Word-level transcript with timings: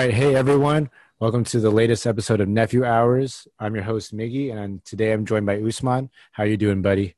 Right. 0.00 0.14
Hey, 0.14 0.34
everyone. 0.34 0.88
Welcome 1.18 1.44
to 1.44 1.60
the 1.60 1.68
latest 1.68 2.06
episode 2.06 2.40
of 2.40 2.48
Nephew 2.48 2.86
Hours. 2.86 3.46
I'm 3.58 3.74
your 3.74 3.84
host, 3.84 4.16
Miggy, 4.16 4.50
and 4.50 4.82
today 4.82 5.12
I'm 5.12 5.26
joined 5.26 5.44
by 5.44 5.60
Usman. 5.60 6.08
How 6.32 6.44
you 6.44 6.56
doing, 6.56 6.80
buddy? 6.80 7.16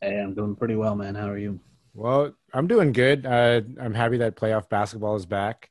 Hey, 0.00 0.18
I'm 0.18 0.32
doing 0.32 0.56
pretty 0.56 0.74
well, 0.74 0.96
man. 0.96 1.14
How 1.14 1.28
are 1.28 1.36
you? 1.36 1.60
Well, 1.92 2.34
I'm 2.54 2.66
doing 2.66 2.92
good. 2.92 3.26
Uh, 3.26 3.60
I'm 3.78 3.92
happy 3.92 4.16
that 4.16 4.36
playoff 4.36 4.70
basketball 4.70 5.16
is 5.16 5.26
back. 5.26 5.70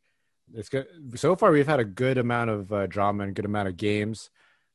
It's 0.54 0.70
good. 0.70 0.86
So 1.16 1.36
far, 1.36 1.52
we've 1.52 1.66
had 1.66 1.80
a 1.80 1.84
good 1.84 2.20
amount 2.20 2.52
of 2.52 2.72
uh, 2.72 2.86
drama 2.86 3.24
and 3.24 3.34
good 3.34 3.46
amount 3.46 3.70
of 3.70 3.78
games, 3.78 4.30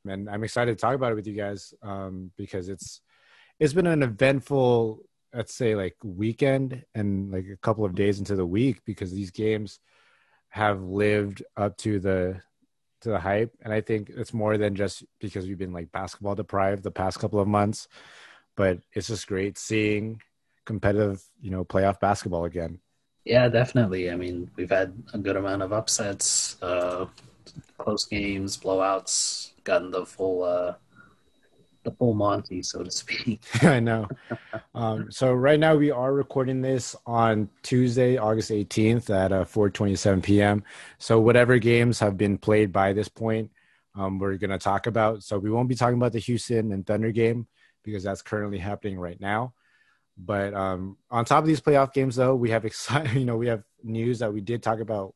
and 0.05 0.29
I'm 0.29 0.43
excited 0.43 0.77
to 0.77 0.81
talk 0.81 0.97
about 0.97 1.13
it 1.13 1.15
with 1.15 1.29
you 1.29 1.35
guys 1.35 1.73
um, 1.81 2.33
because 2.37 2.69
it's 2.69 3.03
it's 3.61 3.73
been 3.73 3.87
an 3.87 4.03
eventful, 4.03 4.99
let's 5.33 5.55
say, 5.55 5.77
like 5.77 5.95
weekend 6.03 6.85
and 6.93 7.31
like 7.31 7.47
a 7.47 7.57
couple 7.57 7.85
of 7.85 7.95
days 7.95 8.19
into 8.19 8.35
the 8.35 8.45
week 8.45 8.81
because 8.85 9.13
these 9.13 9.31
games– 9.31 9.79
have 10.57 10.81
lived 10.83 11.43
up 11.55 11.77
to 11.77 12.01
the 12.01 12.41
to 13.03 13.11
the 13.11 13.19
hype. 13.19 13.53
And 13.63 13.75
i 13.75 13.83
think 13.83 14.09
it's 14.09 14.33
more 14.33 14.57
than 14.57 14.75
just 14.75 15.05
because 15.21 15.47
we've 15.47 15.59
been 15.59 15.75
like 15.75 15.93
basketball 15.93 16.35
deprived 16.35 16.83
the 16.83 16.91
past 16.91 17.19
couple 17.19 17.41
of 17.41 17.47
months 17.47 17.89
but 18.57 18.79
it's 18.95 19.09
just 19.09 19.27
great 19.27 19.59
seeing 19.59 20.23
competitive 20.65 21.23
you 21.43 21.51
know 21.51 21.63
playoff 21.63 22.01
basketball 22.01 22.47
again. 22.47 22.81
Yeah 23.27 23.49
definitely. 23.49 24.11
I 24.11 24.17
mean 24.17 24.51
we've 24.57 24.71
had 24.71 24.95
a 25.13 25.19
good 25.19 25.37
amount 25.37 25.61
of 25.61 25.75
upsets 25.75 26.57
uh 26.63 27.05
close 27.77 28.07
games 28.07 28.57
blowouts 28.57 29.53
gotten 29.65 29.91
the 29.91 30.07
full 30.07 30.43
uh 30.43 30.75
the 31.87 31.93
full 31.93 32.15
Monty, 32.15 32.63
so 32.63 32.83
to 32.83 32.91
speak. 32.91 33.43
I 33.63 33.81
know. 33.81 34.09
Um, 34.75 35.11
so 35.11 35.33
right 35.33 35.59
now 35.59 35.77
we 35.77 35.91
are 35.91 36.13
recording 36.13 36.61
this 36.61 36.97
on 37.07 37.49
Tuesday, 37.63 38.19
August 38.19 38.51
18th 38.51 39.09
at 39.09 39.33
uh, 39.33 39.45
4:27 39.45 40.23
p.m. 40.23 40.65
So 40.99 41.21
whatever 41.21 41.59
games 41.59 42.01
have 42.01 42.19
been 42.19 42.39
played 42.39 42.73
by 42.73 42.93
this 42.93 43.09
point, 43.09 43.53
um, 43.95 44.19
we're 44.19 44.37
going 44.37 44.51
to 44.51 44.59
talk 44.59 44.89
about. 44.89 45.23
So 45.23 45.39
we 45.39 45.51
won't 45.51 45.69
be 45.69 45.77
talking 45.77 45.97
about 45.97 46.13
the 46.13 46.19
Houston 46.19 46.73
and 46.73 46.85
Thunder 46.85 47.13
game 47.13 47.47
because 47.85 48.03
that's 48.03 48.21
currently 48.21 48.59
happening 48.59 48.99
right 48.99 49.21
now. 49.21 49.55
But 50.19 50.55
um, 50.55 50.97
on 51.09 51.25
top 51.25 51.45
of 51.45 51.47
these 51.47 51.61
playoff 51.61 51.93
games, 51.93 52.17
though, 52.17 52.35
we 52.35 52.51
have 52.51 52.65
exciting. 52.71 53.21
You 53.21 53.27
know, 53.27 53.37
we 53.37 53.47
have 53.47 53.63
news 53.85 54.19
that 54.19 54.35
we 54.35 54.41
did 54.41 54.61
talk 54.61 54.81
about 54.81 55.15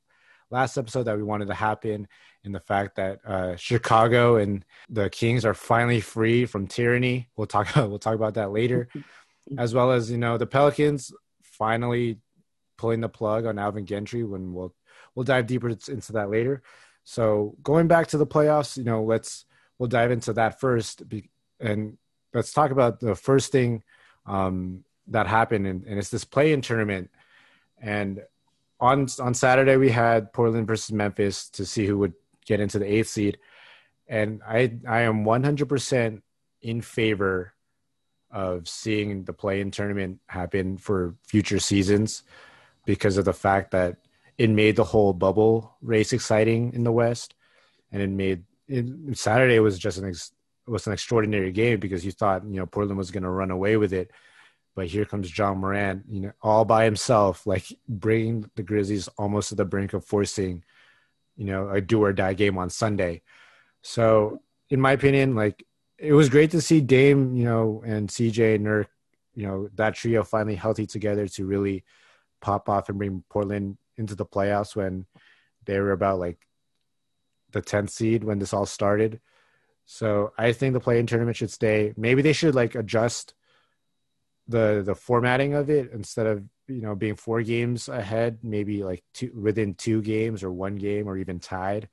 last 0.51 0.77
episode 0.77 1.05
that 1.05 1.17
we 1.17 1.23
wanted 1.23 1.49
to 1.49 1.55
happen 1.55 2.09
in 2.45 2.53
the 2.53 2.61
fact 2.61 2.97
that 2.97 3.25
uh, 3.25 3.57
Chicago 3.57 4.37
and 4.37 4.65
the 4.89 5.11
Kings 5.11 5.45
are 5.45 5.55
finally 5.55 6.01
free 6.01 6.47
from 6.47 6.67
tyranny. 6.67 7.29
We'll 7.37 7.47
talk 7.47 7.69
we'll 7.77 7.99
talk 7.99 8.15
about 8.15 8.35
that 8.35 8.53
later, 8.53 8.89
as 9.59 9.75
well 9.75 9.93
as 9.93 10.11
you 10.11 10.19
know 10.19 10.39
the 10.39 10.47
Pelicans 10.47 11.13
finally 11.43 12.19
pulling 12.79 13.01
the 13.01 13.09
plug 13.09 13.47
on 13.47 13.59
Alvin 13.59 13.87
Gentry. 13.87 14.25
When 14.25 14.53
we'll 14.53 14.75
we'll 15.15 15.25
dive 15.25 15.47
deeper 15.47 15.69
into 15.69 16.13
that 16.13 16.31
later. 16.31 16.63
So 17.05 17.57
going 17.63 17.89
back 17.89 18.09
to 18.09 18.19
the 18.19 18.27
playoffs, 18.27 18.77
you 18.77 18.85
know, 18.85 19.03
let's 19.03 19.45
we'll 19.79 19.89
dive 19.89 20.11
into 20.11 20.33
that 20.35 20.61
first, 20.61 21.03
and 21.59 21.99
let's 22.35 22.53
talk 22.53 22.71
about 22.71 23.01
the 23.01 23.15
first 23.15 23.53
thing 23.53 23.83
um, 24.27 24.85
that 25.09 25.27
happened, 25.27 25.67
and, 25.67 25.85
and 25.85 25.99
it's 25.99 26.11
this 26.11 26.25
play-in 26.25 26.61
tournament. 26.61 27.11
And 27.83 28.21
on 28.81 29.07
on 29.21 29.35
Saturday 29.35 29.77
we 29.77 29.91
had 29.91 30.33
Portland 30.33 30.67
versus 30.67 30.93
Memphis 30.93 31.49
to 31.51 31.67
see 31.67 31.87
who 31.87 31.99
would 31.99 32.15
get 32.47 32.61
into 32.61 32.79
the 32.79 32.93
eighth 32.93 33.09
seed, 33.09 33.39
and 34.09 34.41
I 34.47 34.79
I 34.89 35.03
am 35.03 35.25
100% 35.25 36.23
in 36.63 36.81
favor 36.81 37.55
of 38.31 38.69
seeing 38.69 39.25
the 39.25 39.33
play-in 39.33 39.71
tournament 39.71 40.21
happen 40.29 40.79
for 40.79 41.17
future 41.27 41.59
seasons 41.59 42.23
because 42.87 43.17
of 43.17 43.25
the 43.25 43.33
fact 43.33 43.73
that 43.73 43.97
it 44.39 44.49
made 44.49 44.77
the 44.77 44.85
whole 44.85 45.13
bubble 45.13 45.77
race 45.83 46.13
exciting 46.13 46.73
in 46.73 46.85
the 46.85 46.93
West, 46.93 47.35
and 47.93 48.01
it 48.01 48.11
made 48.11 48.45
it, 48.69 49.19
Saturday 49.19 49.59
was 49.61 49.79
just 49.79 49.99
an 49.99 50.09
ex, 50.09 50.33
was 50.67 50.87
an 50.87 50.93
extraordinary 50.93 51.53
game 51.53 51.81
because 51.81 52.05
you 52.05 52.13
thought 52.13 52.45
you 52.45 52.57
know 52.57 52.67
Portland 52.67 52.99
was 52.99 53.11
going 53.11 53.25
to 53.25 53.31
run 53.31 53.51
away 53.51 53.77
with 53.77 53.93
it 53.93 54.11
but 54.75 54.87
here 54.87 55.05
comes 55.05 55.37
Ja 55.37 55.55
Morant, 55.55 56.05
you 56.09 56.21
know, 56.21 56.33
all 56.43 56.65
by 56.65 56.85
himself, 56.85 57.47
like 57.47 57.67
bringing 57.89 58.49
the 58.55 58.63
Grizzlies 58.63 59.09
almost 59.19 59.49
to 59.51 59.55
the 59.55 59.65
brink 59.65 59.93
of 59.93 60.05
forcing, 60.05 60.65
you 61.37 61.47
know, 61.47 61.69
a 61.69 61.81
do 61.81 62.03
or 62.03 62.13
die 62.13 62.35
game 62.35 62.59
on 62.59 62.71
Sunday. 62.71 63.23
So, 63.83 64.43
in 64.69 64.81
my 64.81 64.93
opinion, 64.93 65.35
like 65.35 65.65
it 65.99 66.13
was 66.13 66.29
great 66.29 66.53
to 66.53 66.61
see 66.61 66.81
Dame, 66.81 67.37
you 67.37 67.45
know, 67.45 67.83
and 67.85 68.09
CJ 68.09 68.61
Nurk, 68.61 68.87
you 69.35 69.47
know, 69.47 69.69
that 69.75 69.95
trio 69.95 70.23
finally 70.23 70.55
healthy 70.55 70.87
together 70.87 71.27
to 71.29 71.47
really 71.47 71.85
pop 72.41 72.69
off 72.69 72.89
and 72.89 72.99
bring 72.99 73.23
Portland 73.29 73.77
into 73.97 74.15
the 74.15 74.25
playoffs 74.25 74.75
when 74.75 75.07
they 75.67 75.79
were 75.79 75.93
about 75.93 76.19
like 76.19 76.39
the 77.53 77.61
10th 77.61 77.91
seed 77.91 78.25
when 78.25 78.39
this 78.39 78.55
all 78.55 78.67
started. 78.67 79.21
So 79.85 80.33
I 80.39 80.53
think 80.53 80.73
the 80.73 80.81
play 80.81 80.99
in 81.01 81.07
tournament 81.07 81.37
should 81.37 81.51
stay. 81.51 81.93
Maybe 81.97 82.23
they 82.23 82.33
should 82.33 82.55
like 82.55 82.75
adjust 82.75 83.35
the 84.51 84.83
the 84.85 84.95
formatting 84.95 85.55
of 85.55 85.71
it 85.71 85.91
instead 85.93 86.27
of 86.27 86.43
you 86.67 86.83
know 86.83 86.95
being 86.95 87.15
four 87.15 87.41
games 87.43 87.89
ahead 87.89 88.39
maybe 88.43 88.83
like 88.83 89.03
two 89.15 89.31
within 89.35 89.75
two 89.75 90.03
games 90.03 90.43
or 90.43 90.51
one 90.51 90.77
game 90.77 91.09
or 91.09 91.17
even 91.17 91.39
tied. 91.39 91.89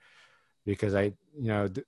Because 0.66 0.96
i 0.96 1.04
you 1.40 1.48
know 1.48 1.68
th- 1.68 1.88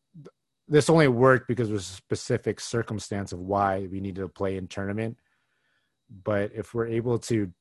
this 0.67 0.89
only 0.89 1.07
worked 1.07 1.47
because 1.47 1.71
was 1.71 1.89
a 1.89 1.93
specific 1.93 2.59
circumstance 2.59 3.33
of 3.33 3.39
why 3.39 3.87
we 3.91 3.99
needed 3.99 4.21
to 4.21 4.29
play 4.29 4.57
in 4.57 4.67
tournament. 4.67 5.17
But 6.23 6.51
if 6.53 6.73
we're 6.73 6.87
able 6.87 7.17
to 7.19 7.51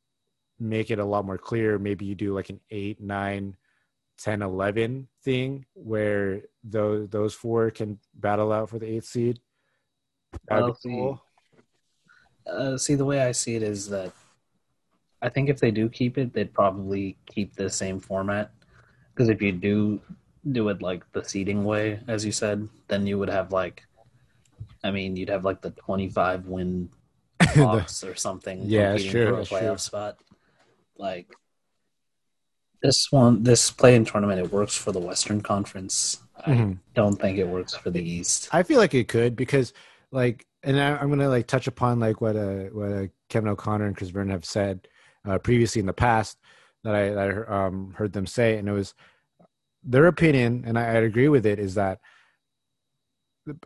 make 0.60 0.90
it 0.90 0.98
a 0.98 1.04
lot 1.04 1.24
more 1.24 1.38
clear 1.38 1.78
maybe 1.78 2.04
you 2.04 2.14
do 2.14 2.34
like 2.34 2.50
an 2.50 2.60
8 2.70 3.00
9 3.00 3.56
10 4.18 4.42
11 4.42 5.08
thing 5.24 5.64
where 5.74 6.42
those 6.62 7.08
those 7.08 7.34
four 7.34 7.70
can 7.70 7.98
battle 8.14 8.52
out 8.52 8.68
for 8.68 8.78
the 8.78 8.86
eighth 8.86 9.06
seed. 9.06 9.40
That'd 10.46 10.66
be 10.66 10.90
cool 10.90 11.22
uh, 12.50 12.78
see, 12.78 12.94
the 12.94 13.04
way 13.04 13.20
I 13.22 13.32
see 13.32 13.56
it 13.56 13.62
is 13.62 13.88
that 13.88 14.12
I 15.20 15.28
think 15.28 15.48
if 15.48 15.60
they 15.60 15.70
do 15.70 15.88
keep 15.88 16.18
it, 16.18 16.32
they'd 16.32 16.52
probably 16.52 17.16
keep 17.26 17.54
the 17.54 17.70
same 17.70 18.00
format. 18.00 18.50
Because 19.12 19.28
if 19.28 19.42
you 19.42 19.52
do 19.52 20.00
do 20.52 20.68
it 20.68 20.80
like 20.80 21.10
the 21.12 21.24
seating 21.24 21.64
way, 21.64 22.00
as 22.06 22.24
you 22.24 22.32
said, 22.32 22.68
then 22.86 23.06
you 23.06 23.18
would 23.18 23.28
have 23.28 23.52
like, 23.52 23.82
I 24.84 24.90
mean, 24.90 25.16
you'd 25.16 25.28
have 25.28 25.44
like 25.44 25.60
the 25.60 25.70
25 25.70 26.46
win 26.46 26.88
box 27.56 28.04
or 28.04 28.14
something. 28.14 28.62
Yeah, 28.64 28.96
sure. 28.96 29.44
For 29.44 29.56
a 29.56 29.60
playoff 29.60 29.68
true. 29.68 29.78
spot. 29.78 30.18
Like 30.96 31.34
this 32.82 33.10
one, 33.10 33.42
this 33.42 33.70
play-in 33.70 34.04
tournament, 34.04 34.40
it 34.40 34.52
works 34.52 34.76
for 34.76 34.92
the 34.92 35.00
Western 35.00 35.40
Conference. 35.40 36.22
Mm-hmm. 36.46 36.72
I 36.72 36.76
don't 36.94 37.16
think 37.16 37.38
it 37.38 37.46
works 37.46 37.74
for 37.74 37.90
the 37.90 38.02
East. 38.02 38.48
I 38.52 38.62
feel 38.62 38.78
like 38.78 38.94
it 38.94 39.08
could 39.08 39.34
because, 39.34 39.72
like, 40.12 40.46
and 40.62 40.78
I, 40.78 41.02
am 41.02 41.08
gonna 41.08 41.28
like 41.28 41.46
touch 41.46 41.66
upon 41.66 42.00
like 42.00 42.20
what 42.20 42.36
uh 42.36 42.64
what 42.72 42.92
uh, 42.92 43.06
Kevin 43.28 43.48
O'Connor 43.48 43.86
and 43.86 43.96
Chris 43.96 44.10
Vernon 44.10 44.30
have 44.30 44.44
said 44.44 44.88
uh, 45.26 45.38
previously 45.38 45.80
in 45.80 45.86
the 45.86 45.92
past 45.92 46.38
that 46.84 46.94
I 46.94 47.10
that 47.10 47.48
I 47.48 47.66
um, 47.66 47.94
heard 47.96 48.12
them 48.12 48.26
say, 48.26 48.56
and 48.56 48.68
it 48.68 48.72
was 48.72 48.94
their 49.82 50.06
opinion, 50.06 50.64
and 50.66 50.78
I, 50.78 50.82
I 50.82 50.94
agree 50.94 51.28
with 51.28 51.46
it, 51.46 51.58
is 51.58 51.74
that 51.74 52.00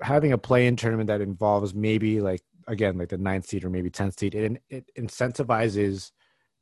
having 0.00 0.32
a 0.32 0.38
play-in 0.38 0.76
tournament 0.76 1.08
that 1.08 1.20
involves 1.20 1.74
maybe 1.74 2.20
like 2.20 2.42
again 2.68 2.96
like 2.96 3.08
the 3.08 3.18
ninth 3.18 3.46
seed 3.46 3.64
or 3.64 3.70
maybe 3.70 3.90
tenth 3.90 4.18
seed, 4.18 4.34
it 4.34 4.62
it 4.68 4.90
incentivizes 4.98 6.12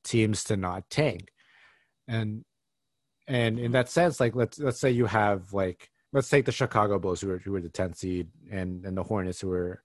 teams 0.04 0.44
to 0.44 0.56
not 0.56 0.88
tank, 0.90 1.30
and 2.08 2.44
and 3.26 3.58
in 3.58 3.72
that 3.72 3.88
sense, 3.88 4.20
like 4.20 4.34
let's 4.34 4.58
let's 4.58 4.80
say 4.80 4.90
you 4.90 5.06
have 5.06 5.52
like 5.52 5.90
let's 6.12 6.28
take 6.28 6.44
the 6.44 6.52
Chicago 6.52 6.98
Bulls 6.98 7.20
who 7.20 7.28
were 7.28 7.38
who 7.38 7.54
are 7.54 7.60
the 7.60 7.68
tenth 7.68 7.96
seed 7.96 8.28
and 8.50 8.84
and 8.84 8.96
the 8.96 9.02
Hornets 9.02 9.40
who 9.40 9.48
were 9.48 9.82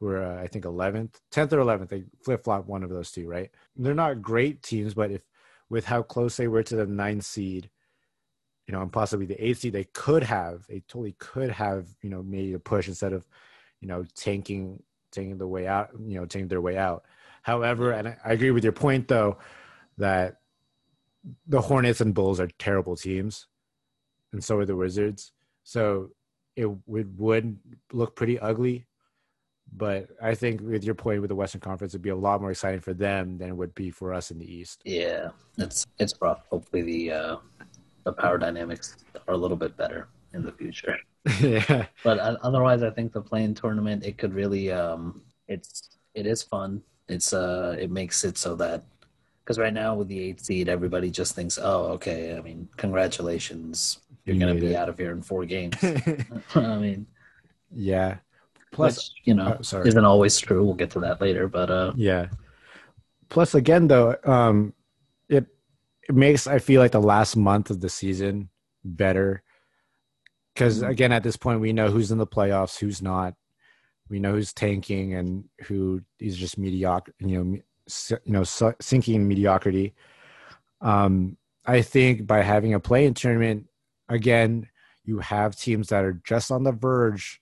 who 0.00 0.08
are 0.08 0.22
uh, 0.22 0.42
I 0.42 0.46
think 0.46 0.64
11th, 0.64 1.14
10th 1.32 1.52
or 1.52 1.58
11th. 1.58 1.88
They 1.88 2.04
flip 2.22 2.44
flop 2.44 2.66
one 2.66 2.82
of 2.82 2.90
those 2.90 3.10
two, 3.10 3.26
right? 3.26 3.50
They're 3.76 3.94
not 3.94 4.22
great 4.22 4.62
teams, 4.62 4.94
but 4.94 5.10
if 5.10 5.22
with 5.70 5.86
how 5.86 6.02
close 6.02 6.36
they 6.36 6.48
were 6.48 6.62
to 6.62 6.76
the 6.76 6.86
ninth 6.86 7.24
seed, 7.24 7.70
you 8.66 8.72
know, 8.72 8.82
and 8.82 8.92
possibly 8.92 9.26
the 9.26 9.42
eighth 9.42 9.60
seed, 9.60 9.72
they 9.72 9.84
could 9.84 10.22
have, 10.22 10.66
they 10.68 10.80
totally 10.80 11.14
could 11.18 11.50
have, 11.50 11.86
you 12.02 12.10
know, 12.10 12.22
made 12.22 12.54
a 12.54 12.58
push 12.58 12.88
instead 12.88 13.12
of, 13.12 13.26
you 13.80 13.88
know, 13.88 14.04
tanking, 14.14 14.82
tanking 15.12 15.38
the 15.38 15.46
way 15.46 15.66
out, 15.66 15.90
you 16.06 16.18
know, 16.18 16.26
taking 16.26 16.48
their 16.48 16.60
way 16.60 16.76
out. 16.76 17.04
However, 17.42 17.92
and 17.92 18.08
I, 18.08 18.16
I 18.24 18.32
agree 18.32 18.50
with 18.50 18.64
your 18.64 18.72
point 18.72 19.08
though, 19.08 19.38
that 19.98 20.40
the 21.46 21.60
Hornets 21.60 22.00
and 22.00 22.14
Bulls 22.14 22.38
are 22.38 22.48
terrible 22.58 22.96
teams, 22.96 23.46
and 24.32 24.44
so 24.44 24.58
are 24.58 24.66
the 24.66 24.76
Wizards. 24.76 25.32
So 25.66 26.10
it 26.54 26.70
would, 26.86 27.18
would 27.18 27.58
look 27.92 28.14
pretty 28.14 28.38
ugly 28.38 28.86
but 29.74 30.08
I 30.22 30.34
think 30.34 30.60
with 30.60 30.84
your 30.84 30.94
point 30.94 31.20
with 31.20 31.28
the 31.28 31.34
Western 31.34 31.60
Conference, 31.60 31.92
it'd 31.92 32.02
be 32.02 32.10
a 32.10 32.16
lot 32.16 32.40
more 32.40 32.50
exciting 32.50 32.80
for 32.80 32.94
them 32.94 33.38
than 33.38 33.48
it 33.48 33.56
would 33.56 33.74
be 33.74 33.90
for 33.90 34.12
us 34.12 34.30
in 34.30 34.38
the 34.38 34.50
East. 34.50 34.80
Yeah, 34.84 35.30
it's 35.58 35.86
it's 35.98 36.14
rough. 36.20 36.46
Hopefully 36.50 36.82
the 36.82 37.12
uh, 37.12 37.36
the 38.04 38.12
power 38.12 38.38
dynamics 38.38 38.96
are 39.26 39.34
a 39.34 39.36
little 39.36 39.56
bit 39.56 39.76
better 39.76 40.08
in 40.32 40.42
the 40.42 40.52
future. 40.52 40.96
yeah, 41.40 41.86
but 42.04 42.18
otherwise, 42.18 42.82
I 42.82 42.90
think 42.90 43.12
the 43.12 43.20
play-in 43.20 43.54
tournament 43.54 44.04
it 44.04 44.18
could 44.18 44.34
really 44.34 44.70
um, 44.70 45.22
it's 45.48 45.98
it 46.14 46.26
is 46.26 46.42
fun. 46.42 46.82
It's 47.08 47.32
uh 47.32 47.76
it 47.78 47.90
makes 47.90 48.24
it 48.24 48.38
so 48.38 48.54
that 48.56 48.84
because 49.44 49.58
right 49.58 49.74
now 49.74 49.94
with 49.94 50.08
the 50.08 50.20
eighth 50.20 50.44
seed, 50.44 50.68
everybody 50.68 51.10
just 51.10 51.34
thinks, 51.34 51.58
"Oh, 51.60 51.86
okay. 51.94 52.36
I 52.36 52.40
mean, 52.40 52.68
congratulations, 52.76 53.98
you're 54.26 54.36
going 54.36 54.54
to 54.54 54.60
be 54.60 54.72
it. 54.72 54.76
out 54.76 54.88
of 54.88 54.98
here 54.98 55.12
in 55.12 55.22
four 55.22 55.44
games." 55.44 55.76
I 56.54 56.76
mean, 56.76 57.06
yeah. 57.74 58.18
Plus, 58.72 58.96
which, 58.96 59.22
you 59.24 59.34
know, 59.34 59.58
sorry. 59.62 59.88
isn't 59.88 60.04
always 60.04 60.38
true. 60.38 60.64
We'll 60.64 60.74
get 60.74 60.90
to 60.90 61.00
that 61.00 61.20
later, 61.20 61.48
but 61.48 61.70
uh, 61.70 61.92
yeah. 61.96 62.28
Plus, 63.28 63.54
again, 63.54 63.88
though, 63.88 64.16
um, 64.24 64.74
it 65.28 65.46
it 66.08 66.14
makes 66.14 66.46
I 66.46 66.58
feel 66.58 66.80
like 66.80 66.92
the 66.92 67.00
last 67.00 67.36
month 67.36 67.70
of 67.70 67.80
the 67.80 67.88
season 67.88 68.50
better 68.84 69.42
because 70.56 70.80
mm-hmm. 70.80 70.90
again, 70.90 71.12
at 71.12 71.22
this 71.22 71.36
point, 71.36 71.60
we 71.60 71.74
know 71.74 71.90
who's 71.90 72.10
in 72.10 72.18
the 72.18 72.26
playoffs, 72.26 72.78
who's 72.78 73.02
not. 73.02 73.34
We 74.08 74.20
know 74.20 74.32
who's 74.32 74.54
tanking 74.54 75.14
and 75.14 75.44
who 75.66 76.00
is 76.18 76.36
just 76.36 76.56
mediocre. 76.56 77.12
You 77.18 77.44
know, 77.44 77.58
you 78.24 78.32
know, 78.32 78.44
sinking 78.44 79.28
mediocrity. 79.28 79.94
Um, 80.80 81.36
I 81.66 81.82
think 81.82 82.26
by 82.26 82.42
having 82.42 82.72
a 82.72 82.80
play-in 82.80 83.14
tournament, 83.14 83.66
again, 84.08 84.68
you 85.04 85.18
have 85.20 85.56
teams 85.56 85.88
that 85.88 86.04
are 86.04 86.20
just 86.24 86.50
on 86.50 86.64
the 86.64 86.72
verge 86.72 87.40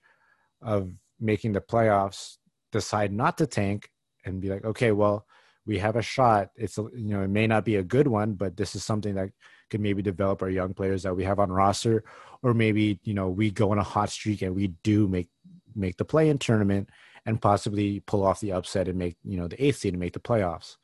of 0.61 0.91
making 1.19 1.53
the 1.53 1.61
playoffs 1.61 2.37
decide 2.71 3.11
not 3.11 3.37
to 3.37 3.47
tank 3.47 3.89
and 4.25 4.41
be 4.41 4.49
like, 4.49 4.65
okay, 4.65 4.91
well, 4.91 5.25
we 5.65 5.79
have 5.79 5.95
a 5.95 6.01
shot. 6.01 6.49
It's 6.55 6.77
you 6.77 6.91
know, 6.93 7.21
it 7.21 7.29
may 7.29 7.47
not 7.47 7.65
be 7.65 7.77
a 7.77 7.83
good 7.83 8.07
one, 8.07 8.33
but 8.33 8.55
this 8.55 8.75
is 8.75 8.83
something 8.83 9.15
that 9.15 9.29
could 9.69 9.81
maybe 9.81 10.01
develop 10.01 10.41
our 10.41 10.49
young 10.49 10.73
players 10.73 11.03
that 11.03 11.15
we 11.15 11.23
have 11.23 11.39
on 11.39 11.51
roster, 11.51 12.03
or 12.43 12.53
maybe 12.53 12.99
you 13.03 13.13
know 13.13 13.29
we 13.29 13.49
go 13.49 13.71
on 13.71 13.79
a 13.79 13.83
hot 13.83 14.09
streak 14.09 14.41
and 14.41 14.55
we 14.55 14.67
do 14.83 15.07
make 15.07 15.29
make 15.75 15.97
the 15.97 16.05
play 16.05 16.29
in 16.29 16.37
tournament 16.37 16.89
and 17.25 17.41
possibly 17.41 17.99
pull 18.01 18.23
off 18.23 18.39
the 18.39 18.51
upset 18.51 18.87
and 18.87 18.97
make 18.97 19.17
you 19.23 19.37
know 19.37 19.47
the 19.47 19.63
eighth 19.63 19.77
seed 19.77 19.93
and 19.93 19.99
make 19.99 20.13
the 20.13 20.19
playoffs. 20.19 20.77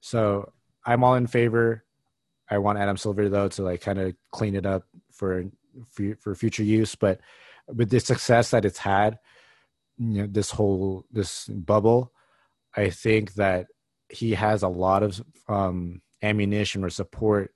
So 0.00 0.52
I'm 0.84 1.02
all 1.02 1.14
in 1.14 1.26
favor. 1.26 1.84
I 2.50 2.58
want 2.58 2.78
Adam 2.78 2.96
Silver 2.96 3.28
though 3.28 3.48
to 3.48 3.62
like 3.62 3.80
kind 3.80 3.98
of 3.98 4.14
clean 4.32 4.54
it 4.54 4.66
up 4.66 4.84
for 5.20 5.44
for, 6.18 6.34
future 6.34 6.64
use, 6.64 6.94
but 6.94 7.20
with 7.68 7.90
the 7.90 8.00
success 8.00 8.50
that 8.50 8.64
it's 8.64 8.78
had, 8.78 9.18
you 9.98 10.22
know, 10.22 10.26
this 10.26 10.50
whole 10.50 11.04
this 11.12 11.46
bubble, 11.46 12.12
I 12.74 12.88
think 12.88 13.34
that 13.34 13.66
he 14.08 14.32
has 14.32 14.62
a 14.62 14.68
lot 14.68 15.02
of 15.02 15.22
um, 15.46 16.00
ammunition 16.22 16.82
or 16.84 16.90
support 16.90 17.54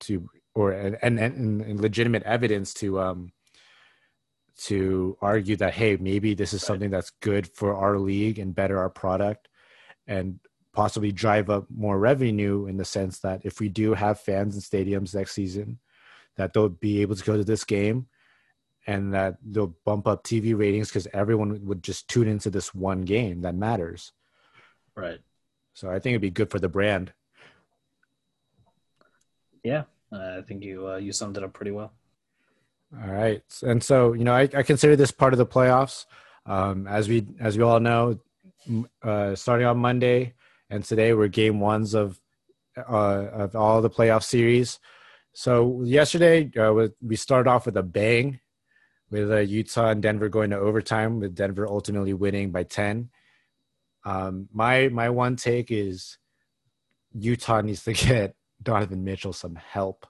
to 0.00 0.28
or 0.54 0.72
and, 0.72 1.18
and, 1.18 1.18
and 1.18 1.80
legitimate 1.80 2.22
evidence 2.24 2.74
to 2.74 3.00
um 3.00 3.32
to 4.56 5.16
argue 5.20 5.56
that 5.56 5.74
hey 5.74 5.96
maybe 5.96 6.34
this 6.34 6.52
is 6.52 6.62
something 6.62 6.90
that's 6.90 7.12
good 7.20 7.46
for 7.46 7.74
our 7.74 7.98
league 7.98 8.38
and 8.38 8.54
better 8.54 8.78
our 8.78 8.90
product 8.90 9.48
and 10.06 10.40
possibly 10.72 11.12
drive 11.12 11.50
up 11.50 11.66
more 11.70 11.98
revenue 11.98 12.66
in 12.66 12.76
the 12.76 12.84
sense 12.84 13.18
that 13.20 13.40
if 13.44 13.60
we 13.60 13.68
do 13.68 13.94
have 13.94 14.20
fans 14.20 14.54
in 14.54 14.60
stadiums 14.60 15.14
next 15.14 15.32
season 15.32 15.78
that 16.38 16.54
they'll 16.54 16.68
be 16.68 17.02
able 17.02 17.16
to 17.16 17.24
go 17.24 17.36
to 17.36 17.44
this 17.44 17.64
game 17.64 18.06
and 18.86 19.12
that 19.12 19.36
they'll 19.44 19.74
bump 19.84 20.06
up 20.08 20.24
TV 20.24 20.56
ratings 20.58 20.88
because 20.88 21.06
everyone 21.12 21.66
would 21.66 21.82
just 21.82 22.08
tune 22.08 22.26
into 22.26 22.48
this 22.48 22.74
one 22.74 23.02
game 23.02 23.42
that 23.42 23.54
matters. 23.54 24.12
Right. 24.96 25.18
So 25.74 25.90
I 25.90 25.98
think 25.98 26.12
it'd 26.12 26.22
be 26.22 26.30
good 26.30 26.50
for 26.50 26.58
the 26.58 26.68
brand. 26.68 27.12
Yeah, 29.62 29.84
I 30.12 30.40
think 30.40 30.64
you 30.64 30.88
uh, 30.88 30.96
you 30.96 31.12
summed 31.12 31.36
it 31.36 31.44
up 31.44 31.52
pretty 31.52 31.72
well. 31.72 31.92
All 32.98 33.12
right, 33.12 33.42
and 33.62 33.82
so 33.82 34.14
you 34.14 34.24
know, 34.24 34.32
I, 34.32 34.48
I 34.54 34.62
consider 34.62 34.96
this 34.96 35.10
part 35.10 35.34
of 35.34 35.38
the 35.38 35.46
playoffs. 35.46 36.06
Um, 36.46 36.86
as 36.86 37.08
we 37.08 37.26
as 37.38 37.58
we 37.58 37.64
all 37.64 37.80
know, 37.80 38.18
uh, 39.02 39.34
starting 39.34 39.66
on 39.66 39.78
Monday 39.78 40.34
and 40.70 40.82
today 40.82 41.12
were 41.12 41.28
game 41.28 41.60
ones 41.60 41.94
of 41.94 42.18
uh, 42.76 43.26
of 43.32 43.56
all 43.56 43.82
the 43.82 43.90
playoff 43.90 44.22
series. 44.22 44.78
So 45.38 45.82
yesterday 45.84 46.50
uh, 46.58 46.88
we 47.00 47.14
started 47.14 47.48
off 47.48 47.66
with 47.66 47.76
a 47.76 47.82
bang, 47.84 48.40
with 49.08 49.30
uh, 49.30 49.36
Utah 49.36 49.90
and 49.90 50.02
Denver 50.02 50.28
going 50.28 50.50
to 50.50 50.58
overtime, 50.58 51.20
with 51.20 51.36
Denver 51.36 51.64
ultimately 51.64 52.12
winning 52.12 52.50
by 52.50 52.64
ten. 52.64 53.10
Um, 54.04 54.48
my 54.52 54.88
my 54.88 55.10
one 55.10 55.36
take 55.36 55.70
is 55.70 56.18
Utah 57.12 57.60
needs 57.60 57.84
to 57.84 57.92
get 58.08 58.34
Donovan 58.60 59.04
Mitchell 59.04 59.32
some 59.32 59.54
help. 59.54 60.08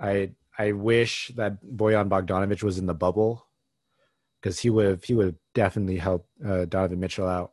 I 0.00 0.30
I 0.58 0.72
wish 0.72 1.30
that 1.36 1.62
Bojan 1.62 2.08
Bogdanovic 2.08 2.62
was 2.62 2.78
in 2.78 2.86
the 2.86 2.94
bubble 2.94 3.46
because 4.40 4.60
he 4.60 4.70
would 4.70 4.86
have 4.86 5.04
he 5.04 5.12
would 5.12 5.36
definitely 5.52 5.98
helped 5.98 6.30
uh, 6.42 6.64
Donovan 6.64 7.00
Mitchell 7.00 7.28
out 7.28 7.52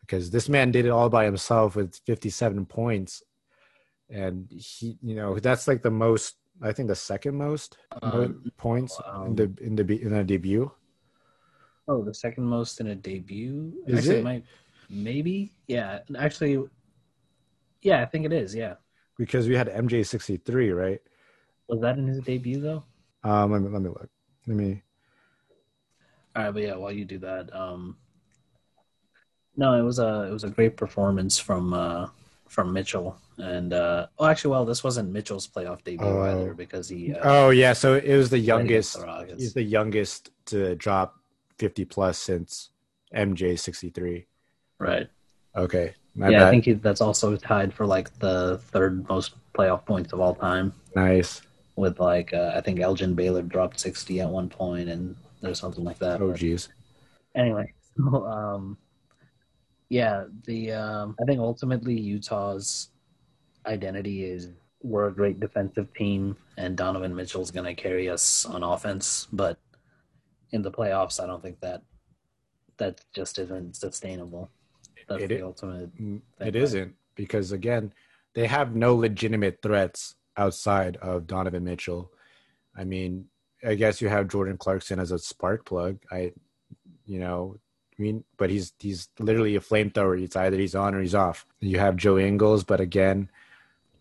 because 0.00 0.30
this 0.30 0.50
man 0.50 0.72
did 0.72 0.84
it 0.84 0.90
all 0.90 1.08
by 1.08 1.24
himself 1.24 1.74
with 1.74 1.96
57 2.04 2.66
points 2.66 3.22
and 4.10 4.46
he 4.50 4.96
you 5.02 5.14
know 5.14 5.38
that's 5.38 5.66
like 5.66 5.82
the 5.82 5.90
most 5.90 6.36
I 6.62 6.72
think 6.72 6.88
the 6.88 6.94
second 6.94 7.34
most 7.36 7.76
um, 8.02 8.50
points 8.56 9.00
um, 9.06 9.26
in 9.28 9.34
the 9.36 9.52
in 9.60 9.76
the 9.76 10.02
in 10.02 10.12
a 10.12 10.24
debut. 10.24 10.70
Oh, 11.88 12.02
the 12.02 12.14
second 12.14 12.44
most 12.44 12.80
in 12.80 12.88
a 12.88 12.94
debut. 12.94 13.74
Is 13.86 13.98
actually, 13.98 14.16
it? 14.16 14.24
might, 14.24 14.44
maybe. 14.88 15.52
Yeah. 15.66 15.98
Actually, 16.16 16.64
yeah, 17.82 18.00
I 18.00 18.06
think 18.06 18.24
it 18.24 18.32
is. 18.32 18.54
Yeah. 18.54 18.74
Because 19.18 19.48
we 19.48 19.56
had 19.56 19.68
MJ 19.68 20.06
sixty 20.06 20.36
three, 20.36 20.70
right? 20.70 21.00
Was 21.68 21.80
that 21.80 21.98
in 21.98 22.06
his 22.06 22.20
debut 22.20 22.60
though? 22.60 22.84
Um, 23.22 23.52
let 23.52 23.62
me 23.62 23.68
let 23.68 23.82
me 23.82 23.88
look. 23.88 24.08
Let 24.46 24.56
me. 24.56 24.82
All 26.36 26.44
right, 26.44 26.50
but 26.50 26.62
yeah, 26.62 26.74
while 26.76 26.92
you 26.92 27.04
do 27.04 27.18
that, 27.18 27.54
um, 27.54 27.96
no, 29.56 29.74
it 29.78 29.82
was 29.82 29.98
a 29.98 30.26
it 30.28 30.32
was 30.32 30.44
a 30.44 30.50
great 30.50 30.76
performance 30.76 31.38
from 31.38 31.72
uh 31.72 32.08
from 32.54 32.72
Mitchell, 32.72 33.18
and 33.38 33.72
uh, 33.72 34.06
oh, 34.18 34.26
actually, 34.26 34.52
well, 34.52 34.64
this 34.64 34.84
wasn't 34.84 35.10
Mitchell's 35.10 35.46
playoff 35.46 35.82
debut 35.82 36.06
oh. 36.06 36.22
either 36.22 36.54
because 36.54 36.88
he. 36.88 37.12
Uh, 37.12 37.20
oh 37.24 37.50
yeah, 37.50 37.72
so 37.72 37.94
it 37.94 38.16
was 38.16 38.30
the 38.30 38.38
youngest. 38.38 38.94
The 39.00 39.34
he's 39.36 39.54
the 39.54 39.62
youngest 39.62 40.30
to 40.46 40.76
drop 40.76 41.18
fifty 41.58 41.84
plus 41.84 42.16
since 42.16 42.70
MJ 43.14 43.58
sixty 43.58 43.90
three. 43.90 44.26
Right. 44.78 45.08
Okay. 45.56 45.94
My 46.14 46.28
yeah, 46.28 46.38
bad. 46.40 46.46
I 46.46 46.50
think 46.50 46.64
he, 46.64 46.72
that's 46.74 47.00
also 47.00 47.36
tied 47.36 47.72
for 47.74 47.86
like 47.86 48.16
the 48.18 48.58
third 48.70 49.08
most 49.08 49.34
playoff 49.54 49.84
points 49.84 50.12
of 50.12 50.20
all 50.20 50.34
time. 50.34 50.72
Nice. 50.94 51.42
With 51.76 51.98
like, 51.98 52.32
uh, 52.32 52.52
I 52.54 52.60
think 52.60 52.80
Elgin 52.80 53.14
Baylor 53.14 53.42
dropped 53.42 53.80
60 53.80 54.20
at 54.20 54.28
one 54.28 54.48
point 54.48 54.88
and 54.88 55.16
there's 55.40 55.58
something 55.58 55.84
like 55.84 55.98
that. 55.98 56.20
Oh, 56.20 56.32
jeez. 56.32 56.68
Anyway, 57.34 57.72
so, 57.96 58.26
um, 58.26 58.78
yeah, 59.88 60.24
the 60.44 60.72
um, 60.72 61.16
I 61.20 61.24
think 61.24 61.40
ultimately 61.40 61.98
Utah's 61.98 62.90
identity 63.66 64.24
is 64.24 64.50
we're 64.82 65.08
a 65.08 65.12
great 65.12 65.40
defensive 65.40 65.92
team 65.94 66.36
and 66.58 66.76
Donovan 66.76 67.14
Mitchell's 67.14 67.50
going 67.50 67.64
to 67.64 67.74
carry 67.74 68.08
us 68.08 68.44
on 68.44 68.62
offense, 68.62 69.26
but 69.32 69.58
in 70.50 70.62
the 70.62 70.70
playoffs, 70.70 71.22
I 71.22 71.26
don't 71.26 71.42
think 71.42 71.60
that 71.60 71.82
that 72.76 73.00
just 73.14 73.38
isn't 73.38 73.76
sustainable. 73.76 74.50
That's 75.08 75.24
it, 75.24 75.28
the 75.28 75.42
ultimate. 75.42 75.94
Mm, 76.00 76.20
it 76.40 76.56
isn't 76.56 76.94
because 77.14 77.52
again, 77.52 77.92
they 78.34 78.46
have 78.46 78.74
no 78.74 78.94
legitimate 78.94 79.60
threats 79.62 80.16
outside 80.36 80.96
of 80.98 81.26
Donovan 81.26 81.64
Mitchell. 81.64 82.12
I 82.76 82.84
mean, 82.84 83.26
I 83.66 83.74
guess 83.74 84.00
you 84.00 84.08
have 84.08 84.28
Jordan 84.28 84.58
Clarkson 84.58 84.98
as 84.98 85.12
a 85.12 85.18
spark 85.18 85.64
plug. 85.64 85.98
I, 86.10 86.32
you 87.06 87.20
know, 87.20 87.56
I 87.98 88.02
mean, 88.02 88.24
but 88.36 88.50
he's 88.50 88.72
he's 88.78 89.08
literally 89.18 89.56
a 89.56 89.60
flamethrower. 89.60 90.20
It's 90.20 90.36
either 90.36 90.56
he's 90.56 90.74
on 90.74 90.94
or 90.94 91.00
he's 91.00 91.14
off. 91.14 91.46
You 91.60 91.78
have 91.78 91.96
Joe 91.96 92.18
Ingles, 92.18 92.64
but 92.64 92.80
again, 92.80 93.30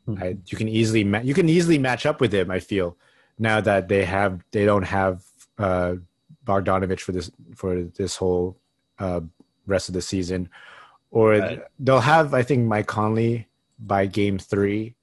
mm-hmm. 0.08 0.24
I, 0.24 0.38
you 0.48 0.58
can 0.58 0.68
easily 0.68 1.04
ma- 1.04 1.22
you 1.22 1.34
can 1.34 1.48
easily 1.48 1.78
match 1.78 2.06
up 2.06 2.20
with 2.20 2.34
him. 2.34 2.50
I 2.50 2.60
feel 2.60 2.98
now 3.38 3.62
that 3.62 3.88
they 3.88 4.06
have 4.06 4.44
they 4.52 4.66
don't 4.66 4.84
have 4.84 5.24
uh, 5.60 5.96
Bogdanovic 6.46 7.00
for 7.00 7.12
this 7.12 7.30
for 7.56 7.84
this 7.84 8.16
whole 8.16 8.58
uh, 8.98 9.22
rest 9.68 9.90
of 9.90 9.94
the 9.94 10.02
season, 10.02 10.50
or 11.12 11.32
right. 11.32 11.62
they'll 11.80 12.00
have 12.00 12.34
I 12.34 12.42
think 12.42 12.66
Mike 12.66 12.88
Conley 12.88 13.48
by 13.78 14.08
game 14.08 14.40
three, 14.40 14.96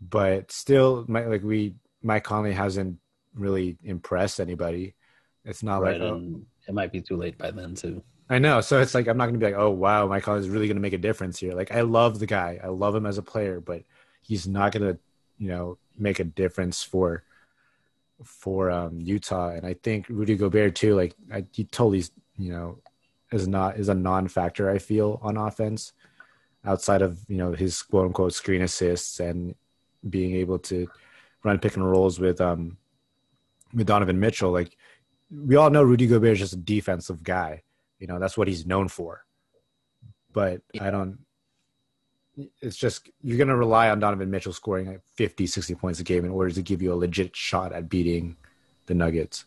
but 0.00 0.50
still, 0.50 1.04
my, 1.06 1.24
like 1.24 1.44
we 1.44 1.74
Mike 2.02 2.24
Conley 2.24 2.52
hasn't 2.52 2.98
really 3.34 3.78
impressed 3.84 4.40
anybody. 4.40 4.94
It's 5.44 5.62
not 5.62 5.82
right, 5.82 6.00
like 6.00 6.10
oh, 6.10 6.40
it 6.72 6.74
might 6.74 6.90
be 6.90 7.02
too 7.02 7.16
late 7.16 7.36
by 7.36 7.50
then 7.50 7.74
too. 7.74 8.02
I 8.30 8.38
know, 8.38 8.62
so 8.62 8.80
it's 8.80 8.94
like 8.94 9.06
I'm 9.08 9.18
not 9.18 9.26
gonna 9.26 9.38
be 9.38 9.44
like, 9.44 9.54
oh 9.56 9.70
wow, 9.70 10.06
my 10.06 10.20
Conley 10.20 10.40
is 10.40 10.48
really 10.48 10.66
gonna 10.66 10.80
make 10.80 10.94
a 10.94 10.98
difference 10.98 11.38
here. 11.38 11.52
Like 11.52 11.70
I 11.70 11.82
love 11.82 12.18
the 12.18 12.26
guy, 12.26 12.58
I 12.64 12.68
love 12.68 12.94
him 12.94 13.04
as 13.04 13.18
a 13.18 13.22
player, 13.22 13.60
but 13.60 13.82
he's 14.22 14.46
not 14.48 14.72
gonna, 14.72 14.96
you 15.38 15.48
know, 15.48 15.76
make 15.98 16.18
a 16.18 16.24
difference 16.24 16.82
for 16.82 17.24
for 18.24 18.70
um, 18.70 19.00
Utah. 19.00 19.50
And 19.50 19.66
I 19.66 19.74
think 19.74 20.06
Rudy 20.08 20.34
Gobert 20.36 20.74
too. 20.74 20.94
Like 20.94 21.14
I, 21.30 21.44
he 21.52 21.64
totally, 21.64 22.04
you 22.38 22.52
know, 22.52 22.78
is 23.32 23.46
not 23.46 23.76
is 23.76 23.90
a 23.90 23.94
non-factor. 23.94 24.70
I 24.70 24.78
feel 24.78 25.20
on 25.22 25.36
offense, 25.36 25.92
outside 26.64 27.02
of 27.02 27.18
you 27.28 27.36
know 27.36 27.52
his 27.52 27.82
quote 27.82 28.06
unquote 28.06 28.32
screen 28.32 28.62
assists 28.62 29.20
and 29.20 29.54
being 30.08 30.34
able 30.36 30.58
to 30.58 30.88
run 31.44 31.58
pick 31.58 31.76
and 31.76 31.88
rolls 31.88 32.18
with 32.18 32.40
um 32.40 32.78
with 33.74 33.86
Donovan 33.86 34.18
Mitchell. 34.18 34.52
Like 34.52 34.74
we 35.32 35.56
all 35.56 35.70
know, 35.70 35.82
Rudy 35.82 36.06
Gobert 36.06 36.32
is 36.32 36.38
just 36.38 36.52
a 36.52 36.58
defensive 36.58 37.22
guy. 37.22 37.62
You 37.98 38.06
know 38.06 38.18
that's 38.18 38.36
what 38.36 38.48
he's 38.48 38.66
known 38.66 38.88
for. 38.88 39.24
But 40.32 40.62
I 40.80 40.90
don't. 40.90 41.18
it's 42.60 42.76
just 42.76 43.08
you're 43.22 43.36
going 43.36 43.48
to 43.48 43.56
rely 43.56 43.90
on 43.90 44.00
Donovan 44.00 44.30
Mitchell 44.30 44.52
scoring 44.52 44.86
like 44.86 45.02
50, 45.16 45.46
60 45.46 45.74
points 45.74 46.00
a 46.00 46.04
game 46.04 46.24
in 46.24 46.30
order 46.30 46.50
to 46.50 46.62
give 46.62 46.82
you 46.82 46.92
a 46.92 46.96
legit 46.96 47.36
shot 47.36 47.72
at 47.72 47.88
beating 47.88 48.36
the 48.86 48.94
Nuggets. 48.94 49.44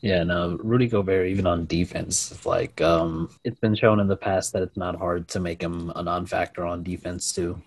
Yeah, 0.00 0.22
no, 0.22 0.58
Rudy 0.62 0.88
Gobert, 0.88 1.26
even 1.28 1.46
on 1.46 1.66
defense, 1.66 2.44
like 2.44 2.80
um, 2.82 3.30
it's 3.44 3.58
been 3.58 3.74
shown 3.74 3.98
in 3.98 4.06
the 4.06 4.16
past 4.16 4.52
that 4.52 4.62
it's 4.62 4.76
not 4.76 4.96
hard 4.96 5.26
to 5.28 5.40
make 5.40 5.62
him 5.62 5.90
a 5.96 6.02
non-factor 6.02 6.64
on 6.66 6.82
defense 6.82 7.32
too. 7.32 7.60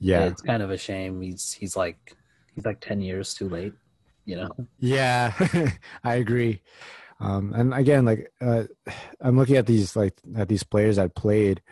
Yeah, 0.00 0.24
it's 0.24 0.42
kind 0.42 0.62
of 0.62 0.70
a 0.70 0.76
shame. 0.76 1.20
He's 1.22 1.52
he's 1.52 1.76
like 1.76 2.16
he's 2.54 2.64
like 2.66 2.80
ten 2.80 3.00
years 3.00 3.32
too 3.32 3.48
late. 3.48 3.74
You 4.28 4.36
know. 4.36 4.50
Yeah, 4.78 5.32
I 6.04 6.16
agree. 6.16 6.60
Um, 7.18 7.54
and 7.54 7.72
again, 7.72 8.04
like 8.04 8.30
uh, 8.42 8.64
I'm 9.22 9.38
looking 9.38 9.56
at 9.56 9.64
these 9.66 9.96
like 9.96 10.20
at 10.36 10.48
these 10.48 10.64
players 10.64 10.96
that 10.96 11.14
played 11.14 11.62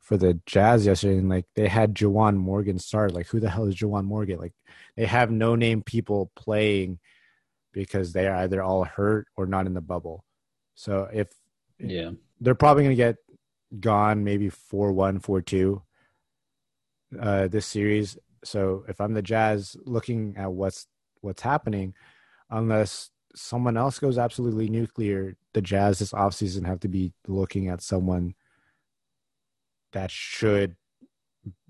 for 0.00 0.16
the 0.16 0.40
Jazz 0.46 0.86
yesterday, 0.86 1.18
and 1.18 1.28
like 1.28 1.44
they 1.54 1.68
had 1.68 1.94
Juwan 1.94 2.38
Morgan 2.38 2.78
start. 2.78 3.12
Like, 3.12 3.26
who 3.26 3.40
the 3.40 3.50
hell 3.50 3.66
is 3.66 3.74
Juwan 3.74 4.06
Morgan? 4.06 4.38
Like, 4.38 4.54
they 4.96 5.04
have 5.04 5.30
no 5.30 5.54
name 5.54 5.82
people 5.82 6.32
playing 6.34 6.98
because 7.74 8.14
they 8.14 8.26
are 8.26 8.36
either 8.36 8.62
all 8.62 8.84
hurt 8.84 9.26
or 9.36 9.44
not 9.44 9.66
in 9.66 9.74
the 9.74 9.82
bubble. 9.82 10.24
So 10.76 11.10
if 11.12 11.28
yeah, 11.78 12.12
they're 12.40 12.54
probably 12.54 12.84
gonna 12.84 12.94
get 12.94 13.16
gone 13.78 14.24
maybe 14.24 14.48
four 14.48 14.92
one, 14.94 15.20
four 15.20 15.42
two 15.42 15.82
uh 17.20 17.48
this 17.48 17.66
series. 17.66 18.16
So 18.44 18.86
if 18.88 18.98
I'm 18.98 19.12
the 19.12 19.20
Jazz 19.20 19.76
looking 19.84 20.36
at 20.38 20.50
what's 20.50 20.86
what's 21.20 21.42
happening, 21.42 21.94
unless 22.50 23.10
someone 23.34 23.76
else 23.76 23.98
goes 23.98 24.18
absolutely 24.18 24.68
nuclear, 24.68 25.36
the 25.54 25.62
Jazz 25.62 25.98
this 25.98 26.12
offseason 26.12 26.66
have 26.66 26.80
to 26.80 26.88
be 26.88 27.12
looking 27.26 27.68
at 27.68 27.82
someone 27.82 28.34
that 29.92 30.10
should 30.10 30.76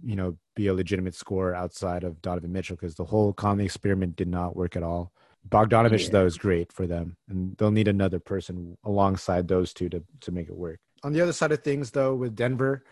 you 0.03 0.17
know 0.17 0.37
be 0.57 0.67
a 0.67 0.75
legitimate 0.75 1.15
scorer 1.15 1.55
outside 1.55 2.05
of 2.05 2.21
Donovan 2.21 2.53
Mitchell 2.53 2.77
because 2.77 2.95
the 2.95 3.05
whole 3.05 3.33
Conley 3.33 3.65
experiment 3.65 4.17
did 4.17 4.29
not 4.29 4.57
work 4.57 4.77
at 4.77 4.83
all. 4.83 5.13
Bogdanovic 5.49 6.05
yeah. 6.05 6.11
though 6.11 6.27
is 6.27 6.37
great 6.37 6.73
for 6.73 6.87
them, 6.87 7.17
and 7.29 7.57
they'll 7.57 7.71
need 7.71 7.89
another 7.89 8.19
person 8.19 8.77
alongside 8.85 9.49
those 9.49 9.73
two 9.73 9.89
to 9.89 10.03
to 10.21 10.33
make 10.33 10.49
it 10.49 10.57
work. 10.57 10.81
On 11.05 11.13
the 11.13 11.21
other 11.21 11.33
side 11.33 11.53
of 11.53 11.63
things, 11.63 11.93
though, 11.93 12.15
with 12.15 12.35
Denver, 12.35 12.85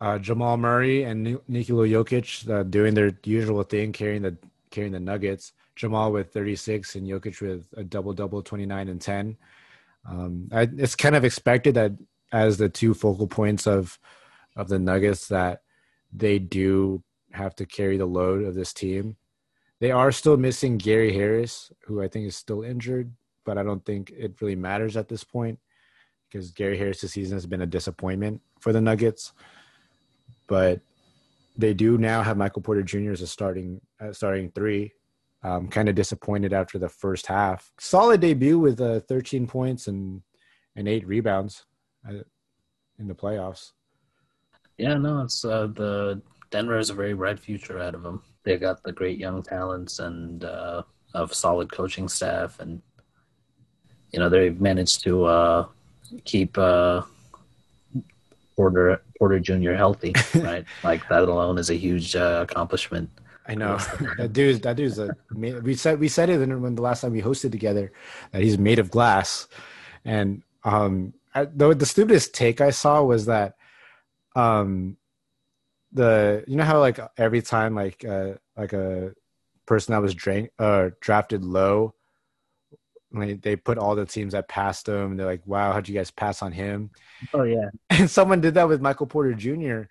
uh, 0.00 0.18
Jamal 0.18 0.56
Murray 0.56 1.04
and 1.04 1.38
Nikola 1.48 1.86
Jokic 1.86 2.50
uh, 2.50 2.64
doing 2.64 2.94
their 2.94 3.12
usual 3.24 3.62
thing, 3.62 3.92
carrying 3.92 4.22
the 4.22 4.36
carrying 4.70 4.92
the 4.92 5.00
Nuggets. 5.00 5.52
Jamal 5.76 6.12
with 6.12 6.32
36 6.32 6.94
and 6.94 7.06
Jokic 7.06 7.40
with 7.40 7.66
a 7.76 7.84
double 7.84 8.12
double, 8.12 8.42
29 8.42 8.88
and 8.88 9.00
10. 9.00 9.36
Um, 10.08 10.48
I, 10.52 10.68
it's 10.76 10.94
kind 10.94 11.16
of 11.16 11.24
expected 11.24 11.74
that 11.74 11.92
as 12.32 12.58
the 12.58 12.68
two 12.68 12.94
focal 12.94 13.26
points 13.26 13.66
of 13.66 13.98
of 14.56 14.68
the 14.68 14.78
Nuggets 14.78 15.28
that 15.28 15.62
they 16.12 16.38
do 16.38 17.02
have 17.32 17.56
to 17.56 17.66
carry 17.66 17.96
the 17.96 18.06
load 18.06 18.44
of 18.44 18.54
this 18.54 18.72
team. 18.72 19.16
They 19.80 19.90
are 19.90 20.12
still 20.12 20.36
missing 20.36 20.78
Gary 20.78 21.12
Harris, 21.12 21.72
who 21.86 22.00
I 22.00 22.08
think 22.08 22.26
is 22.26 22.36
still 22.36 22.62
injured, 22.62 23.12
but 23.44 23.58
I 23.58 23.64
don't 23.64 23.84
think 23.84 24.10
it 24.16 24.40
really 24.40 24.54
matters 24.54 24.96
at 24.96 25.08
this 25.08 25.24
point 25.24 25.58
because 26.30 26.52
Gary 26.52 26.78
Harris 26.78 27.00
this 27.00 27.12
season 27.12 27.36
has 27.36 27.46
been 27.46 27.62
a 27.62 27.66
disappointment 27.66 28.40
for 28.60 28.72
the 28.72 28.80
Nuggets. 28.80 29.32
But 30.46 30.80
they 31.56 31.74
do 31.74 31.98
now 31.98 32.22
have 32.22 32.36
Michael 32.36 32.62
Porter 32.62 32.82
Jr. 32.82 33.12
as 33.12 33.22
a 33.22 33.26
starting 33.26 33.80
uh, 34.00 34.12
starting 34.12 34.50
three. 34.50 34.92
Um, 35.44 35.68
kind 35.68 35.90
of 35.90 35.94
disappointed 35.94 36.54
after 36.54 36.78
the 36.78 36.88
first 36.88 37.26
half. 37.26 37.70
Solid 37.78 38.22
debut 38.22 38.58
with 38.58 38.80
uh, 38.80 39.00
13 39.00 39.46
points 39.46 39.88
and 39.88 40.22
and 40.74 40.88
eight 40.88 41.06
rebounds 41.06 41.66
uh, 42.08 42.22
in 42.98 43.08
the 43.08 43.14
playoffs. 43.14 43.72
Yeah, 44.78 44.94
no, 44.94 45.20
it's 45.20 45.44
uh, 45.44 45.68
the 45.68 46.20
Denver 46.50 46.76
has 46.76 46.90
a 46.90 46.94
very 46.94 47.14
bright 47.14 47.38
future 47.38 47.78
ahead 47.78 47.94
of 47.94 48.02
them. 48.02 48.22
They 48.44 48.56
got 48.56 48.82
the 48.82 48.92
great 48.92 49.18
young 49.18 49.42
talents 49.42 49.98
and 49.98 50.44
uh, 50.44 50.82
of 51.14 51.32
solid 51.32 51.70
coaching 51.70 52.08
staff, 52.08 52.58
and 52.60 52.82
you 54.12 54.18
know 54.18 54.28
they've 54.28 54.60
managed 54.60 55.02
to 55.04 55.24
uh, 55.24 55.66
keep 56.24 56.58
uh, 56.58 57.02
Porter 58.56 59.02
Porter 59.18 59.38
Jr. 59.38 59.72
healthy, 59.72 60.12
right? 60.34 60.64
like 60.82 61.08
that 61.08 61.22
alone 61.22 61.58
is 61.58 61.70
a 61.70 61.74
huge 61.74 62.16
uh, 62.16 62.44
accomplishment. 62.48 63.10
I 63.46 63.54
know 63.54 63.76
that 64.18 64.32
dude. 64.32 64.62
That 64.62 64.76
dude's 64.76 64.98
a. 64.98 65.16
We 65.32 65.74
said 65.74 66.00
we 66.00 66.08
said 66.08 66.30
it 66.30 66.38
when 66.38 66.74
the 66.74 66.82
last 66.82 67.02
time 67.02 67.12
we 67.12 67.22
hosted 67.22 67.52
together 67.52 67.92
that 68.32 68.42
he's 68.42 68.58
made 68.58 68.78
of 68.78 68.90
glass, 68.90 69.48
and 70.04 70.42
um, 70.64 71.14
I, 71.34 71.44
the 71.44 71.74
the 71.74 71.86
stupidest 71.86 72.34
take 72.34 72.60
I 72.60 72.70
saw 72.70 73.02
was 73.02 73.26
that 73.26 73.56
um 74.36 74.96
the 75.92 76.44
you 76.46 76.56
know 76.56 76.64
how 76.64 76.80
like 76.80 76.98
every 77.16 77.42
time 77.42 77.74
like 77.74 78.04
uh 78.04 78.34
like 78.56 78.72
a 78.72 79.12
person 79.66 79.92
that 79.92 80.02
was 80.02 80.14
drank 80.14 80.50
uh 80.58 80.90
drafted 81.00 81.44
low 81.44 81.94
like 83.12 83.42
they 83.42 83.54
put 83.54 83.78
all 83.78 83.94
the 83.94 84.04
teams 84.04 84.32
that 84.32 84.48
passed 84.48 84.88
him 84.88 85.16
they're 85.16 85.26
like 85.26 85.46
wow 85.46 85.72
how'd 85.72 85.88
you 85.88 85.94
guys 85.94 86.10
pass 86.10 86.42
on 86.42 86.52
him 86.52 86.90
oh 87.32 87.44
yeah 87.44 87.70
and 87.90 88.10
someone 88.10 88.40
did 88.40 88.54
that 88.54 88.68
with 88.68 88.80
michael 88.80 89.06
porter 89.06 89.34
jr 89.34 89.82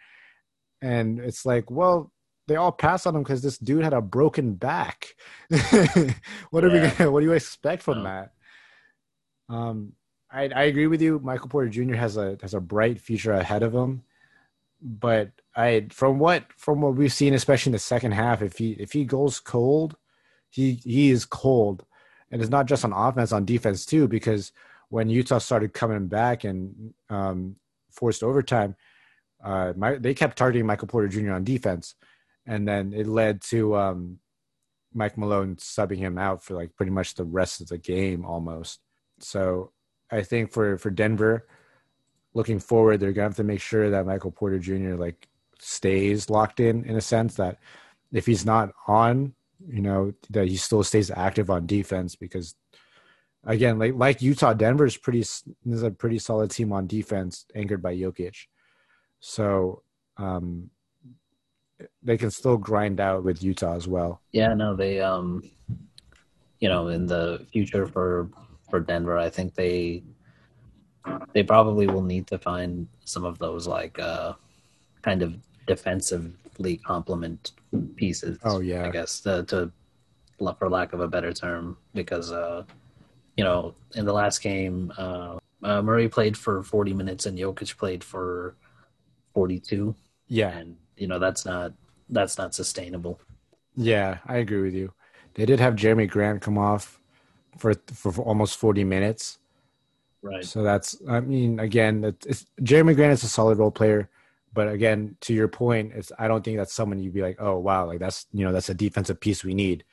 and 0.81 1.19
it's 1.19 1.45
like 1.45 1.71
well 1.71 2.11
they 2.47 2.55
all 2.55 2.71
passed 2.71 3.07
on 3.07 3.15
him 3.15 3.23
because 3.23 3.41
this 3.41 3.57
dude 3.57 3.83
had 3.83 3.93
a 3.93 4.01
broken 4.01 4.53
back 4.53 5.15
what 5.49 5.63
yeah. 5.63 6.15
are 6.53 6.69
we 6.69 6.79
gonna 6.79 7.11
what 7.11 7.21
do 7.21 7.25
you 7.25 7.33
expect 7.33 7.83
from 7.83 7.99
oh. 7.99 8.03
that 8.03 8.33
um 9.49 9.93
I, 10.31 10.49
I 10.49 10.63
agree 10.63 10.87
with 10.87 11.01
you 11.01 11.19
michael 11.23 11.49
porter 11.49 11.69
jr 11.69 11.95
has 11.95 12.17
a 12.17 12.37
has 12.41 12.53
a 12.53 12.59
bright 12.59 12.99
future 12.99 13.33
ahead 13.33 13.63
of 13.63 13.73
him 13.73 14.03
but 14.83 15.31
I 15.55 15.87
from 15.91 16.19
what 16.19 16.45
from 16.57 16.81
what 16.81 16.95
we've 16.95 17.13
seen, 17.13 17.33
especially 17.33 17.69
in 17.69 17.73
the 17.73 17.79
second 17.79 18.11
half, 18.11 18.41
if 18.41 18.57
he 18.57 18.71
if 18.73 18.91
he 18.91 19.05
goes 19.05 19.39
cold, 19.39 19.95
he 20.49 20.73
he 20.83 21.09
is 21.09 21.25
cold, 21.25 21.85
and 22.29 22.41
it's 22.41 22.51
not 22.51 22.65
just 22.65 22.83
on 22.83 22.91
offense, 22.91 23.31
on 23.31 23.45
defense 23.45 23.85
too. 23.85 24.07
Because 24.07 24.51
when 24.89 25.09
Utah 25.09 25.37
started 25.37 25.73
coming 25.73 26.07
back 26.07 26.43
and 26.43 26.93
um, 27.09 27.55
forced 27.91 28.23
overtime, 28.23 28.75
uh, 29.43 29.73
my, 29.77 29.95
they 29.95 30.13
kept 30.13 30.37
targeting 30.37 30.65
Michael 30.67 30.89
Porter 30.89 31.07
Jr. 31.07 31.31
on 31.31 31.45
defense, 31.45 31.95
and 32.45 32.67
then 32.67 32.93
it 32.93 33.07
led 33.07 33.41
to 33.41 33.75
um, 33.75 34.19
Mike 34.93 35.17
Malone 35.17 35.55
subbing 35.55 35.97
him 35.97 36.17
out 36.17 36.43
for 36.43 36.53
like 36.53 36.75
pretty 36.75 36.91
much 36.91 37.15
the 37.15 37.23
rest 37.23 37.61
of 37.61 37.67
the 37.67 37.77
game 37.77 38.25
almost. 38.25 38.79
So 39.19 39.71
I 40.11 40.21
think 40.21 40.51
for 40.51 40.77
for 40.77 40.89
Denver, 40.89 41.47
looking 42.33 42.59
forward, 42.59 42.99
they're 42.99 43.13
gonna 43.13 43.29
have 43.29 43.35
to 43.37 43.43
make 43.43 43.61
sure 43.61 43.89
that 43.89 44.05
Michael 44.05 44.31
Porter 44.31 44.59
Jr. 44.59 44.95
like 44.95 45.27
stays 45.59 46.29
locked 46.29 46.59
in 46.59 46.83
in 46.85 46.95
a 46.95 47.01
sense 47.01 47.35
that 47.35 47.57
if 48.11 48.25
he's 48.25 48.45
not 48.45 48.71
on, 48.87 49.33
you 49.65 49.81
know, 49.81 50.13
that 50.29 50.47
he 50.47 50.57
still 50.57 50.83
stays 50.83 51.09
active 51.09 51.49
on 51.49 51.65
defense 51.65 52.15
because 52.15 52.55
again, 53.45 53.79
like 53.79 53.93
like 53.95 54.21
Utah, 54.21 54.53
Denver 54.53 54.85
is 54.85 54.97
pretty 54.97 55.21
is 55.21 55.83
a 55.83 55.91
pretty 55.91 56.19
solid 56.19 56.51
team 56.51 56.71
on 56.71 56.87
defense, 56.87 57.45
anchored 57.55 57.81
by 57.81 57.95
Jokic. 57.95 58.35
So 59.19 59.83
um, 60.17 60.69
they 62.01 62.17
can 62.17 62.31
still 62.31 62.57
grind 62.57 62.99
out 62.99 63.23
with 63.23 63.43
Utah 63.43 63.75
as 63.75 63.87
well. 63.87 64.21
Yeah, 64.31 64.53
no, 64.53 64.75
they 64.75 64.99
um, 65.01 65.43
you 66.59 66.69
know, 66.69 66.87
in 66.87 67.05
the 67.05 67.45
future 67.51 67.87
for 67.87 68.29
for 68.69 68.79
Denver, 68.79 69.17
I 69.17 69.29
think 69.29 69.53
they 69.53 70.03
they 71.33 71.43
probably 71.43 71.87
will 71.87 72.01
need 72.01 72.27
to 72.27 72.37
find 72.37 72.87
some 73.03 73.25
of 73.25 73.37
those 73.39 73.67
like 73.67 73.99
uh, 73.99 74.33
kind 75.01 75.21
of 75.21 75.35
defensively 75.67 76.77
complement 76.77 77.51
pieces. 77.95 78.37
Oh 78.43 78.59
yeah, 78.59 78.85
I 78.85 78.91
guess 78.91 79.19
to, 79.21 79.43
to 79.43 79.71
for 80.57 80.69
lack 80.69 80.93
of 80.93 81.01
a 81.01 81.07
better 81.07 81.33
term, 81.33 81.77
because 81.93 82.31
uh, 82.31 82.63
you 83.35 83.43
know 83.43 83.75
in 83.95 84.05
the 84.05 84.13
last 84.13 84.39
game, 84.39 84.91
uh, 84.97 85.37
uh, 85.63 85.81
Murray 85.81 86.09
played 86.09 86.37
for 86.37 86.63
40 86.63 86.93
minutes 86.93 87.25
and 87.25 87.37
Jokic 87.37 87.77
played 87.77 88.03
for 88.03 88.55
42. 89.33 89.95
Yeah, 90.27 90.49
and 90.49 90.77
you 90.97 91.07
know 91.07 91.19
that's 91.19 91.45
not 91.45 91.73
that's 92.09 92.37
not 92.37 92.53
sustainable. 92.53 93.19
Yeah, 93.75 94.19
I 94.25 94.37
agree 94.37 94.61
with 94.61 94.73
you. 94.73 94.93
They 95.33 95.45
did 95.45 95.59
have 95.59 95.75
Jerami 95.75 96.09
Grant 96.09 96.41
come 96.41 96.57
off 96.57 96.99
for 97.57 97.73
for, 97.93 98.11
for 98.11 98.23
almost 98.23 98.57
40 98.57 98.83
minutes 98.83 99.39
Right. 100.23 100.45
So 100.45 100.63
that's, 100.63 100.95
I 101.07 101.19
mean, 101.19 101.59
again, 101.59 102.03
it's, 102.25 102.45
Jerami 102.61 102.95
Grant 102.95 103.11
is 103.11 103.23
a 103.23 103.27
solid 103.27 103.57
role 103.57 103.71
player, 103.71 104.09
but 104.53 104.69
again, 104.69 105.17
to 105.21 105.33
your 105.33 105.49
point, 105.49 105.91
it's 105.93 106.13
I 106.17 106.29
don't 106.29 106.43
think 106.43 106.57
that's 106.57 106.73
someone 106.73 106.99
you'd 106.99 107.13
be 107.13 107.21
like, 107.21 107.41
oh 107.41 107.57
wow, 107.57 107.85
like 107.85 107.99
that's 107.99 108.27
you 108.31 108.45
know 108.45 108.53
that's 108.53 108.69
a 108.69 108.73
defensive 108.73 109.19
piece 109.19 109.43
we 109.43 109.53
need. 109.53 109.83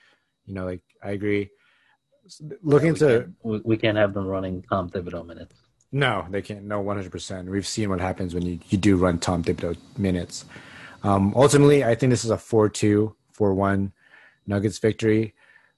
You 0.47 0.55
know, 0.55 0.67
like 0.67 0.83
I 1.03 1.11
agree. 1.11 1.51
Looking 2.63 2.89
yeah, 2.89 2.93
we 2.93 2.99
to 2.99 3.31
can't, 3.43 3.67
we 3.67 3.77
can't 3.77 3.97
have 3.97 4.15
them 4.15 4.27
running 4.27 4.63
Tom 4.69 4.91
Thibodeau 4.91 5.27
minutes. 5.27 5.55
No, 5.93 6.27
they 6.31 6.43
can't. 6.43 6.65
No, 6.65 6.81
one 6.81 6.97
hundred 6.97 7.11
percent. 7.11 7.49
We've 7.49 7.67
seen 7.67 7.89
what 7.89 8.01
happens 8.01 8.35
when 8.35 8.45
you, 8.45 8.61
you 8.69 8.77
do 8.77 8.97
run 8.99 9.19
Tom 9.19 9.43
Thibodeau 9.43 9.77
minutes. 9.97 10.45
Um, 11.03 11.33
ultimately, 11.37 11.85
I 11.85 11.95
think 11.95 12.11
this 12.11 12.25
is 12.25 12.31
a 12.31 12.37
4-2, 12.37 13.15
4-1 13.39 13.93
Nuggets 14.47 14.79
victory. 14.79 15.35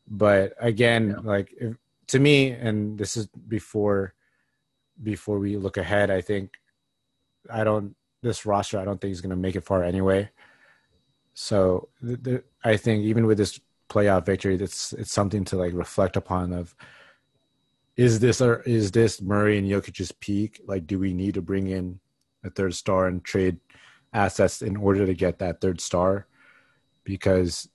But 0.09 0.55
again, 0.59 1.11
yeah. 1.11 1.17
like 1.23 1.52
if, 1.59 1.76
to 2.09 2.19
me, 2.19 2.50
and 2.50 2.99
this 2.99 3.17
is 3.17 3.26
before 3.49 4.14
before 5.02 5.38
we 5.38 5.57
look 5.57 5.76
ahead, 5.76 6.11
I 6.11 6.21
think 6.21 6.52
I 7.50 7.64
don't 7.64 7.97
this 8.23 8.47
roster 8.47 8.79
I 8.79 8.85
don't 8.85 9.00
think 9.00 9.12
is 9.12 9.21
going 9.21 9.31
to 9.31 9.37
make 9.37 9.57
it 9.57 9.64
far 9.64 9.83
anyway. 9.83 10.31
So 11.35 11.88
the, 12.00 12.17
the, 12.17 12.45
I 12.62 12.76
think 12.76 13.05
even 13.05 13.26
with 13.26 13.38
this 13.38 13.59
playoff 13.88 14.26
victory, 14.26 14.57
it's 14.57 14.93
it's 14.93 15.12
something 15.12 15.45
to 15.47 15.57
like 15.57 15.73
reflect 15.73 16.17
upon. 16.17 16.52
Of 16.52 16.75
is 17.97 18.21
this 18.21 18.41
or 18.41 18.62
is 18.62 18.91
this 18.91 19.23
Murray 19.23 19.59
and 19.59 19.69
Jokic's 19.69 20.12
peak? 20.12 20.61
Like, 20.67 20.87
do 20.87 20.99
we 20.99 21.12
need 21.12 21.35
to 21.35 21.43
bring 21.43 21.69
in 21.69 22.00
a 22.45 22.50
third 22.50 22.75
star 22.75 23.07
and 23.07 23.25
trade 23.25 23.59
assets 24.12 24.62
in 24.62 24.76
order 24.76 25.07
to 25.07 25.14
get 25.14 25.38
that 25.38 25.61
third 25.61 25.81
star? 25.81 26.26
Because 27.04 27.69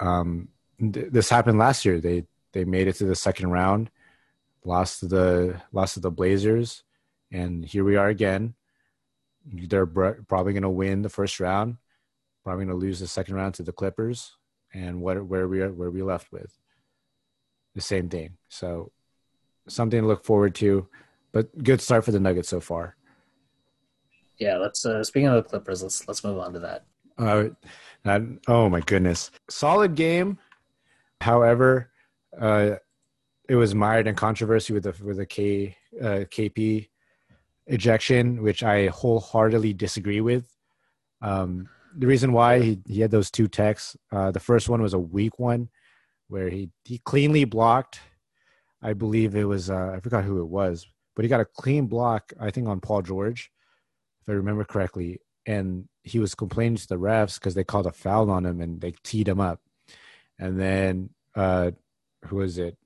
um, 0.00 0.48
th- 0.80 1.10
this 1.10 1.28
happened 1.28 1.58
last 1.58 1.84
year. 1.84 2.00
They 2.00 2.24
they 2.52 2.64
made 2.64 2.88
it 2.88 2.94
to 2.96 3.04
the 3.04 3.14
second 3.14 3.50
round, 3.50 3.90
lost 4.64 5.00
to 5.00 5.06
the 5.06 5.60
lost 5.72 5.94
to 5.94 6.00
the 6.00 6.10
Blazers, 6.10 6.82
and 7.30 7.64
here 7.64 7.84
we 7.84 7.96
are 7.96 8.08
again. 8.08 8.54
They're 9.44 9.86
br- 9.86 10.22
probably 10.26 10.52
going 10.52 10.62
to 10.62 10.70
win 10.70 11.02
the 11.02 11.08
first 11.08 11.38
round, 11.38 11.76
probably 12.44 12.64
going 12.64 12.78
to 12.78 12.86
lose 12.86 12.98
the 12.98 13.06
second 13.06 13.34
round 13.34 13.54
to 13.54 13.62
the 13.62 13.72
Clippers, 13.72 14.36
and 14.72 15.00
what 15.00 15.24
where 15.24 15.48
we 15.48 15.60
are 15.60 15.72
where 15.72 15.90
we 15.90 16.02
left 16.02 16.32
with 16.32 16.56
the 17.74 17.80
same 17.80 18.08
thing. 18.08 18.38
So 18.48 18.90
something 19.68 20.00
to 20.00 20.06
look 20.06 20.24
forward 20.24 20.54
to, 20.56 20.88
but 21.32 21.62
good 21.62 21.80
start 21.80 22.04
for 22.04 22.12
the 22.12 22.20
Nuggets 22.20 22.48
so 22.48 22.60
far. 22.60 22.95
Yeah, 24.38 24.58
let's. 24.58 24.84
Uh, 24.84 25.02
speaking 25.02 25.28
of 25.28 25.42
the 25.42 25.48
Clippers, 25.48 25.82
let's 25.82 26.06
let's 26.06 26.24
move 26.24 26.38
on 26.38 26.52
to 26.52 26.58
that. 26.60 26.84
Uh, 27.18 28.20
oh 28.48 28.68
my 28.68 28.80
goodness, 28.80 29.30
solid 29.48 29.94
game. 29.94 30.38
However, 31.20 31.90
uh, 32.38 32.76
it 33.48 33.56
was 33.56 33.74
mired 33.74 34.06
in 34.06 34.14
controversy 34.14 34.72
with 34.72 34.84
the 34.84 34.94
with 35.04 35.16
the 35.16 35.26
K 35.26 35.76
uh, 36.00 36.24
KP 36.30 36.88
ejection, 37.66 38.42
which 38.42 38.62
I 38.62 38.88
wholeheartedly 38.88 39.72
disagree 39.72 40.20
with. 40.20 40.48
Um, 41.22 41.68
the 41.96 42.06
reason 42.06 42.32
why 42.32 42.60
he, 42.60 42.78
he 42.86 43.00
had 43.00 43.10
those 43.10 43.30
two 43.30 43.48
techs, 43.48 43.96
uh, 44.12 44.30
the 44.30 44.40
first 44.40 44.68
one 44.68 44.82
was 44.82 44.92
a 44.92 44.98
weak 44.98 45.38
one, 45.38 45.68
where 46.28 46.50
he 46.50 46.70
he 46.84 46.98
cleanly 46.98 47.44
blocked. 47.44 48.00
I 48.82 48.92
believe 48.92 49.34
it 49.34 49.44
was 49.44 49.70
uh, 49.70 49.92
I 49.96 50.00
forgot 50.00 50.24
who 50.24 50.40
it 50.42 50.48
was, 50.48 50.86
but 51.14 51.24
he 51.24 51.28
got 51.28 51.40
a 51.40 51.46
clean 51.46 51.86
block. 51.86 52.32
I 52.38 52.50
think 52.50 52.68
on 52.68 52.80
Paul 52.80 53.02
George, 53.02 53.50
if 54.26 54.32
I 54.32 54.34
remember 54.34 54.64
correctly, 54.64 55.20
and 55.46 55.88
he 56.02 56.18
was 56.18 56.34
complaining 56.34 56.76
to 56.76 56.88
the 56.88 56.98
refs 56.98 57.38
because 57.38 57.54
they 57.54 57.64
called 57.64 57.86
a 57.86 57.92
foul 57.92 58.30
on 58.30 58.44
him 58.44 58.60
and 58.60 58.80
they 58.80 58.94
teed 59.04 59.28
him 59.28 59.40
up. 59.40 59.60
And 60.38 60.60
then 60.60 61.10
uh, 61.36 61.70
who 62.24 62.36
was 62.36 62.58
it? 62.58 62.76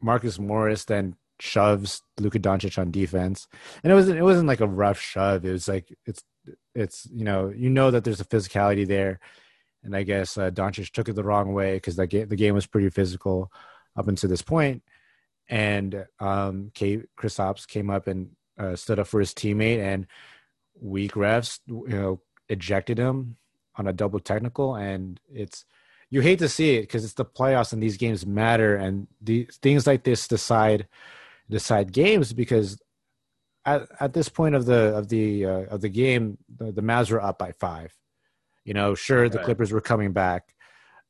Marcus 0.00 0.38
Morris 0.38 0.84
then 0.84 1.16
shoves 1.38 2.02
Luka 2.18 2.38
Doncic 2.38 2.78
on 2.78 2.90
defense, 2.90 3.46
and 3.82 3.92
it 3.92 3.94
wasn't 3.94 4.18
it 4.18 4.22
wasn't 4.22 4.48
like 4.48 4.60
a 4.60 4.66
rough 4.66 5.00
shove. 5.00 5.44
It 5.44 5.52
was 5.52 5.68
like 5.68 5.92
it's 6.06 6.24
it's 6.74 7.06
you 7.12 7.24
know 7.24 7.52
you 7.54 7.70
know 7.70 7.90
that 7.90 8.04
there's 8.04 8.20
a 8.20 8.24
physicality 8.24 8.86
there, 8.86 9.20
and 9.84 9.94
I 9.94 10.02
guess 10.02 10.36
uh, 10.38 10.50
Doncic 10.50 10.90
took 10.90 11.08
it 11.08 11.14
the 11.14 11.24
wrong 11.24 11.52
way 11.52 11.74
because 11.74 11.96
the 11.96 12.06
game 12.06 12.28
the 12.28 12.36
game 12.36 12.54
was 12.54 12.66
pretty 12.66 12.90
physical 12.90 13.52
up 13.96 14.08
until 14.08 14.30
this 14.30 14.42
point, 14.42 14.82
and 15.48 16.06
um, 16.18 16.70
K, 16.74 17.02
Kristaps 17.16 17.66
came 17.66 17.90
up 17.90 18.08
and 18.08 18.30
uh, 18.62 18.76
stood 18.76 18.98
up 18.98 19.06
for 19.06 19.20
his 19.20 19.34
teammate, 19.34 19.80
and 19.80 20.06
weak 20.80 21.12
refs 21.12 21.60
you 21.66 21.88
know 21.88 22.20
ejected 22.48 22.98
him 22.98 23.36
on 23.76 23.86
a 23.86 23.92
double 23.92 24.20
technical, 24.20 24.76
and 24.76 25.20
it's 25.32 25.64
you 26.12 26.20
hate 26.20 26.38
to 26.40 26.48
see 26.48 26.76
it 26.76 26.82
because 26.82 27.04
it's 27.04 27.14
the 27.14 27.24
playoffs 27.24 27.72
and 27.72 27.82
these 27.82 27.96
games 27.96 28.26
matter 28.26 28.76
and 28.76 29.06
the 29.22 29.48
things 29.62 29.86
like 29.86 30.04
this 30.04 30.28
decide 30.28 30.86
decide 31.48 31.90
games 31.90 32.34
because 32.34 32.78
at, 33.64 33.88
at 33.98 34.12
this 34.12 34.28
point 34.28 34.54
of 34.54 34.66
the 34.66 34.94
of 34.94 35.08
the 35.08 35.46
uh, 35.46 35.64
of 35.70 35.80
the 35.80 35.88
game 35.88 36.36
the, 36.54 36.70
the 36.70 36.82
Mavs 36.82 37.10
were 37.10 37.22
up 37.22 37.38
by 37.38 37.52
five 37.52 37.96
you 38.64 38.74
know 38.74 38.94
sure 38.94 39.28
the 39.28 39.38
right. 39.38 39.44
Clippers 39.46 39.72
were 39.72 39.80
coming 39.80 40.12
back 40.12 40.54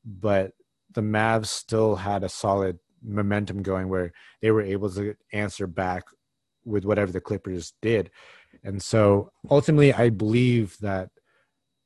but 0.04 0.52
the 0.94 1.00
Mavs 1.00 1.46
still 1.46 1.96
had 1.96 2.22
a 2.22 2.28
solid 2.28 2.78
momentum 3.04 3.62
going 3.62 3.88
where 3.88 4.12
they 4.40 4.52
were 4.52 4.62
able 4.62 4.88
to 4.90 5.16
answer 5.32 5.66
back 5.66 6.04
with 6.64 6.84
whatever 6.84 7.12
the 7.12 7.20
Clippers 7.20 7.74
did 7.82 8.10
and 8.64 8.82
so 8.82 9.32
ultimately 9.50 9.92
I 9.92 10.10
believe 10.10 10.76
that 10.80 11.10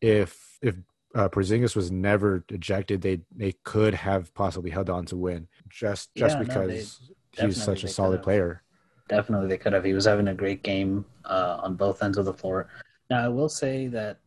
if 0.00 0.58
if 0.62 0.76
uh, 1.14 1.28
Porzingis 1.28 1.74
was 1.74 1.90
never 1.90 2.44
ejected, 2.50 3.00
they 3.00 3.20
they 3.34 3.54
could 3.64 3.94
have 3.94 4.32
possibly 4.34 4.70
held 4.70 4.90
on 4.90 5.06
to 5.06 5.16
win 5.16 5.48
just 5.68 6.14
just 6.14 6.36
yeah, 6.36 6.42
because 6.42 7.00
no, 7.38 7.46
he's 7.46 7.62
such 7.62 7.84
a 7.84 7.88
solid 7.88 8.22
player. 8.22 8.62
Definitely, 9.08 9.48
they 9.48 9.58
could 9.58 9.72
have. 9.72 9.84
He 9.84 9.94
was 9.94 10.04
having 10.04 10.28
a 10.28 10.34
great 10.34 10.62
game 10.62 11.04
uh, 11.24 11.60
on 11.62 11.74
both 11.74 12.02
ends 12.02 12.18
of 12.18 12.24
the 12.24 12.34
floor. 12.34 12.68
Now, 13.08 13.24
I 13.24 13.28
will 13.28 13.48
say 13.48 13.86
that 13.88 14.18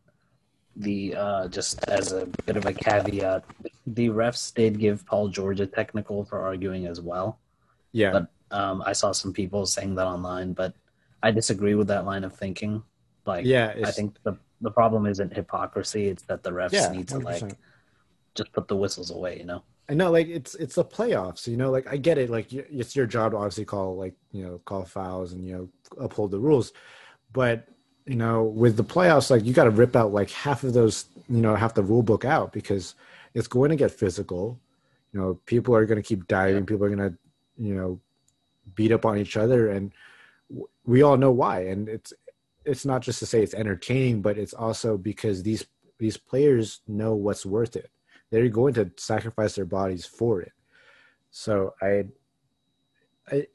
the 0.74 1.14
uh, 1.14 1.48
just 1.48 1.84
as 1.88 2.12
a 2.12 2.26
bit 2.46 2.56
of 2.56 2.64
a 2.66 2.72
caveat, 2.72 3.44
the 3.86 4.08
refs 4.08 4.52
did 4.54 4.80
give 4.80 5.04
Paul 5.06 5.28
George 5.28 5.60
a 5.60 5.66
technical 5.66 6.24
for 6.24 6.40
arguing 6.40 6.86
as 6.86 7.00
well. 7.00 7.38
Yeah, 7.92 8.12
but 8.12 8.26
um, 8.50 8.82
I 8.84 8.92
saw 8.92 9.12
some 9.12 9.32
people 9.32 9.66
saying 9.66 9.94
that 9.96 10.06
online, 10.06 10.52
but 10.52 10.74
I 11.22 11.30
disagree 11.30 11.74
with 11.74 11.88
that 11.88 12.04
line 12.04 12.24
of 12.24 12.34
thinking. 12.34 12.82
Like, 13.26 13.44
yeah, 13.44 13.74
I 13.84 13.90
think 13.90 14.16
the 14.22 14.36
the 14.60 14.70
problem 14.70 15.06
isn't 15.06 15.34
hypocrisy; 15.34 16.08
it's 16.08 16.22
that 16.24 16.42
the 16.42 16.50
refs 16.50 16.72
yeah, 16.72 16.90
need 16.90 17.08
to 17.08 17.16
100%. 17.16 17.24
like 17.24 17.56
just 18.34 18.52
put 18.52 18.68
the 18.68 18.76
whistles 18.76 19.10
away. 19.10 19.38
You 19.38 19.44
know. 19.44 19.62
I 19.88 19.94
know, 19.94 20.10
like 20.10 20.28
it's 20.28 20.54
it's 20.54 20.76
the 20.76 20.84
playoffs. 20.84 21.46
You 21.46 21.56
know, 21.56 21.70
like 21.70 21.86
I 21.92 21.96
get 21.96 22.16
it. 22.16 22.30
Like 22.30 22.52
it's 22.52 22.94
your 22.94 23.06
job 23.06 23.32
to 23.32 23.38
obviously 23.38 23.64
call 23.64 23.96
like 23.96 24.14
you 24.32 24.44
know 24.44 24.60
call 24.64 24.84
fouls 24.84 25.32
and 25.32 25.44
you 25.44 25.52
know 25.52 25.68
uphold 26.02 26.30
the 26.30 26.38
rules, 26.38 26.72
but 27.32 27.66
you 28.06 28.16
know 28.16 28.44
with 28.44 28.76
the 28.76 28.84
playoffs, 28.84 29.30
like 29.30 29.44
you 29.44 29.52
got 29.52 29.64
to 29.64 29.70
rip 29.70 29.96
out 29.96 30.12
like 30.12 30.30
half 30.30 30.64
of 30.64 30.72
those. 30.72 31.06
You 31.28 31.40
know, 31.40 31.54
half 31.54 31.74
the 31.74 31.82
rule 31.82 32.02
book 32.02 32.24
out 32.24 32.52
because 32.52 32.94
it's 33.34 33.46
going 33.46 33.70
to 33.70 33.76
get 33.76 33.90
physical. 33.90 34.58
You 35.12 35.20
know, 35.20 35.40
people 35.46 35.74
are 35.74 35.86
going 35.86 36.00
to 36.00 36.06
keep 36.06 36.26
diving. 36.26 36.62
Yeah. 36.62 36.66
People 36.66 36.86
are 36.86 36.94
going 36.94 37.10
to 37.10 37.18
you 37.58 37.74
know 37.74 38.00
beat 38.74 38.92
up 38.92 39.04
on 39.04 39.18
each 39.18 39.36
other, 39.36 39.68
and 39.70 39.92
we 40.84 41.02
all 41.02 41.16
know 41.16 41.30
why. 41.30 41.66
And 41.66 41.88
it's 41.88 42.12
it's 42.64 42.84
not 42.84 43.02
just 43.02 43.18
to 43.20 43.26
say 43.26 43.42
it's 43.42 43.54
entertaining, 43.54 44.22
but 44.22 44.38
it's 44.38 44.54
also 44.54 44.96
because 44.96 45.42
these 45.42 45.66
these 45.98 46.16
players 46.16 46.80
know 46.88 47.14
what's 47.14 47.46
worth 47.46 47.76
it. 47.76 47.90
They're 48.30 48.48
going 48.48 48.74
to 48.74 48.90
sacrifice 48.96 49.54
their 49.54 49.64
bodies 49.64 50.06
for 50.06 50.40
it. 50.40 50.52
So 51.30 51.74
I, 51.82 52.04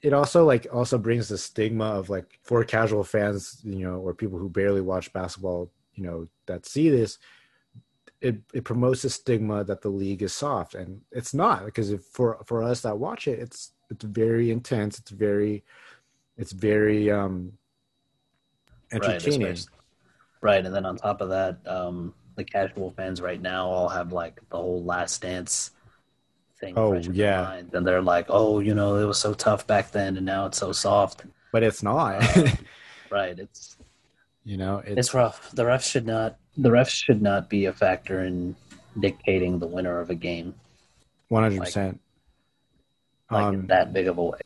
it 0.01 0.13
also 0.13 0.45
like 0.45 0.67
also 0.71 0.97
brings 0.97 1.27
the 1.27 1.37
stigma 1.37 1.85
of 1.85 2.09
like 2.09 2.39
for 2.43 2.63
casual 2.63 3.03
fans, 3.03 3.59
you 3.63 3.85
know, 3.85 3.95
or 3.95 4.13
people 4.13 4.39
who 4.39 4.49
barely 4.49 4.81
watch 4.81 5.11
basketball, 5.11 5.71
you 5.95 6.03
know, 6.03 6.27
that 6.45 6.65
see 6.65 6.89
this, 6.89 7.17
it, 8.21 8.41
it 8.53 8.63
promotes 8.63 9.01
the 9.01 9.09
stigma 9.09 9.63
that 9.63 9.81
the 9.81 9.89
league 9.89 10.23
is 10.23 10.33
soft 10.33 10.73
and 10.73 11.01
it's 11.11 11.33
not 11.33 11.65
because 11.65 11.91
if 11.91 12.03
for 12.05 12.39
for 12.45 12.63
us 12.63 12.81
that 12.81 12.97
watch 12.97 13.27
it 13.27 13.37
it's 13.39 13.71
it's 13.89 14.03
very 14.03 14.51
intense 14.51 14.99
it's 14.99 15.11
very 15.11 15.63
it's 16.37 16.51
very 16.51 17.11
um 17.11 17.53
entertaining. 18.91 19.47
Right, 19.47 19.65
right, 20.41 20.65
and 20.65 20.73
then 20.73 20.85
on 20.85 20.97
top 20.97 21.21
of 21.21 21.29
that, 21.29 21.57
um, 21.67 22.13
the 22.35 22.43
casual 22.43 22.91
fans 22.91 23.21
right 23.21 23.41
now 23.41 23.67
all 23.67 23.89
have 23.89 24.11
like 24.11 24.41
the 24.49 24.57
whole 24.57 24.83
Last 24.83 25.21
Dance 25.21 25.71
thing. 26.59 26.73
Oh 26.77 26.93
yeah, 26.93 27.53
and 27.73 27.85
they're 27.85 28.01
like, 28.01 28.27
oh, 28.29 28.59
you 28.59 28.73
know, 28.73 28.95
it 28.97 29.05
was 29.05 29.19
so 29.19 29.33
tough 29.33 29.65
back 29.67 29.91
then, 29.91 30.17
and 30.17 30.25
now 30.25 30.45
it's 30.45 30.57
so 30.57 30.71
soft. 30.71 31.23
But 31.51 31.63
it's 31.63 31.83
not. 31.83 32.21
right. 33.09 33.37
It's 33.37 33.77
you 34.43 34.57
know, 34.57 34.79
it's, 34.79 34.97
it's 34.97 35.13
rough. 35.13 35.51
The 35.51 35.63
refs 35.63 35.89
should 35.89 36.05
not. 36.05 36.37
The 36.57 36.69
refs 36.69 36.89
should 36.89 37.21
not 37.21 37.49
be 37.49 37.65
a 37.65 37.73
factor 37.73 38.23
in 38.23 38.55
dictating 38.99 39.59
the 39.59 39.67
winner 39.67 39.99
of 39.99 40.09
a 40.09 40.15
game. 40.15 40.55
One 41.29 41.43
hundred 41.43 41.61
percent. 41.61 41.99
Like 43.31 43.43
um, 43.43 43.67
that 43.67 43.91
big 43.91 44.07
of 44.07 44.17
a 44.17 44.23
way 44.23 44.39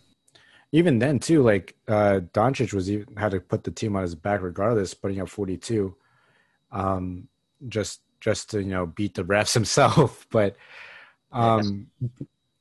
even 0.72 1.00
then 1.00 1.20
too, 1.20 1.42
like 1.42 1.76
uh 1.88 2.22
Doncic 2.34 2.74
was 2.74 2.90
even 2.90 3.16
had 3.16 3.32
to 3.32 3.40
put 3.40 3.64
the 3.64 3.72
team 3.72 3.96
on 3.96 4.04
his 4.04 4.16
back 4.16 4.42
regardless, 4.42 4.94
putting 4.94 5.20
up 5.20 5.30
42, 5.30 5.96
um, 6.72 7.28
just 7.68 8.02
just 8.20 8.52
to 8.52 8.62
you 8.62 8.70
know 8.70 8.86
beat 8.86 9.16
the 9.16 9.24
refs 9.24 9.54
himself. 9.56 10.28
But 10.30 10.56
um, 11.32 11.88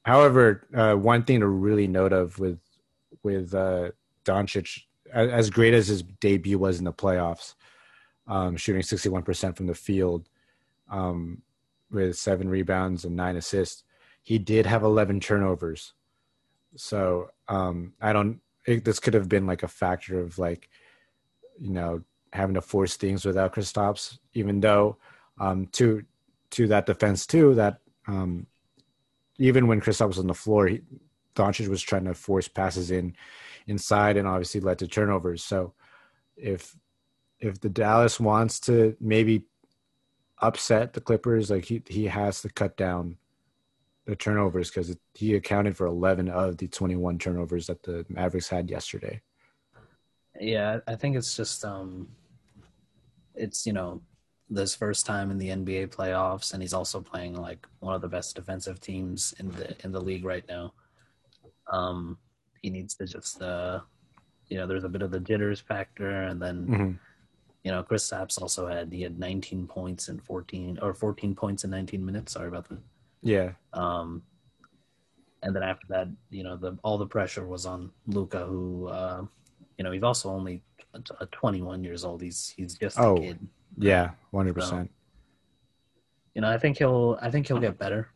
however, 0.04 0.66
uh, 0.74 0.94
one 0.94 1.24
thing 1.24 1.40
to 1.40 1.46
really 1.46 1.86
note 1.86 2.12
of 2.12 2.38
with 2.38 2.60
with 3.22 3.54
uh, 3.54 3.90
Doncic, 4.24 4.84
as 5.12 5.50
great 5.50 5.74
as 5.74 5.88
his 5.88 6.02
debut 6.02 6.58
was 6.58 6.78
in 6.78 6.84
the 6.84 6.92
playoffs, 6.92 7.54
um, 8.26 8.56
shooting 8.56 8.82
61% 8.82 9.56
from 9.56 9.66
the 9.66 9.74
field, 9.74 10.28
um, 10.90 11.42
with 11.90 12.16
seven 12.16 12.48
rebounds 12.48 13.04
and 13.04 13.16
nine 13.16 13.36
assists, 13.36 13.82
he 14.22 14.38
did 14.38 14.66
have 14.66 14.82
11 14.82 15.20
turnovers. 15.20 15.94
So 16.78 17.30
um, 17.48 17.94
I 18.00 18.12
don't. 18.12 18.40
It, 18.66 18.84
this 18.84 19.00
could 19.00 19.14
have 19.14 19.28
been 19.28 19.46
like 19.46 19.62
a 19.62 19.68
factor 19.68 20.20
of 20.20 20.38
like, 20.38 20.68
you 21.58 21.70
know, 21.70 22.02
having 22.32 22.54
to 22.54 22.60
force 22.60 22.96
things 22.96 23.24
without 23.24 23.54
Kristaps, 23.54 24.18
even 24.34 24.60
though 24.60 24.96
um, 25.40 25.66
to 25.72 26.04
to 26.50 26.66
that 26.68 26.86
defense 26.86 27.26
too 27.26 27.54
that 27.56 27.78
um, 28.06 28.46
even 29.38 29.66
when 29.66 29.80
Kristaps 29.80 30.08
was 30.08 30.18
on 30.18 30.26
the 30.26 30.34
floor, 30.34 30.68
he, 30.68 30.82
Doncic 31.34 31.68
was 31.68 31.82
trying 31.82 32.04
to 32.04 32.14
force 32.14 32.48
passes 32.48 32.90
in 32.90 33.14
inside 33.66 34.16
and 34.16 34.26
obviously 34.26 34.60
led 34.60 34.78
to 34.78 34.86
turnovers. 34.86 35.42
So 35.42 35.74
if 36.36 36.76
if 37.40 37.60
the 37.60 37.68
Dallas 37.68 38.20
wants 38.20 38.60
to 38.60 38.96
maybe 39.00 39.44
upset 40.40 40.92
the 40.92 41.00
Clippers, 41.00 41.50
like 41.50 41.64
he 41.64 41.82
he 41.88 42.06
has 42.06 42.42
to 42.42 42.48
cut 42.48 42.76
down 42.76 43.16
the 44.08 44.16
turnovers 44.16 44.70
because 44.70 44.96
he 45.12 45.34
accounted 45.34 45.76
for 45.76 45.86
11 45.86 46.30
of 46.30 46.56
the 46.56 46.66
21 46.66 47.18
turnovers 47.18 47.66
that 47.66 47.82
the 47.82 48.06
Mavericks 48.08 48.48
had 48.48 48.70
yesterday. 48.70 49.20
Yeah, 50.40 50.78
I 50.86 50.96
think 50.96 51.14
it's 51.14 51.36
just 51.36 51.62
um 51.62 52.08
it's 53.34 53.66
you 53.66 53.74
know 53.74 54.00
this 54.48 54.74
first 54.74 55.04
time 55.04 55.30
in 55.30 55.36
the 55.36 55.50
NBA 55.50 55.88
playoffs 55.88 56.54
and 56.54 56.62
he's 56.62 56.72
also 56.72 57.02
playing 57.02 57.34
like 57.34 57.66
one 57.80 57.94
of 57.94 58.00
the 58.00 58.08
best 58.08 58.34
defensive 58.34 58.80
teams 58.80 59.34
in 59.38 59.50
the 59.50 59.76
in 59.84 59.92
the 59.92 60.00
league 60.00 60.24
right 60.24 60.44
now. 60.48 60.72
Um 61.70 62.16
he 62.62 62.70
needs 62.70 62.94
to 62.94 63.04
just 63.04 63.42
uh 63.42 63.80
you 64.48 64.56
know 64.56 64.66
there's 64.66 64.84
a 64.84 64.88
bit 64.88 65.02
of 65.02 65.10
the 65.10 65.20
jitters 65.20 65.60
factor 65.60 66.22
and 66.22 66.40
then 66.40 66.66
mm-hmm. 66.66 66.92
you 67.62 67.72
know 67.72 67.82
Kristaps 67.82 68.40
also 68.40 68.66
had 68.66 68.90
he 68.90 69.02
had 69.02 69.18
19 69.18 69.66
points 69.66 70.08
in 70.08 70.18
14 70.18 70.78
or 70.80 70.94
14 70.94 71.34
points 71.34 71.64
in 71.64 71.70
19 71.70 72.02
minutes 72.02 72.32
sorry 72.32 72.48
about 72.48 72.70
that 72.70 72.80
yeah 73.22 73.50
um 73.72 74.22
and 75.42 75.54
then 75.54 75.62
after 75.62 75.86
that 75.88 76.08
you 76.30 76.42
know 76.42 76.56
the 76.56 76.76
all 76.82 76.98
the 76.98 77.06
pressure 77.06 77.46
was 77.46 77.66
on 77.66 77.90
Luka, 78.06 78.44
who 78.44 78.86
uh 78.88 79.24
you 79.76 79.84
know 79.84 79.92
he's 79.92 80.02
also 80.02 80.30
only 80.30 80.62
a 81.20 81.26
21 81.26 81.84
years 81.84 82.04
old 82.04 82.22
he's 82.22 82.52
he's 82.56 82.74
just 82.74 82.98
oh, 82.98 83.16
a 83.16 83.20
kid 83.20 83.38
yeah 83.76 84.10
100% 84.32 84.88
you 86.34 86.40
know 86.40 86.50
I 86.50 86.58
think 86.58 86.78
he'll 86.78 87.18
I 87.20 87.30
think 87.30 87.46
he'll 87.46 87.60
get 87.60 87.78
better 87.78 88.08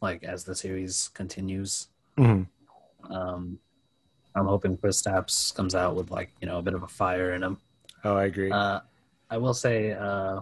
like 0.00 0.22
as 0.24 0.44
the 0.44 0.54
series 0.54 1.08
continues 1.08 1.88
mm-hmm. 2.16 3.12
um 3.12 3.58
I'm 4.34 4.46
hoping 4.46 4.76
Kristaps 4.76 5.54
comes 5.54 5.74
out 5.74 5.96
with 5.96 6.10
like 6.10 6.30
you 6.40 6.46
know 6.46 6.58
a 6.58 6.62
bit 6.62 6.74
of 6.74 6.82
a 6.82 6.88
fire 6.88 7.32
in 7.32 7.42
him. 7.42 7.58
Oh, 8.04 8.16
I 8.16 8.24
agree. 8.24 8.50
Uh, 8.50 8.80
I 9.28 9.38
will 9.38 9.54
say, 9.54 9.92
uh, 9.92 10.40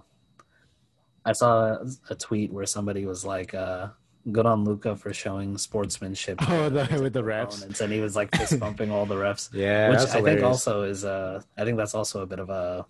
I 1.24 1.32
saw 1.32 1.78
a 2.08 2.14
tweet 2.14 2.52
where 2.52 2.66
somebody 2.66 3.04
was 3.04 3.24
like, 3.24 3.54
uh, 3.54 3.88
"Good 4.30 4.46
on 4.46 4.64
Luka 4.64 4.96
for 4.96 5.12
showing 5.12 5.58
sportsmanship." 5.58 6.38
Oh, 6.48 6.68
the, 6.68 7.00
with 7.02 7.12
the 7.12 7.22
refs, 7.22 7.80
and 7.80 7.92
he 7.92 8.00
was 8.00 8.16
like 8.16 8.34
fist 8.34 8.58
bumping 8.58 8.90
all 8.90 9.06
the 9.06 9.16
refs. 9.16 9.50
Yeah, 9.52 9.90
which 9.90 10.00
I 10.00 10.22
think 10.22 10.42
also 10.42 10.82
is. 10.82 11.04
Uh, 11.04 11.42
I 11.56 11.64
think 11.64 11.76
that's 11.76 11.94
also 11.94 12.22
a 12.22 12.26
bit 12.26 12.38
of 12.38 12.50
a 12.50 12.86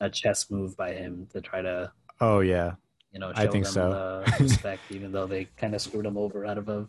a 0.00 0.10
chess 0.10 0.50
move 0.50 0.76
by 0.76 0.92
him 0.92 1.26
to 1.32 1.40
try 1.40 1.62
to. 1.62 1.92
Oh 2.20 2.40
yeah. 2.40 2.74
You 3.12 3.20
know, 3.20 3.32
I 3.34 3.46
think 3.46 3.64
so. 3.64 4.24
respect, 4.40 4.82
even 4.90 5.12
though 5.12 5.26
they 5.26 5.44
kind 5.56 5.74
of 5.74 5.80
screwed 5.80 6.04
him 6.04 6.16
over 6.16 6.44
out 6.44 6.58
of 6.58 6.68
a. 6.68 6.88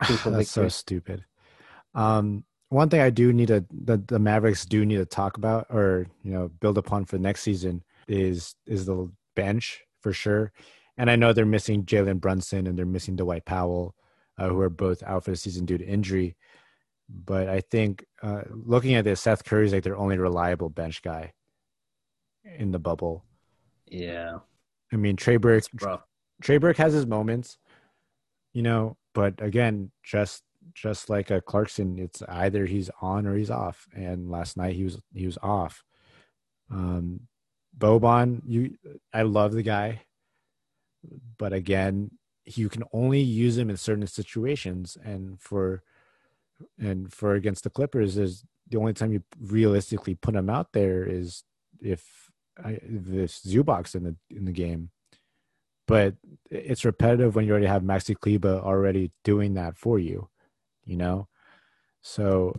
That's 0.00 0.22
victory. 0.22 0.44
so 0.44 0.68
stupid. 0.68 1.24
Um, 1.94 2.44
one 2.68 2.88
thing 2.88 3.00
I 3.00 3.10
do 3.10 3.32
need 3.32 3.48
to 3.48 3.64
the, 3.70 3.96
the 3.98 4.18
Mavericks 4.18 4.64
do 4.64 4.84
need 4.84 4.96
to 4.96 5.06
talk 5.06 5.36
about 5.36 5.66
or 5.70 6.06
you 6.22 6.32
know 6.32 6.48
build 6.60 6.78
upon 6.78 7.04
for 7.04 7.16
the 7.16 7.22
next 7.22 7.42
season 7.42 7.82
is 8.08 8.54
is 8.66 8.86
the 8.86 9.10
bench 9.34 9.82
for 10.00 10.12
sure. 10.12 10.52
And 10.98 11.10
I 11.10 11.16
know 11.16 11.32
they're 11.32 11.46
missing 11.46 11.84
Jalen 11.84 12.20
Brunson 12.20 12.66
and 12.66 12.78
they're 12.78 12.86
missing 12.86 13.16
Dwight 13.16 13.44
Powell, 13.44 13.94
uh, 14.38 14.48
who 14.48 14.60
are 14.60 14.70
both 14.70 15.02
out 15.02 15.24
for 15.24 15.30
the 15.30 15.36
season 15.36 15.66
due 15.66 15.78
to 15.78 15.86
injury. 15.86 16.36
But 17.08 17.48
I 17.48 17.60
think 17.60 18.04
uh, 18.22 18.42
looking 18.50 18.94
at 18.94 19.04
this, 19.04 19.20
Seth 19.20 19.44
Curry's 19.44 19.72
like 19.72 19.84
their 19.84 19.96
only 19.96 20.18
reliable 20.18 20.70
bench 20.70 21.02
guy 21.02 21.32
in 22.58 22.70
the 22.70 22.78
bubble. 22.78 23.24
Yeah. 23.86 24.38
I 24.92 24.96
mean 24.96 25.16
Trey 25.16 25.36
Burke. 25.36 25.64
Trey 26.42 26.58
Burke 26.58 26.76
has 26.76 26.92
his 26.92 27.06
moments, 27.06 27.58
you 28.52 28.62
know, 28.62 28.96
but 29.14 29.40
again, 29.40 29.90
just 30.02 30.42
just 30.74 31.08
like 31.08 31.30
a 31.30 31.40
Clarkson, 31.40 31.98
it's 31.98 32.22
either 32.28 32.66
he's 32.66 32.90
on 33.00 33.26
or 33.26 33.36
he's 33.36 33.50
off. 33.50 33.86
And 33.94 34.30
last 34.30 34.56
night 34.56 34.74
he 34.74 34.84
was 34.84 35.00
he 35.14 35.26
was 35.26 35.38
off. 35.42 35.82
Um, 36.70 37.20
Boban, 37.78 38.42
you, 38.46 38.76
I 39.12 39.22
love 39.22 39.52
the 39.52 39.62
guy, 39.62 40.02
but 41.38 41.52
again, 41.52 42.10
you 42.44 42.68
can 42.68 42.84
only 42.92 43.20
use 43.20 43.58
him 43.58 43.70
in 43.70 43.76
certain 43.76 44.06
situations. 44.06 44.96
And 45.04 45.40
for 45.40 45.82
and 46.78 47.12
for 47.12 47.34
against 47.34 47.64
the 47.64 47.70
Clippers, 47.70 48.16
is 48.16 48.44
the 48.68 48.78
only 48.78 48.92
time 48.92 49.12
you 49.12 49.22
realistically 49.40 50.14
put 50.14 50.34
him 50.34 50.50
out 50.50 50.72
there 50.72 51.04
is 51.04 51.44
if 51.80 52.30
I, 52.62 52.78
this 52.82 53.40
Zubac's 53.46 53.94
in 53.94 54.04
the 54.04 54.16
in 54.30 54.44
the 54.44 54.52
game. 54.52 54.90
But 55.86 56.14
it's 56.50 56.84
repetitive 56.84 57.36
when 57.36 57.44
you 57.44 57.52
already 57.52 57.66
have 57.66 57.82
Maxi 57.82 58.16
Kleber 58.18 58.60
already 58.60 59.12
doing 59.22 59.54
that 59.54 59.76
for 59.76 59.98
you 59.98 60.28
you 60.86 60.96
know. 60.96 61.28
So. 62.00 62.54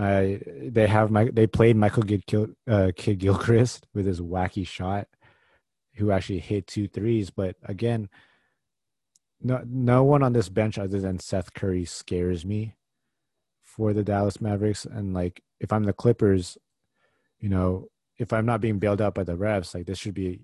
I 0.00 0.40
they 0.46 0.86
have 0.86 1.10
my 1.10 1.24
they 1.24 1.48
played 1.48 1.74
Michael 1.74 2.04
uh, 2.68 2.92
Kidd 2.94 3.18
Gilchrist 3.18 3.88
with 3.94 4.06
his 4.06 4.20
wacky 4.20 4.64
shot, 4.64 5.08
who 5.98 6.10
actually 6.10 6.38
hit 6.38 6.66
two 6.66 6.88
threes. 6.88 7.30
But 7.30 7.56
again, 7.64 8.08
no 9.40 9.62
no 9.66 10.04
one 10.04 10.22
on 10.22 10.32
this 10.32 10.48
bench 10.48 10.78
other 10.78 11.00
than 11.00 11.18
Seth 11.18 11.54
Curry 11.54 11.84
scares 11.84 12.44
me 12.44 12.74
for 13.62 13.92
the 13.92 14.04
Dallas 14.04 14.40
Mavericks. 14.40 14.84
And 14.84 15.14
like 15.14 15.42
if 15.60 15.72
I'm 15.72 15.84
the 15.84 15.92
Clippers, 15.92 16.58
you 17.40 17.48
know, 17.48 17.88
if 18.16 18.32
I'm 18.32 18.46
not 18.46 18.60
being 18.60 18.78
bailed 18.78 19.00
out 19.00 19.14
by 19.14 19.24
the 19.24 19.36
refs, 19.36 19.74
like 19.74 19.86
this 19.86 19.98
should 19.98 20.14
be 20.14 20.40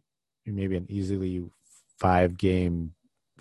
maybe 0.46 0.76
an 0.76 0.86
easily 0.88 1.42
five 1.98 2.36
game, 2.36 2.94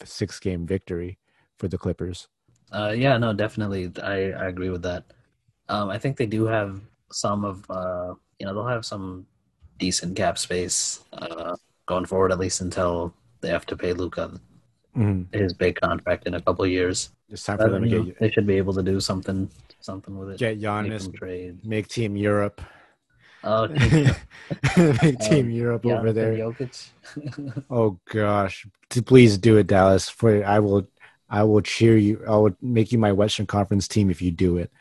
six 0.03 0.39
game 0.39 0.65
victory 0.65 1.19
for 1.57 1.67
the 1.67 1.77
Clippers. 1.77 2.27
Uh, 2.71 2.93
yeah, 2.95 3.17
no, 3.17 3.33
definitely. 3.33 3.91
I, 4.01 4.31
I 4.31 4.47
agree 4.47 4.69
with 4.69 4.81
that. 4.83 5.05
Um, 5.69 5.89
I 5.89 5.99
think 5.99 6.17
they 6.17 6.25
do 6.25 6.45
have 6.45 6.81
some 7.11 7.45
of, 7.45 7.69
uh, 7.69 8.15
you 8.39 8.45
know, 8.45 8.53
they'll 8.53 8.65
have 8.65 8.85
some 8.85 9.27
decent 9.77 10.15
cap 10.15 10.37
space 10.37 11.03
uh, 11.13 11.55
going 11.85 12.05
forward, 12.05 12.31
at 12.31 12.39
least 12.39 12.61
until 12.61 13.13
they 13.41 13.49
have 13.49 13.65
to 13.67 13.75
pay 13.75 13.93
Luka 13.93 14.39
mm-hmm. 14.95 15.37
his 15.37 15.53
big 15.53 15.79
contract 15.79 16.27
in 16.27 16.35
a 16.35 16.41
couple 16.41 16.65
years. 16.65 17.09
It's 17.29 17.43
time 17.43 17.57
for 17.57 17.69
them 17.69 17.83
to 17.83 17.89
get. 17.89 18.05
Know, 18.05 18.13
they 18.19 18.31
should 18.31 18.47
be 18.47 18.57
able 18.57 18.73
to 18.73 18.83
do 18.83 18.99
something, 18.99 19.49
something 19.79 20.17
with 20.17 20.31
it. 20.31 20.39
Get 20.39 20.59
Giannis, 20.59 21.07
make, 21.07 21.15
trade. 21.15 21.65
make 21.65 21.87
Team 21.87 22.15
Europe. 22.15 22.61
Oh, 23.43 23.67
make 24.77 25.19
Team 25.19 25.45
um, 25.47 25.51
Europe 25.51 25.85
over 25.85 26.13
there. 26.13 26.53
oh 27.69 27.99
gosh, 28.09 28.67
please 28.89 29.37
do 29.37 29.57
it, 29.57 29.67
Dallas. 29.67 30.09
For 30.09 30.45
I 30.45 30.59
will 30.59 30.87
I 31.29 31.43
will 31.43 31.61
cheer 31.61 31.97
you. 31.97 32.21
I 32.27 32.35
will 32.37 32.55
make 32.61 32.91
you 32.91 32.99
my 32.99 33.11
Western 33.11 33.47
Conference 33.47 33.87
team 33.87 34.09
if 34.09 34.21
you 34.21 34.31
do 34.31 34.57
it. 34.57 34.71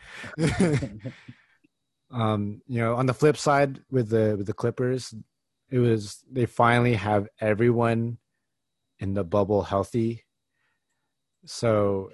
um, 2.12 2.60
you 2.68 2.80
know, 2.80 2.94
on 2.94 3.06
the 3.06 3.14
flip 3.14 3.36
side 3.36 3.80
with 3.90 4.10
the 4.10 4.36
with 4.36 4.46
the 4.46 4.52
Clippers, 4.52 5.14
it 5.72 5.78
was 5.78 6.22
they 6.30 6.44
finally 6.44 6.94
have 6.94 7.28
everyone 7.40 8.18
in 9.00 9.14
the 9.14 9.24
bubble 9.24 9.62
healthy. 9.62 10.22
So 11.46 12.12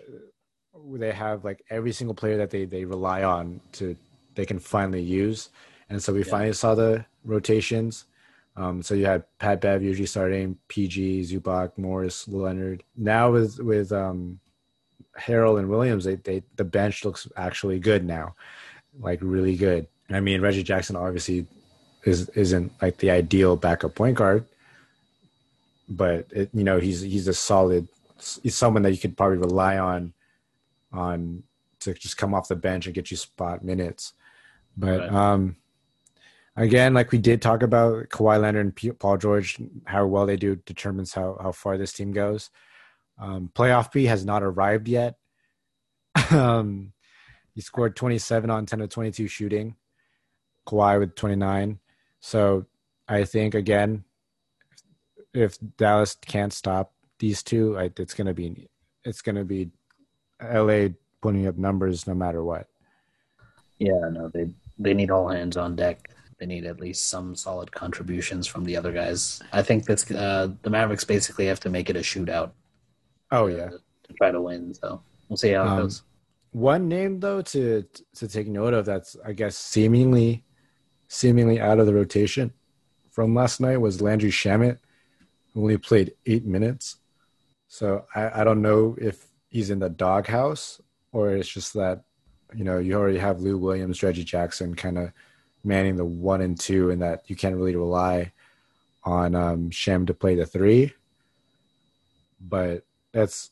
they 0.94 1.12
have 1.12 1.44
like 1.44 1.64
every 1.68 1.92
single 1.92 2.14
player 2.14 2.36
that 2.38 2.50
they 2.50 2.64
they 2.64 2.84
rely 2.84 3.24
on 3.24 3.60
to 3.72 3.96
they 4.36 4.46
can 4.46 4.60
finally 4.60 5.02
use. 5.02 5.50
And 5.90 6.00
so 6.00 6.12
we 6.12 6.20
yeah. 6.20 6.30
finally 6.30 6.52
saw 6.52 6.76
the 6.76 7.04
rotations. 7.24 8.04
Um, 8.56 8.80
so 8.80 8.94
you 8.94 9.06
had 9.06 9.24
Pat 9.38 9.60
Bev 9.60 9.82
usually 9.82 10.06
starting, 10.06 10.56
PG, 10.68 11.22
Zubac, 11.22 11.76
Morris, 11.76 12.28
Leonard. 12.28 12.84
Now 12.96 13.32
with 13.32 13.58
with 13.58 13.90
um, 13.90 14.38
Harrell 15.18 15.58
and 15.58 15.68
Williams, 15.68 16.04
they, 16.04 16.14
they 16.14 16.44
the 16.54 16.64
bench 16.64 17.04
looks 17.04 17.26
actually 17.36 17.80
good 17.80 18.04
now, 18.04 18.36
like 19.00 19.18
really 19.20 19.56
good. 19.56 19.88
I 20.10 20.20
mean, 20.20 20.40
Reggie 20.40 20.62
Jackson 20.62 20.94
obviously 20.94 21.48
is 22.08 22.28
isn't 22.30 22.72
like 22.80 22.98
the 22.98 23.10
ideal 23.10 23.56
backup 23.56 23.94
point 23.94 24.16
guard, 24.16 24.44
but 25.88 26.26
it, 26.30 26.50
you 26.52 26.64
know 26.64 26.78
he's 26.78 27.00
he's 27.00 27.28
a 27.28 27.34
solid. 27.34 27.88
He's 28.42 28.56
someone 28.56 28.82
that 28.82 28.90
you 28.90 28.98
could 28.98 29.16
probably 29.16 29.38
rely 29.38 29.78
on, 29.78 30.12
on 30.92 31.44
to 31.80 31.94
just 31.94 32.16
come 32.16 32.34
off 32.34 32.48
the 32.48 32.56
bench 32.56 32.86
and 32.86 32.94
get 32.94 33.12
you 33.12 33.16
spot 33.16 33.64
minutes. 33.64 34.12
But 34.76 35.00
right. 35.00 35.12
um, 35.12 35.56
again, 36.56 36.94
like 36.94 37.12
we 37.12 37.18
did 37.18 37.40
talk 37.40 37.62
about 37.62 38.08
Kawhi 38.08 38.40
Leonard 38.40 38.74
and 38.80 38.98
Paul 38.98 39.18
George, 39.18 39.58
how 39.84 40.06
well 40.06 40.26
they 40.26 40.36
do 40.36 40.56
determines 40.56 41.12
how 41.12 41.38
how 41.40 41.52
far 41.52 41.78
this 41.78 41.92
team 41.92 42.12
goes. 42.12 42.50
Um, 43.18 43.50
playoff 43.54 43.92
P 43.92 44.04
has 44.06 44.24
not 44.24 44.42
arrived 44.42 44.88
yet. 44.88 45.16
um, 46.30 46.92
he 47.54 47.60
scored 47.60 47.96
27 47.96 48.50
on 48.50 48.66
10 48.66 48.80
of 48.82 48.88
22 48.88 49.26
shooting. 49.26 49.76
Kawhi 50.66 51.00
with 51.00 51.14
29. 51.16 51.78
So 52.20 52.66
I 53.06 53.24
think 53.24 53.54
again, 53.54 54.04
if 55.34 55.58
Dallas 55.76 56.16
can't 56.26 56.52
stop 56.52 56.92
these 57.18 57.42
two, 57.42 57.76
it's 57.96 58.14
gonna 58.14 58.34
be 58.34 58.68
it's 59.04 59.22
gonna 59.22 59.44
be 59.44 59.70
LA 60.42 60.88
putting 61.20 61.46
up 61.46 61.56
numbers 61.56 62.06
no 62.06 62.14
matter 62.14 62.42
what. 62.42 62.68
Yeah, 63.78 64.08
no, 64.10 64.28
they 64.28 64.50
they 64.78 64.94
need 64.94 65.10
all 65.10 65.28
hands 65.28 65.56
on 65.56 65.76
deck 65.76 66.08
they 66.38 66.46
need 66.46 66.64
at 66.66 66.80
least 66.80 67.08
some 67.08 67.34
solid 67.34 67.72
contributions 67.72 68.46
from 68.46 68.64
the 68.64 68.76
other 68.76 68.92
guys. 68.92 69.42
I 69.52 69.62
think 69.62 69.84
that's 69.84 70.10
uh, 70.10 70.48
the 70.62 70.70
Mavericks 70.70 71.04
basically 71.04 71.46
have 71.46 71.60
to 71.60 71.70
make 71.70 71.90
it 71.90 71.96
a 71.96 72.00
shootout. 72.00 72.52
Oh 73.30 73.46
yeah, 73.46 73.68
to, 73.68 73.78
to 74.04 74.12
try 74.14 74.30
to 74.30 74.40
win. 74.40 74.72
So 74.72 75.02
we'll 75.28 75.36
see 75.36 75.50
how 75.50 75.64
it 75.64 75.68
um, 75.68 75.78
goes. 75.80 76.02
One 76.52 76.88
name 76.88 77.20
though 77.20 77.42
to 77.42 77.84
to 78.14 78.28
take 78.28 78.46
note 78.46 78.72
of 78.72 78.86
that's 78.86 79.16
I 79.24 79.32
guess 79.32 79.56
seemingly 79.56 80.44
seemingly 81.08 81.60
out 81.60 81.78
of 81.80 81.86
the 81.86 81.94
rotation 81.94 82.52
from 83.10 83.34
last 83.34 83.60
night 83.60 83.78
was 83.78 84.00
Landry 84.00 84.30
Shamet. 84.30 84.78
Who 85.54 85.62
only 85.62 85.78
played 85.78 86.14
eight 86.26 86.44
minutes. 86.44 86.96
So 87.66 88.04
I, 88.14 88.42
I 88.42 88.44
don't 88.44 88.62
know 88.62 88.96
if 89.00 89.26
he's 89.48 89.70
in 89.70 89.78
the 89.78 89.88
doghouse 89.88 90.80
or 91.10 91.30
it's 91.30 91.48
just 91.48 91.72
that, 91.74 92.04
you 92.54 92.64
know, 92.64 92.78
you 92.78 92.94
already 92.94 93.18
have 93.18 93.40
Lou 93.40 93.58
Williams, 93.58 94.02
Reggie 94.02 94.24
Jackson 94.24 94.74
kind 94.74 94.98
of 94.98 95.12
manning 95.64 95.96
the 95.96 96.04
one 96.04 96.40
and 96.40 96.58
two, 96.58 96.90
and 96.90 97.02
that 97.02 97.28
you 97.28 97.36
can't 97.36 97.56
really 97.56 97.76
rely 97.76 98.32
on 99.04 99.34
um, 99.34 99.70
Shem 99.70 100.06
to 100.06 100.14
play 100.14 100.34
the 100.34 100.46
three. 100.46 100.92
But 102.40 102.84
that's 103.12 103.50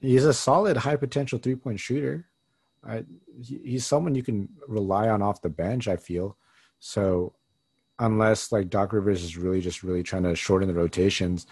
he's 0.00 0.24
a 0.24 0.34
solid 0.34 0.76
high 0.76 0.96
potential 0.96 1.38
three 1.38 1.56
point 1.56 1.80
shooter. 1.80 2.26
I, 2.86 3.04
he's 3.42 3.86
someone 3.86 4.14
you 4.14 4.22
can 4.22 4.48
rely 4.66 5.08
on 5.08 5.22
off 5.22 5.42
the 5.42 5.48
bench. 5.48 5.88
I 5.88 5.96
feel 5.96 6.36
so. 6.80 7.34
Unless 8.02 8.50
like 8.50 8.70
Doc 8.70 8.94
Rivers 8.94 9.22
is 9.22 9.36
really 9.36 9.60
just 9.60 9.82
really 9.82 10.02
trying 10.02 10.22
to 10.22 10.34
shorten 10.34 10.68
the 10.68 10.74
rotations, 10.74 11.46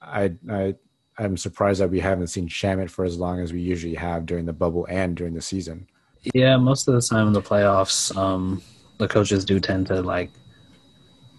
I 0.00 0.32
I 0.50 0.74
I'm 1.18 1.36
surprised 1.36 1.80
that 1.80 1.90
we 1.90 2.00
haven't 2.00 2.28
seen 2.28 2.48
Shamet 2.48 2.90
for 2.90 3.04
as 3.04 3.18
long 3.18 3.40
as 3.40 3.52
we 3.52 3.60
usually 3.60 3.94
have 3.94 4.26
during 4.26 4.44
the 4.44 4.52
bubble 4.52 4.86
and 4.90 5.16
during 5.16 5.34
the 5.34 5.40
season. 5.40 5.86
Yeah, 6.34 6.56
most 6.56 6.88
of 6.88 6.94
the 6.94 7.00
time 7.00 7.28
in 7.28 7.32
the 7.32 7.42
playoffs, 7.42 8.14
um, 8.16 8.62
the 8.98 9.08
coaches 9.08 9.44
do 9.44 9.60
tend 9.60 9.86
to 9.88 10.02
like 10.02 10.30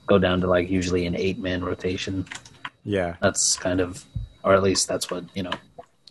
go 0.07 0.17
down 0.17 0.41
to 0.41 0.47
like 0.47 0.69
usually 0.69 1.05
an 1.05 1.15
eight 1.15 1.37
man 1.37 1.63
rotation. 1.63 2.25
Yeah, 2.83 3.15
that's 3.21 3.55
kind 3.55 3.81
of, 3.81 4.03
or 4.43 4.53
at 4.53 4.63
least 4.63 4.87
that's 4.87 5.11
what 5.11 5.25
you 5.35 5.43
know. 5.43 5.53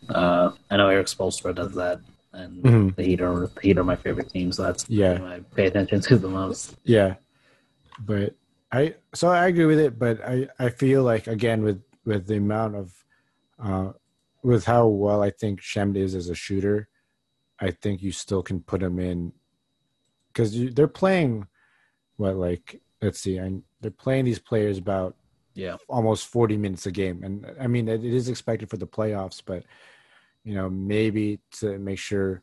Uh, 0.08 0.52
I 0.70 0.76
know 0.76 0.88
Erik 0.88 1.06
Spoelstra 1.06 1.54
does 1.54 1.74
that 1.74 2.00
and 2.36 2.62
mm-hmm. 2.62 2.88
the 2.96 3.02
Heat 3.02 3.20
are 3.20 3.46
the 3.46 3.60
Heat 3.60 3.78
are 3.78 3.84
my 3.84 3.96
favorite 3.96 4.30
team, 4.30 4.52
so 4.52 4.62
that's 4.62 4.88
yeah. 4.88 5.18
I 5.24 5.40
pay 5.54 5.66
attention 5.66 6.00
to 6.02 6.18
the 6.18 6.28
most. 6.28 6.76
Yeah, 6.84 7.14
but 8.00 8.34
I 8.70 8.94
so 9.14 9.28
I 9.28 9.46
agree 9.46 9.64
with 9.64 9.78
it, 9.78 9.98
but 9.98 10.20
I 10.24 10.48
I 10.58 10.68
feel 10.68 11.02
like 11.02 11.26
again 11.26 11.62
with 11.62 11.82
with 12.04 12.26
the 12.26 12.36
amount 12.36 12.76
of 12.76 13.04
uh, 13.62 13.92
with 14.42 14.64
how 14.64 14.86
well 14.86 15.22
I 15.22 15.30
think 15.30 15.60
Shem 15.60 15.96
is 15.96 16.14
as 16.14 16.28
a 16.28 16.34
shooter, 16.34 16.88
I 17.58 17.70
think 17.70 18.02
you 18.02 18.12
still 18.12 18.42
can 18.42 18.60
put 18.60 18.82
him 18.82 18.98
in 18.98 19.32
because 20.28 20.54
they're 20.74 20.88
playing 20.88 21.46
what 22.16 22.36
like 22.36 22.80
let's 23.00 23.20
see, 23.20 23.38
and 23.38 23.62
they're 23.80 23.90
playing 23.90 24.24
these 24.24 24.38
players 24.38 24.78
about 24.78 25.16
yeah. 25.56 25.76
almost 25.88 26.26
40 26.26 26.56
minutes 26.58 26.86
a 26.86 26.92
game. 26.92 27.22
And 27.24 27.46
i 27.60 27.66
mean 27.66 27.88
it 27.88 28.04
is 28.04 28.28
expected 28.28 28.70
for 28.70 28.76
the 28.76 28.86
playoffs 28.86 29.42
but 29.44 29.64
you 30.46 30.54
know, 30.54 30.70
maybe 30.70 31.40
to 31.58 31.76
make 31.78 31.98
sure 31.98 32.40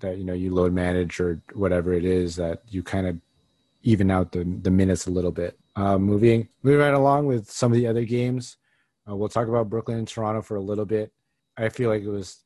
that 0.00 0.18
you 0.18 0.24
know 0.24 0.32
you 0.32 0.52
load 0.52 0.72
manage 0.72 1.20
or 1.20 1.40
whatever 1.54 1.94
it 1.94 2.04
is 2.04 2.34
that 2.36 2.62
you 2.68 2.82
kind 2.82 3.06
of 3.06 3.16
even 3.82 4.10
out 4.10 4.32
the 4.32 4.42
the 4.62 4.70
minutes 4.70 5.06
a 5.06 5.10
little 5.10 5.30
bit. 5.30 5.56
Uh, 5.76 5.96
moving 5.96 6.48
moving 6.64 6.80
right 6.80 6.92
along 6.92 7.26
with 7.26 7.48
some 7.48 7.72
of 7.72 7.78
the 7.78 7.86
other 7.86 8.04
games, 8.04 8.56
uh, 9.08 9.14
we'll 9.14 9.28
talk 9.28 9.46
about 9.46 9.70
Brooklyn 9.70 9.98
and 9.98 10.08
Toronto 10.08 10.42
for 10.42 10.56
a 10.56 10.60
little 10.60 10.84
bit. 10.84 11.12
I 11.56 11.68
feel 11.68 11.88
like 11.88 12.02
it 12.02 12.08
was 12.08 12.40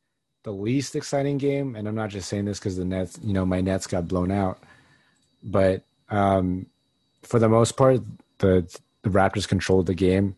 the 0.44 0.52
least 0.52 0.94
exciting 0.94 1.38
game, 1.38 1.74
and 1.74 1.88
I'm 1.88 1.94
not 1.94 2.10
just 2.10 2.28
saying 2.28 2.44
this 2.44 2.58
because 2.58 2.76
the 2.76 2.84
Nets, 2.84 3.18
you 3.24 3.32
know, 3.32 3.46
my 3.46 3.62
Nets 3.62 3.86
got 3.86 4.06
blown 4.06 4.30
out, 4.30 4.58
but 5.42 5.82
um, 6.10 6.66
for 7.22 7.38
the 7.38 7.48
most 7.48 7.74
part, 7.78 8.02
the 8.36 8.70
the 9.00 9.08
Raptors 9.08 9.48
controlled 9.48 9.86
the 9.86 9.94
game. 9.94 10.36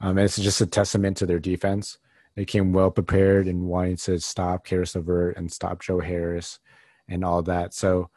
Um, 0.00 0.16
and 0.16 0.20
it's 0.20 0.38
just 0.38 0.62
a 0.62 0.66
testament 0.66 1.18
to 1.18 1.26
their 1.26 1.38
defense 1.38 1.98
they 2.36 2.44
came 2.44 2.72
well 2.72 2.90
prepared 2.90 3.46
and 3.48 3.66
wanting 3.66 3.96
to 3.96 4.18
stop 4.20 4.64
Caris 4.64 4.94
LeVert 4.94 5.36
and 5.36 5.50
stop 5.50 5.80
Joe 5.82 6.00
Harris 6.00 6.58
and 7.08 7.24
all 7.24 7.42
that. 7.42 7.74
So 7.74 8.10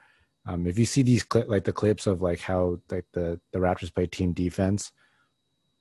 um, 0.46 0.68
if 0.68 0.78
you 0.78 0.86
see 0.86 1.02
these 1.02 1.24
clip 1.24 1.50
like 1.50 1.64
the 1.64 1.74
clips 1.74 2.06
of 2.08 2.22
like 2.22 2.40
how 2.40 2.80
like 2.90 3.06
the 3.14 3.40
the 3.52 3.60
Raptors 3.60 3.94
play 3.94 4.06
team 4.06 4.34
defense, 4.34 4.92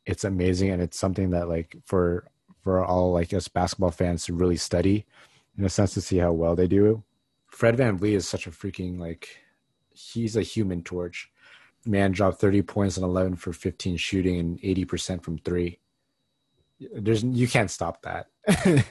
it's 0.07 0.25
amazing 0.25 0.71
and 0.71 0.83
it's 0.83 0.99
something 0.99 1.31
that 1.31 1.49
like 1.49 1.77
for 1.85 2.27
for 2.63 2.85
all 2.85 3.13
like 3.13 3.33
us 3.35 3.49
basketball 3.49 3.91
fans 3.91 4.25
to 4.25 4.35
really 4.35 4.57
study 4.57 5.05
in 5.59 5.65
a 5.65 5.69
sense 5.69 5.95
to 5.95 6.01
see 6.01 6.19
how 6.19 6.33
well 6.33 6.55
they 6.55 6.69
do. 6.69 7.03
Fred 7.49 7.77
Van 7.77 7.99
VanVleet 7.99 8.15
is 8.15 8.27
such 8.27 8.47
a 8.47 8.51
freaking 8.51 8.99
like 8.99 9.29
he's 9.93 10.37
a 10.37 10.43
human 10.43 10.83
torch. 10.83 11.31
Man 11.85 12.13
dropped 12.13 12.41
30 12.41 12.63
points 12.63 12.97
and 12.97 13.05
11 13.05 13.37
for 13.37 13.53
15 13.53 13.97
shooting 13.97 14.39
and 14.39 14.61
80% 14.61 15.23
from 15.23 15.39
3 15.39 15.79
there's 16.95 17.23
you 17.23 17.49
can't 17.49 17.71
stop 17.71 18.03
that. 18.03 18.27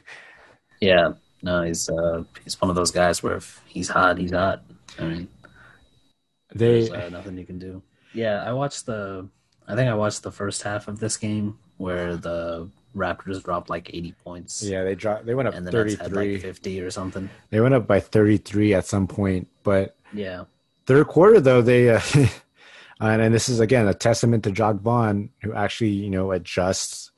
yeah, 0.82 1.14
no, 1.42 1.64
he's 1.64 1.90
uh, 1.90 2.24
he's 2.44 2.60
one 2.62 2.70
of 2.70 2.76
those 2.76 2.92
guys 2.92 3.24
where 3.24 3.36
if 3.36 3.62
he's 3.68 3.90
hot, 3.90 4.18
he's 4.18 4.32
hot. 4.32 4.64
I 5.00 5.04
mean, 5.04 5.28
they 6.54 6.90
uh, 6.90 7.10
nothing 7.10 7.38
you 7.38 7.46
can 7.46 7.60
do. 7.60 7.82
Yeah, 8.14 8.44
I 8.44 8.54
watched 8.54 8.86
the. 8.86 9.28
I 9.68 9.76
think 9.76 9.90
I 9.90 9.94
watched 9.94 10.24
the 10.24 10.32
first 10.32 10.64
half 10.64 10.88
of 10.88 11.00
this 11.00 11.18
game 11.18 11.58
where 11.78 12.16
the 12.16 12.70
Raptors 12.96 13.42
dropped 13.44 13.70
like 13.70 13.90
80 13.94 14.12
points. 14.24 14.64
Yeah, 14.64 14.84
they 14.84 14.96
dropped. 14.96 15.26
They 15.26 15.34
went 15.34 15.48
up 15.48 15.56
and 15.56 15.68
33, 15.70 16.34
like 16.34 16.42
50 16.42 16.82
or 16.82 16.92
something. 16.92 17.30
They 17.50 17.62
went 17.62 17.74
up 17.74 17.88
by 17.88 18.00
33 18.00 18.74
at 18.74 18.86
some 18.86 19.08
point, 19.08 19.48
but 19.64 19.96
yeah, 20.14 20.46
third 20.86 21.08
quarter 21.08 21.40
though 21.40 21.62
they. 21.62 21.90
Uh, 21.90 22.02
and, 23.00 23.22
and 23.22 23.34
this 23.34 23.50
is 23.50 23.60
again 23.60 23.88
a 23.88 23.94
testament 23.94 24.44
to 24.44 24.52
Jacque 24.52 24.82
Vaughn, 24.82 25.30
who 25.42 25.54
actually 25.54 25.92
you 25.92 26.10
know 26.10 26.32
adjusts 26.32 27.11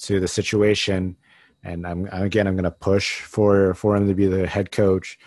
to 0.00 0.20
the 0.20 0.28
situation. 0.28 1.16
And 1.62 1.86
I'm 1.86 2.06
again, 2.12 2.46
I'm 2.46 2.56
going 2.56 2.64
to 2.64 2.70
push 2.70 3.20
for 3.20 3.74
for 3.74 3.96
him 3.96 4.06
to 4.08 4.14
be 4.14 4.26
the 4.26 4.46
head 4.46 4.70
coach, 4.70 5.18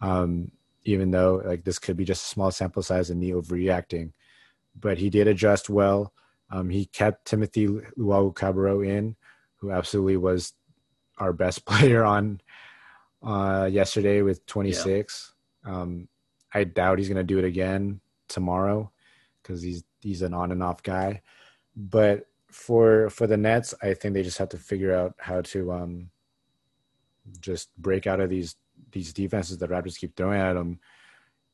um, 0.00 0.50
even 0.84 1.10
though 1.10 1.42
like 1.44 1.64
this 1.64 1.78
could 1.78 1.96
be 1.96 2.04
just 2.04 2.24
a 2.24 2.28
small 2.28 2.50
sample 2.50 2.82
size 2.82 3.10
and 3.10 3.20
me 3.20 3.30
overreacting. 3.30 4.12
But 4.78 4.98
he 4.98 5.10
did 5.10 5.26
adjust 5.26 5.70
well. 5.70 6.12
Um, 6.50 6.68
he 6.68 6.86
kept 6.86 7.26
Timothy 7.26 7.68
Luwawu-Cabarrot 7.68 8.86
in, 8.86 9.16
who 9.56 9.70
absolutely 9.70 10.16
was 10.16 10.52
our 11.18 11.32
best 11.32 11.64
player 11.66 12.04
on 12.04 12.40
uh, 13.22 13.68
yesterday 13.70 14.22
with 14.22 14.44
26. 14.46 15.34
Yeah. 15.64 15.72
Um, 15.72 16.08
I 16.52 16.64
doubt 16.64 16.98
he's 16.98 17.08
going 17.08 17.16
to 17.16 17.22
do 17.22 17.38
it 17.38 17.44
again 17.44 18.00
tomorrow 18.28 18.90
because 19.42 19.62
he's 19.62 19.84
he's 20.00 20.22
an 20.22 20.34
on 20.34 20.52
and 20.52 20.62
off 20.62 20.82
guy. 20.82 21.22
But 21.76 22.26
for 22.50 23.10
for 23.10 23.26
the 23.26 23.36
Nets, 23.36 23.74
I 23.82 23.94
think 23.94 24.14
they 24.14 24.22
just 24.22 24.38
have 24.38 24.48
to 24.50 24.58
figure 24.58 24.94
out 24.94 25.14
how 25.18 25.40
to 25.42 25.72
um, 25.72 26.10
just 27.40 27.76
break 27.76 28.06
out 28.06 28.20
of 28.20 28.30
these 28.30 28.56
these 28.92 29.12
defenses 29.12 29.58
that 29.58 29.70
Raptors 29.70 29.98
keep 29.98 30.16
throwing 30.16 30.40
at 30.40 30.54
them, 30.54 30.80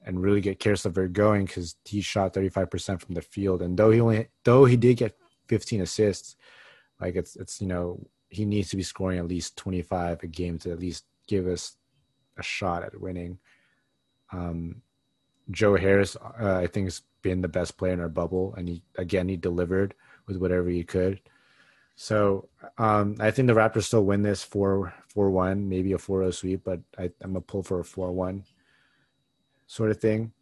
and 0.04 0.22
really 0.22 0.40
get 0.40 0.64
LeVert 0.64 1.12
going 1.12 1.44
because 1.44 1.76
he 1.84 2.00
shot 2.00 2.34
35 2.34 2.70
percent 2.70 3.00
from 3.00 3.14
the 3.14 3.22
field, 3.22 3.62
and 3.62 3.76
though 3.76 3.90
he 3.90 4.00
only 4.00 4.28
though 4.44 4.64
he 4.64 4.76
did 4.76 4.96
get 4.96 5.16
15 5.48 5.82
assists, 5.82 6.36
like 7.00 7.16
it's 7.16 7.36
it's 7.36 7.60
you 7.60 7.66
know 7.66 8.00
he 8.28 8.44
needs 8.44 8.70
to 8.70 8.76
be 8.76 8.82
scoring 8.82 9.18
at 9.18 9.28
least 9.28 9.56
25 9.56 10.22
a 10.22 10.26
game 10.26 10.58
to 10.58 10.72
at 10.72 10.80
least 10.80 11.04
give 11.28 11.46
us 11.46 11.76
a 12.36 12.42
shot 12.42 12.82
at 12.82 13.00
winning. 13.00 13.38
Um, 14.32 14.82
Joe 15.50 15.76
Harris, 15.76 16.16
uh, 16.16 16.56
I 16.56 16.66
think, 16.66 16.86
has 16.86 17.02
been 17.22 17.40
the 17.40 17.48
best 17.48 17.76
player 17.78 17.92
in 17.92 18.00
our 18.00 18.08
bubble, 18.08 18.54
and 18.56 18.68
he 18.68 18.82
again 18.96 19.28
he 19.28 19.36
delivered 19.36 19.94
with 20.26 20.36
whatever 20.36 20.70
you 20.70 20.84
could. 20.84 21.20
So 21.96 22.48
um, 22.78 23.16
I 23.20 23.30
think 23.30 23.48
the 23.48 23.54
Raptors 23.54 23.84
still 23.84 24.04
win 24.04 24.22
this 24.22 24.42
4 24.42 24.92
4 25.08 25.30
1, 25.30 25.68
maybe 25.68 25.92
a 25.92 25.98
4 25.98 26.20
0 26.20 26.30
sweep, 26.30 26.62
but 26.64 26.80
I, 26.98 27.10
am 27.22 27.34
to 27.34 27.40
pull 27.40 27.62
for 27.62 27.80
a 27.80 27.84
4 27.84 28.12
1 28.12 28.44
sort 29.66 29.90
of 29.90 30.00
thing. 30.00 30.32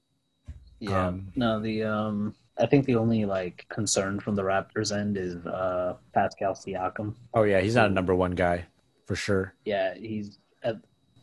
Yeah. 0.81 1.07
Um, 1.07 1.29
no, 1.37 1.61
the. 1.61 1.85
um 1.85 2.35
I 2.57 2.66
think 2.66 2.87
the 2.87 2.94
only 2.94 3.25
like 3.25 3.66
concern 3.68 4.20
from 4.20 4.37
the 4.37 4.42
Raptors 4.42 4.97
end 4.97 5.16
is 5.16 5.44
uh 5.47 5.97
Pascal 6.12 6.55
Siakam. 6.55 7.14
Oh 7.33 7.42
yeah, 7.42 7.61
he's 7.61 7.75
not 7.75 7.90
a 7.90 7.92
number 7.92 8.14
one 8.14 8.33
guy 8.33 8.66
for 9.07 9.16
sure. 9.16 9.55
Yeah, 9.64 9.94
he's 9.94 10.38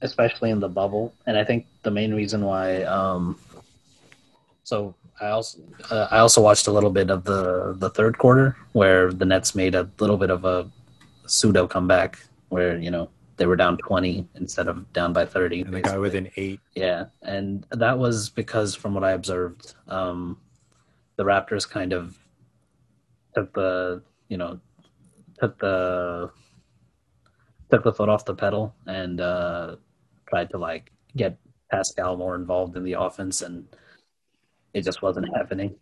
especially 0.02 0.50
in 0.50 0.60
the 0.60 0.67
bubble, 0.67 1.13
and 1.28 1.38
I 1.38 1.43
think 1.43 1.67
the 1.84 1.91
main 1.91 2.13
reason 2.13 2.43
why. 2.43 2.84
um 2.84 3.39
So 4.63 4.95
I 5.21 5.29
also 5.29 5.60
uh, 5.91 6.07
I 6.10 6.17
also 6.17 6.41
watched 6.41 6.67
a 6.67 6.71
little 6.71 6.89
bit 6.89 7.12
of 7.12 7.23
the 7.23 7.75
the 7.77 7.89
third 7.89 8.17
quarter 8.17 8.57
where 8.73 9.13
the 9.13 9.25
Nets 9.25 9.53
made 9.53 9.75
a 9.75 9.89
little 9.99 10.17
bit 10.17 10.31
of 10.31 10.45
a 10.45 10.69
pseudo 11.27 11.67
comeback 11.67 12.17
where 12.49 12.77
you 12.77 12.89
know 12.89 13.10
they 13.38 13.45
were 13.45 13.55
down 13.55 13.77
20 13.77 14.27
instead 14.36 14.67
of 14.67 14.91
down 14.93 15.13
by 15.13 15.25
30 15.25 15.62
and 15.62 15.73
they 15.73 15.81
got 15.81 15.99
within 15.99 16.29
eight. 16.36 16.60
Yeah 16.75 17.05
and 17.21 17.65
that 17.71 17.97
was 17.97 18.29
because 18.29 18.75
from 18.75 18.93
what 18.93 19.03
i 19.03 19.12
observed 19.12 19.73
um, 19.88 20.38
the 21.15 21.23
raptors 21.23 21.67
kind 21.67 21.93
of 21.93 22.17
took 23.34 23.53
the 23.53 24.01
you 24.27 24.38
know 24.38 24.60
took 25.39 25.57
the 25.60 26.29
took 27.71 27.84
the 27.84 27.93
foot 27.93 28.10
off 28.10 28.25
the 28.25 28.36
pedal 28.36 28.75
and 28.86 29.21
uh, 29.21 29.75
tried 30.29 30.49
to 30.49 30.57
like 30.57 30.91
get 31.15 31.38
pascal 31.71 32.17
more 32.17 32.36
involved 32.36 32.75
in 32.75 32.84
the 32.84 32.93
offense 32.93 33.41
and 33.41 33.65
it 34.73 34.84
just 34.84 35.01
wasn't 35.01 35.36
happening. 35.36 35.75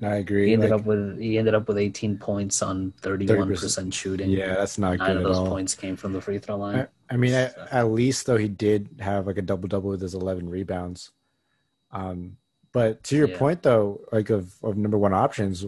I 0.00 0.16
agree. 0.16 0.46
He 0.46 0.52
ended 0.52 0.70
like, 0.70 0.80
up 0.80 0.86
with 0.86 1.18
he 1.18 1.38
ended 1.38 1.54
up 1.54 1.66
with 1.66 1.76
18 1.76 2.18
points 2.18 2.62
on 2.62 2.92
31 3.00 3.48
percent 3.48 3.92
shooting. 3.92 4.30
Yeah, 4.30 4.54
that's 4.54 4.78
not 4.78 4.98
Nine 4.98 5.08
good. 5.08 5.16
of 5.16 5.22
those 5.24 5.38
all. 5.38 5.48
points 5.48 5.74
came 5.74 5.96
from 5.96 6.12
the 6.12 6.20
free 6.20 6.38
throw 6.38 6.56
line. 6.56 6.86
I, 7.10 7.14
I 7.14 7.16
mean, 7.16 7.32
so. 7.32 7.38
at, 7.38 7.56
at, 7.72 7.90
least 7.90 8.26
though 8.26 8.36
he 8.36 8.46
did 8.46 9.00
have 9.00 9.26
like 9.26 9.38
a 9.38 9.42
double 9.42 9.66
double 9.66 9.90
with 9.90 10.00
his 10.00 10.14
11 10.14 10.48
rebounds. 10.48 11.10
Um, 11.90 12.36
but 12.72 13.02
to 13.04 13.16
your 13.16 13.28
yeah. 13.28 13.38
point 13.38 13.62
though, 13.62 14.02
like 14.12 14.30
of 14.30 14.54
of 14.62 14.76
number 14.76 14.98
one 14.98 15.14
options, 15.14 15.66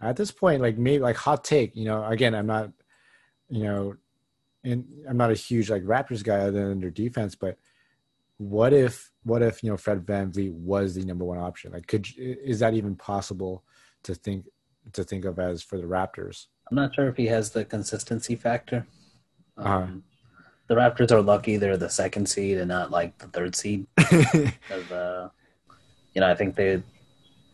at 0.00 0.16
this 0.16 0.32
point, 0.32 0.60
like 0.60 0.76
maybe 0.76 1.00
like 1.00 1.16
hot 1.16 1.44
take, 1.44 1.76
you 1.76 1.84
know, 1.84 2.04
again, 2.04 2.34
I'm 2.34 2.46
not, 2.46 2.72
you 3.48 3.62
know, 3.62 3.96
and 4.64 4.86
I'm 5.08 5.16
not 5.16 5.30
a 5.30 5.34
huge 5.34 5.70
like 5.70 5.84
Raptors 5.84 6.24
guy 6.24 6.38
other 6.38 6.68
than 6.68 6.80
their 6.80 6.90
defense, 6.90 7.36
but 7.36 7.58
what 8.38 8.72
if 8.72 9.12
what 9.24 9.42
if 9.42 9.62
you 9.62 9.70
know 9.70 9.76
Fred 9.76 10.04
VanVleet 10.04 10.52
was 10.52 10.94
the 10.94 11.04
number 11.04 11.24
one 11.24 11.38
option? 11.38 11.72
Like, 11.72 11.86
could 11.86 12.06
is 12.16 12.60
that 12.60 12.74
even 12.74 12.94
possible 12.94 13.64
to 14.04 14.14
think 14.14 14.46
to 14.92 15.04
think 15.04 15.24
of 15.24 15.38
as 15.38 15.62
for 15.62 15.78
the 15.78 15.86
Raptors? 15.86 16.46
I'm 16.70 16.76
not 16.76 16.94
sure 16.94 17.08
if 17.08 17.16
he 17.16 17.26
has 17.26 17.50
the 17.50 17.64
consistency 17.64 18.36
factor. 18.36 18.86
Uh-huh. 19.56 19.68
Um, 19.68 19.82
uh-huh. 19.82 19.92
The 20.66 20.74
Raptors 20.74 21.12
are 21.12 21.20
lucky 21.20 21.56
they're 21.58 21.76
the 21.76 21.90
second 21.90 22.26
seed 22.26 22.56
and 22.58 22.68
not 22.68 22.90
like 22.90 23.18
the 23.18 23.26
third 23.26 23.54
seed. 23.54 23.86
because, 23.96 24.90
uh, 24.90 25.28
you 26.14 26.20
know, 26.20 26.30
I 26.30 26.34
think 26.34 26.54
they 26.54 26.82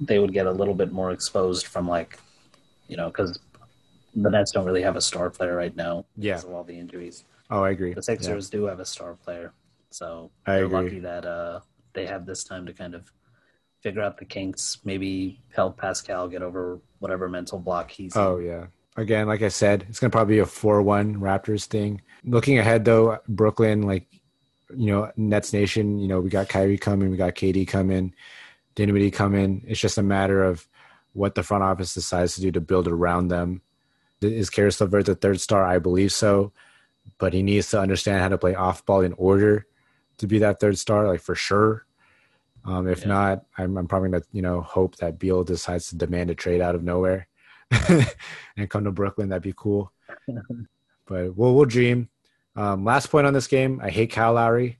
they 0.00 0.18
would 0.18 0.32
get 0.32 0.46
a 0.46 0.52
little 0.52 0.74
bit 0.74 0.92
more 0.92 1.10
exposed 1.10 1.66
from 1.66 1.88
like, 1.88 2.18
you 2.88 2.96
know, 2.96 3.08
because 3.08 3.38
the 4.14 4.30
Nets 4.30 4.52
don't 4.52 4.64
really 4.64 4.82
have 4.82 4.96
a 4.96 5.00
star 5.00 5.28
player 5.28 5.54
right 5.54 5.74
now 5.76 6.06
yeah. 6.16 6.34
because 6.34 6.44
of 6.44 6.54
all 6.54 6.64
the 6.64 6.78
injuries. 6.78 7.24
Oh, 7.50 7.62
I 7.62 7.70
agree. 7.70 7.94
The 7.94 8.02
Sixers 8.02 8.48
yeah. 8.52 8.58
do 8.58 8.64
have 8.66 8.80
a 8.80 8.84
star 8.84 9.14
player, 9.14 9.52
so 9.90 10.30
I 10.46 10.56
they're 10.56 10.64
agree. 10.64 10.76
lucky 10.84 10.98
that 11.00 11.24
uh, 11.24 11.60
they 11.92 12.06
have 12.06 12.26
this 12.26 12.44
time 12.44 12.66
to 12.66 12.72
kind 12.72 12.94
of 12.94 13.10
figure 13.80 14.02
out 14.02 14.18
the 14.18 14.24
kinks, 14.24 14.78
maybe 14.84 15.40
help 15.54 15.78
Pascal 15.78 16.28
get 16.28 16.42
over 16.42 16.80
whatever 16.98 17.28
mental 17.28 17.58
block 17.58 17.90
he's. 17.90 18.16
Oh 18.16 18.38
in. 18.38 18.46
yeah. 18.46 18.66
Again, 18.96 19.26
like 19.28 19.42
I 19.42 19.48
said, 19.48 19.86
it's 19.88 19.98
gonna 20.00 20.10
probably 20.10 20.36
be 20.36 20.40
a 20.40 20.46
four-one 20.46 21.16
Raptors 21.16 21.64
thing. 21.66 22.02
Looking 22.24 22.58
ahead, 22.58 22.84
though, 22.84 23.18
Brooklyn, 23.28 23.82
like 23.82 24.06
you 24.76 24.86
know, 24.92 25.10
Nets 25.16 25.52
Nation, 25.52 25.98
you 25.98 26.08
know, 26.08 26.20
we 26.20 26.30
got 26.30 26.48
Kyrie 26.48 26.78
coming, 26.78 27.10
we 27.10 27.16
got 27.16 27.34
KD 27.34 27.66
coming, 27.66 28.14
Dinwiddie 28.74 29.10
coming. 29.10 29.64
It's 29.66 29.80
just 29.80 29.98
a 29.98 30.02
matter 30.02 30.42
of 30.44 30.68
what 31.12 31.34
the 31.34 31.42
front 31.42 31.64
office 31.64 31.94
decides 31.94 32.34
to 32.34 32.40
do 32.40 32.52
to 32.52 32.60
build 32.60 32.86
around 32.86 33.28
them. 33.28 33.62
Is 34.20 34.50
Caris 34.50 34.80
LeVert 34.80 35.06
the 35.06 35.14
third 35.14 35.40
star? 35.40 35.64
I 35.64 35.78
believe 35.78 36.12
so, 36.12 36.52
but 37.18 37.32
he 37.32 37.42
needs 37.42 37.70
to 37.70 37.80
understand 37.80 38.20
how 38.20 38.28
to 38.28 38.38
play 38.38 38.54
off 38.54 38.84
ball 38.84 39.00
in 39.00 39.14
order 39.14 39.66
to 40.20 40.26
be 40.26 40.38
that 40.38 40.60
third 40.60 40.78
star, 40.78 41.06
like 41.06 41.20
for 41.20 41.34
sure. 41.34 41.86
Um, 42.64 42.88
if 42.88 43.02
yeah. 43.02 43.08
not, 43.08 43.44
I'm, 43.56 43.76
I'm, 43.76 43.88
probably 43.88 44.10
gonna 44.10 44.22
you 44.32 44.42
know 44.42 44.60
hope 44.60 44.96
that 44.96 45.18
Beal 45.18 45.44
decides 45.44 45.88
to 45.88 45.96
demand 45.96 46.30
a 46.30 46.34
trade 46.34 46.60
out 46.60 46.74
of 46.74 46.82
nowhere 46.82 47.26
and 48.56 48.68
come 48.68 48.84
to 48.84 48.90
Brooklyn. 48.90 49.30
That'd 49.30 49.42
be 49.42 49.54
cool. 49.56 49.92
but 51.06 51.34
we'll 51.34 51.54
we'll 51.54 51.64
dream. 51.64 52.08
Um, 52.56 52.84
last 52.84 53.06
point 53.06 53.26
on 53.26 53.32
this 53.32 53.46
game, 53.46 53.80
I 53.82 53.90
hate 53.90 54.12
Kyle 54.12 54.34
Lowry. 54.34 54.78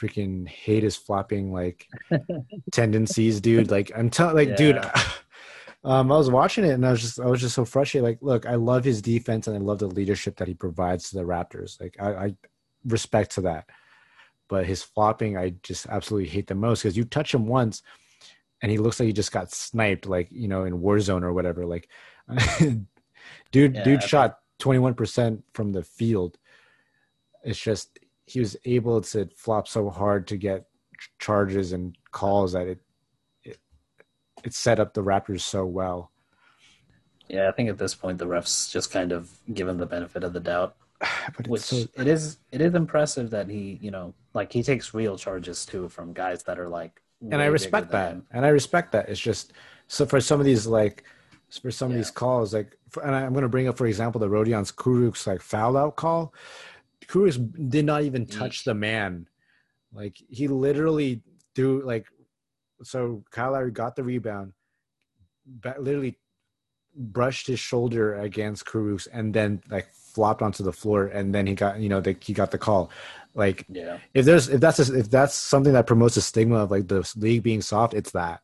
Freaking 0.00 0.48
hate 0.48 0.82
his 0.82 0.96
flopping 0.96 1.52
like 1.52 1.86
tendencies, 2.72 3.40
dude. 3.40 3.70
Like 3.70 3.92
I'm 3.94 4.08
telling, 4.08 4.34
like, 4.34 4.48
yeah. 4.50 4.56
dude. 4.56 4.90
um, 5.84 6.10
I 6.10 6.16
was 6.16 6.30
watching 6.30 6.64
it 6.64 6.70
and 6.70 6.86
I 6.86 6.92
was 6.92 7.02
just 7.02 7.20
I 7.20 7.26
was 7.26 7.42
just 7.42 7.54
so 7.54 7.66
frustrated. 7.66 8.08
Like, 8.08 8.18
look, 8.22 8.46
I 8.46 8.54
love 8.54 8.82
his 8.82 9.02
defense 9.02 9.46
and 9.46 9.54
I 9.54 9.60
love 9.60 9.78
the 9.78 9.88
leadership 9.88 10.36
that 10.38 10.48
he 10.48 10.54
provides 10.54 11.10
to 11.10 11.16
the 11.16 11.24
Raptors. 11.24 11.78
Like, 11.78 11.96
I, 12.00 12.12
I 12.12 12.34
respect 12.86 13.32
to 13.32 13.42
that 13.42 13.68
but 14.50 14.66
his 14.66 14.82
flopping 14.82 15.38
I 15.38 15.54
just 15.62 15.86
absolutely 15.86 16.28
hate 16.28 16.48
the 16.48 16.54
most 16.54 16.82
because 16.82 16.96
you 16.96 17.04
touch 17.04 17.32
him 17.32 17.46
once 17.46 17.82
and 18.60 18.70
he 18.70 18.76
looks 18.76 19.00
like 19.00 19.06
he 19.06 19.12
just 19.14 19.32
got 19.32 19.50
sniped 19.50 20.04
like 20.04 20.28
you 20.30 20.48
know 20.48 20.64
in 20.64 20.80
Warzone 20.80 21.22
or 21.22 21.32
whatever 21.32 21.64
like 21.64 21.88
dude 22.58 23.74
yeah, 23.74 23.84
dude 23.84 24.02
shot 24.02 24.38
21% 24.60 25.42
from 25.54 25.72
the 25.72 25.82
field. 25.82 26.36
It's 27.42 27.58
just 27.58 27.98
he 28.26 28.38
was 28.38 28.56
able 28.64 29.00
to 29.00 29.28
flop 29.34 29.66
so 29.66 29.88
hard 29.88 30.26
to 30.28 30.36
get 30.36 30.66
charges 31.18 31.72
and 31.72 31.96
calls 32.12 32.52
that 32.52 32.66
it 32.66 32.78
it, 33.42 33.58
it 34.44 34.52
set 34.52 34.78
up 34.78 34.92
the 34.92 35.02
Raptors 35.02 35.40
so 35.40 35.64
well. 35.64 36.10
Yeah 37.28 37.48
I 37.48 37.52
think 37.52 37.70
at 37.70 37.78
this 37.78 37.94
point 37.94 38.18
the 38.18 38.26
refs 38.26 38.70
just 38.70 38.90
kind 38.90 39.12
of 39.12 39.30
given 39.54 39.78
the 39.78 39.86
benefit 39.86 40.24
of 40.24 40.32
the 40.32 40.40
doubt 40.40 40.76
but 41.36 41.48
which 41.48 41.62
so... 41.62 41.84
it 41.96 42.06
is 42.06 42.38
it 42.52 42.60
is 42.60 42.74
impressive 42.74 43.30
that 43.30 43.48
he 43.48 43.78
you 43.80 43.90
know 43.90 44.14
like 44.34 44.52
he 44.52 44.62
takes 44.62 44.94
real 44.94 45.16
charges 45.16 45.64
too 45.64 45.88
from 45.88 46.12
guys 46.12 46.42
that 46.44 46.58
are 46.58 46.68
like 46.68 47.00
and 47.22 47.42
i 47.42 47.46
respect 47.46 47.90
that. 47.90 48.12
him. 48.12 48.26
and 48.30 48.44
i 48.44 48.48
respect 48.48 48.92
that. 48.92 49.08
It's 49.08 49.20
just 49.20 49.52
so 49.88 50.06
for 50.06 50.20
some 50.20 50.40
of 50.40 50.46
these 50.46 50.66
like 50.66 51.04
for 51.62 51.70
some 51.70 51.90
yeah. 51.90 51.96
of 51.96 51.98
these 51.98 52.10
calls 52.10 52.54
like 52.54 52.76
for, 52.88 53.02
and 53.02 53.14
i'm 53.14 53.32
going 53.32 53.42
to 53.42 53.48
bring 53.48 53.68
up 53.68 53.76
for 53.76 53.86
example 53.86 54.18
the 54.18 54.28
Rodions 54.28 54.72
Kurucs 54.74 55.26
like 55.26 55.40
foul 55.40 55.76
out 55.76 55.96
call. 55.96 56.34
Kurucs 57.06 57.68
did 57.68 57.84
not 57.84 58.02
even 58.02 58.24
touch 58.24 58.62
the 58.62 58.74
man. 58.74 59.26
Like 59.92 60.16
he 60.28 60.46
literally 60.46 61.22
threw 61.56 61.82
like 61.84 62.06
so 62.82 63.24
Kyle 63.30 63.52
Lowry 63.52 63.72
got 63.72 63.96
the 63.96 64.04
rebound 64.04 64.52
literally 65.78 66.16
brushed 66.94 67.46
his 67.46 67.60
shoulder 67.60 68.14
against 68.16 68.64
Kurucs 68.64 69.06
and 69.12 69.32
then 69.32 69.62
like 69.70 69.92
flopped 69.92 70.42
onto 70.42 70.64
the 70.64 70.72
floor 70.72 71.06
and 71.06 71.34
then 71.34 71.46
he 71.46 71.54
got 71.54 71.78
you 71.78 71.88
know 71.88 72.00
the, 72.00 72.16
he 72.20 72.32
got 72.32 72.50
the 72.50 72.58
call. 72.58 72.90
Like 73.34 73.64
yeah. 73.68 73.98
if 74.14 74.24
there's 74.24 74.48
if 74.48 74.60
that's 74.60 74.78
a, 74.78 74.98
if 74.98 75.10
that's 75.10 75.34
something 75.34 75.72
that 75.72 75.86
promotes 75.86 76.16
a 76.16 76.22
stigma 76.22 76.56
of 76.56 76.70
like 76.70 76.88
the 76.88 77.10
league 77.16 77.42
being 77.42 77.62
soft 77.62 77.94
it's 77.94 78.12
that. 78.12 78.40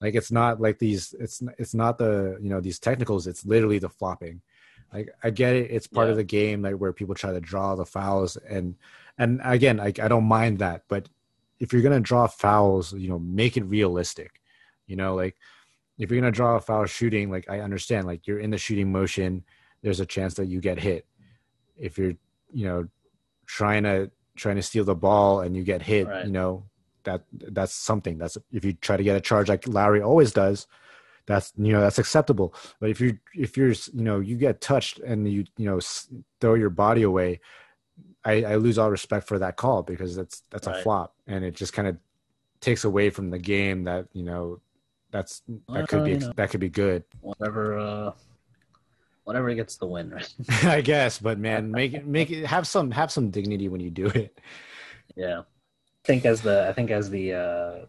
Like 0.00 0.14
it's 0.14 0.32
not 0.32 0.60
like 0.60 0.78
these 0.78 1.14
it's 1.18 1.42
it's 1.58 1.74
not 1.74 1.98
the 1.98 2.38
you 2.40 2.48
know 2.48 2.60
these 2.60 2.78
technicals 2.78 3.26
it's 3.26 3.44
literally 3.44 3.78
the 3.78 3.88
flopping. 3.88 4.40
Like 4.92 5.10
i 5.22 5.30
get 5.30 5.56
it 5.56 5.70
it's 5.70 5.86
part 5.86 6.06
yeah. 6.06 6.12
of 6.12 6.16
the 6.16 6.24
game 6.24 6.62
like 6.62 6.74
where 6.74 6.92
people 6.92 7.14
try 7.14 7.32
to 7.32 7.40
draw 7.40 7.74
the 7.74 7.84
fouls 7.84 8.36
and 8.36 8.76
and 9.18 9.40
again 9.42 9.78
like 9.78 9.98
i 9.98 10.06
don't 10.06 10.24
mind 10.24 10.60
that 10.60 10.84
but 10.88 11.08
if 11.58 11.72
you're 11.72 11.82
gonna 11.82 12.00
draw 12.00 12.26
fouls 12.26 12.92
you 12.92 13.08
know 13.08 13.18
make 13.18 13.56
it 13.56 13.64
realistic. 13.64 14.40
You 14.86 14.96
know 14.96 15.14
like 15.14 15.36
if 15.98 16.10
you're 16.10 16.20
gonna 16.20 16.32
draw 16.32 16.56
a 16.56 16.60
foul 16.60 16.86
shooting 16.86 17.30
like 17.30 17.48
i 17.48 17.60
understand 17.60 18.06
like 18.06 18.26
you're 18.26 18.40
in 18.40 18.50
the 18.50 18.58
shooting 18.58 18.90
motion 18.90 19.44
there's 19.84 20.00
a 20.00 20.06
chance 20.06 20.34
that 20.34 20.46
you 20.46 20.60
get 20.60 20.80
hit. 20.80 21.06
If 21.76 21.98
you're, 21.98 22.14
you 22.52 22.66
know, 22.66 22.88
trying 23.46 23.84
to 23.84 24.10
trying 24.34 24.56
to 24.56 24.62
steal 24.62 24.84
the 24.84 24.94
ball 24.94 25.40
and 25.40 25.54
you 25.54 25.62
get 25.62 25.82
hit, 25.82 26.08
right. 26.08 26.24
you 26.24 26.32
know, 26.32 26.64
that 27.04 27.22
that's 27.30 27.74
something. 27.74 28.16
That's 28.16 28.38
if 28.50 28.64
you 28.64 28.72
try 28.72 28.96
to 28.96 29.02
get 29.02 29.14
a 29.14 29.20
charge 29.20 29.48
like 29.48 29.68
Lowry 29.68 30.00
always 30.00 30.32
does, 30.32 30.66
that's 31.26 31.52
you 31.58 31.70
know 31.70 31.82
that's 31.82 31.98
acceptable. 31.98 32.54
But 32.80 32.88
if 32.88 33.00
you 33.00 33.18
if 33.34 33.58
you're 33.58 33.74
you 33.92 34.02
know 34.02 34.20
you 34.20 34.36
get 34.36 34.62
touched 34.62 35.00
and 35.00 35.30
you 35.30 35.44
you 35.58 35.66
know 35.66 35.80
throw 36.40 36.54
your 36.54 36.70
body 36.70 37.02
away, 37.02 37.40
I, 38.24 38.44
I 38.44 38.54
lose 38.56 38.78
all 38.78 38.90
respect 38.90 39.28
for 39.28 39.38
that 39.38 39.56
call 39.56 39.82
because 39.82 40.16
that's 40.16 40.42
that's 40.48 40.66
right. 40.66 40.78
a 40.78 40.82
flop 40.82 41.14
and 41.26 41.44
it 41.44 41.54
just 41.54 41.74
kind 41.74 41.88
of 41.88 41.98
takes 42.60 42.84
away 42.84 43.10
from 43.10 43.28
the 43.28 43.38
game 43.38 43.84
that 43.84 44.06
you 44.14 44.22
know 44.22 44.60
that's 45.14 45.42
that 45.68 45.86
could 45.86 46.04
be 46.04 46.16
that 46.16 46.50
could 46.50 46.58
be 46.58 46.68
good. 46.68 47.04
Whatever 47.20 47.78
uh, 47.78 48.12
whatever 49.22 49.54
gets 49.54 49.76
the 49.76 49.86
win, 49.86 50.10
right? 50.10 50.34
I 50.64 50.80
guess, 50.80 51.20
but 51.20 51.38
man, 51.38 51.70
make 51.70 51.94
it 51.94 52.04
make 52.04 52.32
it 52.32 52.44
have 52.46 52.66
some 52.66 52.90
have 52.90 53.12
some 53.12 53.30
dignity 53.30 53.68
when 53.68 53.80
you 53.80 53.90
do 53.90 54.06
it. 54.06 54.36
Yeah, 55.14 55.38
I 55.40 56.04
think 56.04 56.26
as 56.26 56.40
the 56.40 56.68
I 56.68 56.72
think 56.72 56.90
as 56.90 57.10
the 57.10 57.32
uh, 57.32 57.86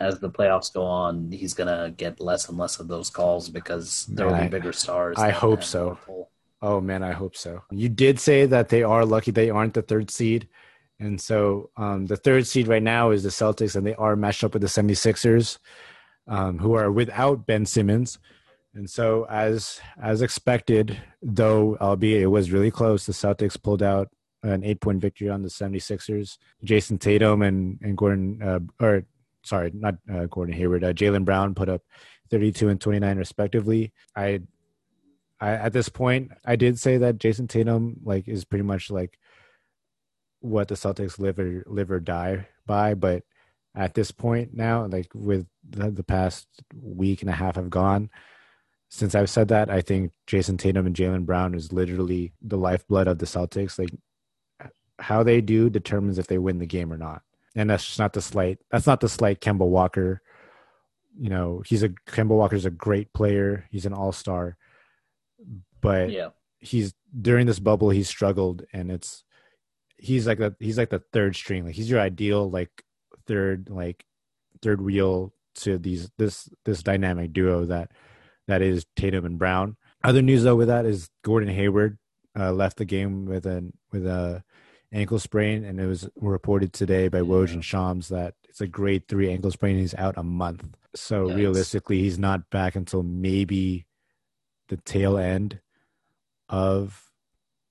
as 0.00 0.18
the 0.18 0.28
playoffs 0.28 0.72
go 0.72 0.82
on, 0.82 1.30
he's 1.30 1.54
gonna 1.54 1.94
get 1.96 2.18
less 2.18 2.48
and 2.48 2.58
less 2.58 2.80
of 2.80 2.88
those 2.88 3.08
calls 3.08 3.48
because 3.48 4.06
there 4.06 4.26
will 4.26 4.36
be 4.36 4.48
bigger 4.48 4.72
stars. 4.72 5.16
I 5.16 5.30
hope 5.30 5.62
so. 5.62 5.96
Oh 6.60 6.80
man, 6.80 7.04
I 7.04 7.12
hope 7.12 7.36
so. 7.36 7.62
You 7.70 7.88
did 7.88 8.18
say 8.18 8.46
that 8.46 8.68
they 8.68 8.82
are 8.82 9.04
lucky 9.04 9.30
they 9.30 9.48
aren't 9.48 9.74
the 9.74 9.82
third 9.82 10.10
seed. 10.10 10.48
And 10.98 11.18
so 11.18 11.70
um, 11.78 12.04
the 12.06 12.16
third 12.16 12.46
seed 12.46 12.68
right 12.68 12.82
now 12.82 13.10
is 13.10 13.22
the 13.22 13.30
Celtics, 13.30 13.74
and 13.74 13.86
they 13.86 13.94
are 13.94 14.16
matched 14.16 14.44
up 14.44 14.52
with 14.52 14.60
the 14.60 14.68
76ers, 14.68 15.56
um, 16.30 16.58
who 16.58 16.74
are 16.74 16.90
without 16.90 17.46
Ben 17.46 17.66
Simmons. 17.66 18.18
And 18.72 18.88
so, 18.88 19.26
as 19.28 19.80
as 20.00 20.22
expected, 20.22 20.96
though, 21.20 21.76
albeit 21.80 22.22
it 22.22 22.28
was 22.28 22.52
really 22.52 22.70
close, 22.70 23.04
the 23.04 23.12
Celtics 23.12 23.60
pulled 23.60 23.82
out 23.82 24.08
an 24.42 24.64
eight 24.64 24.80
point 24.80 25.00
victory 25.00 25.28
on 25.28 25.42
the 25.42 25.48
76ers. 25.48 26.38
Jayson 26.64 26.98
Tatum 26.98 27.42
and, 27.42 27.78
and 27.82 27.98
Gordon, 27.98 28.40
uh, 28.42 28.60
or 28.82 29.04
sorry, 29.42 29.72
not 29.74 29.96
uh, 30.10 30.26
Gordon 30.26 30.54
Hayward, 30.54 30.84
uh, 30.84 30.92
Jaylen 30.92 31.24
Brown 31.24 31.54
put 31.54 31.68
up 31.68 31.82
32 32.30 32.68
and 32.68 32.80
29 32.80 33.18
respectively. 33.18 33.92
I, 34.14 34.40
I, 35.40 35.50
at 35.50 35.72
this 35.72 35.88
point, 35.88 36.30
I 36.44 36.56
did 36.56 36.78
say 36.78 36.98
that 36.98 37.18
Jayson 37.18 37.48
Tatum 37.48 37.96
like 38.04 38.28
is 38.28 38.44
pretty 38.44 38.64
much 38.64 38.90
like 38.90 39.18
what 40.40 40.68
the 40.68 40.74
Celtics 40.74 41.18
live 41.18 41.38
or 41.38 41.64
live 41.66 41.90
or 41.90 42.00
die 42.00 42.46
by, 42.66 42.94
but 42.94 43.24
at 43.80 43.94
this 43.94 44.10
point 44.10 44.52
now, 44.52 44.84
like 44.84 45.10
with 45.14 45.46
the, 45.68 45.90
the 45.90 46.04
past 46.04 46.46
week 46.82 47.22
and 47.22 47.30
a 47.30 47.32
half 47.32 47.56
have 47.56 47.70
gone, 47.70 48.10
since 48.90 49.14
I've 49.14 49.30
said 49.30 49.48
that, 49.48 49.70
I 49.70 49.80
think 49.80 50.12
Jayson 50.26 50.58
Tatum 50.58 50.84
and 50.84 50.94
Jaylen 50.94 51.24
Brown 51.24 51.54
is 51.54 51.72
literally 51.72 52.34
the 52.42 52.58
lifeblood 52.58 53.08
of 53.08 53.18
the 53.18 53.24
Celtics. 53.24 53.78
Like 53.78 53.88
how 54.98 55.22
they 55.22 55.40
do 55.40 55.70
determines 55.70 56.18
if 56.18 56.26
they 56.26 56.36
win 56.36 56.58
the 56.58 56.66
game 56.66 56.92
or 56.92 56.98
not. 56.98 57.22
And 57.56 57.70
that's 57.70 57.86
just 57.86 57.98
not 57.98 58.12
the 58.12 58.20
slight. 58.20 58.58
That's 58.70 58.86
not 58.86 59.00
the 59.00 59.08
slight 59.08 59.40
Kemba 59.40 59.66
Walker. 59.66 60.20
You 61.18 61.30
know, 61.30 61.62
he's 61.64 61.82
a 61.82 61.88
Kemba 61.88 62.36
Walker's 62.36 62.66
a 62.66 62.70
great 62.70 63.14
player. 63.14 63.66
He's 63.70 63.86
an 63.86 63.94
all 63.94 64.12
star, 64.12 64.58
but 65.80 66.10
yeah, 66.10 66.28
he's 66.58 66.92
during 67.18 67.46
this 67.46 67.58
bubble 67.58 67.90
he's 67.90 68.08
struggled, 68.08 68.64
and 68.72 68.92
it's 68.92 69.24
he's 69.96 70.26
like 70.26 70.38
the 70.38 70.54
he's 70.60 70.78
like 70.78 70.90
the 70.90 71.02
third 71.12 71.34
string. 71.34 71.64
Like 71.64 71.74
he's 71.74 71.90
your 71.90 71.98
ideal 71.98 72.48
like 72.48 72.84
third 73.30 73.68
like 73.70 74.04
third 74.60 74.80
wheel 74.80 75.32
to 75.54 75.78
these 75.78 76.10
this 76.18 76.48
this 76.64 76.82
dynamic 76.82 77.32
duo 77.32 77.64
that 77.64 77.92
that 78.48 78.60
is 78.60 78.84
Tatum 78.96 79.24
and 79.24 79.38
Brown. 79.38 79.76
Other 80.02 80.20
news 80.20 80.42
though 80.42 80.56
with 80.56 80.66
that 80.66 80.84
is 80.84 81.08
Gordon 81.22 81.48
Hayward 81.48 81.96
uh, 82.36 82.52
left 82.52 82.78
the 82.78 82.84
game 82.84 83.26
with 83.26 83.46
an 83.46 83.72
with 83.92 84.04
a 84.04 84.42
ankle 84.92 85.20
sprain, 85.20 85.64
and 85.64 85.80
it 85.80 85.86
was 85.86 86.08
reported 86.16 86.72
today 86.72 87.06
by 87.06 87.20
Woj 87.20 87.52
and 87.52 87.64
Shams 87.64 88.08
that 88.08 88.34
it's 88.48 88.60
a 88.60 88.66
grade 88.66 89.06
three 89.06 89.30
ankle 89.30 89.52
sprain. 89.52 89.72
and 89.72 89.80
He's 89.80 89.94
out 89.94 90.18
a 90.18 90.24
month, 90.24 90.76
so 90.96 91.30
realistically, 91.30 92.00
he's 92.00 92.18
not 92.18 92.50
back 92.50 92.74
until 92.74 93.04
maybe 93.04 93.86
the 94.68 94.76
tail 94.78 95.16
end 95.16 95.60
of 96.48 97.10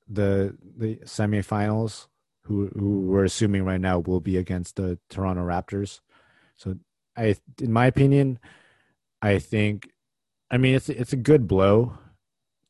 the 0.08 0.56
the 0.78 0.96
semifinals. 0.98 2.08
Who 2.50 2.68
who 2.76 3.02
we're 3.02 3.26
assuming 3.26 3.64
right 3.64 3.80
now 3.80 4.00
will 4.00 4.20
be 4.20 4.36
against 4.38 4.76
the 4.76 4.98
Toronto 5.08 5.44
Raptors. 5.44 6.00
So 6.56 6.76
I, 7.16 7.36
in 7.62 7.72
my 7.72 7.86
opinion, 7.86 8.40
I 9.22 9.38
think, 9.38 9.92
I 10.50 10.58
mean, 10.58 10.74
it's 10.74 10.90
it's 10.90 11.14
a 11.14 11.18
good 11.18 11.48
blow 11.48 11.94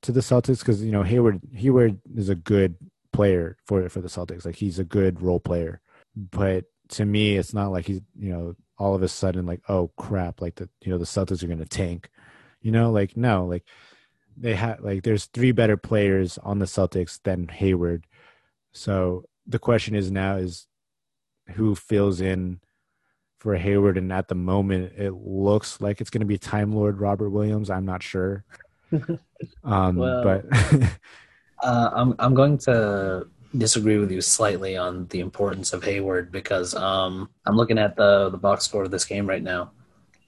to 0.01 0.11
the 0.11 0.19
Celtics 0.19 0.59
because 0.59 0.83
you 0.83 0.91
know 0.91 1.03
Hayward 1.03 1.39
Hayward 1.55 1.97
is 2.13 2.27
a 2.27 2.35
good 2.35 2.75
player 3.13 3.55
for 3.65 3.87
for 3.87 4.01
the 4.01 4.09
Celtics. 4.09 4.45
Like 4.45 4.57
he's 4.57 4.79
a 4.79 4.83
good 4.83 5.21
role 5.21 5.39
player, 5.39 5.79
but 6.13 6.65
to 6.89 7.05
me, 7.05 7.37
it's 7.37 7.53
not 7.53 7.71
like 7.71 7.85
he's 7.85 8.01
you 8.19 8.33
know 8.33 8.55
all 8.77 8.95
of 8.95 9.01
a 9.01 9.07
sudden 9.07 9.45
like 9.45 9.61
oh 9.69 9.91
crap, 9.97 10.41
like 10.41 10.55
the 10.55 10.67
you 10.81 10.91
know 10.91 10.97
the 10.97 11.05
Celtics 11.05 11.41
are 11.41 11.47
going 11.47 11.59
to 11.59 11.65
tank. 11.65 12.09
You 12.61 12.73
know, 12.73 12.91
like 12.91 13.15
no, 13.15 13.45
like 13.45 13.63
they 14.35 14.55
have 14.55 14.81
like 14.81 15.03
there's 15.03 15.25
three 15.27 15.53
better 15.53 15.77
players 15.77 16.37
on 16.39 16.59
the 16.59 16.65
Celtics 16.65 17.17
than 17.23 17.47
Hayward. 17.47 18.05
So 18.73 19.23
the 19.49 19.59
question 19.59 19.95
is 19.95 20.11
now 20.11 20.37
is 20.37 20.67
who 21.55 21.75
fills 21.75 22.21
in 22.21 22.59
for 23.39 23.55
Hayward, 23.55 23.97
and 23.97 24.13
at 24.13 24.27
the 24.27 24.35
moment 24.35 24.93
it 24.97 25.11
looks 25.11 25.81
like 25.81 25.99
it's 25.99 26.09
going 26.09 26.21
to 26.21 26.25
be 26.25 26.37
Time 26.37 26.73
Lord 26.73 26.99
Robert 26.99 27.29
Williams. 27.29 27.69
I'm 27.69 27.85
not 27.85 28.03
sure, 28.03 28.45
um, 29.63 29.95
well, 29.95 30.23
but 30.23 30.45
uh, 31.63 31.89
I'm 31.93 32.15
I'm 32.19 32.33
going 32.33 32.57
to 32.59 33.27
disagree 33.57 33.97
with 33.97 34.11
you 34.11 34.21
slightly 34.21 34.77
on 34.77 35.07
the 35.07 35.21
importance 35.21 35.73
of 35.73 35.83
Hayward 35.83 36.31
because 36.31 36.75
um, 36.75 37.29
I'm 37.45 37.55
looking 37.55 37.79
at 37.79 37.95
the 37.95 38.29
the 38.29 38.37
box 38.37 38.65
score 38.65 38.83
of 38.83 38.91
this 38.91 39.05
game 39.05 39.27
right 39.27 39.43
now. 39.43 39.71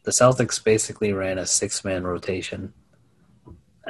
The 0.04 0.12
Celtics 0.12 0.64
basically 0.64 1.14
ran 1.14 1.38
a 1.38 1.46
six 1.46 1.84
man 1.86 2.04
rotation. 2.04 2.74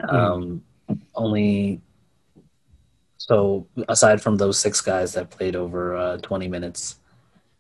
Um, 0.09 0.63
mm. 0.89 0.99
Only 1.15 1.81
so 3.31 3.65
aside 3.87 4.21
from 4.21 4.35
those 4.35 4.59
six 4.59 4.81
guys 4.81 5.13
that 5.13 5.29
played 5.29 5.55
over 5.55 5.95
uh, 5.95 6.17
20 6.17 6.49
minutes, 6.49 6.97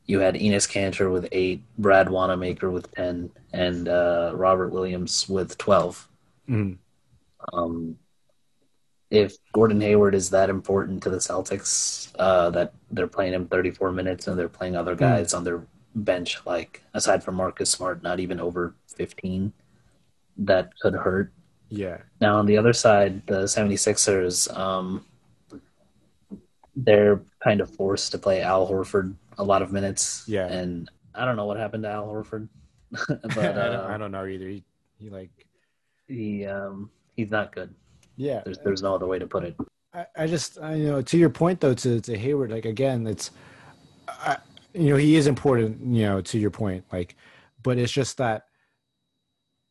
you 0.05 0.19
had 0.19 0.35
Enes 0.35 0.69
Kanter 0.69 1.09
with 1.09 1.29
eight, 1.31 1.63
Brad 1.77 2.09
Wanamaker 2.09 2.69
with 2.69 2.93
10, 2.93 3.31
and 3.53 3.87
uh, 3.87 4.33
Robert 4.35 4.73
Williams 4.73 5.29
with 5.29 5.57
12. 5.57 6.09
Mm. 6.49 6.77
Um, 7.53 7.97
if 9.09 9.37
Gordon 9.53 9.79
Hayward 9.79 10.13
is 10.13 10.29
that 10.31 10.49
important 10.49 11.03
to 11.03 11.09
the 11.09 11.19
Celtics 11.19 12.11
uh, 12.19 12.49
that 12.49 12.73
they're 12.91 13.07
playing 13.07 13.33
him 13.33 13.47
34 13.47 13.93
minutes 13.93 14.27
and 14.27 14.37
they're 14.37 14.49
playing 14.49 14.75
other 14.75 14.93
hmm. 14.93 14.99
guys 14.99 15.31
mm. 15.31 15.37
on 15.37 15.45
their 15.45 15.63
bench, 15.95 16.45
like 16.45 16.83
aside 16.93 17.23
from 17.23 17.35
Marcus 17.35 17.69
Smart, 17.69 18.03
not 18.03 18.19
even 18.19 18.41
over 18.41 18.75
15, 18.87 19.53
that 20.39 20.77
could 20.81 20.95
hurt. 20.95 21.31
Yeah. 21.69 21.99
Now, 22.19 22.39
on 22.39 22.45
the 22.45 22.57
other 22.57 22.73
side, 22.73 23.25
the 23.25 23.43
76ers, 23.43 24.53
um, 24.57 25.05
they're 26.75 27.21
kind 27.43 27.61
of 27.61 27.73
forced 27.75 28.11
to 28.11 28.17
play 28.17 28.41
Al 28.41 28.67
Horford 28.67 29.15
a 29.37 29.43
lot 29.43 29.61
of 29.61 29.71
minutes. 29.71 30.23
Yeah. 30.27 30.47
And 30.47 30.89
I 31.13 31.25
don't 31.25 31.35
know 31.35 31.45
what 31.45 31.57
happened 31.57 31.83
to 31.83 31.89
Al 31.89 32.07
Horford. 32.07 32.47
but 33.07 33.37
uh, 33.37 33.87
I 33.89 33.97
don't 33.97 34.11
know 34.11 34.25
either. 34.25 34.47
He, 34.47 34.63
he 34.99 35.09
like 35.09 35.47
he 36.07 36.45
um 36.45 36.89
he's 37.15 37.31
not 37.31 37.53
good. 37.53 37.73
Yeah, 38.17 38.41
there's 38.43 38.59
there's 38.59 38.81
no 38.81 38.95
other 38.95 39.07
way 39.07 39.17
to 39.17 39.27
put 39.27 39.43
it. 39.43 39.55
I, 39.93 40.05
I 40.15 40.27
just 40.27 40.59
I, 40.59 40.75
you 40.75 40.87
know 40.87 41.01
to 41.01 41.17
your 41.17 41.29
point 41.29 41.61
though 41.61 41.73
to 41.73 42.01
to 42.01 42.17
Hayward 42.17 42.51
like 42.51 42.65
again 42.65 43.07
it's 43.07 43.31
I, 44.07 44.37
you 44.73 44.89
know 44.91 44.95
he 44.97 45.15
is 45.15 45.27
important 45.27 45.81
you 45.85 46.03
know 46.03 46.21
to 46.21 46.37
your 46.37 46.51
point 46.51 46.85
like 46.91 47.15
but 47.63 47.77
it's 47.77 47.91
just 47.91 48.17
that 48.17 48.43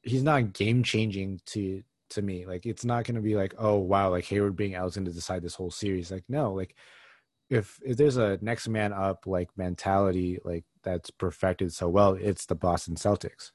he's 0.03 0.23
not 0.23 0.53
game 0.53 0.83
changing 0.83 1.41
to 1.47 1.83
to 2.11 2.23
me 2.23 2.47
like 2.47 2.67
it's 2.67 2.85
not 2.85 3.05
going 3.05 3.15
to 3.15 3.21
be 3.21 3.37
like 3.37 3.55
oh 3.59 3.77
wow 3.77 4.11
like 4.11 4.25
Hayward 4.27 4.57
being 4.57 4.75
out 4.75 4.89
is 4.89 4.95
going 4.95 5.05
to 5.05 5.13
decide 5.13 5.43
this 5.43 5.55
whole 5.55 5.71
series. 5.71 6.11
Like 6.11 6.25
no 6.29 6.53
like 6.53 6.75
if 7.49 7.81
if 7.85 7.97
there's 7.97 8.17
a 8.17 8.39
next 8.43 8.69
man 8.69 8.93
up 8.93 9.27
like 9.27 9.49
mentality 9.57 10.39
like 10.45 10.65
that's 10.83 11.11
perfected 11.11 11.73
so 11.73 11.89
well 11.89 12.15
it's 12.15 12.47
the 12.47 12.55
Boston 12.55 12.95
Celtics 12.95 13.53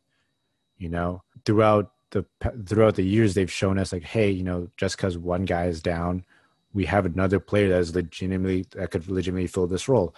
you 0.78 0.90
know? 0.90 1.24
Throughout 1.46 1.92
the 2.12 2.26
throughout 2.66 2.96
the 2.96 3.04
years 3.04 3.34
they've 3.34 3.52
shown 3.52 3.78
us 3.78 3.92
like 3.92 4.04
hey 4.04 4.30
you 4.30 4.44
know 4.44 4.70
just 4.78 4.96
because 4.96 5.18
one 5.18 5.46
guy 5.46 5.66
is 5.66 5.82
down 5.82 6.26
we 6.74 6.86
have 6.86 7.06
another 7.06 7.40
player 7.40 7.70
that 7.70 7.80
is 7.80 7.96
legitimately 7.96 8.66
that 8.72 8.92
could 8.92 9.08
legitimately 9.08 9.48
fill 9.48 9.68
this 9.68 9.88
role. 9.88 10.14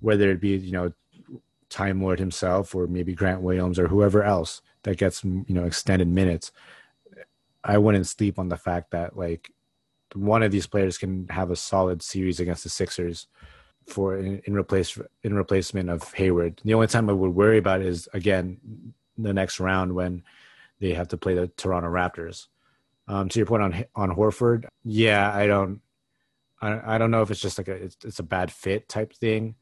Whether 0.00 0.30
it 0.30 0.40
be 0.40 0.56
you 0.56 0.72
know 0.72 0.92
time 1.72 2.02
lord 2.02 2.18
himself 2.18 2.74
or 2.74 2.86
maybe 2.86 3.14
grant 3.14 3.40
williams 3.40 3.78
or 3.78 3.88
whoever 3.88 4.22
else 4.22 4.60
that 4.82 4.98
gets 4.98 5.24
you 5.24 5.44
know 5.48 5.64
extended 5.64 6.06
minutes 6.06 6.52
i 7.64 7.78
wouldn't 7.78 8.06
sleep 8.06 8.38
on 8.38 8.48
the 8.48 8.56
fact 8.56 8.90
that 8.90 9.16
like 9.16 9.50
one 10.14 10.42
of 10.42 10.52
these 10.52 10.66
players 10.66 10.98
can 10.98 11.26
have 11.28 11.50
a 11.50 11.56
solid 11.56 12.02
series 12.02 12.40
against 12.40 12.62
the 12.62 12.68
sixers 12.68 13.28
for 13.88 14.16
in, 14.16 14.40
in 14.44 14.54
replace 14.54 14.98
in 15.22 15.34
replacement 15.34 15.90
of 15.90 16.12
hayward 16.12 16.60
the 16.64 16.74
only 16.74 16.86
time 16.86 17.08
i 17.08 17.12
would 17.12 17.34
worry 17.34 17.58
about 17.58 17.80
is 17.80 18.08
again 18.12 18.58
the 19.18 19.32
next 19.32 19.60
round 19.60 19.94
when 19.94 20.22
they 20.80 20.94
have 20.94 21.08
to 21.08 21.16
play 21.16 21.34
the 21.34 21.46
Toronto 21.48 21.88
Raptors. 21.88 22.48
Um, 23.08 23.28
to 23.28 23.38
your 23.38 23.46
point 23.46 23.62
on 23.62 23.84
on 23.94 24.10
Horford, 24.16 24.66
yeah, 24.84 25.34
I 25.34 25.46
don't, 25.46 25.80
I, 26.60 26.94
I 26.94 26.98
don't 26.98 27.10
know 27.10 27.22
if 27.22 27.30
it's 27.30 27.40
just 27.40 27.58
like 27.58 27.68
a 27.68 27.72
it's, 27.72 27.96
it's 28.04 28.18
a 28.20 28.24
bad 28.24 28.52
fit 28.52 28.88
type 28.88 29.12
thing, 29.12 29.56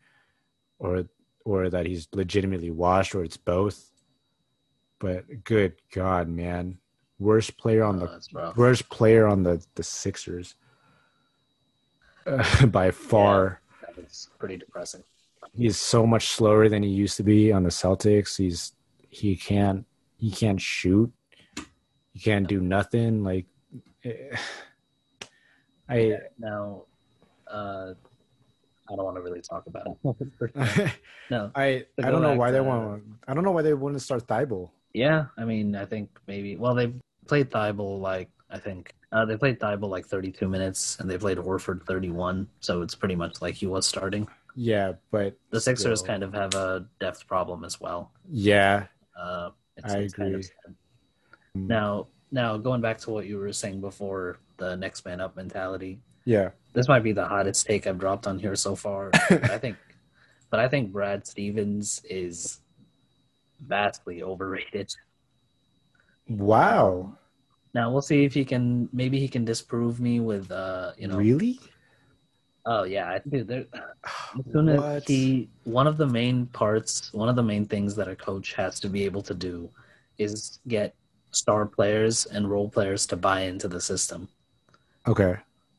or 0.79 1.05
or 1.45 1.71
that 1.71 1.87
he's 1.87 2.09
legitimately 2.13 2.71
washed, 2.71 3.15
or 3.15 3.25
it's 3.25 3.39
both. 3.39 3.91
But 4.99 5.45
good 5.45 5.75
God, 5.93 6.29
man, 6.29 6.79
worst 7.21 7.57
player 7.59 7.85
on 7.85 8.01
the 8.01 8.21
oh, 8.35 8.53
worst 8.57 8.89
player 8.89 9.27
on 9.27 9.43
the 9.45 9.65
the 9.77 9.83
Sixers 9.83 10.57
uh, 12.27 12.67
by 12.79 12.91
far. 12.91 13.61
Yeah, 13.83 13.91
that's 13.97 14.31
pretty 14.39 14.57
depressing. 14.57 15.05
He's 15.55 15.77
so 15.77 16.07
much 16.07 16.29
slower 16.29 16.69
than 16.69 16.83
he 16.83 16.89
used 16.89 17.17
to 17.19 17.23
be 17.23 17.53
on 17.53 17.63
the 17.63 17.71
Celtics. 17.71 18.37
He's 18.37 18.73
he 19.11 19.37
can't 19.37 19.87
he 20.17 20.31
can't 20.31 20.61
shoot. 20.61 21.13
He 22.13 22.21
can't 22.21 22.49
do 22.49 22.61
nothing. 22.61 23.23
Like 23.23 23.47
I 25.89 26.19
now 26.39 26.85
uh 27.51 27.95
I 28.91 28.97
don't 28.97 29.05
want 29.05 29.17
to 29.17 29.23
really 29.23 29.41
talk 29.41 29.67
about 29.67 29.87
it. 29.87 30.93
no, 31.31 31.51
I 31.55 31.85
I 32.03 32.11
don't 32.11 32.23
know 32.23 32.35
why 32.35 32.51
they 32.51 32.61
want. 32.61 33.05
I 33.29 33.35
don't 33.35 33.45
know 33.45 33.53
why 33.53 33.63
they 33.63 33.75
want 33.75 33.95
to 33.95 34.01
start 34.01 34.27
Thybulle. 34.27 34.71
Yeah, 34.93 35.27
I 35.39 35.45
mean, 35.45 35.77
I 35.77 35.85
think 35.85 36.11
maybe. 36.27 36.57
Well, 36.57 36.75
they 36.75 36.93
played 37.27 37.51
Thybulle 37.51 38.01
like 38.01 38.31
I 38.51 38.59
think 38.59 38.95
uh, 39.13 39.25
they 39.25 39.37
played 39.37 39.59
Thybulle 39.59 39.89
like 39.89 40.07
32 40.07 40.49
minutes, 40.49 40.99
and 41.01 41.11
they 41.11 41.19
played 41.19 41.39
Horford 41.39 41.85
31. 41.87 42.49
So 42.61 42.83
it's 42.83 42.95
pretty 42.95 43.17
much 43.17 43.41
like 43.43 43.55
he 43.55 43.67
was 43.67 43.87
starting. 43.87 44.29
Yeah, 44.57 44.93
but 45.11 45.37
the 45.51 45.61
Sixers 45.61 46.01
still. 46.01 46.07
kind 46.07 46.23
of 46.23 46.33
have 46.35 46.55
a 46.55 46.87
depth 47.01 47.27
problem 47.27 47.65
as 47.65 47.81
well. 47.81 48.13
Yeah, 48.29 48.87
uh, 49.19 49.51
it's, 49.77 49.93
I 49.93 49.99
it's 49.99 50.15
agree. 50.15 50.33
Kind 50.33 50.35
of 50.35 50.75
now, 51.55 52.07
now 52.31 52.57
going 52.57 52.81
back 52.81 52.99
to 52.99 53.11
what 53.11 53.27
you 53.27 53.39
were 53.39 53.53
saying 53.53 53.81
before, 53.81 54.39
the 54.57 54.77
next 54.77 55.05
man 55.05 55.21
up 55.21 55.37
mentality. 55.37 56.01
Yeah, 56.25 56.51
this 56.73 56.89
might 56.89 57.03
be 57.03 57.13
the 57.13 57.25
hottest 57.25 57.67
take 57.67 57.87
I've 57.87 57.99
dropped 57.99 58.27
on 58.27 58.39
here 58.39 58.57
so 58.57 58.75
far. 58.77 59.11
I 59.31 59.59
think, 59.59 59.77
but 60.51 60.61
I 60.61 60.69
think 60.69 60.93
Brad 60.93 61.27
Stevens 61.27 62.03
is 62.09 62.61
vastly 63.61 64.23
overrated. 64.23 64.93
Wow. 66.31 67.13
Now 67.75 67.91
we'll 67.91 68.03
see 68.03 68.25
if 68.25 68.35
he 68.35 68.45
can. 68.45 68.89
Maybe 68.93 69.19
he 69.19 69.29
can 69.29 69.45
disprove 69.45 70.01
me 70.01 70.21
with, 70.21 70.51
uh, 70.51 70.93
you 70.97 71.09
know. 71.09 71.17
Really? 71.17 71.61
Oh 72.67 72.85
yeah, 72.85 73.19
dude. 73.29 73.49
There, 73.49 73.67
as 74.05 74.53
soon 74.53 74.69
as 74.69 75.05
he, 75.05 75.49
one 75.65 75.87
of 75.87 75.97
the 75.97 76.07
main 76.07 76.47
parts, 76.47 77.13
one 77.13 77.29
of 77.29 77.37
the 77.37 77.43
main 77.43 77.67
things 77.67 77.95
that 77.97 78.09
a 78.09 78.17
coach 78.17 78.55
has 78.55 78.81
to 78.81 78.89
be 78.89 79.05
able 79.05 79.23
to 79.23 79.35
do, 79.35 79.71
is 80.19 80.61
get 80.69 80.95
star 81.33 81.67
players 81.67 82.27
and 82.27 82.51
role 82.51 82.69
players 82.69 83.07
to 83.07 83.17
buy 83.17 83.43
into 83.43 83.69
the 83.69 83.81
system. 83.81 84.29
Okay. 85.07 85.37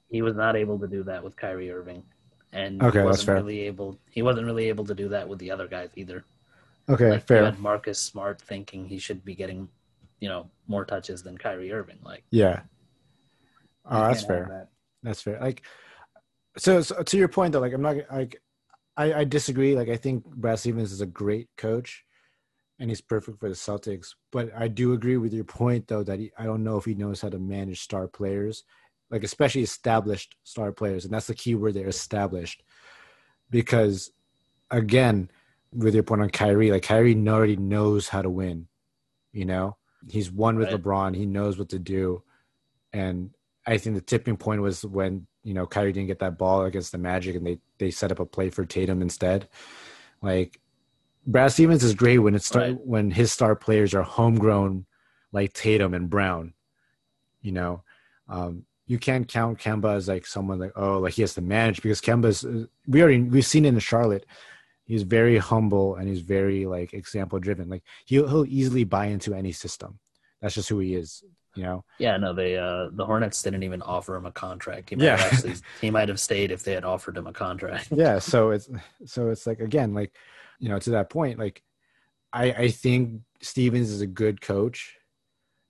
He 0.09 0.21
was 0.21 0.35
not 0.35 0.55
able 0.55 0.77
to 0.79 0.87
do 0.87 1.03
that 1.03 1.23
with 1.23 1.37
Kyrie 1.37 1.71
Irving, 1.71 2.03
and 2.51 2.83
okay, 2.83 2.99
he 2.99 3.05
wasn't 3.05 3.37
really 3.37 3.61
able. 3.61 3.97
He 4.09 4.21
wasn't 4.21 4.45
really 4.45 4.67
able 4.67 4.85
to 4.85 4.93
do 4.93 5.07
that 5.09 5.27
with 5.27 5.39
the 5.39 5.49
other 5.51 5.67
guys 5.67 5.89
either. 5.95 6.25
Okay, 6.89 7.11
like, 7.11 7.27
fair. 7.27 7.39
You 7.39 7.45
had 7.45 7.59
Marcus 7.59 7.99
Smart 7.99 8.41
thinking 8.41 8.85
he 8.85 8.99
should 8.99 9.23
be 9.23 9.35
getting, 9.35 9.69
you 10.21 10.29
know, 10.29 10.49
more 10.67 10.85
touches 10.85 11.21
than 11.23 11.37
Kyrie 11.37 11.73
Irving. 11.73 11.99
Like, 12.03 12.23
yeah. 12.31 12.61
Oh, 13.85 14.07
that's 14.07 14.23
fair. 14.23 14.47
That. 14.49 14.69
That's 15.03 15.21
fair. 15.21 15.39
Like, 15.41 15.63
so, 16.57 16.81
so, 16.81 17.03
to 17.03 17.17
your 17.17 17.27
point 17.27 17.51
though, 17.51 17.59
like 17.59 17.73
I'm 17.73 17.81
not 17.81 17.97
like 18.11 18.41
I, 18.95 19.13
I 19.13 19.23
disagree. 19.23 19.75
Like 19.75 19.89
I 19.89 19.97
think 19.97 20.25
Brad 20.25 20.59
Stevens 20.59 20.91
is 20.91 21.01
a 21.01 21.05
great 21.05 21.49
coach, 21.57 22.05
and 22.79 22.89
he's 22.89 23.01
perfect 23.01 23.39
for 23.39 23.49
the 23.49 23.55
Celtics. 23.55 24.15
But 24.31 24.49
I 24.55 24.67
do 24.67 24.93
agree 24.93 25.17
with 25.17 25.33
your 25.33 25.43
point, 25.43 25.87
though, 25.87 26.03
that 26.03 26.19
he, 26.19 26.31
I 26.37 26.45
don't 26.45 26.63
know 26.63 26.77
if 26.77 26.85
he 26.85 26.95
knows 26.95 27.21
how 27.21 27.29
to 27.29 27.39
manage 27.39 27.81
star 27.81 28.07
players, 28.07 28.63
like 29.09 29.23
especially 29.23 29.63
established 29.63 30.35
star 30.43 30.71
players, 30.71 31.05
and 31.05 31.13
that's 31.13 31.27
the 31.27 31.35
key 31.35 31.55
word 31.55 31.73
there, 31.73 31.87
established. 31.87 32.63
Because, 33.49 34.11
again, 34.69 35.29
with 35.73 35.93
your 35.93 36.03
point 36.03 36.21
on 36.21 36.29
Kyrie, 36.29 36.71
like 36.71 36.83
Kyrie 36.83 37.15
already 37.27 37.55
knows 37.55 38.09
how 38.09 38.21
to 38.21 38.29
win. 38.29 38.67
You 39.31 39.45
know, 39.45 39.77
he's 40.09 40.31
won 40.31 40.57
with 40.57 40.71
right. 40.71 40.81
LeBron. 40.81 41.15
He 41.15 41.25
knows 41.25 41.57
what 41.57 41.69
to 41.69 41.79
do, 41.79 42.23
and 42.93 43.31
I 43.65 43.77
think 43.77 43.95
the 43.95 44.01
tipping 44.01 44.37
point 44.37 44.61
was 44.61 44.85
when 44.85 45.27
you 45.43 45.53
know 45.53 45.65
Kyrie 45.65 45.91
didn't 45.91 46.07
get 46.07 46.19
that 46.19 46.37
ball 46.37 46.65
against 46.65 46.91
the 46.91 46.97
Magic, 46.97 47.35
and 47.35 47.45
they 47.45 47.59
they 47.77 47.91
set 47.91 48.11
up 48.11 48.19
a 48.19 48.25
play 48.25 48.49
for 48.49 48.65
Tatum 48.65 49.01
instead. 49.01 49.47
Like 50.21 50.59
Brad 51.25 51.51
Stevens 51.51 51.83
is 51.83 51.93
great 51.93 52.19
when 52.19 52.35
it's 52.35 52.53
right. 52.55 52.77
when 52.85 53.11
his 53.11 53.31
star 53.31 53.55
players 53.55 53.93
are 53.93 54.03
homegrown, 54.03 54.85
like 55.31 55.53
Tatum 55.53 55.93
and 55.93 56.09
Brown. 56.09 56.53
You 57.41 57.51
know, 57.51 57.83
um, 58.27 58.65
you 58.87 58.97
can't 58.99 59.27
count 59.27 59.59
Kemba 59.59 59.95
as 59.95 60.07
like 60.07 60.25
someone 60.25 60.59
like 60.59 60.73
oh 60.75 60.99
like 60.99 61.13
he 61.13 61.21
has 61.21 61.33
to 61.35 61.41
manage 61.41 61.81
because 61.81 62.01
Kemba's 62.01 62.45
we 62.87 63.01
already 63.01 63.21
we've 63.21 63.45
seen 63.45 63.65
it 63.65 63.69
in 63.69 63.79
Charlotte. 63.79 64.25
He's 64.85 65.03
very 65.03 65.37
humble 65.37 65.95
and 65.95 66.07
he's 66.07 66.21
very 66.21 66.65
like 66.65 66.93
example 66.93 67.39
driven. 67.39 67.69
Like 67.69 67.83
he'll 68.05 68.27
he'll 68.27 68.45
easily 68.45 68.83
buy 68.83 69.07
into 69.07 69.33
any 69.33 69.51
system. 69.51 69.99
That's 70.41 70.55
just 70.55 70.69
who 70.69 70.79
he 70.79 70.95
is. 70.95 71.23
You 71.55 71.63
know. 71.63 71.83
Yeah, 71.99 72.17
no, 72.17 72.33
they 72.33 72.57
uh 72.57 72.89
the 72.91 73.05
Hornets 73.05 73.41
didn't 73.43 73.63
even 73.63 73.81
offer 73.81 74.15
him 74.15 74.25
a 74.25 74.31
contract. 74.31 74.89
He 74.89 74.95
might 74.95 75.05
yeah. 75.05 75.15
actually 75.15 75.55
he 75.81 75.91
might 75.91 76.09
have 76.09 76.19
stayed 76.19 76.51
if 76.51 76.63
they 76.63 76.73
had 76.73 76.85
offered 76.85 77.17
him 77.17 77.27
a 77.27 77.33
contract. 77.33 77.89
yeah, 77.91 78.19
so 78.19 78.51
it's 78.51 78.69
so 79.05 79.29
it's 79.29 79.45
like 79.45 79.59
again 79.59 79.93
like 79.93 80.13
you 80.61 80.69
know, 80.69 80.79
to 80.79 80.91
that 80.91 81.09
point, 81.09 81.39
like 81.39 81.61
I 82.31 82.51
I 82.51 82.67
think 82.69 83.21
Stevens 83.41 83.89
is 83.89 84.01
a 84.01 84.07
good 84.07 84.39
coach, 84.39 84.95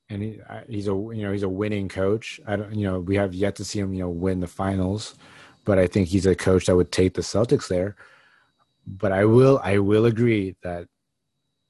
and 0.10 0.22
he, 0.22 0.40
he's 0.68 0.88
a 0.88 0.92
you 0.92 1.24
know 1.24 1.32
he's 1.32 1.44
a 1.44 1.50
winning 1.50 1.90
coach. 1.90 2.40
I 2.46 2.58
don't 2.58 2.76
you 2.76 2.86
know 2.86 3.00
we 3.00 3.16
have 3.16 3.34
yet 3.34 3.56
to 3.56 3.66
see 3.66 3.80
him 3.80 3.94
you 3.94 4.02
know 4.02 4.10
win 4.10 4.42
the 4.42 4.48
finals, 4.48 5.16
but 5.66 5.80
I 5.80 5.88
think 5.88 6.10
he's 6.10 6.26
a 6.26 6.36
coach 6.36 6.66
that 6.66 6.76
would 6.76 6.92
take 6.92 7.16
the 7.16 7.22
Celtics 7.22 7.68
there. 7.68 7.96
But 8.86 9.12
I 9.12 9.26
will 9.26 9.60
I 9.64 9.78
will 9.78 10.06
agree 10.06 10.56
that 10.64 10.88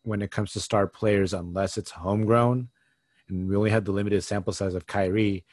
when 0.03 0.21
it 0.21 0.31
comes 0.31 0.53
to 0.53 0.59
star 0.59 0.87
players, 0.87 1.33
unless 1.33 1.77
it's 1.77 1.91
homegrown, 1.91 2.69
and 3.29 3.47
we 3.47 3.55
only 3.55 3.69
have 3.69 3.85
the 3.85 3.91
limited 3.91 4.23
sample 4.23 4.53
size 4.53 4.73
of 4.73 4.87
Kyrie, 4.87 5.45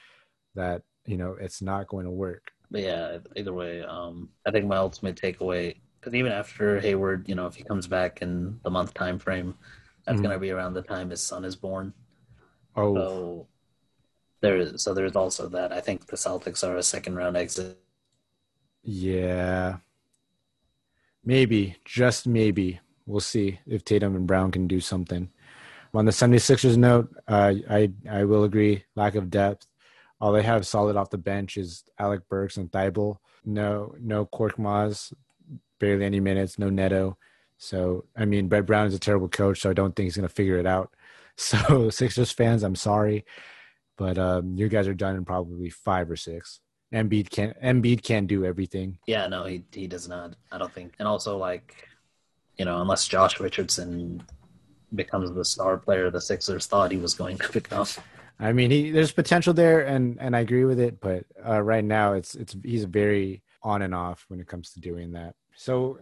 that 0.54 0.82
you 1.06 1.16
know 1.16 1.36
it's 1.40 1.60
not 1.60 1.88
going 1.88 2.04
to 2.04 2.10
work. 2.10 2.52
But 2.70 2.82
yeah, 2.82 3.18
either 3.36 3.52
way, 3.52 3.82
um, 3.82 4.28
I 4.46 4.50
think 4.50 4.66
my 4.66 4.76
ultimate 4.76 5.16
takeaway 5.16 5.76
because 6.00 6.14
even 6.14 6.32
after 6.32 6.80
Hayward, 6.80 7.28
you 7.28 7.34
know, 7.34 7.46
if 7.46 7.54
he 7.54 7.64
comes 7.64 7.86
back 7.86 8.22
in 8.22 8.58
the 8.62 8.70
month 8.70 8.94
time 8.94 9.18
frame, 9.18 9.54
that's 10.04 10.20
mm 10.20 10.22
going 10.22 10.34
to 10.34 10.38
be 10.38 10.50
around 10.50 10.74
the 10.74 10.82
time 10.82 11.10
his 11.10 11.20
son 11.20 11.44
is 11.44 11.56
born. 11.56 11.92
Oh, 12.76 12.94
so 12.94 13.48
there. 14.40 14.78
So 14.78 14.94
there's 14.94 15.16
also 15.16 15.48
that. 15.48 15.72
I 15.72 15.80
think 15.80 16.06
the 16.06 16.16
Celtics 16.16 16.66
are 16.66 16.76
a 16.76 16.82
second 16.82 17.16
round 17.16 17.36
exit. 17.36 17.78
Yeah, 18.82 19.78
maybe, 21.24 21.76
just 21.84 22.26
maybe. 22.26 22.80
We'll 23.06 23.20
see 23.20 23.58
if 23.66 23.84
Tatum 23.84 24.16
and 24.16 24.26
Brown 24.26 24.50
can 24.50 24.68
do 24.68 24.80
something. 24.80 25.30
On 25.94 26.04
the 26.04 26.12
76ers 26.12 26.76
note, 26.76 27.14
uh, 27.26 27.54
I 27.70 27.90
I 28.08 28.24
will 28.24 28.44
agree. 28.44 28.84
Lack 28.94 29.14
of 29.14 29.30
depth. 29.30 29.66
All 30.20 30.32
they 30.32 30.42
have 30.42 30.66
solid 30.66 30.96
off 30.96 31.10
the 31.10 31.18
bench 31.18 31.56
is 31.56 31.84
Alec 31.98 32.28
Burks 32.28 32.56
and 32.56 32.70
Thybulle. 32.70 33.18
No, 33.44 33.94
no 33.98 34.26
Korkmaz 34.26 35.12
barely 35.78 36.04
any 36.04 36.20
minutes, 36.20 36.58
no 36.58 36.68
Neto. 36.68 37.16
So 37.56 38.04
I 38.16 38.24
mean, 38.24 38.48
Brett 38.48 38.66
Brown 38.66 38.86
is 38.86 38.94
a 38.94 38.98
terrible 38.98 39.28
coach, 39.28 39.60
so 39.60 39.70
I 39.70 39.74
don't 39.74 39.94
think 39.96 40.04
he's 40.06 40.16
going 40.16 40.28
to 40.28 40.34
figure 40.34 40.58
it 40.58 40.66
out. 40.66 40.94
So 41.40 41.88
Sixers 41.88 42.32
fans, 42.32 42.64
I'm 42.64 42.74
sorry, 42.74 43.24
but 43.96 44.18
um, 44.18 44.56
you 44.56 44.68
guys 44.68 44.88
are 44.88 44.92
done 44.94 45.14
in 45.14 45.24
probably 45.24 45.70
five 45.70 46.10
or 46.10 46.16
six. 46.16 46.58
Embiid 46.92 47.30
can't 47.30 47.60
Embiid 47.60 48.02
can't 48.02 48.26
do 48.26 48.44
everything. 48.44 48.98
Yeah, 49.06 49.26
no, 49.26 49.44
he 49.44 49.64
he 49.72 49.86
does 49.86 50.08
not. 50.08 50.34
I 50.50 50.58
don't 50.58 50.72
think. 50.72 50.94
And 50.98 51.06
also, 51.06 51.36
like, 51.36 51.88
you 52.56 52.64
know, 52.64 52.80
unless 52.80 53.06
Josh 53.06 53.40
Richardson 53.40 54.22
becomes 54.94 55.30
the 55.32 55.44
star 55.44 55.76
player 55.76 56.10
the 56.10 56.20
Sixers 56.20 56.66
thought 56.66 56.90
he 56.90 56.96
was 56.96 57.14
going 57.14 57.38
to 57.38 57.52
become. 57.52 57.86
I 58.40 58.52
mean, 58.52 58.70
he 58.70 58.90
there's 58.90 59.12
potential 59.12 59.52
there, 59.52 59.80
and 59.82 60.16
and 60.20 60.34
I 60.36 60.40
agree 60.40 60.64
with 60.64 60.80
it, 60.80 61.00
but 61.00 61.24
uh, 61.46 61.60
right 61.60 61.84
now 61.84 62.14
it's 62.14 62.34
it's 62.34 62.56
he's 62.62 62.84
very 62.84 63.42
on 63.62 63.82
and 63.82 63.94
off 63.94 64.24
when 64.28 64.40
it 64.40 64.46
comes 64.46 64.72
to 64.72 64.80
doing 64.80 65.12
that. 65.12 65.34
So 65.56 65.98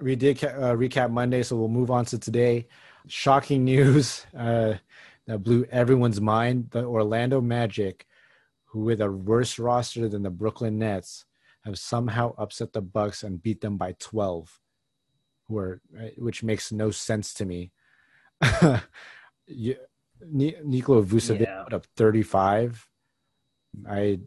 we 0.00 0.16
did 0.16 0.42
uh, 0.44 0.74
recap 0.74 1.10
Monday, 1.10 1.42
so 1.42 1.56
we'll 1.56 1.68
move 1.68 1.90
on 1.90 2.04
to 2.06 2.18
today. 2.18 2.66
Shocking 3.06 3.64
news 3.72 4.26
uh, 4.36 4.74
that 5.26 5.38
blew 5.38 5.64
everyone's 5.70 6.20
mind: 6.20 6.70
the 6.70 6.84
Orlando 6.84 7.40
Magic, 7.40 8.06
who 8.74 8.80
with 8.80 9.00
a 9.00 9.08
worse 9.10 9.60
roster 9.60 10.08
than 10.08 10.24
the 10.24 10.30
Brooklyn 10.30 10.80
Nets, 10.80 11.24
have 11.64 11.78
somehow 11.78 12.34
upset 12.36 12.72
the 12.72 12.82
Bucks 12.82 13.22
and 13.22 13.40
beat 13.40 13.60
them 13.60 13.76
by 13.78 13.94
twelve, 14.00 14.60
who 15.46 15.58
are, 15.58 15.80
which 16.16 16.42
makes 16.42 16.72
no 16.72 16.90
sense 16.90 17.32
to 17.34 17.44
me. 17.44 17.70
Nikola 20.28 21.04
Vucevic 21.04 21.42
yeah. 21.42 21.62
put 21.62 21.72
up 21.72 21.86
thirty-five. 21.94 22.84
I 23.88 24.18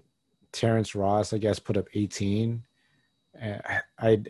Terrence 0.54 0.96
Ross, 0.96 1.34
I 1.34 1.40
guess, 1.40 1.60
put 1.60 1.76
up 1.76 1.88
eighteen. 1.94 2.64
I, 3.40 3.82
I, 4.00 4.22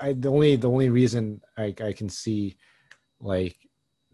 I 0.00 0.12
the 0.12 0.30
only 0.30 0.54
the 0.54 0.70
only 0.70 0.88
reason 0.88 1.40
I, 1.58 1.74
I 1.82 1.92
can 1.92 2.08
see 2.08 2.56
like 3.20 3.56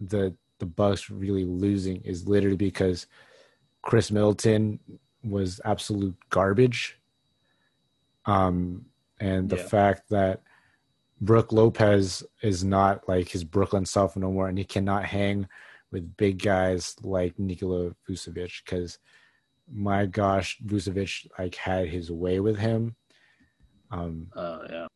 the 0.00 0.34
the 0.58 0.66
Bucks 0.66 1.10
really 1.10 1.44
losing 1.44 2.00
is 2.00 2.26
literally 2.26 2.56
because 2.56 3.06
Khris 3.82 4.10
Middleton 4.10 4.78
was 5.24 5.60
absolute 5.64 6.16
garbage. 6.30 6.98
Um, 8.26 8.86
and 9.20 9.48
the 9.48 9.56
yeah. 9.56 9.66
fact 9.66 10.08
that 10.10 10.42
Brook 11.20 11.52
Lopez 11.52 12.24
is 12.42 12.64
not 12.64 13.08
like 13.08 13.28
his 13.28 13.44
Brooklyn 13.44 13.84
self 13.84 14.16
no 14.16 14.30
more, 14.30 14.48
and 14.48 14.58
he 14.58 14.64
cannot 14.64 15.04
hang 15.04 15.46
with 15.90 16.16
big 16.16 16.42
guys 16.42 16.96
like 17.02 17.38
Nikola 17.38 17.94
Vucevic 18.08 18.64
because 18.64 18.98
my 19.72 20.06
gosh, 20.06 20.58
Vucevic 20.64 21.26
like 21.38 21.54
had 21.54 21.88
his 21.88 22.10
way 22.10 22.40
with 22.40 22.58
him 22.58 22.96
um, 23.92 24.28
uh, 24.34 24.58
yeah. 24.70 24.86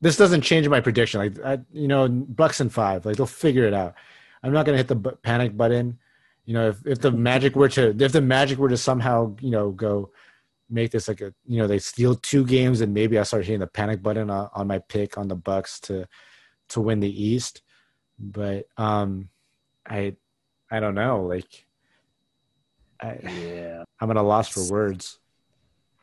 This 0.00 0.16
doesn't 0.16 0.42
change 0.42 0.68
my 0.68 0.80
prediction. 0.80 1.20
Like, 1.20 1.44
I, 1.44 1.58
you 1.72 1.88
know, 1.88 2.08
Bucks 2.08 2.60
and 2.60 2.72
five. 2.72 3.06
Like, 3.06 3.16
they'll 3.16 3.26
figure 3.26 3.64
it 3.64 3.74
out. 3.74 3.94
I'm 4.42 4.52
not 4.52 4.66
gonna 4.66 4.78
hit 4.78 4.88
the 4.88 4.96
panic 4.96 5.56
button. 5.56 5.98
You 6.44 6.54
know, 6.54 6.68
if 6.68 6.86
if 6.86 7.00
the 7.00 7.12
Magic 7.12 7.54
were 7.54 7.68
to 7.70 7.96
if 7.98 8.12
the 8.12 8.20
Magic 8.20 8.58
were 8.58 8.68
to 8.68 8.76
somehow 8.76 9.36
you 9.40 9.50
know 9.50 9.70
go 9.70 10.10
make 10.68 10.90
this 10.90 11.08
like 11.08 11.20
a 11.20 11.34
you 11.46 11.58
know 11.58 11.66
they 11.66 11.78
steal 11.78 12.14
two 12.16 12.44
games 12.44 12.80
and 12.80 12.94
maybe 12.94 13.18
I 13.18 13.22
start 13.22 13.44
hitting 13.44 13.60
the 13.60 13.66
panic 13.66 14.02
button 14.02 14.30
on, 14.30 14.48
on 14.54 14.66
my 14.66 14.78
pick 14.78 15.18
on 15.18 15.28
the 15.28 15.36
Bucks 15.36 15.80
to 15.80 16.06
to 16.70 16.80
win 16.80 17.00
the 17.00 17.24
East. 17.24 17.62
But 18.18 18.66
um, 18.76 19.28
I 19.86 20.16
I 20.70 20.80
don't 20.80 20.94
know. 20.94 21.22
Like, 21.22 21.66
I, 23.00 23.18
yeah, 23.22 23.84
I'm 24.00 24.10
at 24.10 24.16
a 24.16 24.22
loss 24.22 24.48
for 24.48 24.68
words 24.70 25.18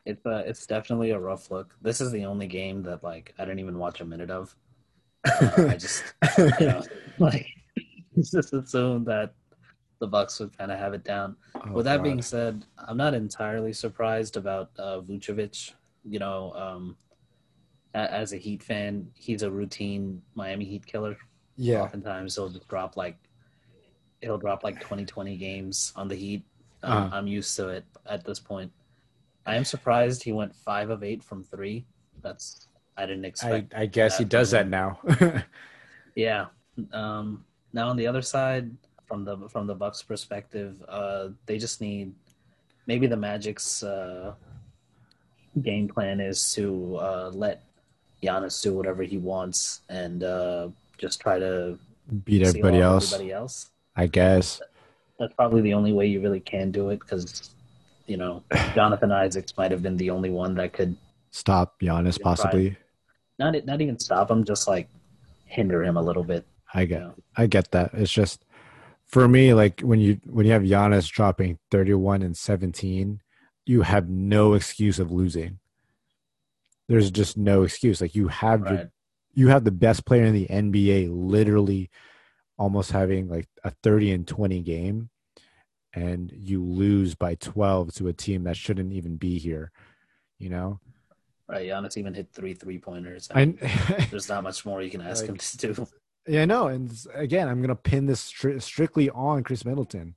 it's 0.06 0.26
uh, 0.26 0.42
it's 0.46 0.66
definitely 0.66 1.10
a 1.10 1.18
rough 1.18 1.50
look. 1.50 1.74
This 1.80 2.00
is 2.00 2.10
the 2.10 2.24
only 2.24 2.46
game 2.46 2.82
that 2.82 3.02
like 3.02 3.34
I 3.38 3.44
didn't 3.44 3.60
even 3.60 3.78
watch 3.78 4.00
a 4.00 4.04
minute 4.04 4.30
of. 4.30 4.54
Uh, 5.24 5.66
I 5.68 5.76
just 5.76 6.02
you 6.38 6.50
know, 6.60 6.82
like 7.18 7.46
it's 8.16 8.30
just 8.30 8.52
assumed 8.52 9.06
that 9.06 9.34
the 10.00 10.06
Bucks 10.06 10.40
would 10.40 10.56
kind 10.56 10.72
of 10.72 10.78
have 10.78 10.94
it 10.94 11.04
down. 11.04 11.36
Oh, 11.54 11.72
With 11.72 11.84
that 11.84 11.98
God. 11.98 12.04
being 12.04 12.22
said, 12.22 12.64
I'm 12.78 12.96
not 12.96 13.14
entirely 13.14 13.72
surprised 13.72 14.36
about 14.36 14.70
uh, 14.78 15.00
Vucevic. 15.00 15.72
You 16.04 16.18
know, 16.18 16.52
um, 16.54 16.96
as 17.94 18.32
a 18.32 18.38
Heat 18.38 18.62
fan, 18.62 19.08
he's 19.14 19.42
a 19.42 19.50
routine 19.50 20.22
Miami 20.34 20.64
Heat 20.64 20.86
killer. 20.86 21.16
Yeah. 21.56 21.82
Oftentimes 21.82 22.34
he'll 22.34 22.48
just 22.48 22.66
drop 22.68 22.96
like 22.96 23.16
he'll 24.22 24.38
drop 24.38 24.64
like 24.64 24.80
20 24.80 25.04
20 25.04 25.36
games 25.36 25.92
on 25.94 26.08
the 26.08 26.14
Heat. 26.16 26.42
Um, 26.82 26.92
uh-huh. 26.92 27.16
I'm 27.16 27.26
used 27.26 27.54
to 27.56 27.68
it 27.68 27.84
at 28.06 28.24
this 28.24 28.40
point. 28.40 28.72
I 29.44 29.56
am 29.56 29.64
surprised 29.64 30.22
he 30.22 30.32
went 30.32 30.54
five 30.54 30.88
of 30.88 31.02
eight 31.02 31.22
from 31.22 31.44
three. 31.44 31.84
That's 32.22 32.68
I 32.96 33.04
didn't 33.04 33.26
expect. 33.26 33.74
I, 33.74 33.82
I 33.82 33.86
guess 33.86 34.16
he 34.16 34.24
does 34.24 34.50
that 34.52 34.68
now. 34.68 34.98
yeah. 36.14 36.46
Um, 36.92 37.44
now 37.72 37.88
on 37.88 37.96
the 37.96 38.06
other 38.06 38.22
side, 38.22 38.70
from 39.10 39.24
the 39.24 39.48
from 39.48 39.66
the 39.66 39.74
Bucks' 39.74 40.02
perspective, 40.02 40.82
uh, 40.88 41.30
they 41.46 41.58
just 41.58 41.80
need 41.80 42.14
maybe 42.86 43.08
the 43.08 43.16
Magic's 43.16 43.82
uh, 43.82 44.34
game 45.60 45.88
plan 45.88 46.20
is 46.20 46.52
to 46.54 46.96
uh, 46.96 47.30
let 47.34 47.64
Giannis 48.22 48.62
do 48.62 48.72
whatever 48.72 49.02
he 49.02 49.18
wants 49.18 49.80
and 49.88 50.22
uh, 50.22 50.68
just 50.96 51.20
try 51.20 51.40
to 51.40 51.76
beat 52.24 52.46
everybody 52.46 52.78
else. 52.78 53.12
Everybody 53.12 53.32
else. 53.32 53.70
I 53.96 54.06
guess 54.06 54.60
that's 55.18 55.34
probably 55.34 55.60
the 55.60 55.74
only 55.74 55.92
way 55.92 56.06
you 56.06 56.20
really 56.20 56.40
can 56.40 56.70
do 56.70 56.90
it 56.90 57.00
because 57.00 57.50
you 58.06 58.16
know, 58.16 58.44
Jonathan 58.74 59.10
Isaacs 59.10 59.54
might 59.58 59.72
have 59.72 59.82
been 59.82 59.96
the 59.96 60.10
only 60.10 60.30
one 60.30 60.54
that 60.54 60.72
could 60.72 60.96
stop 61.32 61.80
Giannis 61.80 62.20
possibly. 62.20 62.76
Not 63.40 63.54
not 63.66 63.80
even 63.80 63.98
stop 63.98 64.30
him, 64.30 64.44
just 64.44 64.68
like 64.68 64.88
hinder 65.46 65.82
him 65.82 65.96
a 65.96 66.02
little 66.02 66.24
bit. 66.24 66.46
I 66.72 66.84
get 66.84 67.00
yeah. 67.00 67.10
I 67.36 67.46
get 67.46 67.72
that. 67.72 67.90
It's 67.94 68.12
just 68.12 68.44
for 69.10 69.26
me, 69.26 69.54
like 69.54 69.80
when 69.80 70.00
you 70.00 70.20
when 70.24 70.46
you 70.46 70.52
have 70.52 70.62
Giannis 70.62 71.10
dropping 71.10 71.58
31 71.70 72.22
and 72.22 72.36
17, 72.36 73.20
you 73.66 73.82
have 73.82 74.08
no 74.08 74.54
excuse 74.54 74.98
of 74.98 75.10
losing. 75.10 75.58
There's 76.88 77.10
just 77.10 77.36
no 77.36 77.62
excuse. 77.62 78.00
Like 78.00 78.14
you 78.14 78.28
have 78.28 78.62
right. 78.62 78.72
your, 78.72 78.92
you 79.34 79.48
have 79.48 79.64
the 79.64 79.70
best 79.70 80.04
player 80.06 80.24
in 80.24 80.34
the 80.34 80.46
NBA 80.46 81.08
literally 81.10 81.90
almost 82.58 82.92
having 82.92 83.28
like 83.28 83.48
a 83.64 83.70
30 83.82 84.12
and 84.12 84.28
20 84.28 84.60
game 84.60 85.08
and 85.94 86.30
you 86.34 86.62
lose 86.62 87.14
by 87.14 87.34
12 87.36 87.94
to 87.94 88.08
a 88.08 88.12
team 88.12 88.44
that 88.44 88.56
shouldn't 88.56 88.92
even 88.92 89.16
be 89.16 89.38
here, 89.38 89.72
you 90.38 90.50
know? 90.50 90.78
Right. 91.48 91.68
Giannis 91.68 91.96
even 91.96 92.14
hit 92.14 92.28
three 92.32 92.54
three 92.54 92.78
pointers. 92.78 93.28
there's 94.10 94.28
not 94.28 94.44
much 94.44 94.64
more 94.64 94.82
you 94.82 94.90
can 94.90 95.00
ask 95.00 95.22
like, 95.22 95.30
him 95.30 95.36
to 95.36 95.56
do. 95.56 95.88
Yeah, 96.30 96.42
I 96.42 96.44
know. 96.44 96.68
And 96.68 96.92
again, 97.14 97.48
I'm 97.48 97.58
going 97.58 97.68
to 97.68 97.74
pin 97.74 98.06
this 98.06 98.32
stri- 98.32 98.62
strictly 98.62 99.10
on 99.10 99.42
Khris 99.42 99.64
Middleton. 99.64 100.14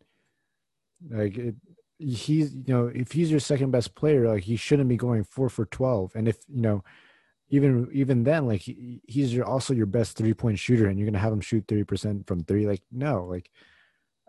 Like, 1.10 1.38
it, 1.38 1.56
he's, 1.98 2.54
you 2.54 2.64
know, 2.68 2.88
if 2.88 3.12
he's 3.12 3.32
your 3.32 3.40
second 3.40 3.72
best 3.72 3.96
player, 3.96 4.28
like, 4.28 4.44
he 4.44 4.56
shouldn't 4.56 4.90
be 4.90 4.98
going 4.98 5.24
four 5.24 5.50
for 5.50 5.66
12. 5.66 6.12
And 6.16 6.28
if, 6.28 6.38
you 6.48 6.62
know, 6.62 6.84
even 7.54 7.88
even 7.94 8.24
then, 8.24 8.48
like 8.48 8.62
he, 8.62 9.00
he's 9.08 9.32
your 9.32 9.46
also 9.46 9.76
your 9.76 9.86
best 9.86 10.18
three 10.18 10.34
point 10.34 10.58
shooter, 10.58 10.88
and 10.88 10.98
you're 10.98 11.06
gonna 11.06 11.20
have 11.20 11.32
him 11.32 11.40
shoot 11.40 11.64
thirty 11.68 11.84
percent 11.84 12.26
from 12.26 12.44
three. 12.44 12.66
Like 12.66 12.82
no, 12.92 13.26
like 13.26 13.52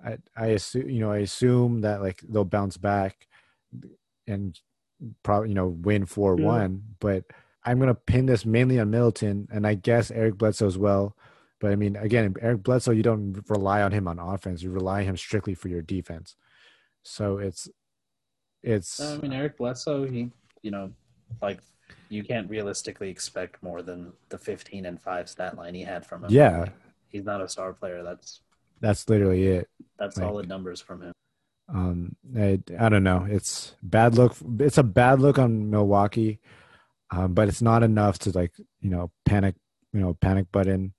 I 0.04 0.18
I 0.36 0.46
assume 0.48 0.90
you 0.90 1.00
know 1.00 1.10
I 1.10 1.18
assume 1.18 1.80
that 1.80 2.02
like 2.02 2.20
they'll 2.28 2.44
bounce 2.44 2.76
back 2.76 3.26
and 4.26 4.60
probably 5.22 5.48
you 5.48 5.54
know 5.54 5.68
win 5.68 6.04
four 6.04 6.38
yeah. 6.38 6.44
one, 6.44 6.82
but 7.00 7.24
I'm 7.64 7.78
gonna 7.78 7.94
pin 7.94 8.26
this 8.26 8.44
mainly 8.44 8.78
on 8.78 8.90
Middleton, 8.90 9.48
and 9.50 9.66
I 9.66 9.72
guess 9.72 10.10
Eric 10.10 10.36
Bledsoe 10.36 10.66
as 10.66 10.76
well. 10.76 11.16
But 11.60 11.72
I 11.72 11.76
mean, 11.76 11.96
again, 11.96 12.34
Eric 12.40 12.62
Bledsoe, 12.62 12.92
you 12.92 13.02
don't 13.02 13.42
rely 13.48 13.82
on 13.82 13.92
him 13.92 14.08
on 14.08 14.18
offense; 14.18 14.62
you 14.62 14.70
rely 14.70 15.00
on 15.00 15.06
him 15.06 15.16
strictly 15.16 15.54
for 15.54 15.68
your 15.68 15.82
defense. 15.82 16.36
So 17.02 17.38
it's 17.38 17.68
it's. 18.62 19.00
I 19.00 19.18
mean, 19.18 19.32
Eric 19.32 19.56
Bledsoe, 19.58 20.04
he 20.06 20.30
you 20.62 20.70
know, 20.70 20.90
like 21.40 21.60
you 22.08 22.24
can't 22.24 22.48
realistically 22.48 23.10
expect 23.10 23.62
more 23.62 23.82
than 23.82 24.12
the 24.28 24.38
15 24.38 24.86
and 24.86 25.00
5 25.00 25.28
stat 25.28 25.56
line 25.56 25.74
he 25.74 25.82
had 25.82 26.04
from 26.04 26.24
him. 26.24 26.30
Yeah. 26.30 26.66
He's 27.08 27.24
not 27.24 27.40
a 27.40 27.48
star 27.48 27.72
player. 27.72 28.02
That's 28.02 28.40
that's 28.80 29.08
literally 29.08 29.46
it. 29.46 29.68
That's 29.98 30.16
like, 30.16 30.24
solid 30.24 30.48
numbers 30.48 30.80
from 30.80 31.02
him. 31.02 31.12
Um 31.68 32.16
I, 32.36 32.60
I 32.78 32.88
don't 32.88 33.04
know. 33.04 33.26
It's 33.28 33.74
bad 33.82 34.16
look 34.16 34.36
it's 34.58 34.78
a 34.78 34.82
bad 34.82 35.20
look 35.20 35.38
on 35.38 35.70
Milwaukee. 35.70 36.40
Um 37.10 37.34
but 37.34 37.48
it's 37.48 37.62
not 37.62 37.82
enough 37.82 38.18
to 38.20 38.30
like, 38.30 38.52
you 38.80 38.90
know, 38.90 39.10
panic, 39.24 39.54
you 39.92 40.00
know, 40.00 40.14
panic 40.14 40.50
button 40.50 40.94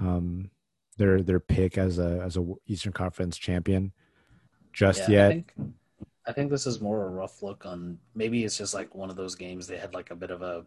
um 0.00 0.50
their 0.96 1.22
their 1.22 1.40
pick 1.40 1.78
as 1.78 1.98
a 1.98 2.20
as 2.24 2.36
a 2.36 2.46
Eastern 2.66 2.92
Conference 2.92 3.36
champion 3.36 3.92
just 4.72 5.08
yeah, 5.08 5.30
yet. 5.30 5.44
I 6.26 6.32
think 6.32 6.50
this 6.50 6.66
is 6.66 6.80
more 6.80 7.06
a 7.06 7.10
rough 7.10 7.42
look 7.42 7.66
on. 7.66 7.98
Maybe 8.14 8.44
it's 8.44 8.56
just 8.56 8.74
like 8.74 8.94
one 8.94 9.10
of 9.10 9.16
those 9.16 9.34
games 9.34 9.66
they 9.66 9.78
had 9.78 9.94
like 9.94 10.10
a 10.10 10.14
bit 10.14 10.30
of 10.30 10.42
a 10.42 10.64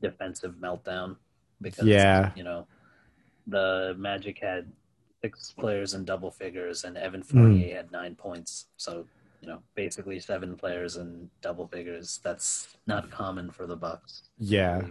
defensive 0.00 0.54
meltdown 0.54 1.16
because 1.60 1.86
yeah, 1.86 2.32
you 2.34 2.44
know, 2.44 2.66
the 3.46 3.94
Magic 3.98 4.38
had 4.40 4.70
six 5.22 5.52
players 5.58 5.94
in 5.94 6.04
double 6.04 6.30
figures 6.30 6.84
and 6.84 6.96
Evan 6.96 7.22
Fournier 7.22 7.74
mm. 7.74 7.76
had 7.76 7.92
nine 7.92 8.14
points. 8.14 8.66
So 8.76 9.06
you 9.40 9.48
know, 9.48 9.62
basically 9.74 10.18
seven 10.18 10.56
players 10.56 10.96
in 10.96 11.30
double 11.42 11.68
figures. 11.68 12.20
That's 12.22 12.68
not 12.86 13.10
common 13.10 13.50
for 13.50 13.66
the 13.66 13.76
Bucks. 13.76 14.22
Yeah, 14.38 14.82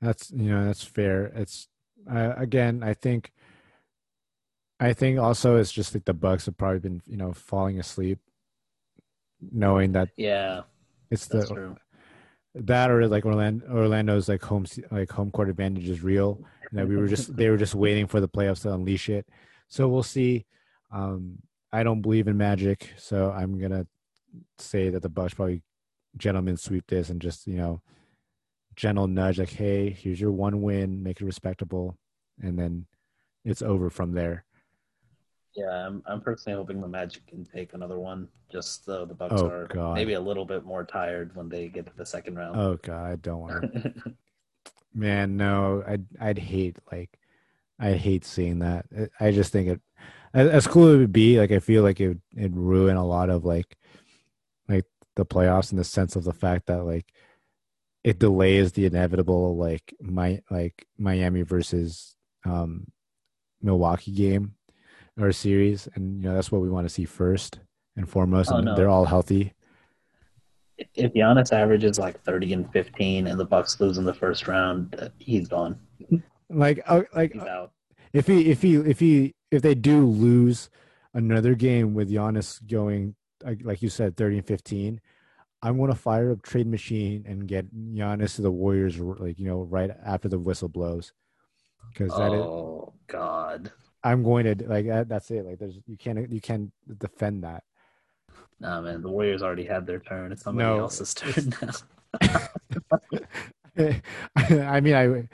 that's 0.00 0.30
you 0.30 0.50
know 0.50 0.64
that's 0.64 0.84
fair. 0.84 1.26
It's 1.34 1.68
uh, 2.10 2.34
again, 2.36 2.82
I 2.82 2.94
think. 2.94 3.32
I 4.80 4.92
think 4.92 5.20
also 5.20 5.56
it's 5.56 5.70
just 5.70 5.94
like 5.94 6.04
the 6.04 6.12
Bucks 6.12 6.46
have 6.46 6.58
probably 6.58 6.80
been, 6.80 7.00
you 7.06 7.16
know, 7.16 7.32
falling 7.32 7.78
asleep 7.78 8.18
knowing 9.52 9.92
that 9.92 10.10
yeah, 10.16 10.62
it's 11.10 11.26
the 11.26 11.46
true. 11.46 11.76
that 12.54 12.90
or 12.90 13.06
like 13.08 13.24
Orlando, 13.24 13.66
Orlando's 13.66 14.28
like 14.28 14.42
home 14.42 14.66
like 14.90 15.10
home 15.10 15.30
court 15.30 15.48
advantage 15.48 15.88
is 15.88 16.02
real, 16.02 16.40
and 16.70 16.78
that 16.78 16.88
we 16.88 16.96
were 16.96 17.08
just 17.08 17.36
they 17.36 17.48
were 17.50 17.56
just 17.56 17.74
waiting 17.74 18.06
for 18.06 18.20
the 18.20 18.28
playoffs 18.28 18.62
to 18.62 18.72
unleash 18.72 19.08
it. 19.08 19.28
So 19.68 19.88
we'll 19.88 20.02
see. 20.02 20.46
Um, 20.92 21.38
I 21.72 21.82
don't 21.82 22.02
believe 22.02 22.28
in 22.28 22.36
magic, 22.36 22.92
so 22.96 23.30
I'm 23.30 23.58
gonna 23.58 23.86
say 24.58 24.90
that 24.90 25.02
the 25.02 25.08
Bucks 25.08 25.34
probably 25.34 25.62
gentlemen 26.16 26.56
sweep 26.56 26.86
this 26.86 27.10
and 27.10 27.20
just 27.20 27.46
you 27.46 27.56
know 27.56 27.80
gentle 28.76 29.06
nudge 29.06 29.38
like 29.38 29.50
hey 29.50 29.90
here's 29.90 30.20
your 30.20 30.32
one 30.32 30.62
win 30.62 31.02
make 31.02 31.20
it 31.20 31.24
respectable 31.24 31.96
and 32.42 32.58
then 32.58 32.86
it's 33.44 33.62
over 33.62 33.90
from 33.90 34.12
there 34.12 34.44
yeah, 35.56 35.86
I'm, 35.86 36.02
I'm 36.06 36.20
personally 36.20 36.58
hoping 36.58 36.80
the 36.80 36.88
Magic 36.88 37.26
can 37.26 37.44
take 37.44 37.74
another 37.74 37.98
one. 37.98 38.28
Just 38.50 38.84
so 38.84 39.04
the 39.04 39.14
Bucks 39.14 39.40
oh, 39.40 39.46
are 39.46 39.66
God. 39.66 39.94
maybe 39.94 40.14
a 40.14 40.20
little 40.20 40.44
bit 40.44 40.64
more 40.64 40.84
tired 40.84 41.34
when 41.34 41.48
they 41.48 41.68
get 41.68 41.86
to 41.86 41.92
the 41.96 42.06
second 42.06 42.36
round. 42.36 42.56
Oh 42.56 42.78
God, 42.82 43.10
I 43.10 43.16
don't 43.16 43.40
want 43.40 43.72
to. 43.72 43.94
Man, 44.94 45.36
no, 45.36 45.82
I'd 45.86 46.06
I'd 46.20 46.38
hate 46.38 46.76
like 46.92 47.18
I 47.78 47.92
hate 47.92 48.24
seeing 48.24 48.60
that. 48.60 48.86
I 49.18 49.32
just 49.32 49.52
think 49.52 49.68
it 49.68 49.80
as 50.32 50.66
cool 50.66 50.88
as 50.88 50.94
it 50.94 50.98
would 50.98 51.12
be. 51.12 51.38
Like 51.38 51.50
I 51.50 51.58
feel 51.58 51.82
like 51.82 52.00
it 52.00 52.18
it 52.36 52.52
ruin 52.54 52.96
a 52.96 53.06
lot 53.06 53.28
of 53.28 53.44
like 53.44 53.76
like 54.68 54.84
the 55.16 55.26
playoffs 55.26 55.72
in 55.72 55.78
the 55.78 55.84
sense 55.84 56.14
of 56.14 56.24
the 56.24 56.32
fact 56.32 56.66
that 56.66 56.84
like 56.84 57.12
it 58.04 58.18
delays 58.18 58.72
the 58.72 58.84
inevitable 58.84 59.56
like 59.56 59.94
my 60.00 60.40
like 60.50 60.86
Miami 60.98 61.42
versus 61.42 62.14
um 62.44 62.86
Milwaukee 63.62 64.12
game 64.12 64.54
or 65.18 65.32
series, 65.32 65.88
and 65.94 66.22
you 66.22 66.28
know 66.28 66.34
that's 66.34 66.52
what 66.52 66.60
we 66.60 66.68
want 66.70 66.86
to 66.86 66.92
see 66.92 67.06
first 67.06 67.58
and 67.96 68.08
foremost. 68.08 68.50
Oh, 68.52 68.56
and 68.56 68.66
no. 68.66 68.76
they're 68.76 68.90
all 68.90 69.06
healthy. 69.06 69.54
If 70.94 71.14
Giannis 71.14 71.52
averages 71.52 71.98
like 71.98 72.20
thirty 72.22 72.52
and 72.52 72.70
fifteen, 72.72 73.26
and 73.26 73.40
the 73.40 73.44
Bucks 73.44 73.80
lose 73.80 73.96
in 73.96 74.04
the 74.04 74.14
first 74.14 74.46
round, 74.46 74.94
uh, 74.98 75.08
he's 75.18 75.48
gone. 75.48 75.78
Like, 76.50 76.82
uh, 76.86 77.02
like 77.14 77.34
uh, 77.36 77.68
if 78.12 78.26
he 78.26 78.50
if 78.50 78.60
he 78.60 78.76
if 78.76 79.00
he 79.00 79.34
if 79.50 79.62
they 79.62 79.74
do 79.74 80.06
lose 80.06 80.68
another 81.14 81.54
game 81.54 81.94
with 81.94 82.10
Giannis 82.10 82.64
going 82.68 83.14
like 83.62 83.82
you 83.82 83.88
said, 83.88 84.16
thirty 84.16 84.38
and 84.38 84.46
fifteen. 84.46 85.00
I'm 85.64 85.78
going 85.78 85.90
to 85.90 85.96
fire 85.96 86.30
up 86.30 86.42
trade 86.42 86.66
machine 86.66 87.24
and 87.26 87.48
get 87.48 87.74
Giannis 87.74 88.36
to 88.36 88.42
the 88.42 88.50
Warriors, 88.50 88.98
like 88.98 89.38
you 89.38 89.46
know, 89.46 89.62
right 89.62 89.90
after 90.04 90.28
the 90.28 90.38
whistle 90.38 90.68
blows. 90.68 91.14
Because 91.88 92.12
that 92.12 92.32
oh 92.32 92.92
is, 92.92 93.00
God, 93.06 93.72
I'm 94.02 94.22
going 94.22 94.44
to 94.44 94.68
like 94.68 94.86
that's 95.08 95.30
it. 95.30 95.46
Like 95.46 95.58
there's 95.58 95.78
you 95.86 95.96
can't 95.96 96.30
you 96.30 96.40
can't 96.42 96.70
defend 96.98 97.44
that. 97.44 97.64
Nah, 98.60 98.82
man, 98.82 99.00
the 99.00 99.08
Warriors 99.08 99.42
already 99.42 99.64
had 99.64 99.86
their 99.86 100.00
turn. 100.00 100.32
It's 100.32 100.42
somebody 100.42 100.68
no, 100.68 100.80
else's 100.80 101.14
turn 101.14 101.54
now. 101.62 101.70
I 104.36 104.80
mean, 104.80 104.94
I, 104.94 105.28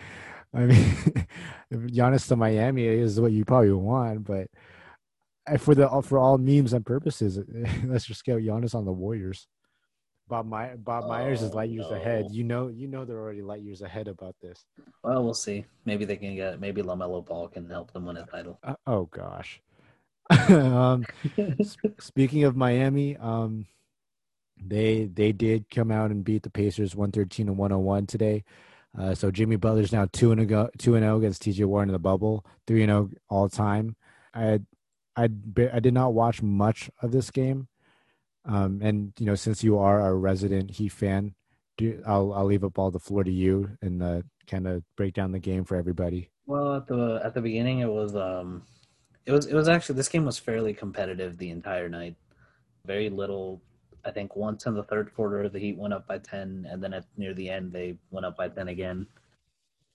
I 0.56 0.64
mean, 0.64 1.26
Giannis 1.72 2.28
to 2.28 2.36
Miami 2.36 2.84
is 2.86 3.20
what 3.20 3.32
you 3.32 3.44
probably 3.44 3.72
want, 3.72 4.24
but 4.24 4.46
for 5.58 5.74
the 5.74 5.88
for 6.02 6.18
all 6.18 6.38
memes 6.38 6.72
and 6.72 6.86
purposes, 6.86 7.40
let's 7.84 8.04
just 8.04 8.24
get 8.24 8.36
Giannis 8.38 8.76
on 8.76 8.84
the 8.84 8.92
Warriors. 8.92 9.48
Bob 10.30 10.46
My- 10.46 10.76
Bob 10.76 11.08
Myers 11.08 11.42
is 11.42 11.52
light 11.52 11.70
years 11.70 11.86
oh, 11.88 11.94
no. 11.94 12.00
ahead. 12.00 12.26
You 12.30 12.44
know, 12.44 12.68
you 12.68 12.86
know 12.86 13.04
they're 13.04 13.18
already 13.18 13.42
light 13.42 13.62
years 13.62 13.82
ahead 13.82 14.08
about 14.08 14.36
this. 14.40 14.64
Well, 15.02 15.22
we'll 15.24 15.34
see. 15.34 15.66
Maybe 15.84 16.04
they 16.04 16.16
can 16.16 16.36
get. 16.36 16.60
Maybe 16.60 16.82
LaMelo 16.82 17.26
Ball 17.26 17.48
can 17.48 17.68
help 17.68 17.92
them 17.92 18.06
win 18.06 18.16
a 18.16 18.24
title. 18.24 18.58
Uh, 18.62 18.76
oh 18.86 19.04
gosh. 19.06 19.60
um, 20.48 21.04
speaking 21.98 22.44
of 22.44 22.56
Miami, 22.56 23.16
um, 23.16 23.66
they 24.64 25.10
they 25.12 25.32
did 25.32 25.68
come 25.68 25.90
out 25.90 26.12
and 26.12 26.24
beat 26.24 26.44
the 26.44 26.50
Pacers 26.50 26.94
one 26.94 27.10
thirteen 27.10 27.48
and 27.48 27.58
one 27.58 27.72
hundred 27.72 27.82
one 27.82 28.06
today. 28.06 28.44
Uh, 28.96 29.14
so 29.14 29.30
Jimmy 29.30 29.56
Butler's 29.56 29.92
now 29.92 30.06
two 30.12 30.30
and 30.32 30.40
two 30.78 30.94
and 30.94 31.02
zero 31.02 31.14
oh 31.14 31.18
against 31.18 31.42
T.J. 31.42 31.64
Warren 31.64 31.88
in 31.88 31.92
the 31.92 31.98
bubble, 31.98 32.46
three 32.66 32.82
and 32.82 32.90
zero 32.90 33.10
all 33.28 33.48
time. 33.48 33.96
I 34.32 34.60
I 35.16 35.24
I 35.24 35.80
did 35.80 35.94
not 35.94 36.14
watch 36.14 36.40
much 36.40 36.88
of 37.02 37.10
this 37.10 37.30
game. 37.32 37.66
Um, 38.44 38.80
and 38.82 39.12
you 39.18 39.26
know, 39.26 39.34
since 39.34 39.62
you 39.62 39.78
are 39.78 40.00
a 40.00 40.14
resident 40.14 40.70
Heat 40.70 40.90
fan, 40.90 41.34
do, 41.76 42.02
I'll 42.06 42.32
I'll 42.32 42.46
leave 42.46 42.64
up 42.64 42.78
all 42.78 42.90
the 42.90 42.98
floor 42.98 43.24
to 43.24 43.30
you 43.30 43.70
and 43.82 44.02
uh, 44.02 44.22
kind 44.46 44.66
of 44.66 44.82
break 44.96 45.14
down 45.14 45.32
the 45.32 45.38
game 45.38 45.64
for 45.64 45.76
everybody. 45.76 46.30
Well, 46.46 46.76
at 46.76 46.86
the 46.86 47.20
at 47.24 47.34
the 47.34 47.40
beginning, 47.40 47.80
it 47.80 47.88
was 47.88 48.16
um, 48.16 48.62
it 49.26 49.32
was 49.32 49.46
it 49.46 49.54
was 49.54 49.68
actually 49.68 49.96
this 49.96 50.08
game 50.08 50.24
was 50.24 50.38
fairly 50.38 50.74
competitive 50.74 51.38
the 51.38 51.50
entire 51.50 51.88
night. 51.88 52.16
Very 52.86 53.10
little. 53.10 53.60
I 54.04 54.10
think 54.10 54.34
once 54.34 54.64
in 54.64 54.72
the 54.74 54.82
third 54.84 55.14
quarter, 55.14 55.48
the 55.48 55.58
Heat 55.58 55.76
went 55.76 55.92
up 55.92 56.06
by 56.06 56.18
ten, 56.18 56.66
and 56.70 56.82
then 56.82 56.94
at 56.94 57.04
near 57.16 57.34
the 57.34 57.50
end, 57.50 57.72
they 57.72 57.98
went 58.10 58.26
up 58.26 58.36
by 58.36 58.48
ten 58.48 58.68
again. 58.68 59.06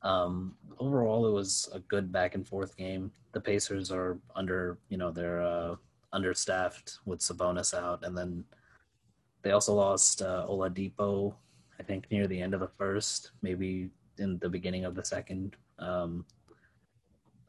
Um, 0.04 0.56
overall, 0.78 1.28
it 1.28 1.32
was 1.32 1.68
a 1.74 1.80
good 1.80 2.12
back 2.12 2.36
and 2.36 2.48
forth 2.48 2.78
game. 2.78 3.12
The 3.32 3.42
Pacers 3.42 3.92
are 3.92 4.20
under, 4.36 4.78
you 4.90 4.98
know, 4.98 5.12
their 5.12 5.42
uh, 5.42 5.76
understaffed 6.14 7.00
with 7.06 7.20
Sabonis 7.20 7.74
out, 7.74 8.04
and 8.06 8.18
then 8.18 8.44
they 9.42 9.52
also 9.52 9.74
lost 9.74 10.22
uh, 10.22 10.46
Oladipo. 10.50 11.34
I 11.80 11.84
think 11.84 12.06
near 12.10 12.28
the 12.28 12.42
end 12.42 12.54
of 12.54 12.62
the 12.62 12.72
first, 12.78 13.32
maybe 13.42 13.90
in 14.18 14.40
the 14.40 14.50
beginning 14.50 14.86
of 14.86 14.96
the 14.96 15.04
second. 15.04 15.56
Um, 15.80 16.26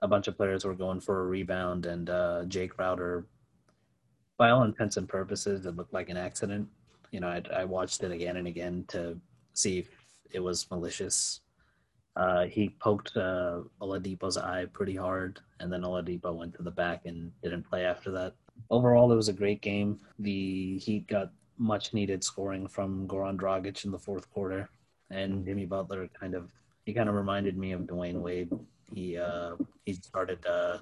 a 0.03 0.09
bunch 0.09 0.29
of 0.29 0.37
players 0.37 0.65
were 0.65 0.75
going 0.75 1.01
for 1.01 1.23
a 1.23 1.27
rebound, 1.27 1.87
and 1.87 2.11
uh, 2.11 2.43
Jae 2.47 2.69
Crowder, 2.69 3.27
by 4.37 4.51
all 4.51 4.65
intents 4.65 4.97
and 4.97 5.09
purposes, 5.09 5.65
it 5.65 5.77
looked 5.77 5.95
like 5.95 6.11
an 6.11 6.17
accident. 6.17 6.69
You 7.11 7.21
know, 7.21 7.29
I, 7.29 7.43
I 7.55 7.65
watched 7.65 8.03
it 8.03 8.11
again 8.13 8.37
and 8.37 8.47
again 8.47 8.85
to 8.89 9.19
see 9.55 9.79
if 9.79 9.89
it 10.33 10.41
was 10.41 10.71
malicious. 10.71 11.41
Uh, 12.15 12.47
he 12.47 12.71
poked 12.81 13.17
uh, 13.17 13.61
Oladipo's 13.81 14.37
eye 14.37 14.67
pretty 14.73 14.97
hard, 14.97 15.41
and 15.61 15.73
then 15.73 15.83
Oladipo 15.83 16.35
went 16.35 16.55
to 16.55 16.63
the 16.63 16.71
back 16.71 17.07
and 17.07 17.33
didn't 17.43 17.69
play 17.69 17.85
after 17.85 18.11
that. 18.13 18.35
Overall, 18.71 19.13
it 19.13 19.17
was 19.17 19.29
a 19.29 19.33
great 19.33 19.61
game. 19.61 19.99
The 20.19 20.79
Heat 20.79 21.07
got 21.07 21.33
much 21.59 21.95
needed 21.95 22.23
scoring 22.23 22.67
from 22.67 23.07
Goran 23.09 23.37
Dragic 23.37 23.85
in 23.85 23.91
the 23.91 23.99
fourth 23.99 24.31
quarter, 24.31 24.69
and 25.11 25.45
Jimmy 25.45 25.67
Butler 25.67 26.09
kind 26.19 26.35
of 26.35 26.51
he 26.85 26.93
kind 26.93 27.09
of 27.09 27.15
reminded 27.15 27.57
me 27.57 27.73
of 27.73 27.83
Dwyane 27.83 28.21
Wade. 28.21 28.51
He 28.95 29.17
uh, 29.17 29.57
he 29.85 29.95
started 29.95 30.45
uh, 30.47 30.79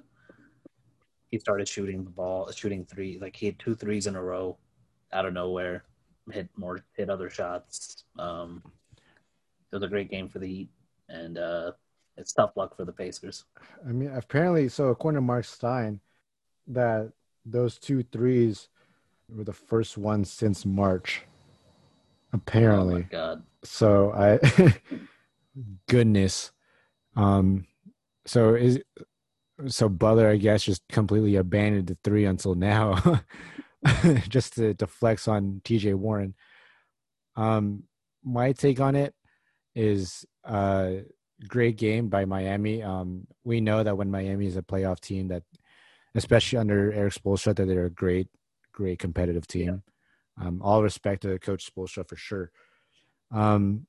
he 1.30 1.38
started 1.38 1.68
shooting 1.68 2.04
the 2.04 2.10
ball, 2.10 2.50
shooting 2.52 2.84
three 2.84 3.18
like 3.20 3.36
he 3.36 3.46
had 3.46 3.58
two 3.58 3.74
threes 3.74 4.06
in 4.06 4.16
a 4.16 4.22
row 4.22 4.56
out 5.12 5.26
of 5.26 5.34
nowhere, 5.34 5.84
hit 6.30 6.48
more 6.56 6.80
hit 6.94 7.10
other 7.10 7.30
shots. 7.30 8.04
Um, 8.18 8.62
it 8.96 9.76
was 9.76 9.82
a 9.82 9.88
great 9.88 10.10
game 10.10 10.28
for 10.28 10.38
the 10.38 10.46
Heat 10.48 10.70
and 11.08 11.38
uh, 11.38 11.72
it's 12.16 12.32
tough 12.32 12.56
luck 12.56 12.76
for 12.76 12.84
the 12.84 12.92
Pacers. 12.92 13.44
I 13.86 13.92
mean, 13.92 14.10
apparently, 14.10 14.68
so 14.68 14.88
according 14.88 15.18
to 15.18 15.22
Marc 15.22 15.44
Stein, 15.44 16.00
that 16.68 17.12
those 17.44 17.78
two 17.78 18.02
threes 18.02 18.68
were 19.28 19.44
the 19.44 19.52
first 19.52 19.96
ones 19.98 20.30
since 20.30 20.64
March. 20.64 21.22
Apparently, 22.32 22.94
oh 22.94 22.98
my 22.98 23.02
god! 23.02 23.42
So 23.62 24.12
I, 24.12 24.38
goodness, 25.88 26.52
um, 27.16 27.66
so 28.26 28.54
is 28.54 28.80
so 29.66 29.88
Butler, 29.88 30.28
I 30.28 30.36
guess, 30.36 30.64
just 30.64 30.82
completely 30.88 31.36
abandoned 31.36 31.86
the 31.86 31.96
three 32.02 32.24
until 32.24 32.54
now, 32.54 33.22
just 34.28 34.54
to, 34.56 34.74
to 34.74 34.86
flex 34.86 35.28
on 35.28 35.60
T.J. 35.64 35.94
Warren. 35.94 36.34
Um, 37.36 37.84
my 38.24 38.52
take 38.52 38.80
on 38.80 38.96
it 38.96 39.14
is 39.74 40.24
uh, 40.44 40.90
great 41.46 41.76
game 41.76 42.08
by 42.08 42.24
Miami. 42.24 42.82
Um, 42.82 43.26
we 43.44 43.60
know 43.60 43.82
that 43.82 43.96
when 43.96 44.10
Miami 44.10 44.46
is 44.46 44.56
a 44.56 44.62
playoff 44.62 45.00
team, 45.00 45.28
that 45.28 45.42
especially 46.14 46.58
under 46.58 46.92
Erik 46.92 47.14
Spoelstra, 47.14 47.56
that 47.56 47.66
they're 47.66 47.86
a 47.86 47.90
great, 47.90 48.28
great 48.72 48.98
competitive 48.98 49.46
team. 49.46 49.82
Yeah. 50.38 50.46
Um, 50.46 50.60
all 50.62 50.82
respect 50.82 51.22
to 51.22 51.38
Coach 51.38 51.70
Spoelstra 51.72 52.08
for 52.08 52.16
sure. 52.16 52.50
Um, 53.30 53.86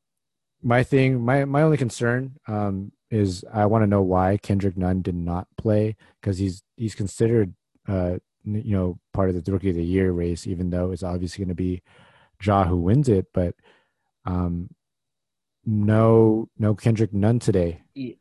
my 0.62 0.84
thing, 0.84 1.24
my 1.24 1.46
my 1.46 1.62
only 1.62 1.78
concern 1.78 2.36
um, 2.48 2.92
is 3.12 3.44
I 3.52 3.66
want 3.66 3.84
to 3.84 3.88
know 3.88 4.02
why 4.02 4.38
Kendrick 4.38 4.78
Nunn 4.78 5.02
did 5.02 5.16
not 5.16 5.48
play 5.58 5.96
because 6.20 6.38
he's 6.38 6.64
he's 6.76 6.96
considered 6.96 7.54
uh, 7.88 8.18
you 8.44 8.76
know 8.76 9.00
part 9.14 9.30
of 9.30 9.44
the 9.44 9.52
rookie 9.52 9.70
of 9.70 9.76
the 9.76 9.84
year 9.84 10.12
race, 10.12 10.48
even 10.48 10.70
though 10.70 10.92
it's 10.92 11.04
obviously 11.04 11.44
going 11.44 11.50
to 11.50 11.56
be 11.56 11.82
Ja 12.44 12.66
who 12.66 12.78
wins 12.78 13.10
it. 13.10 13.28
But 13.34 13.56
um, 14.26 14.70
no 15.66 16.50
no 16.58 16.76
Kendrick 16.76 17.14
Nunn 17.14 17.40
today. 17.40 17.82
Yeah. 17.94 18.16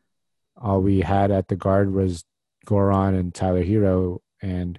All 0.56 0.80
we 0.80 1.00
had 1.00 1.30
at 1.30 1.48
the 1.48 1.56
guard 1.56 1.92
was 1.92 2.24
Goran 2.64 3.18
and 3.18 3.34
Tyler 3.34 3.64
Herro 3.64 4.20
and 4.42 4.78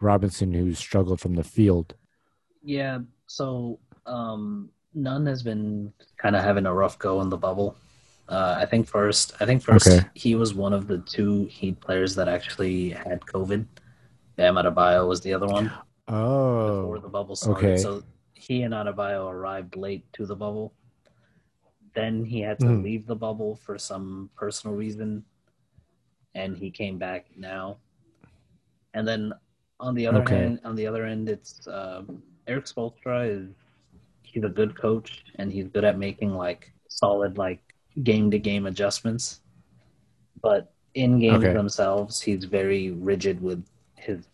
Robinson, 0.00 0.52
who 0.52 0.74
struggled 0.74 1.20
from 1.20 1.34
the 1.34 1.44
field. 1.44 1.94
Yeah, 2.62 3.00
so 3.26 3.78
um, 4.06 4.70
Nunn 4.94 5.26
has 5.26 5.42
been 5.42 5.92
kind 6.16 6.36
of 6.36 6.42
having 6.42 6.66
a 6.66 6.74
rough 6.74 6.98
go 6.98 7.20
in 7.20 7.28
the 7.28 7.36
bubble. 7.36 7.76
Uh, 8.28 8.56
I 8.58 8.64
think 8.64 8.86
first, 8.86 9.34
I 9.40 9.46
think 9.46 9.62
first 9.62 9.86
okay. 9.86 10.06
he 10.14 10.34
was 10.34 10.54
one 10.54 10.72
of 10.72 10.86
the 10.86 10.98
two 10.98 11.44
Heat 11.46 11.80
players 11.80 12.14
that 12.14 12.28
actually 12.28 12.90
had 12.90 13.20
COVID. 13.20 13.66
Bam 14.36 14.54
Adebayo 14.54 15.06
was 15.06 15.20
the 15.20 15.34
other 15.34 15.46
one. 15.46 15.70
Oh, 16.08 16.82
before 16.82 16.98
the 17.00 17.08
bubble 17.08 17.36
started. 17.36 17.72
Okay. 17.72 17.76
So 17.76 18.02
he 18.32 18.62
and 18.62 18.74
Adebayo 18.74 19.30
arrived 19.30 19.76
late 19.76 20.10
to 20.14 20.26
the 20.26 20.36
bubble. 20.36 20.74
Then 21.94 22.24
he 22.24 22.40
had 22.40 22.58
to 22.60 22.66
mm. 22.66 22.82
leave 22.82 23.06
the 23.06 23.14
bubble 23.14 23.56
for 23.56 23.78
some 23.78 24.30
personal 24.36 24.74
reason, 24.74 25.24
and 26.34 26.56
he 26.56 26.70
came 26.70 26.98
back 26.98 27.26
now. 27.36 27.78
And 28.94 29.06
then 29.06 29.32
on 29.80 29.94
the 29.94 30.06
other 30.06 30.22
okay. 30.22 30.36
hand, 30.36 30.60
on 30.64 30.74
the 30.76 30.86
other 30.86 31.04
end, 31.04 31.28
it's 31.28 31.66
um, 31.66 32.22
Erik 32.46 32.66
Spoelstra 32.66 33.28
is 33.28 33.50
he's 34.22 34.44
a 34.44 34.48
good 34.48 34.78
coach 34.78 35.24
and 35.36 35.52
he's 35.52 35.68
good 35.68 35.84
at 35.84 35.98
making 35.98 36.34
like 36.34 36.72
solid 36.88 37.38
like 37.38 37.60
game 38.02 38.30
to 38.30 38.38
game 38.38 38.66
adjustments. 38.66 39.40
But 40.42 40.72
in 40.94 41.18
games 41.18 41.44
okay. 41.44 41.52
themselves, 41.52 42.20
he's 42.20 42.44
very 42.44 42.90
rigid 42.90 43.40
with 43.40 43.64
his 43.96 44.26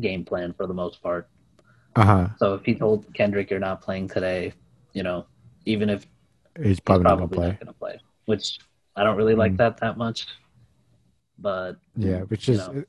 game 0.00 0.24
plan 0.24 0.52
for 0.52 0.66
the 0.66 0.74
most 0.74 1.02
part. 1.02 1.28
Uh-huh. 1.94 2.28
So 2.38 2.54
if 2.54 2.64
he 2.64 2.74
told 2.74 3.12
Kendrick 3.14 3.50
you're 3.50 3.60
not 3.60 3.80
playing 3.80 4.08
today, 4.08 4.52
you 4.92 5.02
know, 5.02 5.26
even 5.64 5.88
if 5.88 6.06
he's 6.62 6.80
probably, 6.80 7.04
he's 7.04 7.28
probably 7.30 7.38
not 7.48 7.60
going 7.60 7.66
to 7.66 7.72
play. 7.72 8.00
Which 8.26 8.58
I 8.96 9.04
don't 9.04 9.16
really 9.16 9.34
like 9.34 9.52
mm. 9.52 9.58
that 9.58 9.78
that 9.78 9.96
much. 9.96 10.26
But 11.38 11.76
yeah, 11.96 12.20
which 12.20 12.48
is 12.48 12.66
know. 12.68 12.84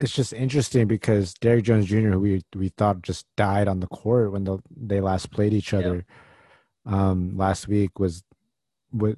it's 0.00 0.12
just 0.12 0.32
interesting 0.32 0.86
because 0.86 1.34
Derrick 1.34 1.64
Jones 1.64 1.86
Jr., 1.86 2.10
who 2.10 2.20
we 2.20 2.42
we 2.54 2.68
thought 2.68 3.02
just 3.02 3.26
died 3.36 3.68
on 3.68 3.80
the 3.80 3.86
court 3.86 4.32
when 4.32 4.44
the, 4.44 4.58
they 4.76 5.00
last 5.00 5.30
played 5.30 5.54
each 5.54 5.72
other 5.72 6.04
yeah. 6.86 7.10
um, 7.10 7.36
last 7.36 7.68
week, 7.68 7.98
was 7.98 8.22
what 8.90 9.16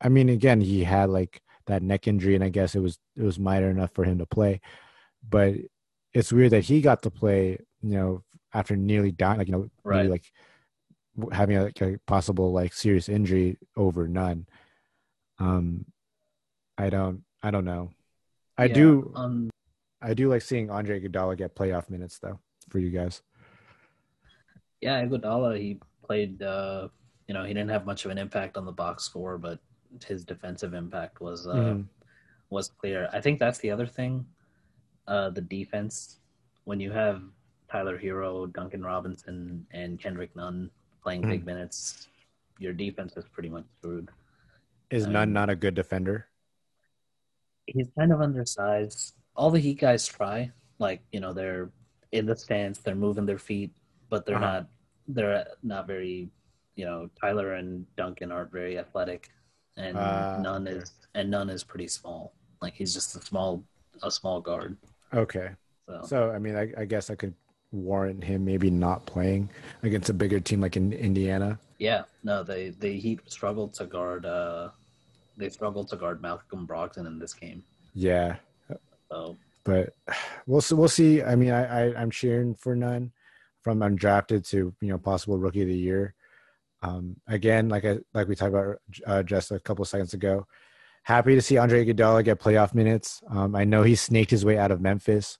I 0.00 0.08
mean. 0.08 0.28
Again, 0.28 0.60
he 0.60 0.84
had 0.84 1.10
like 1.10 1.40
that 1.66 1.82
neck 1.82 2.06
injury, 2.06 2.34
and 2.34 2.44
I 2.44 2.50
guess 2.50 2.74
it 2.74 2.80
was 2.80 2.98
it 3.16 3.22
was 3.22 3.38
minor 3.38 3.70
enough 3.70 3.92
for 3.94 4.04
him 4.04 4.18
to 4.18 4.26
play. 4.26 4.60
But 5.28 5.54
it's 6.12 6.32
weird 6.32 6.52
that 6.52 6.64
he 6.64 6.80
got 6.80 7.02
to 7.02 7.10
play, 7.10 7.58
you 7.82 7.96
know, 7.96 8.22
after 8.54 8.76
nearly 8.76 9.12
dying, 9.12 9.38
like 9.38 9.48
you 9.48 9.52
know, 9.52 9.70
right. 9.84 10.08
like 10.08 10.24
having 11.32 11.56
a, 11.56 11.64
like 11.64 11.80
a 11.80 11.98
possible 12.06 12.52
like 12.52 12.72
serious 12.72 13.08
injury 13.08 13.58
over 13.76 14.06
Nunn. 14.08 14.46
Um, 15.38 15.86
I 16.78 16.90
don't, 16.90 17.22
I 17.46 17.52
don't 17.52 17.64
know. 17.64 17.90
I 18.58 18.64
yeah, 18.64 18.74
do, 18.74 19.12
um, 19.14 19.50
I 20.02 20.14
do 20.14 20.28
like 20.28 20.42
seeing 20.42 20.68
Andre 20.68 20.98
Iguodala 21.00 21.36
get 21.36 21.54
playoff 21.54 21.88
minutes 21.88 22.18
though 22.18 22.40
for 22.70 22.80
you 22.80 22.90
guys. 22.90 23.22
Yeah, 24.80 25.00
Iguodala 25.04 25.56
he 25.56 25.78
played. 26.02 26.42
uh 26.42 26.88
You 27.28 27.34
know, 27.34 27.44
he 27.44 27.54
didn't 27.54 27.70
have 27.70 27.86
much 27.86 28.04
of 28.04 28.10
an 28.10 28.18
impact 28.18 28.56
on 28.56 28.64
the 28.64 28.72
box 28.72 29.04
score, 29.04 29.38
but 29.38 29.60
his 30.04 30.24
defensive 30.24 30.74
impact 30.74 31.20
was 31.20 31.46
uh 31.46 31.54
mm-hmm. 31.54 31.82
was 32.50 32.66
clear. 32.68 33.08
I 33.12 33.20
think 33.20 33.38
that's 33.38 33.60
the 33.60 33.70
other 33.70 33.86
thing. 33.86 34.26
Uh 35.06 35.30
The 35.30 35.42
defense 35.42 36.18
when 36.64 36.80
you 36.80 36.90
have 36.90 37.22
Tyler 37.70 37.96
Herro, 37.96 38.52
Duncan 38.52 38.82
Robinson, 38.82 39.64
and 39.70 40.00
Kendrick 40.00 40.34
Nunn 40.34 40.68
playing 41.00 41.22
mm. 41.22 41.30
big 41.30 41.46
minutes, 41.46 42.08
your 42.58 42.72
defense 42.72 43.16
is 43.16 43.24
pretty 43.30 43.50
much 43.50 43.66
screwed. 43.78 44.10
Is 44.90 45.06
um, 45.06 45.12
Nunn 45.12 45.32
not 45.32 45.48
a 45.48 45.54
good 45.54 45.76
defender? 45.76 46.26
He's 47.66 47.88
kind 47.98 48.12
of 48.12 48.20
undersized. 48.20 49.14
All 49.34 49.50
the 49.50 49.58
Heat 49.58 49.80
guys 49.80 50.06
try, 50.06 50.50
like 50.78 51.00
you 51.12 51.20
know, 51.20 51.32
they're 51.32 51.70
in 52.12 52.26
the 52.26 52.36
stance, 52.36 52.78
they're 52.78 52.94
moving 52.94 53.26
their 53.26 53.38
feet, 53.38 53.72
but 54.08 54.24
they're 54.26 54.36
uh-huh. 54.36 54.52
not. 54.52 54.68
They're 55.08 55.46
not 55.62 55.86
very. 55.86 56.28
You 56.76 56.84
know, 56.84 57.08
Tyler 57.18 57.54
and 57.54 57.86
Duncan 57.96 58.30
aren't 58.30 58.52
very 58.52 58.78
athletic, 58.78 59.30
and 59.76 59.96
uh, 59.96 60.42
okay. 60.44 60.72
is 60.72 60.92
and 61.14 61.30
Nunn 61.30 61.48
is 61.48 61.64
pretty 61.64 61.88
small. 61.88 62.34
Like 62.60 62.74
he's 62.74 62.92
just 62.92 63.16
a 63.16 63.22
small 63.22 63.64
a 64.02 64.10
small 64.10 64.40
guard. 64.40 64.76
Okay. 65.14 65.50
So, 65.88 66.02
so 66.04 66.30
I 66.30 66.38
mean, 66.38 66.56
I, 66.56 66.72
I 66.76 66.84
guess 66.84 67.10
I 67.10 67.14
could 67.14 67.34
warrant 67.72 68.22
him 68.22 68.44
maybe 68.44 68.70
not 68.70 69.06
playing 69.06 69.48
against 69.82 70.08
a 70.08 70.14
bigger 70.14 70.40
team 70.40 70.60
like 70.60 70.76
in 70.76 70.92
Indiana. 70.92 71.58
Yeah, 71.78 72.04
no, 72.24 72.42
they 72.42 72.70
the 72.70 72.98
Heat 72.98 73.20
struggled 73.26 73.74
to 73.74 73.86
guard. 73.86 74.24
uh 74.24 74.70
They 75.36 75.48
struggled 75.48 75.88
to 75.88 75.96
guard 75.96 76.22
Malcolm 76.22 76.66
Brogdon 76.66 77.06
in 77.06 77.18
this 77.18 77.34
game. 77.34 77.62
Yeah. 77.94 78.36
So, 79.10 79.36
but 79.64 79.94
we'll 80.46 80.62
we'll 80.72 80.88
see. 80.88 81.22
I 81.22 81.36
mean, 81.36 81.50
I, 81.50 81.90
I 81.90 82.02
am 82.02 82.10
cheering 82.10 82.54
for 82.54 82.74
Nunn, 82.74 83.12
from 83.62 83.80
undrafted 83.80 84.48
to 84.50 84.74
you 84.80 84.88
know 84.88 84.98
possible 84.98 85.38
rookie 85.38 85.62
of 85.62 85.68
the 85.68 85.76
year. 85.76 86.14
Um, 86.82 87.16
again, 87.26 87.68
like 87.68 87.84
I 87.84 87.98
like 88.14 88.28
we 88.28 88.36
talked 88.36 88.54
about 88.54 88.76
uh, 89.06 89.22
just 89.22 89.50
a 89.50 89.58
couple 89.58 89.84
seconds 89.84 90.14
ago. 90.14 90.46
Happy 91.02 91.34
to 91.34 91.42
see 91.42 91.56
Andre 91.56 91.84
Iguodala 91.84 92.24
get 92.24 92.40
playoff 92.40 92.74
minutes. 92.74 93.22
Um, 93.30 93.54
I 93.54 93.64
know 93.64 93.82
he 93.82 93.94
snaked 93.94 94.30
his 94.30 94.44
way 94.44 94.58
out 94.58 94.70
of 94.70 94.80
Memphis, 94.80 95.38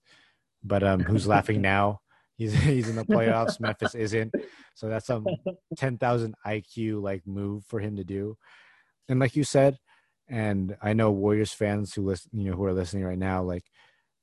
but 0.62 0.82
um, 0.82 1.00
who's 1.00 1.26
laughing 1.28 1.60
now? 1.60 2.00
He's 2.36 2.52
he's 2.52 2.88
in 2.88 2.96
the 2.96 3.04
playoffs. 3.04 3.60
Memphis 3.60 3.94
isn't. 3.94 4.34
So 4.74 4.88
that's 4.88 5.06
some 5.06 5.26
ten 5.76 5.98
thousand 5.98 6.34
IQ 6.46 7.02
like 7.02 7.26
move 7.26 7.64
for 7.66 7.80
him 7.80 7.96
to 7.96 8.04
do. 8.04 8.36
And 9.08 9.20
like 9.20 9.36
you 9.36 9.44
said, 9.44 9.78
and 10.28 10.76
I 10.82 10.92
know 10.92 11.10
Warriors 11.10 11.52
fans 11.52 11.94
who 11.94 12.02
listen, 12.02 12.30
you 12.34 12.50
know, 12.50 12.56
who 12.56 12.64
are 12.64 12.72
listening 12.72 13.04
right 13.04 13.18
now, 13.18 13.42
like 13.42 13.64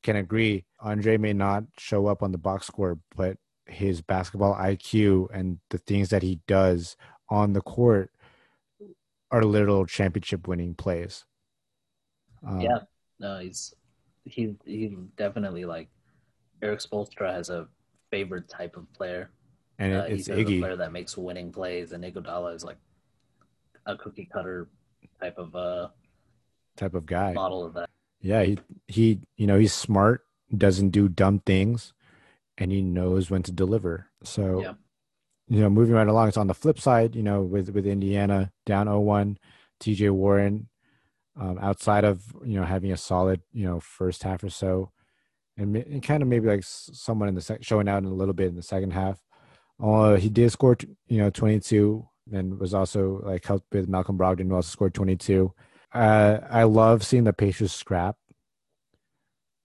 can 0.03 0.15
agree. 0.17 0.65
Andre 0.79 1.17
may 1.17 1.33
not 1.33 1.63
show 1.77 2.07
up 2.07 2.21
on 2.23 2.31
the 2.31 2.37
box 2.37 2.67
score, 2.67 2.99
but 3.15 3.37
his 3.65 4.01
basketball 4.01 4.53
IQ 4.55 5.27
and 5.33 5.59
the 5.69 5.77
things 5.77 6.09
that 6.09 6.21
he 6.21 6.39
does 6.47 6.97
on 7.29 7.53
the 7.53 7.61
court 7.61 8.11
are 9.31 9.43
little 9.43 9.85
championship 9.85 10.47
winning 10.47 10.75
plays. 10.75 11.25
Um, 12.45 12.61
yeah, 12.61 12.79
No, 13.19 13.39
he's 13.39 13.73
he 14.25 14.55
he 14.65 14.95
definitely 15.17 15.65
like 15.65 15.89
Erik 16.61 16.79
Spoelstra 16.79 17.33
has 17.33 17.49
a 17.49 17.67
favorite 18.11 18.47
type 18.49 18.77
of 18.77 18.91
player. 18.93 19.31
And 19.79 19.93
Uh, 19.93 20.05
it's 20.07 20.27
he's 20.27 20.29
a 20.29 20.43
player 20.59 20.75
that 20.75 20.91
makes 20.91 21.17
winning 21.17 21.51
plays, 21.51 21.93
and 21.93 22.03
Iguodala 22.03 22.53
is 22.55 22.63
like 22.63 22.77
a 23.85 23.97
cookie 23.97 24.29
cutter 24.31 24.67
type 25.19 25.37
of 25.37 25.55
uh, 25.55 25.89
type 26.77 26.93
of 26.93 27.05
guy. 27.05 27.33
model 27.33 27.65
of 27.65 27.73
that. 27.73 27.89
Yeah, 28.21 28.43
he 28.43 28.57
he 28.87 29.19
you 29.37 29.47
know, 29.47 29.57
he's 29.57 29.73
smart, 29.73 30.21
doesn't 30.55 30.89
do 30.89 31.07
dumb 31.09 31.39
things, 31.39 31.93
and 32.57 32.71
he 32.71 32.81
knows 32.81 33.29
when 33.29 33.43
to 33.43 33.51
deliver. 33.51 34.07
So 34.23 34.61
Yeah. 34.61 34.73
you 35.47 35.59
know, 35.59 35.69
moving 35.69 35.95
right 35.95 36.07
along, 36.07 36.29
it's 36.29 36.37
on 36.37 36.47
the 36.47 36.53
flip 36.53 36.79
side, 36.79 37.15
you 37.15 37.23
know, 37.23 37.41
with 37.41 37.69
with 37.69 37.85
Indiana 37.85 38.51
down 38.65 38.87
0-1, 38.87 39.37
TJ 39.79 40.11
Warren 40.11 40.69
um, 41.35 41.57
outside 41.59 42.03
of, 42.05 42.23
you 42.45 42.55
know, 42.59 42.63
having 42.65 42.91
a 42.91 42.97
solid, 42.97 43.41
you 43.51 43.65
know, 43.65 43.79
first 43.79 44.23
half 44.23 44.43
or 44.43 44.49
so 44.49 44.91
and, 45.57 45.75
and 45.75 46.01
kind 46.03 46.23
of 46.23 46.29
maybe 46.29 46.47
like 46.47 46.63
someone 46.63 47.27
in 47.29 47.35
the 47.35 47.41
sec- 47.41 47.63
showing 47.63 47.87
out 47.87 48.03
in 48.03 48.05
a 48.09 48.13
little 48.13 48.33
bit 48.33 48.47
in 48.47 48.55
the 48.55 48.63
second 48.63 48.91
half. 48.91 49.19
Uh, 49.79 50.15
he 50.15 50.29
did 50.29 50.51
score, 50.51 50.75
t- 50.75 50.87
you 51.07 51.17
know, 51.17 51.29
22 51.29 52.07
and 52.31 52.59
was 52.59 52.73
also 52.73 53.21
like 53.23 53.45
helped 53.45 53.73
with 53.73 53.87
Malcolm 53.87 54.17
Brogdon 54.17 54.47
who 54.47 54.55
also 54.55 54.69
scored 54.69 54.93
22. 54.93 55.53
Uh, 55.93 56.39
I 56.49 56.63
love 56.63 57.03
seeing 57.03 57.23
the 57.23 57.33
Pacers 57.33 57.71
scrap 57.71 58.17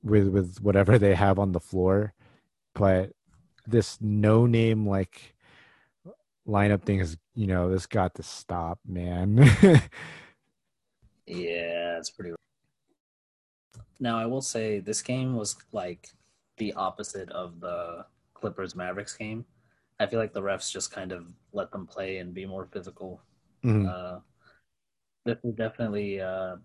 with 0.03 0.29
with 0.29 0.59
whatever 0.61 0.99
they 0.99 1.15
have 1.15 1.39
on 1.39 1.53
the 1.53 1.61
floor, 1.61 2.15
but 2.75 3.13
this 3.67 3.99
no 4.01 4.47
name 4.47 4.87
like 4.87 5.35
lineup 6.47 6.83
thing 6.83 7.01
is 7.01 7.17
you 7.35 7.47
know 7.47 7.71
this 7.71 7.87
got 7.87 8.15
to 8.15 8.23
stop, 8.23 8.79
man. 8.87 9.49
Yeah, 11.29 11.99
it's 11.99 12.09
pretty. 12.09 12.35
Now 14.01 14.19
I 14.19 14.25
will 14.25 14.41
say 14.41 14.81
this 14.81 15.03
game 15.03 15.37
was 15.37 15.57
like 15.73 16.09
the 16.57 16.73
opposite 16.73 17.29
of 17.31 17.61
the 17.61 18.07
Clippers 18.33 18.75
Mavericks 18.75 19.15
game. 19.15 19.45
I 20.01 20.07
feel 20.07 20.19
like 20.21 20.33
the 20.33 20.43
refs 20.43 20.71
just 20.71 20.93
kind 20.93 21.13
of 21.13 21.27
let 21.53 21.71
them 21.73 21.87
play 21.87 22.19
and 22.19 22.33
be 22.33 22.47
more 22.47 22.67
physical. 22.67 23.21
Mhm. 23.65 23.89
Uh, 23.89 24.21
this 25.25 25.39
was 25.43 25.55
definitely, 25.55 26.21
uh, 26.21 26.57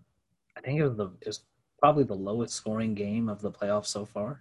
I 0.56 0.60
think 0.60 0.78
it 0.78 0.84
was 0.86 0.96
the 0.96 1.10
it 1.20 1.26
was 1.26 1.40
probably 1.78 2.04
the 2.04 2.14
lowest 2.14 2.54
scoring 2.54 2.94
game 2.94 3.28
of 3.28 3.40
the 3.42 3.50
playoffs 3.50 3.86
so 3.86 4.04
far. 4.04 4.40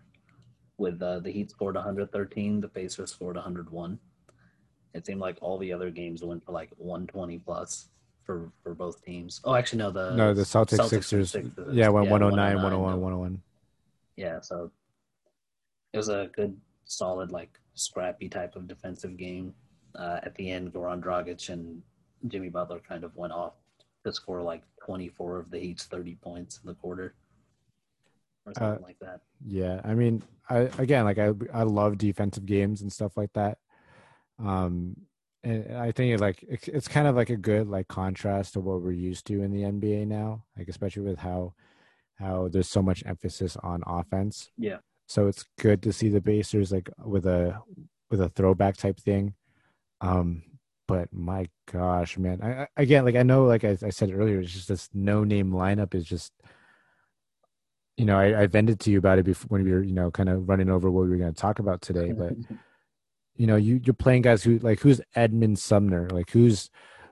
With 0.78 1.02
uh, 1.02 1.20
the 1.20 1.32
Heat 1.32 1.52
scored 1.52 1.76
113, 1.76 2.62
the 2.62 2.68
Pacers 2.68 3.12
scored 3.12 3.36
101. 3.36 4.00
It 4.94 5.06
seemed 5.06 5.22
like 5.22 5.38
all 5.42 5.58
the 5.58 5.74
other 5.74 5.90
games 5.90 6.24
went 6.24 6.44
for 6.44 6.52
like 6.52 6.70
120 6.78 7.40
plus 7.40 7.90
for 8.24 8.52
for 8.62 8.74
both 8.74 9.04
teams. 9.04 9.42
Oh, 9.44 9.56
actually, 9.56 9.80
no, 9.80 9.92
the 9.92 10.16
no, 10.16 10.34
the 10.34 10.44
Celtics, 10.44 10.80
and 10.80 10.90
Sixers, 10.90 11.32
Sixers, 11.32 11.76
yeah, 11.76 11.90
went 11.90 12.10
109, 12.10 12.56
109, 12.56 12.64
101, 12.64 12.94
no. 12.94 13.00
101. 13.00 13.42
Yeah, 14.16 14.40
so 14.40 14.72
it 15.92 15.98
was 15.98 16.10
a 16.10 16.30
good, 16.36 16.56
solid, 16.86 17.32
like 17.32 17.60
scrappy 17.76 18.30
type 18.30 18.56
of 18.56 18.68
defensive 18.68 19.18
game. 19.18 19.54
Uh, 19.96 20.20
at 20.24 20.36
the 20.36 20.50
end, 20.50 20.74
Goran 20.74 21.02
Dragic 21.02 21.50
and 21.50 21.82
Jimmy 22.28 22.50
Butler 22.50 22.80
kind 22.88 23.04
of 23.04 23.16
went 23.16 23.34
off 23.34 23.54
to 24.06 24.14
score 24.14 24.42
like 24.42 24.64
24 24.86 25.40
of 25.40 25.52
the 25.52 25.60
Heat's 25.60 25.86
30 25.86 26.16
points 26.16 26.60
in 26.64 26.68
the 26.68 26.76
quarter, 26.76 27.16
or 28.46 28.54
something 28.54 28.84
Uh, 28.84 28.88
like 28.88 29.00
that. 29.00 29.22
Yeah, 29.46 29.82
I 29.84 29.94
mean, 29.94 30.24
I 30.50 30.70
again, 30.78 31.06
like 31.06 31.20
I, 31.20 31.32
I 31.54 31.64
love 31.64 31.98
defensive 31.98 32.46
games 32.46 32.82
and 32.82 32.92
stuff 32.92 33.16
like 33.16 33.32
that. 33.34 33.60
Um, 34.40 34.96
and 35.44 35.78
I 35.78 35.92
think 35.92 36.14
it 36.14 36.20
like 36.22 36.44
it's, 36.44 36.68
it's 36.68 36.88
kind 36.88 37.08
of 37.08 37.16
like 37.16 37.30
a 37.30 37.38
good 37.38 37.68
like 37.68 37.88
contrast 37.88 38.54
to 38.54 38.62
what 38.62 38.82
we're 38.82 38.92
used 38.92 39.28
to 39.28 39.42
in 39.44 39.52
the 39.52 39.62
NBA 39.64 40.08
now, 40.08 40.46
like 40.58 40.68
especially 40.70 41.04
with 41.04 41.20
how 41.20 41.54
how 42.16 42.48
there's 42.48 42.70
so 42.70 42.82
much 42.82 43.04
emphasis 43.06 43.58
on 43.58 43.84
offense. 43.86 44.52
Yeah. 44.58 44.78
So 45.08 45.28
it's 45.28 45.46
good 45.60 45.84
to 45.84 45.94
see 45.94 46.10
the 46.10 46.22
Pacers 46.22 46.72
like 46.72 46.90
with 47.04 47.26
a 47.26 47.60
with 48.10 48.22
a 48.22 48.30
throwback 48.30 48.78
type 48.78 49.00
thing. 49.00 49.34
Um, 50.02 50.44
but 50.88 51.12
my 51.14 51.48
gosh, 51.72 52.18
man, 52.18 52.42
I, 52.42 52.64
I 52.64 52.68
again, 52.78 53.06
like 53.06 53.16
I 53.16 53.24
know, 53.24 53.46
like 53.46 53.64
I, 53.64 53.78
I 53.84 53.90
said 53.90 54.12
earlier, 54.14 54.40
it's 54.40 54.52
just 54.52 54.68
this 54.68 54.90
no 54.94 55.24
name 55.24 55.52
lineup 55.52 55.94
is 55.96 56.06
just 56.06 56.32
you 57.98 58.06
know, 58.06 58.18
I, 58.18 58.42
I 58.42 58.48
vented 58.48 58.80
to 58.82 58.92
you 58.92 58.98
about 58.98 59.20
it 59.20 59.24
before 59.24 59.48
when 59.50 59.64
we 59.64 59.72
were, 59.72 59.84
you 59.84 59.94
know, 59.94 60.10
kind 60.10 60.30
of 60.30 60.50
running 60.50 60.70
over 60.70 60.90
what 60.90 61.04
we 61.04 61.10
were 61.12 61.18
going 61.18 61.34
to 61.34 61.40
talk 61.40 61.60
about 61.60 61.82
today. 61.82 62.12
But 62.12 62.34
you 63.36 63.48
know, 63.48 63.56
you 63.56 63.80
you're 63.84 63.94
playing 63.94 64.24
guys 64.24 64.44
who 64.44 64.60
like 64.60 64.80
who's 64.80 65.02
Edmond 65.16 65.60
Sumner, 65.60 66.10
like 66.10 66.32
who's 66.32 66.70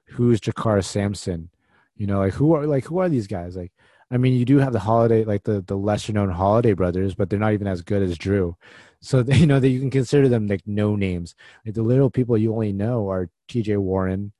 who's 0.07 0.39
JaKarr 0.39 0.83
Sampson, 0.83 1.49
you 1.95 2.07
know, 2.07 2.19
like 2.19 2.33
who 2.33 2.53
are 2.53 2.65
like 2.65 2.85
who 2.85 2.99
are 2.99 3.09
these 3.09 3.27
guys? 3.27 3.55
Like, 3.55 3.71
I 4.11 4.17
mean, 4.17 4.33
you 4.33 4.45
do 4.45 4.57
have 4.57 4.73
the 4.73 4.79
holiday, 4.79 5.23
like 5.23 5.43
the 5.43 5.61
the 5.61 5.77
lesser 5.77 6.13
known 6.13 6.29
Holiday 6.29 6.73
brothers, 6.73 7.15
but 7.15 7.29
they're 7.29 7.39
not 7.39 7.53
even 7.53 7.67
as 7.67 7.81
good 7.81 8.01
as 8.03 8.17
Drew. 8.17 8.57
So 9.01 9.21
you 9.27 9.47
know 9.47 9.59
that 9.59 9.69
you 9.69 9.79
can 9.79 9.89
consider 9.89 10.27
them 10.29 10.47
like 10.47 10.67
no 10.67 10.95
names. 10.95 11.35
Like 11.65 11.75
the 11.75 11.83
little 11.83 12.09
people 12.09 12.37
you 12.37 12.53
only 12.53 12.73
know 12.73 13.09
are 13.09 13.29
T.J. 13.47 13.77
Warren, 13.77 14.33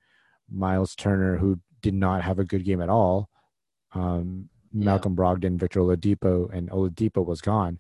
Miles 0.51 0.95
Turner, 0.95 1.37
who 1.37 1.59
did 1.81 1.93
not 1.93 2.21
have 2.23 2.39
a 2.39 2.43
good 2.45 2.65
game 2.65 2.81
at 2.81 2.89
all. 2.89 3.29
Um, 3.93 4.49
Yeah. 4.73 4.85
Malcolm 4.85 5.15
Brogdon, 5.15 5.57
Victor 5.59 5.81
Oladipo, 5.81 6.49
and 6.53 6.69
Oladipo 6.69 7.25
was 7.25 7.41
gone 7.41 7.79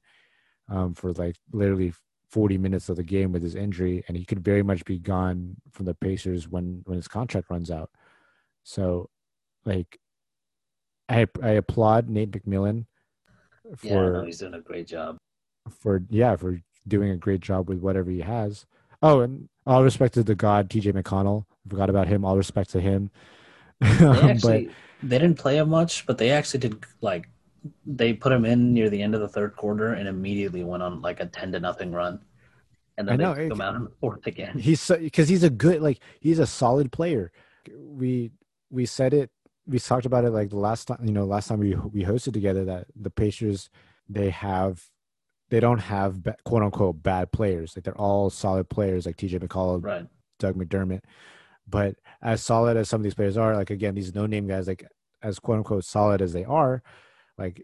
um, 0.69 0.93
for 0.93 1.13
like 1.13 1.37
literally 1.51 1.93
40 2.29 2.57
minutes 2.57 2.89
of 2.89 2.95
the 2.97 3.03
game 3.03 3.31
with 3.31 3.43
his 3.43 3.55
injury, 3.55 4.03
and 4.07 4.17
he 4.17 4.25
could 4.25 4.43
very 4.43 4.63
much 4.63 4.85
be 4.85 4.99
gone 4.99 5.57
from 5.71 5.85
the 5.85 5.95
Pacers 5.95 6.47
when 6.49 6.81
when 6.85 6.95
his 6.97 7.07
contract 7.07 7.49
runs 7.49 7.69
out. 7.71 7.91
So, 8.63 9.09
like, 9.65 9.99
I 11.11 11.27
I 11.43 11.51
applaud 11.51 12.09
Nate 12.09 12.31
McMillan 12.31 12.85
for 13.75 13.87
yeah, 13.87 14.09
no, 14.09 14.25
he's 14.25 14.39
doing 14.39 14.53
a 14.53 14.61
great 14.61 14.87
job. 14.87 15.17
for 15.69 16.03
yeah 16.09 16.35
for 16.35 16.61
doing 16.87 17.11
a 17.11 17.17
great 17.17 17.41
job 17.41 17.69
with 17.69 17.79
whatever 17.79 18.09
he 18.09 18.21
has. 18.21 18.65
Oh, 19.01 19.21
and 19.21 19.49
all 19.65 19.83
respect 19.83 20.13
to 20.15 20.23
the 20.23 20.35
god 20.35 20.69
TJ 20.69 20.93
McConnell. 20.93 21.45
I 21.65 21.69
Forgot 21.69 21.89
about 21.89 22.07
him. 22.07 22.25
All 22.25 22.37
respect 22.37 22.71
to 22.71 22.81
him. 22.81 23.11
They 23.79 24.37
but 24.41 24.63
they 25.03 25.19
didn't 25.19 25.37
play 25.37 25.57
him 25.57 25.69
much, 25.69 26.05
but 26.05 26.17
they 26.17 26.31
actually 26.31 26.61
did 26.61 26.83
like 27.01 27.27
they 27.85 28.13
put 28.13 28.31
him 28.31 28.45
in 28.45 28.73
near 28.73 28.89
the 28.89 29.01
end 29.01 29.13
of 29.13 29.21
the 29.21 29.27
third 29.27 29.55
quarter 29.55 29.93
and 29.93 30.07
immediately 30.07 30.63
went 30.63 30.81
on 30.81 31.01
like 31.01 31.19
a 31.19 31.27
10 31.27 31.51
to 31.51 31.59
nothing 31.59 31.91
run. 31.91 32.19
And 32.97 33.07
then 33.07 33.21
I 33.21 33.23
know, 33.23 33.33
they 33.35 33.43
took 33.43 33.53
him 33.53 33.61
out 33.61 33.75
in 33.75 33.83
the 33.83 33.91
fourth 33.99 34.25
again. 34.27 34.57
he's 34.57 34.87
because 34.87 35.29
he's 35.29 35.43
a 35.43 35.49
good 35.49 35.81
like 35.81 35.99
he's 36.19 36.39
a 36.39 36.47
solid 36.47 36.91
player. 36.91 37.31
We 37.69 38.31
we 38.69 38.85
said 38.85 39.13
it. 39.13 39.29
We 39.67 39.79
talked 39.79 40.05
about 40.05 40.25
it 40.25 40.31
like 40.31 40.49
the 40.49 40.57
last 40.57 40.87
time 40.87 40.99
you 41.03 41.11
know 41.11 41.25
last 41.25 41.47
time 41.47 41.59
we 41.59 41.75
we 41.75 42.03
hosted 42.03 42.33
together 42.33 42.65
that 42.65 42.87
the 42.95 43.09
Pacers 43.11 43.69
they 44.09 44.29
have 44.29 44.83
they 45.49 45.59
don't 45.59 45.79
have 45.79 46.21
quote 46.43 46.63
unquote 46.63 47.01
bad 47.03 47.31
players 47.31 47.75
like 47.75 47.83
they're 47.83 47.97
all 47.97 48.29
solid 48.29 48.69
players 48.69 49.05
like 49.05 49.17
TJ 49.17 49.39
McCall, 49.39 49.83
Right. 49.83 50.07
Doug 50.39 50.55
McDermott. 50.55 51.01
But 51.67 51.95
as 52.21 52.43
solid 52.43 52.75
as 52.75 52.89
some 52.89 52.99
of 53.01 53.03
these 53.03 53.13
players 53.13 53.37
are, 53.37 53.55
like 53.55 53.69
again, 53.69 53.93
these 53.95 54.15
no 54.15 54.25
name 54.25 54.47
guys, 54.47 54.67
like 54.67 54.85
as 55.21 55.39
quote 55.39 55.57
unquote 55.57 55.85
solid 55.85 56.21
as 56.21 56.33
they 56.33 56.43
are, 56.43 56.81
like 57.37 57.61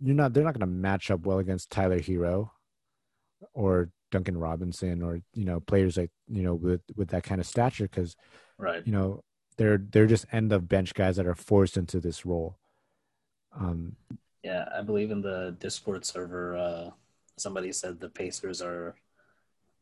you're 0.00 0.14
not 0.14 0.32
they're 0.32 0.44
not 0.44 0.54
gonna 0.54 0.66
match 0.66 1.10
up 1.10 1.26
well 1.26 1.38
against 1.38 1.70
Tyler 1.70 1.98
Herro 1.98 2.50
or 3.52 3.90
Duncan 4.10 4.38
Robinson 4.38 5.02
or 5.02 5.20
you 5.34 5.44
know, 5.44 5.60
players 5.60 5.96
like, 5.96 6.10
you 6.26 6.42
know, 6.42 6.54
with 6.54 6.80
with 6.96 7.08
that 7.10 7.22
kind 7.24 7.40
of 7.40 7.46
stature 7.46 7.84
because, 7.84 8.16
Right. 8.56 8.84
you 8.86 8.92
know, 8.92 9.22
they're 9.58 9.78
they're 9.78 10.06
just 10.06 10.24
end 10.32 10.52
of 10.52 10.68
bench 10.68 10.94
guys 10.94 11.16
that 11.16 11.26
are 11.26 11.34
forced 11.34 11.76
into 11.76 12.00
this 12.00 12.24
role. 12.24 12.56
Um 13.54 13.96
Yeah, 14.42 14.68
I 14.74 14.80
believe 14.82 15.10
in 15.10 15.20
the 15.20 15.56
Discord 15.58 16.04
server, 16.06 16.56
uh, 16.56 16.90
somebody 17.36 17.72
said 17.72 18.00
the 18.00 18.08
Pacers 18.08 18.62
are 18.62 18.96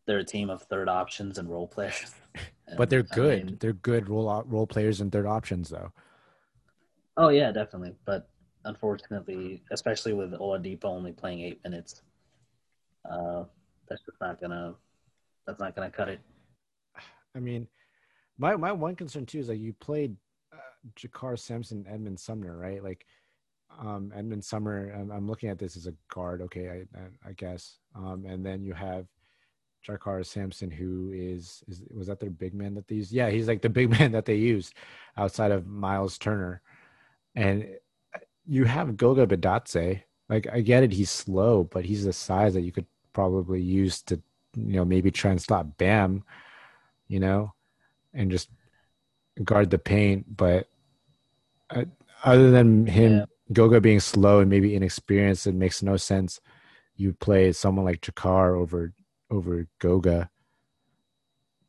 they're 0.06 0.18
a 0.18 0.24
team 0.24 0.50
of 0.50 0.62
third 0.62 0.88
options 0.88 1.36
and 1.38 1.48
role 1.48 1.66
players. 1.68 2.14
but 2.76 2.90
they're 2.90 3.00
And, 3.00 3.12
I 3.12 3.14
good. 3.14 3.46
mean, 3.46 3.56
they're 3.60 3.72
good 3.72 4.08
role 4.08 4.42
role 4.46 4.66
players 4.66 5.00
and 5.00 5.12
third 5.12 5.26
options 5.26 5.68
though. 5.68 5.92
oh 7.16 7.28
yeah, 7.28 7.52
definitely. 7.52 7.94
But 8.04 8.28
unfortunately, 8.64 9.62
especially 9.70 10.12
with 10.12 10.32
Oladipo 10.32 10.86
only 10.86 11.12
playing 11.12 11.40
eight 11.40 11.62
minutes, 11.64 12.02
uh, 13.08 13.44
that's 13.88 14.02
just 14.02 14.20
not 14.20 14.40
gonna 14.40 14.74
that's 15.46 15.60
not 15.60 15.74
gonna 15.76 15.90
cut 15.90 16.08
it. 16.08 16.20
I 17.34 17.40
mean, 17.40 17.68
my 18.38 18.56
my 18.56 18.72
one 18.72 18.96
concern 18.96 19.26
too 19.26 19.38
is 19.38 19.48
like 19.48 19.58
you 19.58 19.72
played 19.72 20.16
uh, 20.52 20.56
JaKarr 20.96 21.38
Sampson, 21.38 21.86
Edmond 21.88 22.20
Sumner, 22.20 22.56
right? 22.56 22.82
Like, 22.82 23.06
um, 23.80 24.12
Edmond 24.14 24.44
Sumner. 24.44 24.92
I'm, 24.94 25.10
I'm 25.10 25.26
looking 25.26 25.48
at 25.48 25.58
this 25.58 25.76
as 25.76 25.86
a 25.86 25.94
guard. 26.12 26.42
Okay, 26.42 26.68
I 26.68 26.98
I, 26.98 27.30
I 27.30 27.32
guess. 27.32 27.78
Um, 27.94 28.24
and 28.26 28.44
then 28.44 28.62
you 28.62 28.74
have 28.74 29.06
JaKarr 29.86 30.24
Sampson, 30.24 30.70
who 30.70 31.12
is 31.12 31.62
is 31.68 31.82
was 31.94 32.06
that 32.08 32.20
their 32.20 32.30
big 32.30 32.54
man 32.54 32.74
that 32.74 32.88
they 32.88 32.96
used? 32.96 33.12
Yeah, 33.12 33.30
he's 33.30 33.48
like 33.48 33.62
the 33.62 33.68
big 33.68 33.90
man 33.98 34.12
that 34.12 34.24
they 34.24 34.36
used 34.36 34.74
outside 35.16 35.52
of 35.52 35.66
Miles 35.66 36.18
Turner, 36.18 36.62
and 37.34 37.66
uh, 38.14 38.18
you 38.46 38.64
have 38.64 38.96
Goga 38.96 39.26
Bitadze. 39.26 40.02
Like, 40.28 40.48
I 40.52 40.60
get 40.60 40.82
it, 40.82 40.90
he's 40.90 41.10
slow, 41.10 41.62
but 41.62 41.84
he's 41.84 42.04
the 42.04 42.12
size 42.12 42.54
that 42.54 42.62
you 42.62 42.72
could 42.72 42.86
probably 43.12 43.62
use 43.62 44.02
to, 44.02 44.20
you 44.56 44.74
know, 44.74 44.84
maybe 44.84 45.12
try 45.12 45.30
and 45.30 45.40
stop 45.40 45.78
Bam 45.78 46.24
you 47.08 47.20
know, 47.20 47.54
and 48.16 48.30
just 48.30 48.48
guard 49.44 49.70
the 49.70 49.78
paint. 49.78 50.36
But 50.36 50.68
uh, 51.70 51.84
other 52.24 52.50
than 52.50 52.86
him 52.86 53.12
Yeah. 53.12 53.24
Goga 53.52 53.80
being 53.80 54.00
slow 54.00 54.40
and 54.40 54.50
maybe 54.50 54.74
inexperienced, 54.74 55.46
it 55.46 55.54
makes 55.54 55.82
no 55.82 55.96
sense. 55.96 56.40
You 56.96 57.12
play 57.12 57.52
someone 57.52 57.84
like 57.84 58.00
JaKarr 58.00 58.58
over 58.58 58.92
over 59.30 59.66
Goga. 59.78 60.30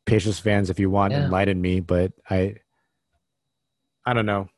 Pacers 0.06 0.38
fans, 0.38 0.70
if 0.70 0.80
you 0.80 0.90
want, 0.90 1.12
yeah. 1.12 1.24
enlighten 1.24 1.60
me, 1.60 1.80
but 1.80 2.12
I 2.28 2.56
I 4.04 4.14
don't 4.14 4.26
know. 4.26 4.48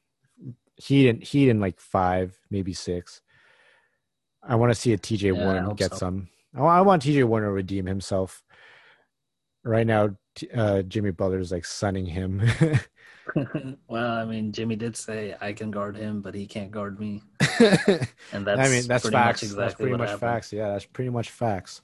He 0.76 1.05
didn't 1.05 1.24
he 1.24 1.45
didn't 1.45 1.61
like 1.61 1.80
five, 1.80 2.38
maybe 2.51 2.72
six. 2.72 3.20
I 4.43 4.55
want 4.55 4.72
to 4.72 4.80
see 4.80 4.93
a 4.93 4.99
TJ 4.99 5.36
yeah, 5.36 5.45
Warren 5.45 5.74
get 5.74 5.91
so. 5.91 5.97
some. 5.97 6.28
I 6.57 6.80
want 6.80 7.03
TJ 7.03 7.24
Warren 7.24 7.45
to 7.45 7.53
redeem 7.53 7.86
himself. 7.86 8.43
Right 9.62 9.86
now, 9.86 10.16
uh, 10.55 10.83
Jimmy 10.83 11.11
Butler's 11.11 11.53
like 11.53 11.64
sunning 11.64 12.07
him. 12.07 12.43
well, 13.89 14.12
I 14.12 14.24
mean, 14.24 14.53
Jimmy 14.53 14.76
did 14.76 14.97
say 14.97 15.37
I 15.41 15.53
can 15.53 15.70
guard 15.70 15.97
him, 15.97 16.20
but 16.20 16.35
he 16.35 16.47
can't 16.47 16.70
guard 16.70 16.99
me. 16.99 17.22
and 17.61 18.47
that's 18.47 18.61
I 18.61 18.68
mean, 18.68 18.87
that's 18.87 19.09
facts. 19.09 19.43
Exactly 19.43 19.64
that's 19.64 19.74
pretty 19.74 19.97
much 19.97 20.09
happened. 20.09 20.20
facts. 20.20 20.53
Yeah, 20.53 20.68
that's 20.68 20.87
pretty 20.87 21.11
much 21.11 21.31
facts. 21.31 21.83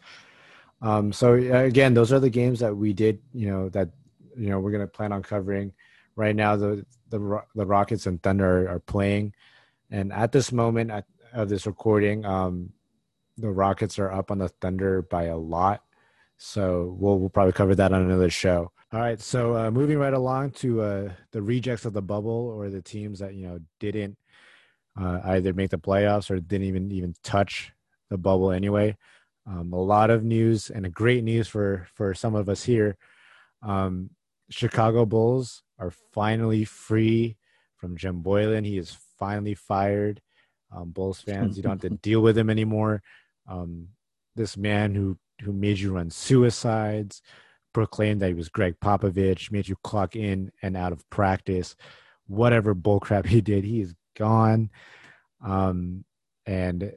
Um, 0.82 1.12
so 1.12 1.34
again, 1.34 1.94
those 1.94 2.12
are 2.12 2.20
the 2.20 2.30
games 2.30 2.60
that 2.60 2.76
we 2.76 2.92
did. 2.92 3.20
You 3.32 3.48
know 3.50 3.68
that 3.70 3.90
you 4.36 4.48
know 4.48 4.60
we're 4.60 4.72
gonna 4.72 4.86
plan 4.86 5.12
on 5.12 5.22
covering. 5.22 5.72
Right 6.16 6.34
now, 6.34 6.56
the 6.56 6.84
the 7.10 7.42
the 7.54 7.66
Rockets 7.66 8.06
and 8.06 8.22
Thunder 8.22 8.68
are, 8.68 8.76
are 8.76 8.80
playing, 8.80 9.34
and 9.90 10.12
at 10.12 10.32
this 10.32 10.52
moment 10.52 10.90
at, 10.90 11.04
of 11.32 11.48
this 11.48 11.66
recording, 11.66 12.24
um, 12.24 12.70
the 13.38 13.50
Rockets 13.50 13.98
are 13.98 14.10
up 14.10 14.30
on 14.30 14.38
the 14.38 14.48
Thunder 14.48 15.02
by 15.02 15.24
a 15.24 15.36
lot. 15.36 15.82
So 16.38 16.96
we'll 16.98 17.18
we'll 17.18 17.30
probably 17.30 17.52
cover 17.52 17.74
that 17.74 17.92
on 17.92 18.02
another 18.02 18.30
show. 18.30 18.70
All 18.92 19.00
right, 19.00 19.20
so 19.20 19.56
uh, 19.56 19.70
moving 19.70 19.98
right 19.98 20.12
along 20.12 20.52
to 20.52 20.80
uh, 20.80 21.12
the 21.32 21.42
rejects 21.42 21.84
of 21.84 21.92
the 21.92 22.02
bubble 22.02 22.54
or 22.56 22.70
the 22.70 22.82
teams 22.82 23.18
that 23.18 23.34
you 23.34 23.46
know 23.46 23.58
didn't 23.80 24.16
uh, 25.00 25.20
either 25.24 25.52
make 25.52 25.70
the 25.70 25.78
playoffs 25.78 26.30
or 26.30 26.38
didn't 26.38 26.66
even 26.66 26.92
even 26.92 27.14
touch 27.22 27.72
the 28.10 28.18
bubble 28.18 28.52
anyway. 28.52 28.96
Um, 29.46 29.72
a 29.72 29.80
lot 29.80 30.10
of 30.10 30.24
news 30.24 30.70
and 30.70 30.86
a 30.86 30.90
great 30.90 31.24
news 31.24 31.48
for 31.48 31.88
for 31.94 32.14
some 32.14 32.34
of 32.34 32.48
us 32.48 32.64
here. 32.64 32.96
Um, 33.62 34.10
Chicago 34.50 35.04
Bulls 35.04 35.62
are 35.78 35.90
finally 36.12 36.64
free 36.64 37.36
from 37.76 37.96
Jim 37.96 38.22
Boylen. 38.22 38.64
He 38.64 38.78
is 38.78 38.96
finally 39.18 39.54
fired. 39.54 40.20
Um, 40.74 40.90
Bulls 40.90 41.20
fans, 41.20 41.56
you 41.56 41.62
don't 41.62 41.82
have 41.82 41.90
to 41.90 41.96
deal 42.02 42.20
with 42.20 42.36
him 42.36 42.50
anymore. 42.50 43.02
Um, 43.48 43.88
this 44.34 44.56
man 44.56 44.94
who 44.94 45.18
who 45.42 45.52
made 45.52 45.78
you 45.78 45.94
run 45.94 46.10
suicides, 46.10 47.22
proclaimed 47.72 48.20
that 48.20 48.28
he 48.28 48.34
was 48.34 48.48
Gregg 48.48 48.76
Popovich, 48.80 49.50
made 49.50 49.68
you 49.68 49.76
clock 49.84 50.16
in 50.16 50.50
and 50.62 50.76
out 50.76 50.92
of 50.92 51.08
practice, 51.10 51.76
whatever 52.26 52.74
bullcrap 52.74 53.26
he 53.34 53.40
did, 53.40 53.64
he 53.64 53.80
is 53.80 53.94
gone. 54.16 54.70
Um, 55.44 56.04
and 56.46 56.92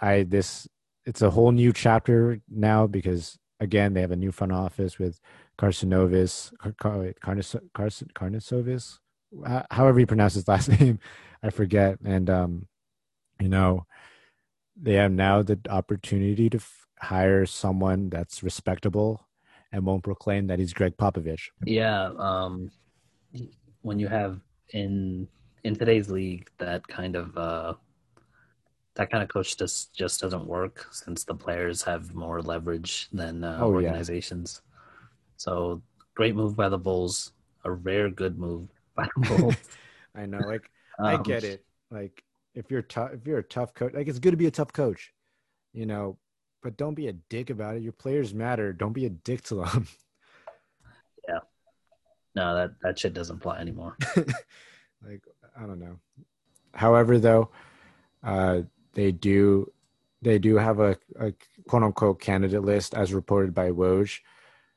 I 0.00 0.24
this 0.24 0.68
it's 1.06 1.22
a 1.22 1.30
whole 1.30 1.52
new 1.52 1.72
chapter 1.72 2.40
now 2.48 2.86
because 2.86 3.38
again 3.60 3.94
they 3.94 4.02
have 4.02 4.10
a 4.10 4.16
new 4.16 4.30
front 4.30 4.52
office 4.52 4.98
with 4.98 5.20
Carcinovis, 5.58 6.52
Car- 6.76 7.14
Carnisovis, 8.14 8.98
however 9.70 10.00
you 10.00 10.06
pronounce 10.06 10.34
his 10.34 10.48
last 10.52 10.68
name, 10.68 10.98
I 11.42 11.50
forget. 11.50 11.98
And 12.04 12.30
um, 12.30 12.68
you 13.40 13.48
know, 13.48 13.86
they 14.80 14.94
have 14.94 15.12
now 15.12 15.42
the 15.42 15.58
opportunity 15.68 16.50
to 16.50 16.60
hire 17.00 17.46
someone 17.46 18.10
that's 18.10 18.42
respectable 18.42 19.26
and 19.72 19.84
won't 19.84 20.02
proclaim 20.02 20.46
that 20.46 20.58
he's 20.58 20.72
Gregg 20.72 20.96
Popovich. 20.96 21.48
Yeah, 21.64 22.10
um, 22.18 22.70
when 23.82 23.98
you 23.98 24.08
have 24.08 24.40
in 24.70 25.28
in 25.64 25.76
today's 25.76 26.10
league 26.10 26.50
that 26.58 26.86
kind 26.86 27.16
of 27.16 27.36
uh, 27.36 27.74
that 28.94 29.10
kind 29.10 29.22
of 29.22 29.28
coach 29.28 29.56
just 29.56 29.94
just 29.94 30.20
doesn't 30.20 30.46
work 30.46 30.86
since 30.90 31.24
the 31.24 31.34
players 31.34 31.82
have 31.82 32.14
more 32.14 32.42
leverage 32.42 33.08
than 33.12 33.44
uh, 33.44 33.58
oh, 33.60 33.72
organizations. 33.72 34.62
Yeah. 34.64 34.88
So 35.36 35.82
great 36.14 36.34
move 36.34 36.56
by 36.56 36.68
the 36.68 36.78
Bulls, 36.78 37.32
a 37.64 37.70
rare 37.70 38.10
good 38.10 38.38
move 38.38 38.68
by 38.94 39.08
the 39.16 39.28
Bulls. 39.28 39.56
I 40.14 40.26
know, 40.26 40.38
like 40.38 40.70
um, 40.98 41.06
I 41.06 41.16
get 41.18 41.44
it. 41.44 41.64
Like 41.90 42.24
if 42.54 42.70
you're 42.70 42.82
tough, 42.82 43.10
if 43.12 43.26
you're 43.26 43.38
a 43.38 43.42
tough 43.42 43.72
coach, 43.74 43.92
like 43.94 44.08
it's 44.08 44.18
good 44.18 44.32
to 44.32 44.36
be 44.36 44.46
a 44.46 44.50
tough 44.50 44.72
coach, 44.72 45.12
you 45.72 45.86
know, 45.86 46.18
but 46.62 46.76
don't 46.76 46.94
be 46.94 47.08
a 47.08 47.12
dick 47.12 47.50
about 47.50 47.76
it. 47.76 47.82
Your 47.82 47.92
players 47.92 48.34
matter. 48.34 48.72
Don't 48.72 48.92
be 48.92 49.06
a 49.06 49.10
dick 49.10 49.42
to 49.44 49.56
them. 49.56 49.86
Yeah. 51.28 51.40
No, 52.34 52.54
that 52.54 52.70
that 52.80 52.98
shit 52.98 53.12
doesn't 53.12 53.36
apply 53.36 53.58
anymore. 53.58 53.98
like 54.16 55.22
I 55.54 55.66
don't 55.66 55.78
know. 55.78 55.98
However, 56.72 57.18
though, 57.18 57.50
uh, 58.22 58.62
they 58.94 59.12
do 59.12 59.70
they 60.22 60.38
do 60.38 60.56
have 60.56 60.80
a, 60.80 60.96
a 61.20 61.34
quote 61.68 61.82
unquote 61.82 62.20
candidate 62.20 62.62
list 62.62 62.94
as 62.94 63.12
reported 63.12 63.52
by 63.52 63.70
Woj 63.70 64.20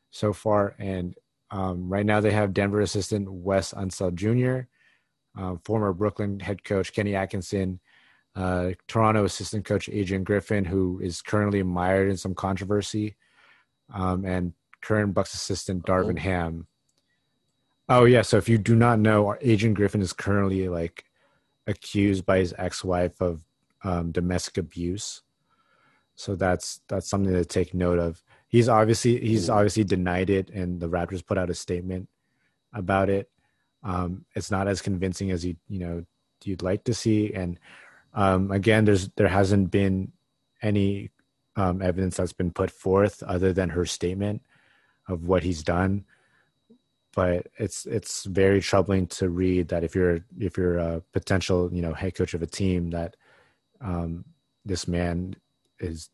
so 0.09 0.34
far, 0.34 0.75
and 0.77 1.15
um, 1.51 1.89
right 1.89 2.05
now 2.05 2.19
they 2.19 2.32
have 2.32 2.53
Denver 2.53 2.82
assistant 2.82 3.32
Wes 3.32 3.73
Unseld 3.73 4.15
Jr., 4.15 4.67
um, 5.41 5.59
former 5.63 5.93
Brooklyn 5.93 6.39
head 6.39 6.63
coach 6.63 6.93
Kenny 6.93 7.15
Atkinson, 7.15 7.79
uh, 8.36 8.71
Toronto 8.88 9.25
assistant 9.25 9.65
coach 9.65 9.89
Adrian 9.89 10.23
Griffin, 10.23 10.65
who 10.65 10.99
is 11.01 11.21
currently 11.21 11.63
mired 11.63 12.09
in 12.09 12.17
some 12.17 12.34
controversy, 12.34 13.15
um, 13.93 14.25
and 14.25 14.53
current 14.82 15.13
Bucks 15.13 15.34
assistant 15.34 15.86
Darvin 15.86 16.17
oh. 16.17 16.21
Ham. 16.21 16.67
Oh 17.89 18.05
yeah, 18.05 18.21
so 18.21 18.38
if 18.38 18.47
you 18.47 18.57
do 18.57 18.75
not 18.75 18.99
know, 18.99 19.36
Adrian 19.41 19.73
Griffin 19.73 20.01
is 20.01 20.13
currently 20.13 20.69
like 20.69 21.03
accused 21.67 22.25
by 22.25 22.38
his 22.38 22.53
ex-wife 22.57 23.19
of 23.21 23.43
um, 23.84 24.11
domestic 24.11 24.57
abuse. 24.57 25.21
So 26.15 26.36
that's 26.36 26.82
that's 26.88 27.09
something 27.09 27.34
to 27.34 27.43
take 27.43 27.73
note 27.73 27.99
of. 27.99 28.23
He's 28.47 28.69
obviously 28.69 29.19
he's 29.19 29.49
obviously 29.49 29.84
denied 29.84 30.29
it, 30.29 30.49
and 30.51 30.79
the 30.79 30.89
Raptors 30.89 31.25
put 31.25 31.38
out 31.38 31.49
a 31.49 31.53
statement 31.53 32.07
about 32.73 33.09
it. 33.09 33.29
Um, 33.84 34.25
it's 34.36 34.51
not 34.51 34.67
as 34.67 34.82
convincing 34.82 35.32
as 35.32 35.43
you 35.45 35.55
you 35.67 35.79
know 35.79 36.05
you'd 36.45 36.61
like 36.61 36.86
to 36.86 36.93
see, 36.93 37.34
and 37.34 37.59
um, 38.14 38.51
again, 38.51 38.86
there's 38.86 39.09
there 39.16 39.28
hasn't 39.28 39.72
been 39.72 40.12
any 40.62 41.12
um, 41.55 41.82
evidence 41.82 42.18
that's 42.18 42.34
been 42.34 42.51
put 42.51 42.72
forth 42.72 43.24
other 43.24 43.53
than 43.53 43.70
her 43.70 43.86
statement 43.86 44.41
of 45.07 45.26
what 45.26 45.43
he's 45.43 45.64
done. 45.64 46.05
But 47.14 47.47
it's 47.57 47.86
it's 47.86 48.24
very 48.26 48.62
troubling 48.62 49.07
to 49.07 49.30
read 49.30 49.68
that 49.70 49.84
if 49.84 49.95
you're 49.95 50.22
if 50.39 50.57
you're 50.57 50.78
a 50.78 51.01
potential 51.12 51.70
you 51.74 51.82
know 51.82 51.93
head 51.93 52.16
coach 52.16 52.34
of 52.34 52.41
a 52.41 52.47
team 52.47 52.91
that 52.91 53.16
um, 53.82 54.24
this 54.64 54.88
man 54.88 55.36
is 55.80 56.09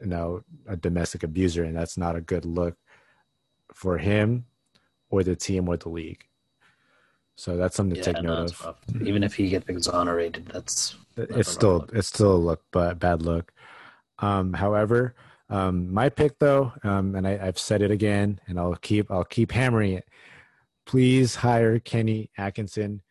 you 0.00 0.06
know 0.06 0.42
a 0.66 0.76
domestic 0.76 1.22
abuser 1.22 1.62
and 1.62 1.76
that's 1.76 1.96
not 1.96 2.16
a 2.16 2.20
good 2.20 2.44
look 2.44 2.76
for 3.72 3.98
him 3.98 4.46
or 5.08 5.22
the 5.22 5.36
team 5.36 5.68
or 5.68 5.76
the 5.76 5.88
league. 5.88 6.26
So 7.36 7.56
that's 7.56 7.74
something 7.76 7.94
to 7.94 8.00
yeah, 8.00 8.14
take 8.16 8.22
no, 8.22 8.42
note 8.42 8.64
of. 8.64 8.76
Even 9.02 9.22
if 9.22 9.34
he 9.34 9.48
gets 9.48 9.68
exonerated, 9.68 10.46
that's 10.46 10.96
it's 11.16 11.50
still 11.50 11.78
look. 11.78 11.90
it's 11.92 12.08
still 12.08 12.34
a 12.34 12.36
look, 12.36 12.62
but 12.70 12.98
bad 12.98 13.22
look. 13.22 13.52
Um, 14.20 14.52
however, 14.52 15.14
um, 15.50 15.92
my 15.92 16.08
pick 16.08 16.38
though, 16.38 16.72
um, 16.84 17.14
and 17.14 17.26
I, 17.26 17.38
I've 17.42 17.58
said 17.58 17.82
it 17.82 17.90
again, 17.90 18.40
and 18.46 18.58
I'll 18.58 18.76
keep 18.76 19.10
I'll 19.10 19.24
keep 19.24 19.52
hammering 19.52 19.92
it. 19.94 20.08
Please 20.86 21.34
hire 21.36 21.78
Kenny 21.78 22.30
Atkinson, 22.38 23.02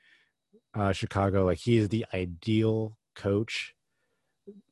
uh, 0.74 0.94
Chicago. 0.94 1.46
Like 1.46 1.60
he 1.60 1.78
is 1.78 1.90
the 1.90 2.06
ideal 2.14 2.98
coach 3.16 3.74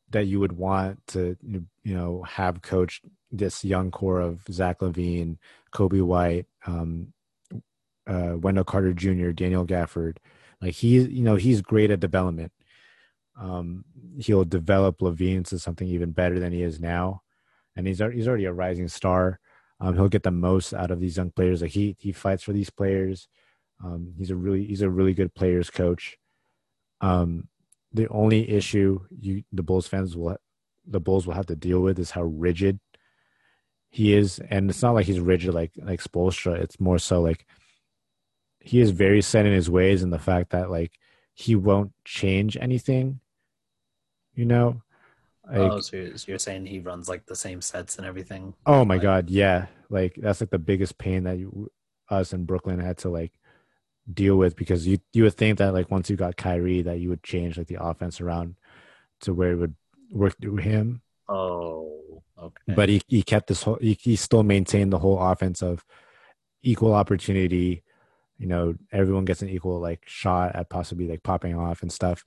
that 0.09 0.25
you 0.25 0.39
would 0.39 0.53
want 0.53 1.05
to 1.07 1.37
you 1.43 1.65
know 1.83 2.23
have 2.23 2.61
coach 2.61 3.01
this 3.31 3.63
young 3.63 3.91
core 3.91 4.21
of 4.21 4.41
Zach 4.49 4.79
LaVine, 4.79 5.37
Coby 5.73 6.01
White, 6.01 6.47
um, 6.65 7.13
uh, 8.07 8.35
Wendell 8.37 8.63
Carter 8.63 8.93
Jr., 8.93 9.31
Daniel 9.31 9.65
Gafford. 9.65 10.17
Like 10.61 10.75
he's, 10.75 11.07
you 11.07 11.23
know, 11.23 11.35
he's 11.35 11.61
great 11.61 11.91
at 11.91 11.99
development. 11.99 12.51
Um, 13.39 13.85
he'll 14.19 14.45
develop 14.45 14.99
LaVine 14.99 15.37
into 15.37 15.57
something 15.57 15.87
even 15.87 16.11
better 16.11 16.39
than 16.39 16.51
he 16.51 16.61
is 16.61 16.79
now, 16.79 17.21
and 17.75 17.87
he's 17.87 17.99
he's 17.99 18.27
already 18.27 18.45
a 18.45 18.53
rising 18.53 18.87
star. 18.87 19.39
Um, 19.79 19.95
he'll 19.95 20.09
get 20.09 20.23
the 20.23 20.31
most 20.31 20.73
out 20.73 20.91
of 20.91 20.99
these 20.99 21.17
young 21.17 21.31
players. 21.31 21.61
Like 21.61 21.71
he 21.71 21.95
he 21.99 22.11
fights 22.11 22.43
for 22.43 22.53
these 22.53 22.69
players. 22.69 23.27
Um, 23.83 24.13
he's 24.17 24.29
a 24.29 24.35
really 24.35 24.65
he's 24.65 24.81
a 24.83 24.89
really 24.89 25.13
good 25.13 25.33
players 25.33 25.69
coach. 25.69 26.17
Um, 26.99 27.47
the 27.91 28.07
only 28.09 28.47
issue 28.49 28.99
you 29.09 29.43
the 29.51 29.63
Bulls 29.63 29.87
fans 29.87 30.15
will 30.15 30.37
the 30.85 30.99
Bulls 30.99 31.25
will 31.25 31.33
have 31.33 31.47
to 31.47 31.55
deal 31.55 31.79
with 31.81 31.97
is 31.97 32.11
how 32.11 32.23
rigid 32.23 32.79
he 33.89 34.13
is, 34.13 34.39
and 34.49 34.69
it's 34.69 34.81
not 34.81 34.93
like 34.93 35.05
he's 35.05 35.19
rigid 35.19 35.53
like 35.53 35.71
like 35.77 36.03
Spoelstra. 36.03 36.59
It's 36.59 36.79
more 36.79 36.99
so 36.99 37.21
like 37.21 37.47
he 38.61 38.79
is 38.79 38.91
very 38.91 39.21
set 39.21 39.45
in 39.45 39.53
his 39.53 39.69
ways 39.69 40.03
and 40.03 40.13
the 40.13 40.19
fact 40.19 40.51
that 40.51 40.69
like 40.69 40.97
he 41.33 41.55
won't 41.55 41.91
change 42.05 42.57
anything 42.57 43.19
you 44.35 44.45
know 44.45 44.81
oh, 45.53 45.61
like, 45.61 45.71
oh 45.71 45.79
so 45.79 45.97
you're, 45.97 46.17
so 46.17 46.25
you're, 46.27 46.39
saying 46.39 46.65
he 46.65 46.79
runs 46.79 47.09
like 47.09 47.25
the 47.25 47.35
same 47.35 47.61
sets 47.61 47.97
and 47.97 48.05
everything 48.05 48.53
oh 48.65 48.85
my 48.85 48.95
like, 48.95 49.03
god 49.03 49.29
yeah 49.29 49.65
like 49.89 50.15
that's 50.17 50.41
like 50.41 50.49
the 50.49 50.59
biggest 50.59 50.97
pain 50.97 51.23
that 51.23 51.37
you, 51.37 51.71
us 52.09 52.33
in 52.33 52.45
brooklyn 52.45 52.79
had 52.79 52.97
to 52.97 53.09
like 53.09 53.31
deal 54.11 54.35
with 54.35 54.55
because 54.55 54.87
you 54.87 54.99
you 55.13 55.23
would 55.23 55.33
think 55.33 55.57
that 55.57 55.73
like 55.73 55.91
once 55.91 56.09
you 56.09 56.15
got 56.15 56.37
Kyrie 56.37 56.81
that 56.81 56.99
you 56.99 57.09
would 57.09 57.23
change 57.23 57.57
like 57.57 57.67
the 57.67 57.81
offense 57.81 58.19
around 58.19 58.55
to 59.21 59.33
where 59.33 59.51
it 59.51 59.55
would 59.55 59.75
work 60.11 60.35
through 60.41 60.57
him. 60.57 61.01
Oh, 61.29 62.23
okay. 62.37 62.73
But 62.75 62.89
he, 62.89 63.01
he 63.07 63.23
kept 63.23 63.47
this 63.47 63.63
whole 63.63 63.77
he, 63.81 63.97
he 64.01 64.15
still 64.15 64.43
maintained 64.43 64.91
the 64.91 64.99
whole 64.99 65.19
offense 65.19 65.61
of 65.61 65.85
equal 66.61 66.93
opportunity. 66.93 67.83
You 68.41 68.47
know, 68.47 68.73
everyone 68.91 69.25
gets 69.25 69.43
an 69.43 69.49
equal 69.49 69.79
like 69.79 70.01
shot 70.07 70.55
at 70.55 70.67
possibly 70.67 71.07
like 71.07 71.21
popping 71.21 71.55
off 71.55 71.83
and 71.83 71.91
stuff. 71.91 72.25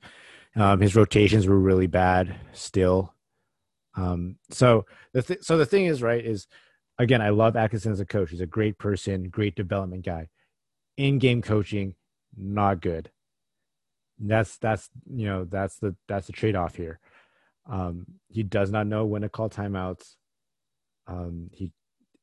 Um, 0.55 0.81
his 0.81 0.95
rotations 0.95 1.49
were 1.49 1.59
really 1.59 1.89
bad 1.89 2.37
still. 2.53 3.12
Um, 3.97 4.37
so 4.49 4.87
the 5.12 5.23
th- 5.23 5.43
so 5.43 5.59
the 5.59 5.67
thing 5.67 5.87
is 5.87 6.03
right 6.03 6.25
is 6.25 6.47
again 7.01 7.21
I 7.21 7.31
love 7.31 7.57
Atkinson 7.57 7.91
as 7.91 7.99
a 7.99 8.07
coach. 8.07 8.31
He's 8.31 8.41
a 8.41 8.47
great 8.47 8.79
person, 8.79 9.29
great 9.29 9.57
development 9.57 10.07
guy. 10.07 10.29
In 10.97 11.19
game 11.19 11.43
coaching, 11.43 11.97
not 12.37 12.81
good. 12.81 13.11
That's 14.21 14.57
that's 14.59 14.91
you 15.12 15.27
know 15.27 15.45
that's 15.47 15.79
the 15.79 15.97
that's 16.07 16.29
the 16.29 16.33
trade 16.33 16.55
off 16.55 16.77
here. 16.77 17.01
Um, 17.69 18.07
he 18.29 18.45
does 18.45 18.71
not 18.71 18.87
know 18.87 19.05
when 19.05 19.23
to 19.23 19.29
call 19.29 19.51
timeouts. 19.51 20.15
Um, 21.09 21.51
he 21.53 21.73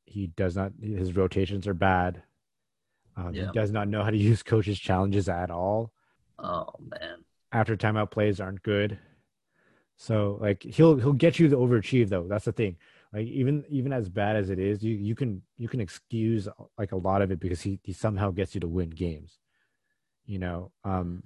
he 0.06 0.28
does 0.28 0.56
not 0.56 0.72
his 0.80 1.14
rotations 1.14 1.66
are 1.66 1.74
bad. 1.74 2.22
Um, 3.16 3.34
yeah. 3.34 3.46
He 3.46 3.52
does 3.52 3.70
not 3.70 3.88
know 3.88 4.02
how 4.02 4.10
to 4.10 4.16
use 4.30 4.42
coaches' 4.42 4.78
challenges 4.78 5.28
at 5.28 5.50
all. 5.50 5.92
Oh 6.38 6.70
man! 6.80 7.24
After 7.52 7.76
timeout 7.76 8.10
plays 8.10 8.40
aren't 8.40 8.62
good. 8.62 8.98
So 9.96 10.38
like 10.40 10.62
he'll 10.62 10.96
he'll 10.96 11.12
get 11.12 11.38
you 11.38 11.48
to 11.48 11.56
overachieve 11.56 12.08
though. 12.08 12.26
That's 12.28 12.46
the 12.46 12.52
thing. 12.52 12.76
Like 13.12 13.26
even 13.26 13.64
even 13.68 13.92
as 13.92 14.08
bad 14.08 14.36
as 14.36 14.50
it 14.50 14.58
is, 14.58 14.82
you 14.82 14.94
you 14.94 15.14
can 15.14 15.42
you 15.58 15.68
can 15.68 15.80
excuse 15.80 16.48
like 16.78 16.92
a 16.92 16.96
lot 16.96 17.22
of 17.22 17.30
it 17.30 17.38
because 17.38 17.60
he 17.60 17.78
he 17.82 17.92
somehow 17.92 18.30
gets 18.30 18.54
you 18.54 18.60
to 18.62 18.68
win 18.68 18.90
games. 18.90 19.38
You 20.24 20.38
know, 20.38 20.72
um, 20.84 21.24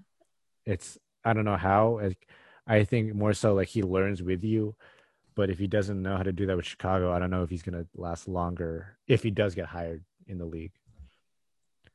it's 0.64 0.98
I 1.24 1.32
don't 1.32 1.44
know 1.44 1.56
how. 1.56 2.00
Like, 2.02 2.28
I 2.66 2.84
think 2.84 3.14
more 3.14 3.32
so 3.32 3.54
like 3.54 3.68
he 3.68 3.82
learns 3.82 4.22
with 4.22 4.42
you, 4.42 4.74
but 5.36 5.48
if 5.48 5.58
he 5.58 5.68
doesn't 5.68 6.02
know 6.02 6.16
how 6.16 6.24
to 6.24 6.32
do 6.32 6.46
that 6.46 6.56
with 6.56 6.66
Chicago, 6.66 7.12
I 7.12 7.18
don't 7.18 7.30
know 7.30 7.44
if 7.44 7.50
he's 7.50 7.62
gonna 7.62 7.86
last 7.94 8.26
longer 8.26 8.98
if 9.06 9.22
he 9.22 9.30
does 9.30 9.54
get 9.54 9.66
hired 9.66 10.04
in 10.26 10.38
the 10.38 10.44
league. 10.44 10.72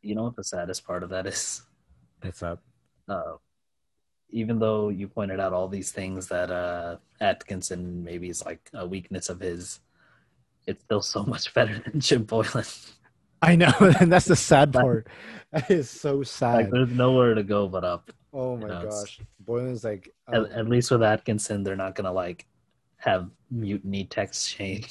You 0.02 0.16
know 0.16 0.24
what 0.24 0.36
the 0.36 0.44
saddest 0.44 0.86
part 0.86 1.04
of 1.04 1.10
that 1.10 1.28
is? 1.28 1.62
What's 2.22 2.42
up? 2.44 2.62
Uh, 3.08 3.36
even 4.30 4.60
though 4.60 4.90
you 4.90 5.08
pointed 5.08 5.40
out 5.40 5.54
all 5.54 5.68
these 5.68 5.92
things 5.92 6.28
that 6.28 6.50
uh, 6.50 6.98
Atkinson 7.20 8.04
maybe 8.04 8.30
is 8.30 8.46
like 8.46 8.70
a 8.74 8.86
weakness 8.86 9.30
of 9.30 9.40
his, 9.40 9.80
it's 10.66 10.84
still 10.84 11.02
so 11.02 11.24
much 11.24 11.54
better 11.54 11.80
than 11.86 12.00
Jim 12.00 12.26
Boylen. 12.26 12.94
I 13.42 13.56
know, 13.56 13.74
and 14.00 14.12
that's 14.12 14.26
the 14.26 14.36
sad 14.36 14.72
part. 14.74 15.08
that 15.52 15.70
is 15.70 15.90
so 15.90 16.24
sad. 16.24 16.56
Like, 16.56 16.72
there's 16.72 16.92
nowhere 16.92 17.34
to 17.34 17.44
go 17.44 17.68
but 17.68 17.84
up. 17.84 18.12
Oh 18.34 18.56
my 18.56 18.68
you 18.68 18.74
know, 18.74 18.90
gosh, 18.90 19.20
Boylen's 19.44 19.84
like. 19.84 20.14
Um, 20.28 20.46
at, 20.46 20.52
at, 20.52 20.70
least 20.70 20.92
with 20.92 21.04
Atkinson, 21.04 21.64
they're 21.64 21.76
not 21.76 21.96
gonna 21.96 22.14
like 22.14 22.48
have 22.98 23.30
mutiny 23.50 24.06
text 24.06 24.50
chain, 24.50 24.86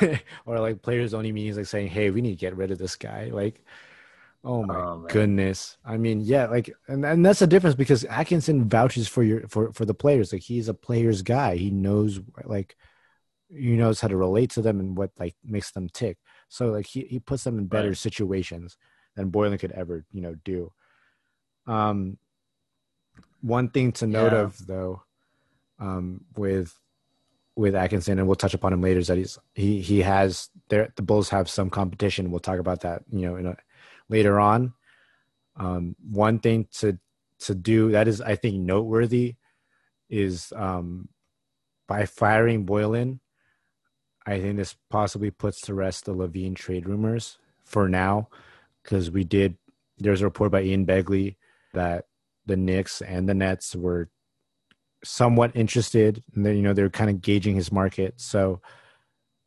or 0.46 0.58
like 0.58 0.82
players 0.82 1.14
only 1.14 1.30
meetings 1.30 1.56
like 1.56 1.66
saying, 1.66 1.88
"Hey, 1.88 2.10
we 2.10 2.20
need 2.20 2.30
to 2.30 2.40
get 2.40 2.56
rid 2.56 2.70
of 2.70 2.78
this 2.78 2.96
guy." 2.96 3.30
Like, 3.32 3.62
oh 4.44 4.62
my 4.62 4.74
oh, 4.74 5.06
goodness. 5.08 5.76
I 5.84 5.96
mean, 5.96 6.20
yeah, 6.20 6.46
like, 6.46 6.70
and 6.88 7.04
and 7.04 7.24
that's 7.24 7.40
the 7.40 7.46
difference 7.46 7.76
because 7.76 8.04
Atkinson 8.04 8.68
vouches 8.68 9.08
for 9.08 9.22
your 9.22 9.46
for 9.48 9.72
for 9.72 9.84
the 9.84 9.94
players. 9.94 10.32
Like, 10.32 10.42
he's 10.42 10.68
a 10.68 10.74
player's 10.74 11.22
guy. 11.22 11.56
He 11.56 11.70
knows 11.70 12.20
like 12.44 12.76
he 13.48 13.76
knows 13.76 14.00
how 14.00 14.08
to 14.08 14.16
relate 14.16 14.50
to 14.50 14.62
them 14.62 14.80
and 14.80 14.96
what 14.96 15.10
like 15.18 15.34
makes 15.44 15.72
them 15.72 15.88
tick. 15.88 16.18
So 16.48 16.66
like 16.66 16.86
he, 16.86 17.02
he 17.02 17.18
puts 17.18 17.44
them 17.44 17.58
in 17.58 17.66
better 17.66 17.88
right. 17.88 17.96
situations 17.96 18.76
than 19.16 19.32
Boylen 19.32 19.58
could 19.58 19.72
ever, 19.72 20.04
you 20.12 20.20
know, 20.20 20.34
do. 20.44 20.72
Um 21.66 22.18
one 23.40 23.70
thing 23.70 23.92
to 23.92 24.06
note 24.06 24.32
yeah. 24.32 24.40
of 24.40 24.66
though, 24.66 25.02
um, 25.78 26.24
with 26.36 26.74
with 27.56 27.74
Atkinson, 27.74 28.18
and 28.18 28.26
we'll 28.26 28.36
touch 28.36 28.54
upon 28.54 28.72
him 28.72 28.82
later, 28.82 29.00
is 29.00 29.08
that 29.08 29.18
he's 29.18 29.38
he 29.54 29.80
he 29.80 30.00
has 30.02 30.48
there 30.68 30.92
the 30.96 31.02
Bulls 31.02 31.28
have 31.30 31.48
some 31.48 31.70
competition. 31.70 32.30
We'll 32.30 32.40
talk 32.40 32.58
about 32.58 32.82
that, 32.82 33.02
you 33.10 33.22
know, 33.22 33.36
in 33.36 33.46
a, 33.46 33.56
later 34.10 34.38
on. 34.38 34.74
Um, 35.56 35.96
one 36.10 36.38
thing 36.38 36.66
to 36.78 36.98
to 37.40 37.54
do 37.54 37.92
that 37.92 38.06
is 38.06 38.20
I 38.20 38.36
think 38.36 38.56
noteworthy 38.56 39.36
is 40.10 40.52
um, 40.54 41.08
by 41.88 42.04
firing 42.04 42.66
Boylen, 42.66 43.20
I 44.26 44.40
think 44.40 44.56
this 44.56 44.76
possibly 44.90 45.30
puts 45.30 45.62
to 45.62 45.74
rest 45.74 46.04
the 46.04 46.14
LaVine 46.14 46.54
trade 46.54 46.86
rumors 46.86 47.38
for 47.64 47.88
now, 47.88 48.28
because 48.82 49.10
we 49.10 49.24
did. 49.24 49.56
There's 49.98 50.20
a 50.20 50.26
report 50.26 50.52
by 50.52 50.62
Ian 50.62 50.86
Begley 50.86 51.36
that 51.72 52.06
the 52.46 52.56
Knicks 52.56 53.00
and 53.02 53.28
the 53.28 53.34
Nets 53.34 53.74
were 53.74 54.10
somewhat 55.04 55.52
interested, 55.54 56.22
and 56.34 56.44
they, 56.44 56.56
you 56.56 56.62
know 56.62 56.72
they're 56.72 56.90
kind 56.90 57.10
of 57.10 57.22
gauging 57.22 57.54
his 57.54 57.72
market. 57.72 58.14
So, 58.20 58.60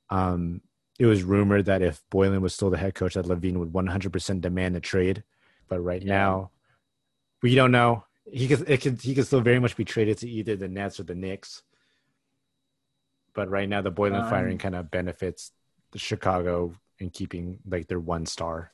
um, 0.09 0.61
it 1.03 1.07
was 1.07 1.21
rumored 1.21 1.65
that 1.65 1.81
if 1.81 2.01
Boylen 2.09 2.39
was 2.39 2.53
still 2.53 2.69
the 2.69 2.77
head 2.77 2.95
coach, 2.95 3.15
that 3.15 3.25
LaVine 3.25 3.57
would 3.57 3.73
100% 3.73 4.39
demand 4.39 4.77
a 4.77 4.79
trade. 4.79 5.21
But 5.67 5.81
right 5.81 6.01
yeah. 6.01 6.13
now, 6.13 6.51
we 7.41 7.55
don't 7.55 7.73
know. 7.73 8.05
He 8.31 8.47
could, 8.47 8.69
it 8.69 8.79
could, 8.79 9.01
he 9.01 9.13
could 9.13 9.27
still 9.27 9.41
very 9.41 9.59
much 9.59 9.75
be 9.75 9.83
traded 9.83 10.19
to 10.19 10.29
either 10.29 10.55
the 10.55 10.69
Nets 10.69 11.01
or 11.01 11.03
the 11.03 11.13
Knicks. 11.13 11.63
But 13.33 13.49
right 13.49 13.67
now, 13.67 13.81
the 13.81 13.91
Boylen 13.91 14.23
um, 14.23 14.29
firing 14.29 14.57
kind 14.57 14.75
of 14.75 14.91
benefits 14.91 15.51
the 15.91 15.99
Chicago 15.99 16.73
in 16.99 17.09
keeping 17.09 17.59
like 17.67 17.89
their 17.89 17.99
one 17.99 18.25
star. 18.25 18.71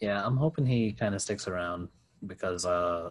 Yeah, 0.00 0.22
I'm 0.22 0.36
hoping 0.36 0.66
he 0.66 0.92
kind 0.92 1.14
of 1.14 1.22
sticks 1.22 1.48
around 1.48 1.88
because, 2.26 2.66
uh, 2.66 3.08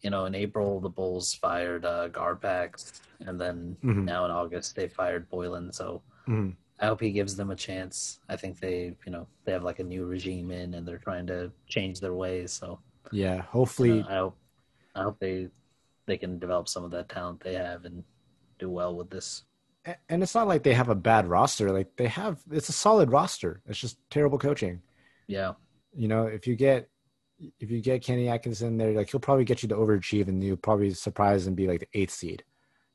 you 0.00 0.08
know, 0.08 0.24
in 0.24 0.34
April 0.34 0.80
the 0.80 0.88
Bulls 0.88 1.34
fired 1.34 1.84
uh, 1.84 2.08
Garpax, 2.08 3.02
and 3.20 3.38
then 3.38 3.76
mm-hmm. 3.84 4.06
now 4.06 4.24
in 4.24 4.30
August 4.30 4.76
they 4.76 4.88
fired 4.88 5.28
Boylen. 5.28 5.74
So 5.74 6.00
mm-hmm. 6.26 6.52
I 6.80 6.86
hope 6.86 7.00
he 7.00 7.10
gives 7.10 7.36
them 7.36 7.50
a 7.50 7.56
chance. 7.56 8.20
I 8.28 8.36
think 8.36 8.60
they, 8.60 8.94
you 9.04 9.12
know, 9.12 9.26
they 9.44 9.52
have 9.52 9.64
like 9.64 9.80
a 9.80 9.84
new 9.84 10.04
regime 10.06 10.50
in, 10.50 10.74
and 10.74 10.86
they're 10.86 10.98
trying 10.98 11.26
to 11.26 11.50
change 11.66 12.00
their 12.00 12.14
ways. 12.14 12.52
So 12.52 12.78
yeah, 13.12 13.42
hopefully, 13.42 14.02
uh, 14.02 14.06
I 14.08 14.16
hope 14.18 14.36
I 14.94 15.02
hope 15.02 15.18
they 15.18 15.48
they 16.06 16.16
can 16.16 16.38
develop 16.38 16.68
some 16.68 16.84
of 16.84 16.90
that 16.92 17.08
talent 17.08 17.40
they 17.40 17.54
have 17.54 17.84
and 17.84 18.04
do 18.58 18.70
well 18.70 18.94
with 18.96 19.10
this 19.10 19.44
and 20.08 20.22
it's 20.22 20.34
not 20.34 20.48
like 20.48 20.62
they 20.62 20.74
have 20.74 20.88
a 20.88 20.94
bad 20.94 21.26
roster. 21.26 21.70
Like 21.70 21.96
they 21.96 22.08
have, 22.08 22.40
it's 22.50 22.68
a 22.68 22.72
solid 22.72 23.10
roster. 23.10 23.62
It's 23.66 23.78
just 23.78 23.98
terrible 24.10 24.38
coaching. 24.38 24.82
Yeah. 25.26 25.52
You 25.94 26.08
know, 26.08 26.26
if 26.26 26.46
you 26.46 26.56
get 26.56 26.88
if 27.60 27.70
you 27.70 27.80
get 27.80 28.02
Kenny 28.02 28.28
Atkinson 28.28 28.76
there, 28.76 28.92
like 28.92 29.10
he'll 29.10 29.20
probably 29.20 29.44
get 29.44 29.62
you 29.62 29.68
to 29.68 29.76
overachieve, 29.76 30.28
and 30.28 30.42
you'll 30.42 30.56
probably 30.56 30.90
surprise 30.90 31.46
and 31.46 31.56
be 31.56 31.68
like 31.68 31.80
the 31.80 31.88
eighth 31.94 32.10
seed. 32.10 32.42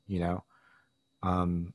You 0.06 0.20
know. 0.20 0.44
Um, 1.22 1.72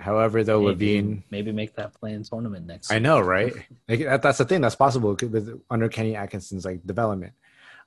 however, 0.00 0.42
though 0.42 0.62
maybe, 0.62 1.00
LaVine 1.00 1.22
maybe 1.30 1.52
make 1.52 1.74
that 1.76 1.94
play-in 1.94 2.22
tournament 2.22 2.66
next. 2.66 2.90
I 2.90 2.98
know, 2.98 3.20
right? 3.20 3.52
like, 3.88 4.00
that, 4.00 4.22
that's 4.22 4.38
the 4.38 4.44
thing. 4.44 4.60
That's 4.60 4.74
possible 4.74 5.16
with 5.20 5.60
under 5.70 5.88
Kenny 5.88 6.16
Atkinson's 6.16 6.64
like 6.64 6.84
development. 6.86 7.32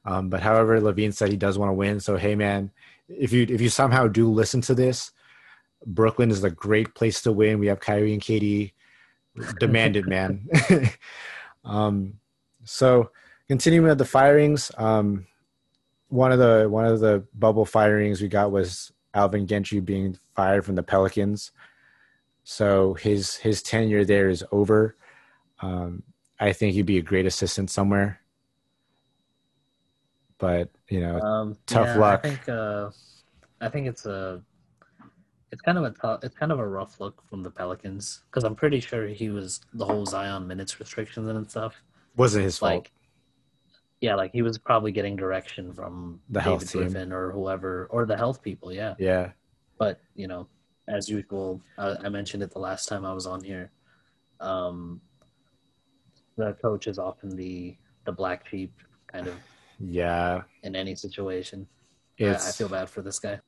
Um, 0.06 0.30
but 0.30 0.42
however, 0.42 0.80
LaVine 0.80 1.14
said 1.14 1.30
he 1.30 1.38
does 1.38 1.58
want 1.58 1.70
to 1.70 1.74
win. 1.74 2.00
So 2.00 2.18
hey, 2.18 2.36
man, 2.36 2.72
if 3.08 3.32
you 3.34 3.46
if 3.50 3.62
you 3.62 3.70
somehow 3.70 4.08
do 4.08 4.30
listen 4.32 4.62
to 4.62 4.76
this, 4.76 5.12
Brooklyn 5.86 6.32
is 6.32 6.44
a 6.44 6.50
great 6.50 6.94
place 6.96 7.22
to 7.24 7.32
win. 7.32 7.60
We 7.60 7.68
have 7.68 7.80
Kyrie 7.80 8.14
and 8.14 8.22
KD. 8.22 8.72
Demand 9.60 9.96
it, 9.96 10.08
man. 10.08 10.48
um, 11.66 12.20
so 12.66 13.10
continuing 13.48 13.88
with 13.88 13.98
the 13.98 14.06
firings, 14.06 14.72
um, 14.78 15.26
one 16.10 16.32
of 16.32 16.40
the 16.40 16.68
one 16.70 16.86
of 16.86 17.00
the 17.00 17.26
bubble 17.34 17.66
firings 17.66 18.22
we 18.22 18.28
got 18.28 18.52
was 18.52 18.92
Alvin 19.14 19.48
Gentry 19.48 19.80
being 19.80 20.18
fired 20.36 20.66
from 20.66 20.76
the 20.76 20.84
Pelicans. 20.84 21.52
So 22.44 22.94
his 22.96 23.36
his 23.36 23.62
tenure 23.62 24.06
there 24.06 24.30
is 24.30 24.44
over. 24.52 24.98
Um, 25.62 26.04
I 26.40 26.52
think 26.52 26.74
he'd 26.74 26.86
be 26.86 26.98
a 26.98 27.02
great 27.02 27.26
assistant 27.26 27.70
somewhere. 27.70 28.20
But 30.38 30.70
you 30.90 31.00
know, 31.00 31.20
um, 31.22 31.58
tough 31.66 31.88
yeah, 31.88 31.98
luck. 31.98 32.22
I 32.24 32.30
think 32.30 32.50
uh, 32.50 32.90
I 33.62 33.70
think 33.70 33.88
it's 33.88 34.06
a 34.06 34.42
it's 35.52 35.62
kind 35.62 35.78
of 35.78 35.84
a 35.84 35.92
tough, 35.92 36.24
it's 36.24 36.36
kind 36.36 36.52
of 36.52 36.60
a 36.60 36.68
rough 36.68 37.00
look 37.00 37.24
from 37.30 37.44
the 37.44 37.50
Pelicans 37.52 38.24
because 38.30 38.44
I'm 38.44 38.56
pretty 38.56 38.80
sure 38.80 39.08
he 39.08 39.30
was 39.30 39.62
the 39.74 39.86
whole 39.86 40.06
Zion 40.06 40.48
minutes 40.48 40.80
restrictions 40.80 41.30
and 41.30 41.50
stuff 41.50 41.82
wasn't 42.18 42.44
his 42.44 42.62
like, 42.62 42.74
fault. 42.74 42.90
Yeah, 44.02 44.16
like 44.16 44.32
he 44.34 44.42
was 44.42 44.58
probably 44.58 44.92
getting 44.92 45.16
direction 45.16 45.72
from 45.72 46.20
the 46.30 46.40
David 46.40 46.50
health 46.50 46.72
Griffin 46.72 47.10
team. 47.10 47.14
or 47.14 47.32
whoever 47.32 47.88
or 47.92 48.06
the 48.06 48.18
health 48.18 48.42
people. 48.42 48.74
Yeah, 48.74 48.96
yeah. 49.00 49.32
But 49.78 50.02
you 50.16 50.28
know, 50.28 50.48
as 50.88 51.10
usual, 51.10 51.62
I, 51.78 51.96
I 52.04 52.10
mentioned 52.10 52.44
it 52.44 52.52
the 52.52 52.60
last 52.60 52.88
time 52.88 53.06
I 53.06 53.14
was 53.14 53.26
on 53.26 53.44
here. 53.44 53.72
Um, 54.40 55.02
the 56.38 56.54
coach 56.62 56.88
is 56.88 57.00
often 57.00 57.36
the 57.36 57.78
the 58.06 58.12
black 58.12 58.48
sheep 58.48 58.74
kind 59.08 59.28
of. 59.28 59.36
Yeah. 59.80 60.44
In 60.64 60.76
any 60.76 60.96
situation, 60.96 61.68
I, 62.20 62.36
I 62.36 62.38
feel 62.38 62.70
bad 62.70 62.90
for 62.90 63.02
this 63.02 63.20
guy. 63.20 63.40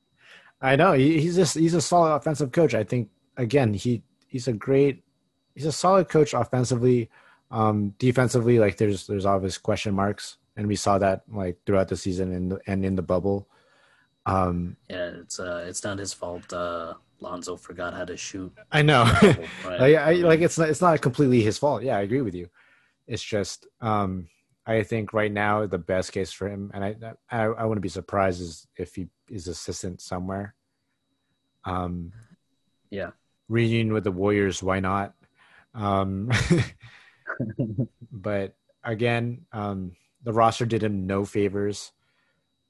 I 0.60 0.76
know 0.76 0.92
he's 0.92 1.36
just 1.36 1.56
he's 1.56 1.74
a 1.74 1.80
solid 1.80 2.14
offensive 2.14 2.52
coach. 2.52 2.74
I 2.74 2.84
think 2.84 3.10
again 3.36 3.74
he 3.74 4.02
he's 4.26 4.48
a 4.48 4.52
great 4.52 5.04
he's 5.54 5.66
a 5.66 5.72
solid 5.72 6.08
coach 6.08 6.32
offensively. 6.32 7.10
Um, 7.50 7.94
defensively, 7.98 8.58
like 8.58 8.76
there's 8.76 9.06
there's 9.06 9.26
obvious 9.26 9.58
question 9.58 9.94
marks 9.94 10.38
and 10.56 10.66
we 10.66 10.76
saw 10.76 10.98
that 10.98 11.22
like 11.30 11.58
throughout 11.66 11.88
the 11.88 11.96
season 11.96 12.32
and 12.32 12.58
and 12.66 12.84
in 12.84 12.96
the 12.96 13.02
bubble. 13.02 13.48
Um, 14.24 14.76
yeah, 14.88 15.10
it's 15.22 15.38
uh, 15.38 15.64
it's 15.68 15.84
not 15.84 15.98
his 15.98 16.12
fault. 16.12 16.52
Uh, 16.52 16.94
Lonzo 17.20 17.56
forgot 17.56 17.94
how 17.94 18.04
to 18.04 18.16
shoot. 18.16 18.52
I 18.70 18.82
know. 18.82 19.04
right? 19.64 19.80
like, 19.80 19.96
I, 19.96 20.12
like 20.14 20.40
it's 20.40 20.58
not 20.58 20.68
it's 20.68 20.80
not 20.80 21.00
completely 21.00 21.42
his 21.42 21.58
fault. 21.58 21.82
Yeah, 21.82 21.96
I 21.96 22.02
agree 22.02 22.22
with 22.22 22.34
you. 22.34 22.48
It's 23.06 23.22
just 23.22 23.66
um, 23.80 24.28
I 24.66 24.82
think 24.82 25.12
right 25.12 25.32
now 25.32 25.66
the 25.66 25.78
best 25.78 26.12
case 26.12 26.32
for 26.32 26.48
him, 26.48 26.70
and 26.74 26.84
I 26.84 26.96
I, 27.30 27.44
I 27.44 27.64
wouldn't 27.64 27.82
be 27.82 27.88
surprised 27.88 28.40
is 28.40 28.66
if 28.76 28.94
he 28.94 29.08
is 29.30 29.48
assistant 29.48 30.00
somewhere. 30.00 30.54
Um, 31.64 32.12
yeah, 32.90 33.10
reunion 33.48 33.92
with 33.92 34.04
the 34.04 34.12
Warriors. 34.12 34.62
Why 34.62 34.80
not? 34.80 35.14
Um, 35.74 36.30
but 38.12 38.56
again, 38.82 39.46
um, 39.52 39.92
the 40.22 40.32
roster 40.32 40.66
did 40.66 40.82
him 40.82 41.06
no 41.06 41.24
favors, 41.24 41.92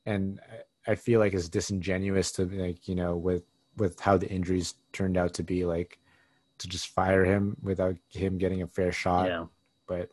and 0.04 0.40
I 0.86 0.94
feel 0.94 1.18
like 1.18 1.34
it's 1.34 1.48
disingenuous 1.48 2.32
to 2.32 2.44
like 2.44 2.88
you 2.88 2.94
know 2.94 3.16
with 3.16 3.44
with 3.76 4.00
how 4.00 4.16
the 4.16 4.28
injuries 4.28 4.74
turned 4.92 5.16
out 5.16 5.34
to 5.34 5.42
be 5.42 5.64
like 5.64 5.98
to 6.58 6.68
just 6.68 6.88
fire 6.88 7.24
him 7.24 7.56
without 7.62 7.96
him 8.08 8.38
getting 8.38 8.62
a 8.62 8.66
fair 8.66 8.92
shot. 8.92 9.26
Yeah. 9.26 9.46
But 9.86 10.10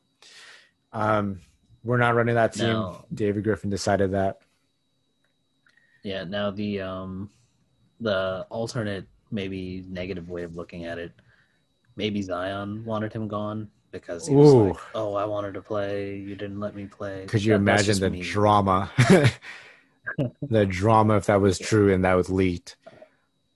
um, 0.91 1.39
we're 1.83 1.97
not 1.97 2.15
running 2.15 2.35
that 2.35 2.53
team. 2.53 2.67
No. 2.67 3.05
David 3.13 3.43
Griffin 3.43 3.69
decided 3.69 4.11
that. 4.11 4.39
Yeah. 6.03 6.23
Now 6.23 6.51
the 6.51 6.81
um 6.81 7.29
the 7.99 8.45
alternate 8.49 9.07
maybe 9.31 9.83
negative 9.89 10.29
way 10.29 10.43
of 10.43 10.55
looking 10.55 10.85
at 10.85 10.97
it, 10.99 11.11
maybe 11.95 12.21
Zion 12.21 12.83
wanted 12.85 13.13
him 13.13 13.27
gone 13.27 13.69
because 13.91 14.27
he 14.27 14.35
was 14.35 14.53
Ooh. 14.53 14.67
like, 14.69 14.77
"Oh, 14.93 15.15
I 15.15 15.25
wanted 15.25 15.53
to 15.53 15.61
play. 15.61 16.17
You 16.17 16.35
didn't 16.35 16.59
let 16.59 16.75
me 16.75 16.85
play." 16.85 17.25
Could 17.27 17.43
you 17.43 17.53
that, 17.53 17.59
imagine 17.59 17.99
the 17.99 18.09
me. 18.09 18.21
drama? 18.21 18.91
the 20.41 20.65
drama 20.65 21.17
if 21.17 21.27
that 21.27 21.41
was 21.41 21.57
true 21.69 21.93
and 21.93 22.03
that 22.05 22.15
was 22.15 22.29
leaked. 22.29 22.75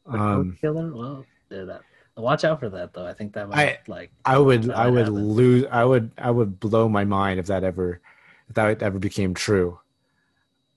Um, 0.07 0.57
killer. 0.59 0.93
Well, 0.93 1.25
that. 1.49 1.81
Watch 2.15 2.43
out 2.43 2.59
for 2.59 2.69
that 2.69 2.93
though. 2.93 3.05
I 3.05 3.13
think 3.13 3.33
that 3.33 3.49
might 3.49 3.57
I, 3.57 3.79
like. 3.87 4.11
I 4.25 4.39
would. 4.39 4.71
I 4.71 4.89
would 4.89 5.05
happen. 5.05 5.29
lose. 5.29 5.65
I 5.71 5.85
would. 5.85 6.11
I 6.17 6.31
would 6.31 6.59
blow 6.59 6.89
my 6.89 7.05
mind 7.05 7.39
if 7.39 7.45
that 7.47 7.63
ever, 7.63 8.01
if 8.49 8.55
that 8.55 8.81
ever 8.81 8.97
became 8.97 9.33
true. 9.33 9.79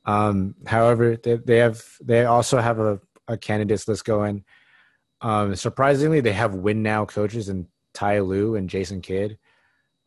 Um, 0.05 0.55
however, 0.66 1.16
they, 1.16 1.36
they 1.36 1.57
have. 1.59 1.82
They 2.02 2.24
also 2.24 2.59
have 2.61 2.78
a, 2.78 3.01
a 3.27 3.39
candidates 3.39 3.89
list 3.89 4.05
going. 4.05 4.44
Um, 5.23 5.55
surprisingly, 5.57 6.20
they 6.20 6.32
have 6.32 6.55
win 6.55 6.82
now 6.82 7.07
coaches 7.07 7.48
and 7.48 7.66
Ty 7.94 8.20
Lue 8.20 8.57
and 8.57 8.69
Jason 8.69 9.01
Kidd. 9.01 9.39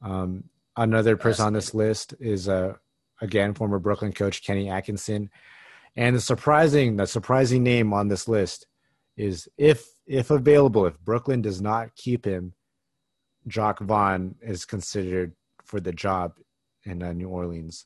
Um, 0.03 0.43
another 0.75 1.17
person 1.17 1.45
on 1.45 1.53
this 1.53 1.73
list 1.73 2.13
is 2.19 2.47
uh, 2.47 2.75
again 3.21 3.55
former 3.55 3.79
Brooklyn 3.79 4.13
coach 4.13 4.43
Kenny 4.43 4.69
Atkinson, 4.69 5.31
and 5.95 6.15
the 6.15 6.21
surprising 6.21 6.97
the 6.97 7.07
surprising 7.07 7.63
name 7.63 7.91
on 7.91 8.07
this 8.07 8.27
list 8.27 8.67
is 9.15 9.47
if 9.57 9.85
if 10.05 10.31
available, 10.31 10.85
if 10.85 10.99
Brooklyn 10.99 11.41
does 11.41 11.61
not 11.61 11.95
keep 11.95 12.25
him, 12.25 12.53
Jacque 13.47 13.79
Vaughn 13.79 14.35
is 14.41 14.65
considered 14.65 15.33
for 15.63 15.79
the 15.79 15.93
job 15.93 16.33
in 16.83 17.01
uh, 17.01 17.13
New 17.13 17.29
Orleans. 17.29 17.85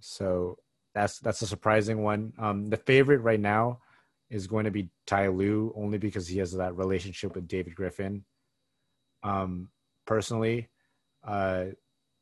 So 0.00 0.58
that's 0.94 1.18
that's 1.20 1.42
a 1.42 1.46
surprising 1.46 2.02
one. 2.02 2.32
Um, 2.38 2.66
the 2.66 2.76
favorite 2.76 3.20
right 3.20 3.40
now 3.40 3.80
is 4.30 4.46
going 4.46 4.64
to 4.64 4.70
be 4.70 4.88
Ty 5.06 5.28
Lue, 5.28 5.72
only 5.76 5.98
because 5.98 6.26
he 6.26 6.38
has 6.38 6.52
that 6.52 6.76
relationship 6.76 7.34
with 7.34 7.46
David 7.46 7.74
Griffin. 7.74 8.24
Um, 9.22 9.68
personally, 10.06 10.68
uh, 11.22 11.66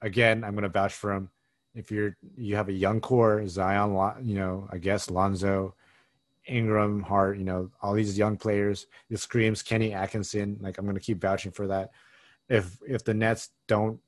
again, 0.02 0.44
I'm 0.44 0.52
going 0.52 0.64
to 0.64 0.68
vouch 0.68 0.92
for 0.92 1.12
him. 1.12 1.30
If 1.74 1.90
you're 1.90 2.16
you 2.36 2.56
have 2.56 2.68
a 2.68 2.72
young 2.72 3.00
core, 3.00 3.46
Zion, 3.46 3.92
you 4.26 4.34
know, 4.34 4.68
I 4.70 4.78
guess 4.78 5.08
Lonzo, 5.08 5.74
Ingram, 6.50 7.02
Hart, 7.02 7.38
you 7.38 7.44
know, 7.44 7.70
all 7.80 7.94
these 7.94 8.18
young 8.18 8.36
players. 8.36 8.86
It 9.08 9.18
screams 9.18 9.62
Kenny 9.62 9.92
Atkinson. 9.92 10.58
Like 10.60 10.78
I'm 10.78 10.84
going 10.84 10.96
to 10.96 11.00
keep 11.00 11.20
vouching 11.20 11.52
for 11.52 11.66
that. 11.68 11.90
If 12.48 12.78
if 12.86 13.04
the 13.04 13.14
Nets 13.14 13.50
don't, 13.68 14.00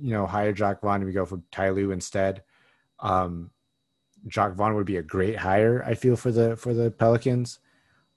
you 0.00 0.12
know, 0.12 0.26
hire 0.26 0.52
Jacque 0.52 0.82
Vaughn, 0.82 1.04
we 1.04 1.12
go 1.12 1.24
for 1.24 1.40
Ty 1.50 1.70
Lue 1.70 1.90
instead. 1.90 2.42
Um, 3.00 3.50
Jacque 4.26 4.54
Vaughn 4.54 4.74
would 4.74 4.86
be 4.86 4.98
a 4.98 5.02
great 5.02 5.36
hire. 5.36 5.82
I 5.86 5.94
feel 5.94 6.16
for 6.16 6.30
the 6.30 6.56
for 6.56 6.74
the 6.74 6.90
Pelicans. 6.90 7.58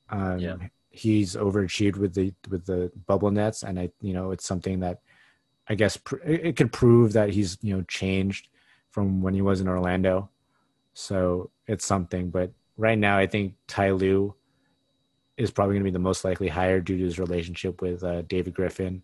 Um, 0.09 0.39
yeah. 0.39 0.55
He's 0.89 1.35
overachieved 1.35 1.97
with 1.97 2.13
the 2.13 2.33
with 2.49 2.65
the 2.65 2.91
bubble 3.07 3.31
nets, 3.31 3.63
and 3.63 3.79
I 3.79 3.89
you 4.01 4.13
know 4.13 4.31
it's 4.31 4.45
something 4.45 4.81
that 4.81 4.99
I 5.67 5.75
guess 5.75 5.97
pr- 5.97 6.17
it 6.23 6.55
could 6.55 6.71
prove 6.71 7.13
that 7.13 7.29
he's 7.29 7.57
you 7.61 7.75
know 7.75 7.83
changed 7.87 8.49
from 8.91 9.21
when 9.21 9.33
he 9.33 9.41
was 9.41 9.61
in 9.61 9.67
Orlando. 9.67 10.29
So 10.93 11.49
it's 11.65 11.85
something, 11.85 12.29
but 12.29 12.51
right 12.77 12.97
now, 12.97 13.17
I 13.17 13.27
think 13.27 13.53
Ty 13.67 13.91
Lue 13.91 14.33
is 15.37 15.51
probably 15.51 15.75
going 15.75 15.83
to 15.83 15.91
be 15.91 15.93
the 15.93 15.99
most 15.99 16.23
likely 16.23 16.47
hire 16.47 16.79
due 16.79 16.97
to 16.97 17.03
his 17.03 17.19
relationship 17.19 17.81
with 17.81 18.03
uh, 18.03 18.21
David 18.23 18.53
Griffin. 18.53 19.03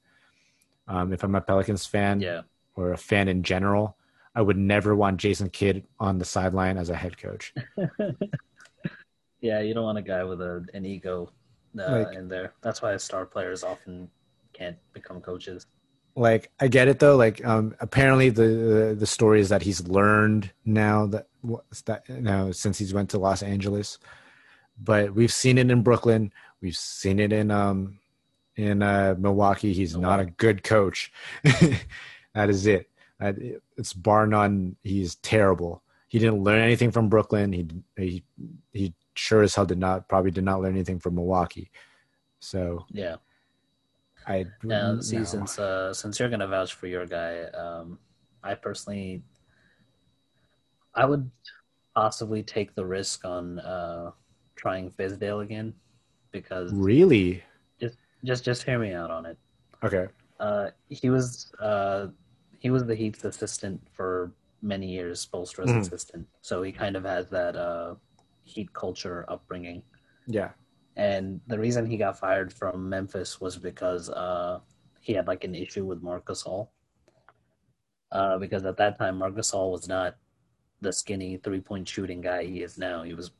Um, 0.87 1.13
if 1.13 1.23
I'm 1.23 1.35
a 1.35 1.41
Pelicans 1.41 1.85
fan 1.85 2.19
yeah. 2.19 2.41
or 2.75 2.93
a 2.93 2.97
fan 2.97 3.27
in 3.27 3.43
general, 3.43 3.97
I 4.35 4.41
would 4.41 4.57
never 4.57 4.95
want 4.95 5.17
Jason 5.17 5.49
Kidd 5.49 5.85
on 5.99 6.17
the 6.17 6.25
sideline 6.25 6.77
as 6.77 6.89
a 6.89 6.95
head 6.95 7.17
coach. 7.17 7.53
yeah, 9.41 9.59
you 9.61 9.73
don't 9.73 9.83
want 9.83 9.97
a 9.97 10.03
guy 10.03 10.23
with 10.23 10.41
a, 10.41 10.65
an 10.73 10.85
ego 10.85 11.31
uh, 11.77 12.03
like, 12.03 12.15
in 12.15 12.27
there. 12.27 12.53
That's 12.61 12.81
why 12.81 12.95
star 12.97 13.25
players 13.25 13.63
often 13.63 14.09
can't 14.53 14.77
become 14.93 15.21
coaches 15.21 15.65
like 16.19 16.51
I 16.59 16.67
get 16.67 16.87
it 16.87 16.99
though. 16.99 17.15
Like 17.15 17.43
um, 17.45 17.75
apparently 17.79 18.29
the, 18.29 18.43
the, 18.43 18.95
the 18.99 19.07
story 19.07 19.39
is 19.39 19.49
that 19.49 19.61
he's 19.61 19.87
learned 19.87 20.51
now 20.65 21.07
that 21.07 21.27
that 21.85 22.07
now 22.09 22.51
since 22.51 22.77
he's 22.77 22.93
went 22.93 23.09
to 23.11 23.17
Los 23.17 23.41
Angeles, 23.41 23.97
but 24.77 25.15
we've 25.15 25.31
seen 25.31 25.57
it 25.57 25.71
in 25.71 25.81
Brooklyn. 25.81 26.31
We've 26.61 26.75
seen 26.75 27.19
it 27.19 27.31
in 27.31 27.51
um 27.51 27.99
in 28.57 28.83
uh, 28.83 29.15
Milwaukee. 29.17 29.73
He's 29.73 29.95
oh, 29.95 29.99
not 30.01 30.19
a 30.19 30.25
good 30.25 30.63
coach. 30.63 31.11
that 32.33 32.49
is 32.49 32.67
it. 32.67 32.89
It's 33.77 33.93
bar 33.93 34.27
none. 34.27 34.75
He's 34.83 35.15
terrible. 35.15 35.81
He 36.09 36.19
didn't 36.19 36.43
learn 36.43 36.61
anything 36.61 36.91
from 36.91 37.07
Brooklyn. 37.07 37.53
He 37.53 37.67
he 37.95 38.23
he 38.73 38.93
sure 39.15 39.41
as 39.41 39.55
hell 39.55 39.65
did 39.65 39.79
not 39.79 40.09
probably 40.09 40.31
did 40.31 40.43
not 40.43 40.61
learn 40.61 40.73
anything 40.73 40.99
from 40.99 41.15
Milwaukee. 41.15 41.71
So 42.39 42.85
yeah. 42.91 43.15
I 44.27 44.45
now 44.63 44.99
see 44.99 45.23
since 45.25 45.57
uh, 45.57 45.93
since 45.93 46.19
you're 46.19 46.29
gonna 46.29 46.47
vouch 46.47 46.73
for 46.73 46.87
your 46.87 47.05
guy, 47.05 47.43
um, 47.45 47.99
I 48.43 48.53
personally, 48.55 49.23
I 50.95 51.05
would 51.05 51.29
possibly 51.95 52.43
take 52.43 52.75
the 52.75 52.85
risk 52.85 53.25
on 53.25 53.59
uh, 53.59 54.11
trying 54.55 54.91
Fizdale 54.91 55.43
again 55.43 55.73
because 56.31 56.71
really, 56.73 57.43
just 57.79 57.97
just 58.23 58.43
just 58.43 58.63
hear 58.63 58.79
me 58.79 58.93
out 58.93 59.11
on 59.11 59.25
it. 59.25 59.37
Okay. 59.83 60.07
Uh, 60.39 60.69
he 60.89 61.09
was 61.09 61.51
uh, 61.59 62.07
he 62.59 62.69
was 62.69 62.85
the 62.85 62.95
Heat's 62.95 63.23
assistant 63.25 63.81
for 63.91 64.31
many 64.61 64.87
years, 64.87 65.25
Spoelstra's 65.25 65.71
mm. 65.71 65.79
assistant, 65.79 66.27
so 66.41 66.61
he 66.61 66.71
kind 66.71 66.95
of 66.95 67.03
has 67.03 67.27
that 67.29 67.55
uh, 67.55 67.95
Heat 68.43 68.71
culture 68.73 69.25
upbringing. 69.27 69.81
Yeah 70.27 70.49
and 70.99 71.39
the 71.47 71.57
reason 71.57 71.85
he 71.85 71.95
got 71.95 72.19
fired 72.19 72.51
from 72.51 72.89
Memphis 72.89 73.39
was 73.39 73.57
because 73.57 74.09
uh, 74.09 74.59
he 74.99 75.13
had 75.13 75.27
like 75.27 75.45
an 75.45 75.55
issue 75.55 75.85
with 75.85 76.01
Marcus 76.01 76.43
Gasol. 76.43 76.67
Uh, 78.11 78.37
because 78.37 78.65
at 78.65 78.75
that 78.75 78.99
time, 78.99 79.17
Marcus 79.17 79.51
Gasol 79.51 79.71
was 79.71 79.87
not 79.87 80.17
the 80.81 80.91
skinny 80.91 81.37
three 81.37 81.61
point 81.61 81.87
shooting 81.87 82.19
guy 82.19 82.43
he 82.43 82.63
is 82.63 82.77
now. 82.77 83.03
He 83.03 83.13
was 83.13 83.31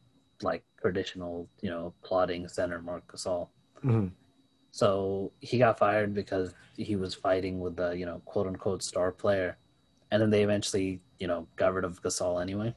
like 0.42 0.64
traditional, 0.80 1.50
you 1.60 1.70
know, 1.70 1.94
plotting 2.02 2.48
center 2.48 2.82
Marcus 2.82 3.26
Gasol. 3.26 3.50
Mm-hmm. 3.84 4.08
So 4.72 5.34
he 5.42 5.58
got 5.58 5.78
fired 5.78 6.14
because 6.14 6.54
he 6.78 6.96
was 6.96 7.14
fighting 7.14 7.60
with 7.60 7.76
the, 7.76 7.92
you 7.92 8.06
know, 8.06 8.22
quote 8.24 8.48
unquote 8.48 8.84
star 8.84 9.12
player. 9.12 9.58
And 10.12 10.22
then 10.22 10.30
they 10.30 10.44
eventually, 10.44 11.02
you 11.20 11.28
know, 11.28 11.46
got 11.58 11.74
rid 11.74 11.84
of 11.84 12.02
Gasol 12.02 12.42
anyway. 12.42 12.74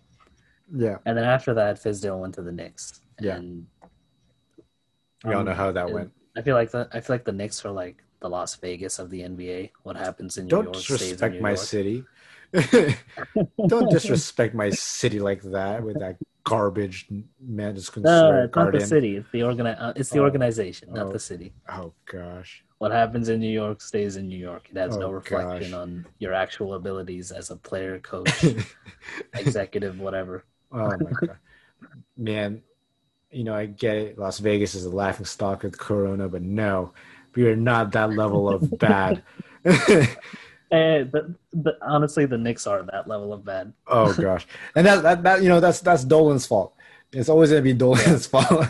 Yeah. 0.74 0.96
And 1.06 1.16
then 1.16 1.24
after 1.24 1.54
that, 1.54 1.76
Fizdale 1.76 2.18
went 2.18 2.34
to 2.34 2.42
the 2.42 2.50
Knicks. 2.50 3.00
Yeah. 3.20 3.36
And 3.36 3.66
we 5.24 5.32
um, 5.32 5.38
all 5.38 5.44
know 5.44 5.54
how 5.54 5.72
that 5.72 5.90
went. 5.90 6.12
I 6.36 6.42
feel 6.42 6.54
like 6.54 6.70
the 6.70 6.88
I 6.92 7.00
feel 7.00 7.14
like 7.14 7.24
the 7.24 7.32
Knicks 7.32 7.64
are 7.64 7.70
like 7.70 8.02
the 8.20 8.28
Las 8.28 8.54
Vegas 8.56 8.98
of 8.98 9.10
the 9.10 9.20
NBA. 9.20 9.70
What 9.82 9.96
happens 9.96 10.38
in 10.38 10.46
New 10.46 10.50
York? 10.50 10.64
Don't 10.66 10.74
York 10.74 10.86
disrespect 10.86 11.34
New 11.34 11.40
my 11.40 11.50
York. 11.50 11.58
city. 11.60 12.04
Don't 13.66 13.90
disrespect 13.90 14.54
my 14.54 14.70
city 14.70 15.18
like 15.20 15.42
that 15.42 15.82
with 15.82 15.98
that 16.00 16.16
garbage 16.44 17.06
Madison 17.40 18.02
no, 18.02 18.44
it's 18.44 18.56
not 18.56 18.72
the 18.72 18.80
city. 18.80 19.16
It's 19.16 19.30
the 19.30 19.40
organi- 19.40 19.80
uh, 19.80 19.92
It's 19.96 20.10
the 20.10 20.18
oh, 20.18 20.24
organization, 20.24 20.92
not 20.92 21.06
oh, 21.06 21.12
the 21.12 21.18
city. 21.18 21.52
Oh 21.68 21.92
gosh. 22.10 22.64
What 22.78 22.90
happens 22.90 23.28
in 23.28 23.38
New 23.40 23.50
York 23.50 23.80
stays 23.80 24.16
in 24.16 24.28
New 24.28 24.38
York. 24.38 24.68
It 24.70 24.76
has 24.76 24.96
oh, 24.96 25.00
no 25.00 25.10
reflection 25.10 25.70
gosh. 25.70 25.80
on 25.80 26.06
your 26.18 26.34
actual 26.34 26.74
abilities 26.74 27.30
as 27.30 27.50
a 27.50 27.56
player, 27.56 27.98
coach, 28.02 28.44
executive, 29.34 30.00
whatever. 30.00 30.44
Oh 30.72 30.88
my 30.88 30.96
god, 30.96 31.38
man! 32.16 32.62
You 33.32 33.44
know, 33.44 33.54
I 33.54 33.66
get 33.66 33.96
it. 33.96 34.18
Las 34.18 34.38
Vegas 34.38 34.74
is 34.74 34.84
a 34.84 34.90
laughing 34.90 35.26
stock 35.26 35.64
of 35.64 35.76
Corona, 35.76 36.28
but 36.28 36.42
no, 36.42 36.92
we 37.34 37.46
are 37.48 37.56
not 37.56 37.92
that 37.92 38.10
level 38.10 38.48
of 38.48 38.78
bad. 38.78 39.22
Hey, 40.72 41.02
the, 41.02 41.34
the, 41.52 41.76
honestly, 41.82 42.24
the 42.24 42.38
Knicks 42.38 42.66
are 42.66 42.82
that 42.84 43.06
level 43.06 43.34
of 43.34 43.44
bad. 43.44 43.74
Oh 43.86 44.14
gosh, 44.18 44.46
and 44.74 44.86
that, 44.86 45.02
that 45.02 45.22
that 45.22 45.42
you 45.42 45.50
know 45.50 45.60
that's 45.60 45.80
that's 45.80 46.02
Dolan's 46.02 46.46
fault. 46.46 46.74
It's 47.12 47.28
always 47.28 47.50
gonna 47.50 47.60
be 47.60 47.74
Dolan's 47.74 48.26
fault. 48.28 48.68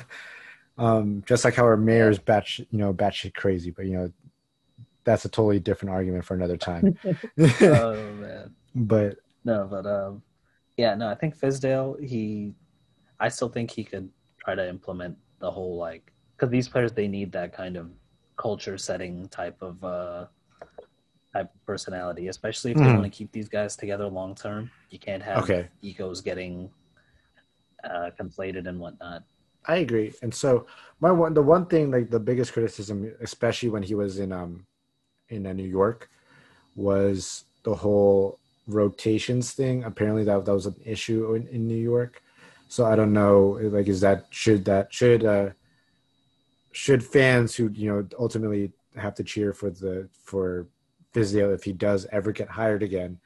um, 0.78 1.22
just 1.26 1.44
like 1.44 1.54
how 1.54 1.62
our 1.62 1.76
mayor's 1.76 2.18
batch, 2.18 2.58
you 2.58 2.78
know, 2.78 2.92
batshit 2.92 3.34
crazy, 3.34 3.70
but 3.70 3.86
you 3.86 3.92
know, 3.92 4.12
that's 5.04 5.24
a 5.26 5.28
totally 5.28 5.60
different 5.60 5.94
argument 5.94 6.24
for 6.24 6.34
another 6.34 6.56
time. 6.56 6.98
oh 7.60 8.12
man, 8.14 8.52
but 8.74 9.18
no, 9.44 9.68
but 9.70 9.86
um, 9.86 10.22
yeah, 10.76 10.96
no, 10.96 11.08
I 11.08 11.14
think 11.14 11.38
Fizdale, 11.38 12.02
he, 12.04 12.52
I 13.20 13.28
still 13.28 13.48
think 13.48 13.70
he 13.70 13.84
could 13.84 14.10
try 14.42 14.54
to 14.54 14.68
implement 14.68 15.16
the 15.38 15.50
whole 15.50 15.76
like, 15.76 16.12
because 16.36 16.50
these 16.50 16.68
players 16.68 16.92
they 16.92 17.08
need 17.08 17.32
that 17.32 17.52
kind 17.52 17.76
of 17.76 17.90
culture 18.36 18.78
setting 18.78 19.28
type 19.28 19.56
of 19.60 19.82
uh 19.84 20.26
type 21.32 21.50
of 21.54 21.66
personality, 21.66 22.28
especially 22.28 22.72
if 22.72 22.76
they 22.76 22.84
mm. 22.84 22.94
want 22.94 23.04
to 23.04 23.10
keep 23.10 23.32
these 23.32 23.48
guys 23.48 23.76
together 23.76 24.06
long 24.06 24.34
term. 24.34 24.70
You 24.90 24.98
can't 24.98 25.22
have 25.22 25.44
okay. 25.44 25.68
egos 25.80 26.20
getting 26.20 26.70
uh, 27.84 28.10
conflated 28.20 28.66
and 28.68 28.78
whatnot. 28.78 29.24
I 29.66 29.76
agree, 29.76 30.12
and 30.22 30.34
so 30.34 30.66
my 31.00 31.12
one 31.12 31.34
the 31.34 31.42
one 31.42 31.66
thing 31.66 31.90
like 31.90 32.10
the 32.10 32.20
biggest 32.20 32.52
criticism, 32.52 33.12
especially 33.20 33.68
when 33.68 33.82
he 33.82 33.94
was 33.94 34.18
in 34.18 34.32
um 34.32 34.66
in 35.28 35.46
uh, 35.46 35.52
New 35.52 35.68
York, 35.68 36.10
was 36.74 37.44
the 37.62 37.74
whole 37.74 38.40
rotations 38.66 39.52
thing. 39.52 39.84
Apparently 39.84 40.24
that 40.24 40.44
that 40.44 40.54
was 40.54 40.66
an 40.66 40.76
issue 40.84 41.34
in, 41.34 41.46
in 41.48 41.66
New 41.66 41.82
York. 41.92 42.22
So 42.72 42.86
I 42.86 42.96
don't 42.96 43.12
know, 43.12 43.58
like, 43.60 43.86
is 43.86 44.00
that 44.00 44.28
should 44.30 44.64
that 44.64 44.90
should 44.94 45.26
uh 45.26 45.50
should 46.70 47.04
fans 47.04 47.54
who 47.54 47.70
you 47.74 47.92
know 47.92 48.08
ultimately 48.18 48.72
have 48.96 49.14
to 49.16 49.22
cheer 49.22 49.52
for 49.52 49.68
the 49.68 50.08
for 50.24 50.68
Fizdale 51.12 51.52
if 51.52 51.64
he 51.64 51.74
does 51.74 52.06
ever 52.12 52.32
get 52.32 52.48
hired 52.48 52.82
again, 52.82 53.18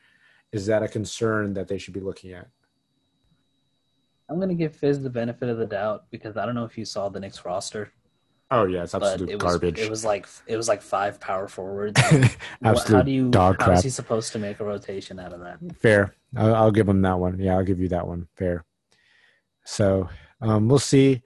is 0.50 0.66
that 0.66 0.82
a 0.82 0.88
concern 0.88 1.54
that 1.54 1.68
they 1.68 1.78
should 1.78 1.94
be 1.94 2.00
looking 2.00 2.32
at? 2.32 2.48
I'm 4.28 4.38
going 4.38 4.48
to 4.48 4.56
give 4.56 4.74
Fizz 4.74 5.04
the 5.04 5.10
benefit 5.10 5.48
of 5.48 5.58
the 5.58 5.66
doubt 5.66 6.06
because 6.10 6.36
I 6.36 6.44
don't 6.44 6.56
know 6.56 6.64
if 6.64 6.76
you 6.76 6.84
saw 6.84 7.08
the 7.08 7.20
Knicks 7.20 7.44
roster. 7.44 7.92
Oh 8.50 8.64
yeah, 8.66 8.82
it's 8.82 8.96
absolute 8.96 9.30
it 9.30 9.38
garbage. 9.38 9.78
Was, 9.78 9.86
it 9.86 9.90
was 9.90 10.04
like 10.04 10.26
it 10.48 10.56
was 10.56 10.66
like 10.66 10.82
five 10.82 11.20
power 11.20 11.46
forwards. 11.46 12.00
absolute 12.64 12.96
how 12.96 13.02
do 13.02 13.12
you? 13.12 13.30
Dog 13.30 13.58
crap. 13.58 13.78
is 13.78 13.84
he 13.84 13.90
supposed 13.90 14.32
to 14.32 14.40
make 14.40 14.58
a 14.58 14.64
rotation 14.64 15.20
out 15.20 15.32
of 15.32 15.38
that? 15.38 15.58
Fair. 15.78 16.16
I'll, 16.36 16.54
I'll, 16.56 16.72
give 16.72 16.88
him 16.88 17.00
that 17.02 17.20
one. 17.20 17.38
Yeah, 17.38 17.54
I'll 17.54 17.64
give 17.64 17.78
you 17.78 17.88
that 17.90 18.08
one. 18.08 18.26
Fair. 18.34 18.64
So 19.66 20.08
um, 20.40 20.68
we'll 20.68 20.78
see 20.78 21.22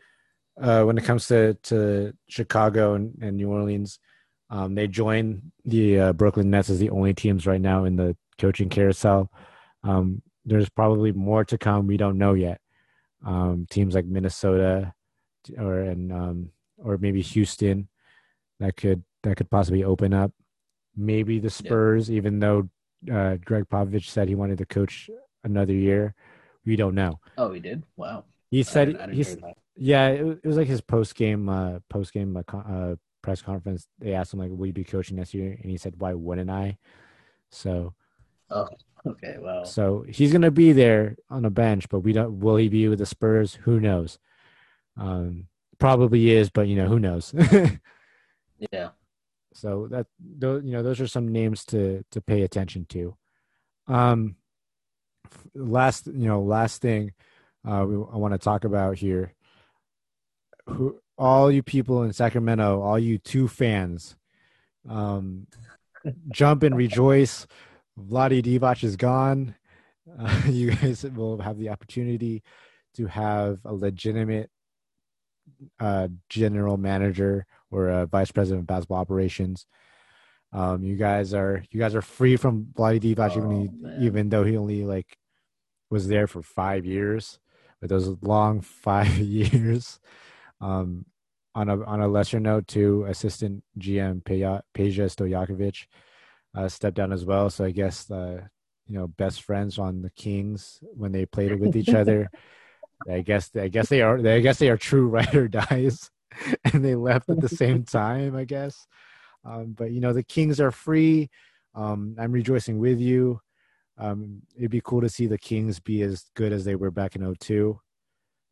uh, 0.61 0.83
when 0.85 0.99
it 0.99 1.05
comes 1.05 1.29
to 1.29 1.55
to 1.55 2.13
Chicago 2.29 2.95
and, 2.95 3.17
and 3.23 3.37
New 3.37 3.51
Orleans. 3.51 3.99
Um, 4.51 4.75
they 4.75 4.89
join 4.89 5.53
the 5.65 6.01
uh, 6.01 6.13
Brooklyn 6.13 6.51
Nets 6.51 6.71
as 6.71 6.81
the 6.81 6.91
only 6.91 7.15
teams 7.15 7.47
right 7.47 7.61
now 7.61 7.85
in 7.85 7.95
the 7.95 8.17
coaching 8.39 8.69
carousel. 8.69 9.31
Um, 9.85 10.23
there's 10.45 10.69
probably 10.69 11.13
more 11.13 11.45
to 11.45 11.57
come. 11.57 11.87
We 11.87 11.97
don't 11.97 12.19
know 12.19 12.35
yet. 12.35 12.61
Um, 13.25 13.67
teams 13.71 13.95
like 13.95 14.07
Minnesota 14.07 14.93
or 15.57 15.81
and 15.81 16.13
um, 16.13 16.51
or 16.79 16.99
maybe 16.99 17.23
Houston 17.23 17.89
that 18.59 18.77
could 18.77 19.05
that 19.23 19.37
could 19.37 19.51
possibly 19.51 19.85
open 19.85 20.15
up. 20.15 20.33
Maybe 20.97 21.39
the 21.39 21.51
Spurs, 21.51 22.11
yeah. 22.11 22.17
even 22.17 22.41
though 22.41 22.69
uh, 23.13 23.37
Gregg 23.45 23.69
Popovich 23.69 24.09
said 24.09 24.29
he 24.29 24.35
wanted 24.35 24.59
to 24.59 24.67
coach 24.67 25.09
another 25.45 25.73
year, 25.73 26.15
we 26.65 26.77
don't 26.77 26.95
know. 26.95 27.21
Oh, 27.37 27.53
he 27.53 27.61
did. 27.61 27.85
Wow. 27.97 28.25
He 28.51 28.63
said 28.63 29.11
he's 29.13 29.37
yeah. 29.77 30.09
It, 30.09 30.41
it, 30.43 30.47
was 30.47 30.57
like 30.57 30.67
his 30.67 30.81
post 30.81 31.15
game 31.15 31.49
uh, 31.49 31.79
post 31.89 32.13
game 32.13 32.37
uh, 32.37 32.57
uh 32.57 32.97
press 33.23 33.43
conference, 33.43 33.87
they 33.99 34.15
asked 34.15 34.33
him 34.33 34.41
like, 34.41 34.51
"Will 34.53 34.67
you 34.67 34.73
be 34.73 34.85
coaching 34.85 35.17
next 35.17 35.35
year?" 35.35 35.57
And 35.61 35.71
he 35.71 35.77
said, 35.77 35.95
"Why 35.99 36.15
wouldn't 36.15 36.51
I?" 36.51 36.79
So, 37.51 37.95
oh, 38.51 38.69
okay, 39.07 39.37
well, 39.41 39.65
so 39.65 40.05
he's 40.09 40.33
gonna 40.33 40.51
be 40.51 40.73
there 40.73 41.17
on 41.29 41.45
a 41.45 41.51
bench, 41.51 41.89
but 41.89 42.01
we 42.01 42.13
don't. 42.13 42.41
Will 42.41 42.57
he 42.57 42.69
be 42.69 42.89
with 42.89 42.99
the 42.99 43.07
Spurs? 43.07 43.55
Who 43.63 43.81
knows? 43.81 44.19
Um, 44.97 45.47
probably 45.79 46.31
is, 46.31 46.51
but 46.51 46.69
you 46.69 46.77
know, 46.77 46.87
who 46.87 46.99
knows? 46.99 47.35
yeah. 48.73 48.91
So 49.53 49.89
that 49.91 50.07
those 50.19 50.65
you 50.65 50.73
know 50.73 50.83
those 50.83 51.01
are 51.01 51.07
some 51.07 51.29
names 51.29 51.65
to 51.67 52.05
to 52.11 52.21
pay 52.21 52.43
attention 52.43 52.87
to. 52.91 53.17
Um, 53.87 54.37
last 55.55 56.07
you 56.07 56.29
know 56.29 56.43
last 56.43 56.83
thing 56.83 57.13
uh, 57.67 57.85
we, 57.87 57.95
I 57.95 58.17
want 58.17 58.33
to 58.35 58.39
talk 58.39 58.65
about 58.65 58.97
here. 58.97 59.35
Who 60.67 61.01
all 61.19 61.51
you 61.51 61.63
people 61.63 62.03
in 62.03 62.13
Sacramento, 62.13 62.81
all 62.81 62.99
you 62.99 63.19
two 63.19 63.49
fans, 63.49 64.17
um, 64.89 65.47
jump 66.31 66.63
and 66.63 66.77
rejoice. 66.77 67.47
Vlade 67.99 68.43
Divac 68.43 68.83
is 68.83 68.97
gone. 68.97 69.55
Uh, 70.19 70.43
you 70.49 70.71
guys 70.71 71.05
will 71.05 71.39
have 71.39 71.59
the 71.59 71.69
opportunity 71.69 72.43
to 72.95 73.07
have 73.07 73.59
a 73.65 73.75
legitimate 73.75 74.51
uh, 75.79 76.09
general 76.29 76.77
manager 76.77 77.47
or 77.71 77.89
a 77.89 78.07
vice 78.07 78.33
president 78.33 78.63
of 78.63 78.67
basketball 78.67 78.99
operations. 78.99 79.67
Um, 80.53 80.83
you 80.83 80.97
guys 80.97 81.33
are 81.33 81.63
you 81.71 81.79
guys 81.79 81.95
are 81.95 82.03
free 82.03 82.37
from 82.37 82.67
Vlade 82.77 83.01
Divac, 83.01 83.37
oh, 83.37 83.39
even, 83.39 83.99
even 84.01 84.29
though 84.29 84.45
he 84.45 84.57
only 84.57 84.85
like 84.85 85.17
was 85.91 86.09
there 86.09 86.27
for 86.27 86.43
five 86.43 86.85
years, 86.85 87.39
but 87.81 87.89
those 87.89 88.09
long 88.23 88.61
five 88.61 89.19
years. 89.19 90.01
Um, 90.61 91.07
on 91.55 91.69
a 91.69 91.85
on 91.85 92.01
a 92.01 92.09
lesser 92.09 92.39
note, 92.39 92.69
too, 92.69 93.05
assistant 93.09 93.65
GM 93.79 94.23
Peja, 94.23 94.63
Peja 94.75 95.07
Stojakovic 95.07 95.87
uh, 96.55 96.69
stepped 96.69 96.97
down 96.97 97.13
as 97.13 97.25
well. 97.25 97.51
So 97.51 97.65
I 97.65 97.71
guess 97.71 98.11
uh, 98.11 98.43
you 98.87 98.99
know 98.99 99.07
best 99.07 99.43
friends 99.43 99.79
on 99.79 100.03
the 100.03 100.11
Kings 100.11 100.81
when 100.83 101.13
they 101.13 101.27
played 101.27 101.59
with 101.61 101.77
each 101.77 101.91
other. 101.91 102.31
I 103.11 103.21
guess 103.21 103.51
I 103.57 103.69
guess 103.69 103.89
they 103.89 104.03
are 104.03 104.19
I 104.19 104.41
guess 104.41 104.59
they 104.59 104.69
are 104.69 104.77
true 104.77 105.09
ride 105.09 105.35
or 105.35 105.49
dies, 105.49 106.11
and 106.65 106.85
they 106.85 106.95
left 106.95 107.31
at 107.31 107.41
the 107.41 107.49
same 107.49 107.85
time. 107.85 108.37
I 108.37 108.45
guess, 108.45 108.87
um, 109.45 109.75
but 109.77 109.91
you 109.91 110.01
know 110.01 110.13
the 110.13 110.23
Kings 110.23 110.61
are 110.61 110.71
free. 110.71 111.31
Um, 111.75 112.17
I'm 112.19 112.33
rejoicing 112.33 112.79
with 112.79 113.01
you. 113.01 113.41
Um, 113.99 114.43
it'd 114.57 114.71
be 114.71 114.83
cool 114.83 115.03
to 115.03 115.09
see 115.09 115.27
the 115.27 115.39
Kings 115.39 115.79
be 115.79 116.03
as 116.03 116.25
good 116.35 116.53
as 116.53 116.65
they 116.65 116.75
were 116.75 116.91
back 116.91 117.17
in 117.17 117.35
02 117.35 117.79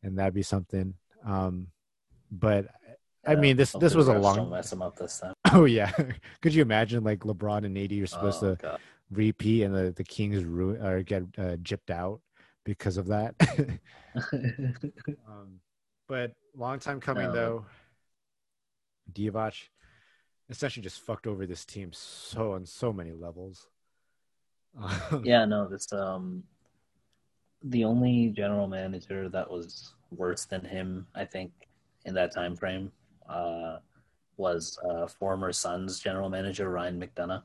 and 0.03 0.19
that'd 0.19 0.35
be 0.35 0.43
something. 0.43 0.95
Um, 1.25 1.69
but 2.31 2.67
I 3.27 3.35
mean, 3.35 3.57
this 3.57 3.73
this 3.73 3.95
was 3.95 4.09
a 4.09 4.19
long. 4.19 4.51
Mess 4.51 4.71
them 4.71 4.83
up 4.83 4.97
this 4.97 5.21
time. 5.21 5.35
Oh 5.53 5.65
yeah, 5.65 5.91
could 6.43 6.53
you 6.53 6.63
imagine 6.63 7.05
like 7.05 7.21
LeBron 7.21 7.65
and 7.65 7.79
AD 7.79 7.93
are 7.93 8.07
supposed 8.07 8.43
oh, 8.45 8.55
to 8.55 8.63
God. 8.63 8.81
repeat 9.11 9.63
and 9.63 9.75
the 9.75 9.93
the 9.93 10.05
Kings 10.05 10.45
ruin 10.45 10.83
or 10.85 11.03
get 11.03 11.23
uh, 11.39 11.57
gypped 11.63 11.91
out 11.91 12.21
because 12.65 12.99
of 12.99 13.07
that? 13.07 13.35
um, 15.27 15.61
but 16.07 16.33
long 16.55 16.79
time 16.79 17.01
coming 17.01 17.29
no. 17.29 17.33
though. 17.33 17.67
Divac 19.13 19.55
essentially 20.51 20.83
just 20.83 21.01
fucked 21.01 21.27
over 21.27 21.47
this 21.47 21.65
team 21.65 21.91
so 21.93 22.53
on 22.53 22.65
so 22.67 22.93
many 22.93 23.13
levels. 23.13 23.69
yeah, 25.23 25.45
no, 25.45 25.67
this 25.69 25.93
um, 25.93 26.43
the 27.63 27.85
only 27.85 28.29
general 28.29 28.69
manager 28.69 29.29
that 29.29 29.51
was 29.51 29.95
worse 30.11 30.45
than 30.45 30.65
him, 30.65 31.07
I 31.15 31.25
think, 31.25 31.53
in 32.05 32.15
that 32.15 32.33
time 32.33 32.55
frame 32.57 32.93
uh, 33.29 33.79
was 34.37 34.79
uh, 34.89 35.07
former 35.07 35.53
Suns 35.53 35.99
general 35.99 36.29
manager 36.29 36.71
Ryan 36.71 37.01
McDonough. 37.01 37.43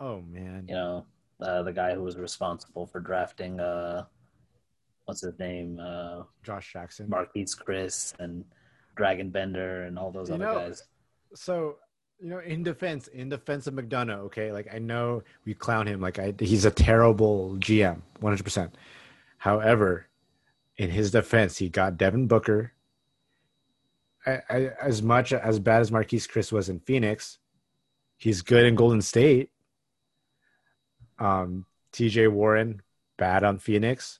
Oh 0.00 0.20
man, 0.22 0.66
you 0.68 0.74
know 0.74 1.06
uh, 1.40 1.62
the 1.62 1.72
guy 1.72 1.94
who 1.94 2.02
was 2.02 2.16
responsible 2.16 2.86
for 2.86 3.00
drafting 3.00 3.60
uh, 3.60 4.04
what's 5.04 5.22
his 5.22 5.38
name, 5.38 5.78
uh, 5.80 6.22
Josh 6.42 6.72
Jackson, 6.72 7.08
Marquese 7.08 7.56
Chriss, 7.56 8.14
and 8.18 8.44
Dragan 8.98 9.32
Bender, 9.32 9.84
and 9.84 9.98
all 9.98 10.10
those 10.10 10.28
you 10.28 10.34
other 10.34 10.44
know, 10.44 10.54
guys. 10.54 10.84
So 11.34 11.76
you 12.24 12.30
know, 12.30 12.38
in 12.38 12.62
defense, 12.62 13.06
in 13.08 13.28
defense 13.28 13.66
of 13.66 13.74
McDonough, 13.74 14.20
okay, 14.20 14.50
like 14.50 14.72
I 14.72 14.78
know 14.78 15.22
we 15.44 15.52
clown 15.52 15.86
him, 15.86 16.00
like 16.00 16.18
I, 16.18 16.32
he's 16.38 16.64
a 16.64 16.70
terrible 16.70 17.56
GM, 17.58 18.00
one 18.20 18.32
hundred 18.32 18.44
percent. 18.44 18.74
However, 19.36 20.06
in 20.78 20.88
his 20.88 21.10
defense, 21.10 21.58
he 21.58 21.68
got 21.68 21.98
Devin 21.98 22.26
Booker, 22.26 22.72
I, 24.24 24.40
I, 24.48 24.70
as 24.82 25.02
much 25.02 25.34
as 25.34 25.58
bad 25.58 25.82
as 25.82 25.90
Marquese 25.90 26.26
Chriss 26.26 26.50
was 26.50 26.70
in 26.70 26.80
Phoenix, 26.80 27.40
he's 28.16 28.40
good 28.40 28.64
in 28.64 28.74
Golden 28.74 29.02
State. 29.02 29.50
Um, 31.18 31.66
T.J. 31.92 32.28
Warren 32.28 32.80
bad 33.18 33.44
on 33.44 33.58
Phoenix, 33.58 34.18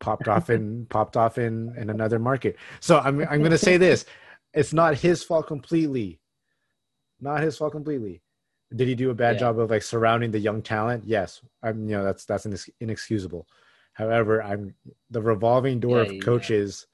popped 0.00 0.26
off 0.26 0.50
in 0.50 0.86
popped 0.90 1.16
off 1.16 1.38
in 1.38 1.72
in 1.76 1.88
another 1.88 2.18
market. 2.18 2.56
So 2.80 2.98
I'm 2.98 3.20
I'm 3.20 3.38
going 3.38 3.52
to 3.52 3.58
say 3.58 3.76
this: 3.76 4.06
it's 4.52 4.72
not 4.72 4.96
his 4.96 5.22
fault 5.22 5.46
completely. 5.46 6.18
Not 7.22 7.40
his 7.40 7.56
fault 7.56 7.72
completely. 7.72 8.20
Did 8.74 8.88
he 8.88 8.94
do 8.94 9.10
a 9.10 9.14
bad 9.14 9.36
yeah. 9.36 9.40
job 9.40 9.58
of 9.58 9.70
like 9.70 9.82
surrounding 9.82 10.30
the 10.30 10.38
young 10.38 10.60
talent? 10.60 11.04
Yes, 11.06 11.40
I'm. 11.62 11.88
You 11.88 11.96
know 11.96 12.04
that's 12.04 12.24
that's 12.24 12.46
inexcusable. 12.80 13.46
However, 13.92 14.42
I'm 14.42 14.74
the 15.10 15.22
revolving 15.22 15.80
door 15.80 16.02
yeah, 16.02 16.12
of 16.12 16.22
coaches. 16.22 16.86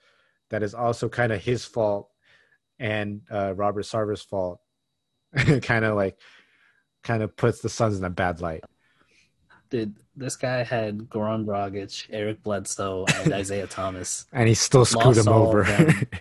That 0.51 0.63
is 0.63 0.75
also 0.75 1.09
kind 1.09 1.33
of 1.33 1.43
his 1.43 1.65
fault 1.65 2.11
and 2.79 3.23
uh, 3.31 3.55
Robert 3.55 3.85
Sarver's 3.85 4.23
fault 4.23 4.61
kind 5.63 5.85
of 5.85 5.97
like 5.97 6.19
kind 7.03 7.23
of 7.23 7.37
puts 7.37 7.61
the 7.61 7.69
Suns 7.69 7.99
in 7.99 8.05
a 8.05 8.11
bad 8.11 8.41
light. 8.41 8.65
Dude, 9.71 9.97
this 10.17 10.37
guy 10.37 10.63
had 10.63 10.99
Goran 11.11 11.45
Dragic, 11.45 12.07
Eric 12.11 12.43
Bledsoe, 12.43 13.05
and 13.17 13.33
Isaiah 13.43 13.67
Thomas, 13.67 14.27
and 14.33 14.49
he 14.49 14.55
still 14.55 14.85
screwed 14.85 15.19
him 15.19 15.29
over. 15.29 15.67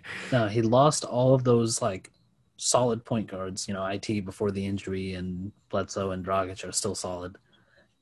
no, 0.32 0.48
he 0.48 0.62
lost 0.62 1.06
all 1.06 1.34
of 1.34 1.44
those 1.44 1.82
like 1.82 2.12
solid 2.58 3.06
point 3.06 3.28
guards. 3.28 3.68
You 3.68 3.74
know, 3.74 3.86
it 3.86 4.26
before 4.26 4.52
the 4.52 4.66
injury, 4.66 5.14
and 5.14 5.52
Bledsoe 5.70 6.12
and 6.12 6.26
Dragic 6.26 6.68
are 6.68 6.72
still 6.72 6.96
solid, 6.96 7.38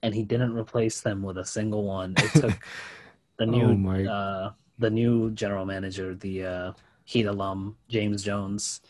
and 0.02 0.14
he 0.14 0.24
didn't 0.24 0.56
replace 0.56 1.02
them 1.02 1.22
with 1.22 1.38
a 1.38 1.46
single 1.46 1.84
one. 1.84 2.16
It 2.18 2.42
took 2.42 2.58
the 3.38 3.46
new 3.46 3.90
oh 3.90 4.12
uh, 4.12 4.52
the 4.80 4.90
new 4.90 5.32
general 5.32 5.66
manager, 5.66 6.16
the 6.16 6.46
uh, 6.46 6.72
Heat 7.04 7.26
alum 7.26 7.78
James 7.88 8.24
Jones, 8.24 8.82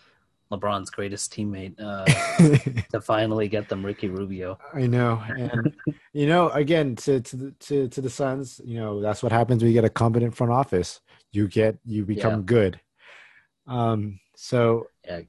LeBron's 0.52 0.90
greatest 0.90 1.34
teammate, 1.34 1.76
uh, 1.80 2.06
to 2.92 3.02
finally 3.02 3.48
get 3.48 3.68
them 3.68 3.86
Ricky 3.86 4.08
Rubio. 4.08 4.58
I 4.74 4.88
know, 4.88 5.22
and 5.28 5.76
you 6.14 6.28
know, 6.28 6.50
again, 6.50 6.96
to 6.98 7.22
to 7.22 7.36
the, 7.36 7.52
to 7.52 7.88
to 7.90 8.02
the 8.02 8.10
Suns, 8.10 8.62
you 8.64 8.80
know, 8.80 9.02
that's 9.02 9.24
what 9.24 9.32
happens 9.32 9.62
when 9.62 9.72
you 9.72 9.74
get 9.74 9.86
a 9.86 9.90
competent 9.90 10.36
front 10.36 10.54
office. 10.54 11.02
You 11.32 11.48
get 11.48 11.78
you 11.86 12.06
become 12.06 12.40
yeah. 12.40 12.46
good. 12.46 12.80
Um. 13.68 14.20
So 14.36 14.88
yeah, 15.06 15.22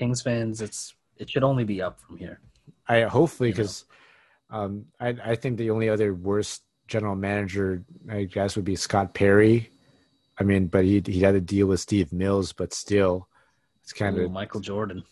Kings 0.00 0.22
fans, 0.22 0.62
it's 0.62 0.94
it 1.18 1.28
should 1.28 1.44
only 1.44 1.64
be 1.64 1.82
up 1.82 2.00
from 2.00 2.16
here. 2.16 2.40
I 2.88 3.02
hopefully 3.02 3.50
because, 3.50 3.84
um, 4.48 4.86
I 4.98 5.08
I 5.22 5.34
think 5.36 5.58
the 5.58 5.68
only 5.68 5.90
other 5.90 6.14
worst 6.14 6.62
general 6.88 7.14
manager 7.14 7.84
I 8.10 8.24
guess 8.24 8.56
would 8.56 8.64
be 8.64 8.76
Scott 8.76 9.12
Perry. 9.12 9.70
I 10.38 10.44
mean, 10.44 10.68
but 10.68 10.86
he 10.86 11.02
he 11.04 11.20
had 11.20 11.34
a 11.34 11.40
deal 11.40 11.66
with 11.66 11.80
Steve 11.80 12.14
Mills, 12.14 12.54
but 12.54 12.72
still 12.72 13.28
it's 13.82 13.92
kind 13.92 14.16
Ooh, 14.16 14.24
of 14.24 14.32
Michael 14.32 14.60
Jordan. 14.60 15.04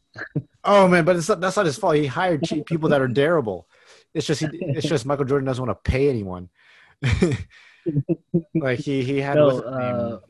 oh 0.64 0.86
man, 0.86 1.04
but 1.04 1.16
it's 1.16 1.28
not, 1.28 1.40
that's 1.40 1.56
not 1.56 1.66
his 1.66 1.76
fault. 1.76 1.96
He 1.96 2.06
hired 2.06 2.44
cheap 2.44 2.64
people 2.66 2.90
that 2.90 3.02
are 3.02 3.08
terrible. 3.08 3.66
It's 4.14 4.26
just 4.26 4.42
he, 4.42 4.48
it's 4.52 4.86
just 4.86 5.04
Michael 5.04 5.24
Jordan 5.24 5.46
doesn't 5.46 5.66
want 5.66 5.76
to 5.84 5.90
pay 5.90 6.08
anyone. 6.08 6.48
like 8.54 8.78
he 8.78 9.02
he 9.02 9.18
had 9.18 9.34
no, 9.34 9.58
uh, 9.58 10.20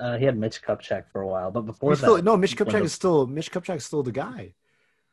uh, 0.00 0.16
he 0.16 0.24
had 0.24 0.36
Mitch 0.36 0.62
Kupchak 0.62 1.04
for 1.12 1.20
a 1.20 1.26
while, 1.26 1.50
but 1.50 1.62
before 1.62 1.92
he's 1.92 2.00
that, 2.00 2.06
still, 2.06 2.22
no, 2.22 2.36
Mitch 2.36 2.56
Kupchak 2.56 2.82
is 2.82 2.92
still 2.92 3.26
Mitch 3.26 3.50
Kupchak 3.50 3.76
is 3.76 3.84
still 3.84 4.02
the 4.02 4.12
guy. 4.12 4.54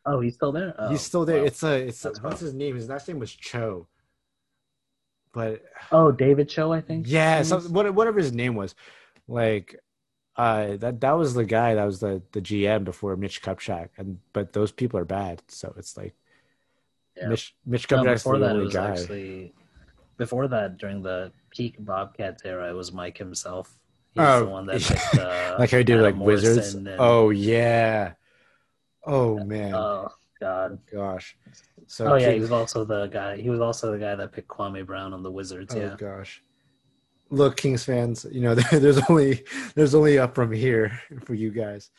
Oh, 0.05 0.19
he's 0.19 0.35
still 0.35 0.51
there. 0.51 0.75
Oh, 0.77 0.89
he's 0.89 1.01
still 1.01 1.25
there. 1.25 1.39
Wow. 1.39 1.45
It's 1.45 1.63
a 1.63 1.87
it's 1.87 2.05
a, 2.05 2.11
what's 2.21 2.39
his 2.39 2.53
name? 2.53 2.75
His 2.75 2.87
last 2.87 3.07
name 3.07 3.19
was 3.19 3.33
Cho. 3.33 3.87
But 5.33 5.63
oh, 5.91 6.11
David 6.11 6.47
Cho, 6.47 6.71
I 6.71 6.81
think. 6.81 7.07
Yeah, 7.09 7.41
some, 7.41 7.73
whatever 7.73 8.19
his 8.19 8.31
name 8.31 8.55
was, 8.55 8.73
like 9.27 9.79
uh, 10.37 10.77
that 10.77 11.01
that 11.01 11.11
was 11.13 11.33
the 11.33 11.45
guy 11.45 11.75
that 11.75 11.85
was 11.85 11.99
the 11.99 12.21
the 12.31 12.41
GM 12.41 12.83
before 12.83 13.15
Mitch 13.15 13.41
Kupchak, 13.41 13.89
and 13.97 14.19
but 14.33 14.53
those 14.53 14.71
people 14.71 14.99
are 14.99 15.05
bad. 15.05 15.41
So 15.47 15.73
it's 15.77 15.97
like 15.97 16.13
yeah. 17.17 17.27
Mitch 17.27 17.55
Mitch 17.65 17.87
Kupchak's 17.87 18.25
no, 18.25 18.39
the 18.39 18.49
only 18.49 18.71
guy. 18.71 18.91
Actually, 18.91 19.53
before 20.17 20.47
that, 20.49 20.77
during 20.77 21.01
the 21.01 21.31
peak 21.49 21.75
Bobcats 21.79 22.43
era, 22.45 22.69
it 22.69 22.73
was 22.73 22.91
Mike 22.91 23.17
himself. 23.17 23.77
He's 24.15 24.23
oh, 24.23 24.39
the 24.39 24.45
one 24.45 24.65
that 24.67 24.81
picked, 24.81 25.15
uh, 25.17 25.55
like 25.59 25.71
how 25.71 25.77
you 25.77 25.83
do 25.83 26.01
like 26.01 26.15
Morrison 26.15 26.55
Wizards. 26.55 26.73
And, 26.75 26.89
oh 26.99 27.29
yeah. 27.29 28.13
Oh 29.03 29.43
man. 29.43 29.73
Oh 29.73 30.09
god. 30.39 30.79
Gosh. 30.91 31.37
So 31.87 32.07
oh 32.07 32.15
yeah, 32.15 32.31
he 32.31 32.39
was 32.39 32.51
also 32.51 32.83
the 32.83 33.07
guy. 33.07 33.37
He 33.37 33.49
was 33.49 33.61
also 33.61 33.91
the 33.91 33.99
guy 33.99 34.15
that 34.15 34.31
picked 34.31 34.47
Kwame 34.47 34.85
Brown 34.85 35.13
on 35.13 35.21
the 35.21 35.31
Wizards. 35.31 35.75
Oh 35.75 35.79
yeah. 35.79 35.95
gosh 35.97 36.41
look, 37.29 37.57
Kings 37.57 37.83
fans, 37.83 38.25
you 38.31 38.41
know, 38.41 38.55
there's 38.71 38.99
only 39.09 39.43
there's 39.75 39.95
only 39.95 40.17
up 40.17 40.35
from 40.35 40.51
here 40.51 40.99
for 41.23 41.33
you 41.33 41.51
guys. 41.51 41.89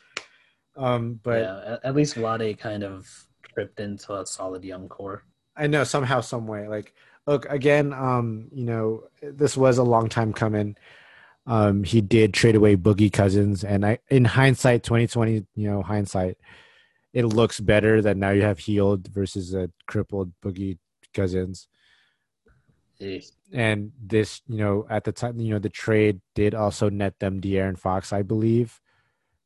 Um, 0.76 1.20
but 1.22 1.40
yeah, 1.40 1.76
at 1.84 1.94
least 1.94 2.16
Vlade 2.16 2.58
kind 2.58 2.84
of 2.84 3.08
tripped 3.54 3.80
into 3.80 4.14
a 4.14 4.26
solid 4.26 4.64
young 4.64 4.88
core. 4.88 5.22
I 5.56 5.66
know 5.66 5.84
somehow, 5.84 6.20
some 6.20 6.46
way. 6.46 6.68
Like, 6.68 6.94
look 7.26 7.46
again. 7.46 7.92
Um, 7.92 8.48
you 8.52 8.64
know, 8.64 9.04
this 9.22 9.56
was 9.56 9.78
a 9.78 9.82
long 9.84 10.08
time 10.08 10.32
coming. 10.32 10.76
Um, 11.46 11.84
he 11.84 12.00
did 12.00 12.34
trade 12.34 12.56
away 12.56 12.76
Boogie 12.76 13.12
Cousins, 13.12 13.62
and 13.62 13.86
I, 13.86 13.98
in 14.08 14.24
hindsight, 14.24 14.82
2020, 14.82 15.46
you 15.54 15.70
know, 15.70 15.80
hindsight, 15.80 16.38
it 17.12 17.24
looks 17.24 17.60
better 17.60 18.02
that 18.02 18.16
now 18.16 18.30
you 18.30 18.42
have 18.42 18.58
healed 18.58 19.06
versus 19.08 19.54
a 19.54 19.70
crippled 19.86 20.32
Boogie 20.44 20.78
Cousins. 21.14 21.68
And 23.52 23.92
this, 24.02 24.42
you 24.48 24.56
know, 24.56 24.86
at 24.90 25.04
the 25.04 25.12
time, 25.12 25.38
you 25.38 25.54
know, 25.54 25.60
the 25.60 25.68
trade 25.68 26.20
did 26.34 26.54
also 26.54 26.88
net 26.88 27.18
them 27.20 27.40
De'Aaron 27.40 27.78
Fox, 27.78 28.12
I 28.12 28.22
believe, 28.22 28.80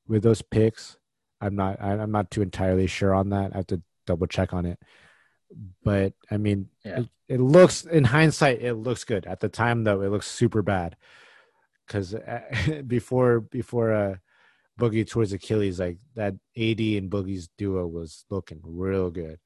with 0.09 0.23
those 0.23 0.41
picks. 0.41 0.97
I'm 1.41 1.55
not, 1.55 1.81
I'm 1.83 2.13
not 2.13 2.31
too 2.31 2.43
entirely 2.43 2.87
sure 2.87 3.15
on 3.15 3.31
that. 3.31 3.53
I 3.53 3.59
have 3.59 3.67
to 3.69 3.83
double 4.07 4.27
check 4.27 4.55
on 4.55 4.67
it. 4.67 4.79
But 5.83 6.15
I 6.31 6.39
mean, 6.39 6.69
yeah. 6.85 7.01
it, 7.01 7.09
it 7.29 7.41
looks 7.41 7.85
in 7.85 8.05
hindsight, 8.05 8.63
it 8.63 8.75
looks 8.75 9.05
good. 9.05 9.27
At 9.27 9.41
the 9.41 9.49
time, 9.49 9.85
though, 9.85 10.01
it 10.01 10.11
looks 10.11 10.29
super 10.29 10.63
bad 10.63 10.97
because 11.91 12.15
uh, 12.15 12.41
before 12.87 13.41
before 13.41 13.93
uh, 13.93 14.15
Boogie 14.79 15.09
towards 15.09 15.33
Achilles, 15.33 15.81
like 15.81 15.99
that 16.15 16.35
AD 16.57 16.81
and 16.81 17.11
Boogie's 17.11 17.49
duo 17.59 17.87
was 17.87 18.25
looking 18.31 18.61
real 18.63 19.11
good. 19.11 19.39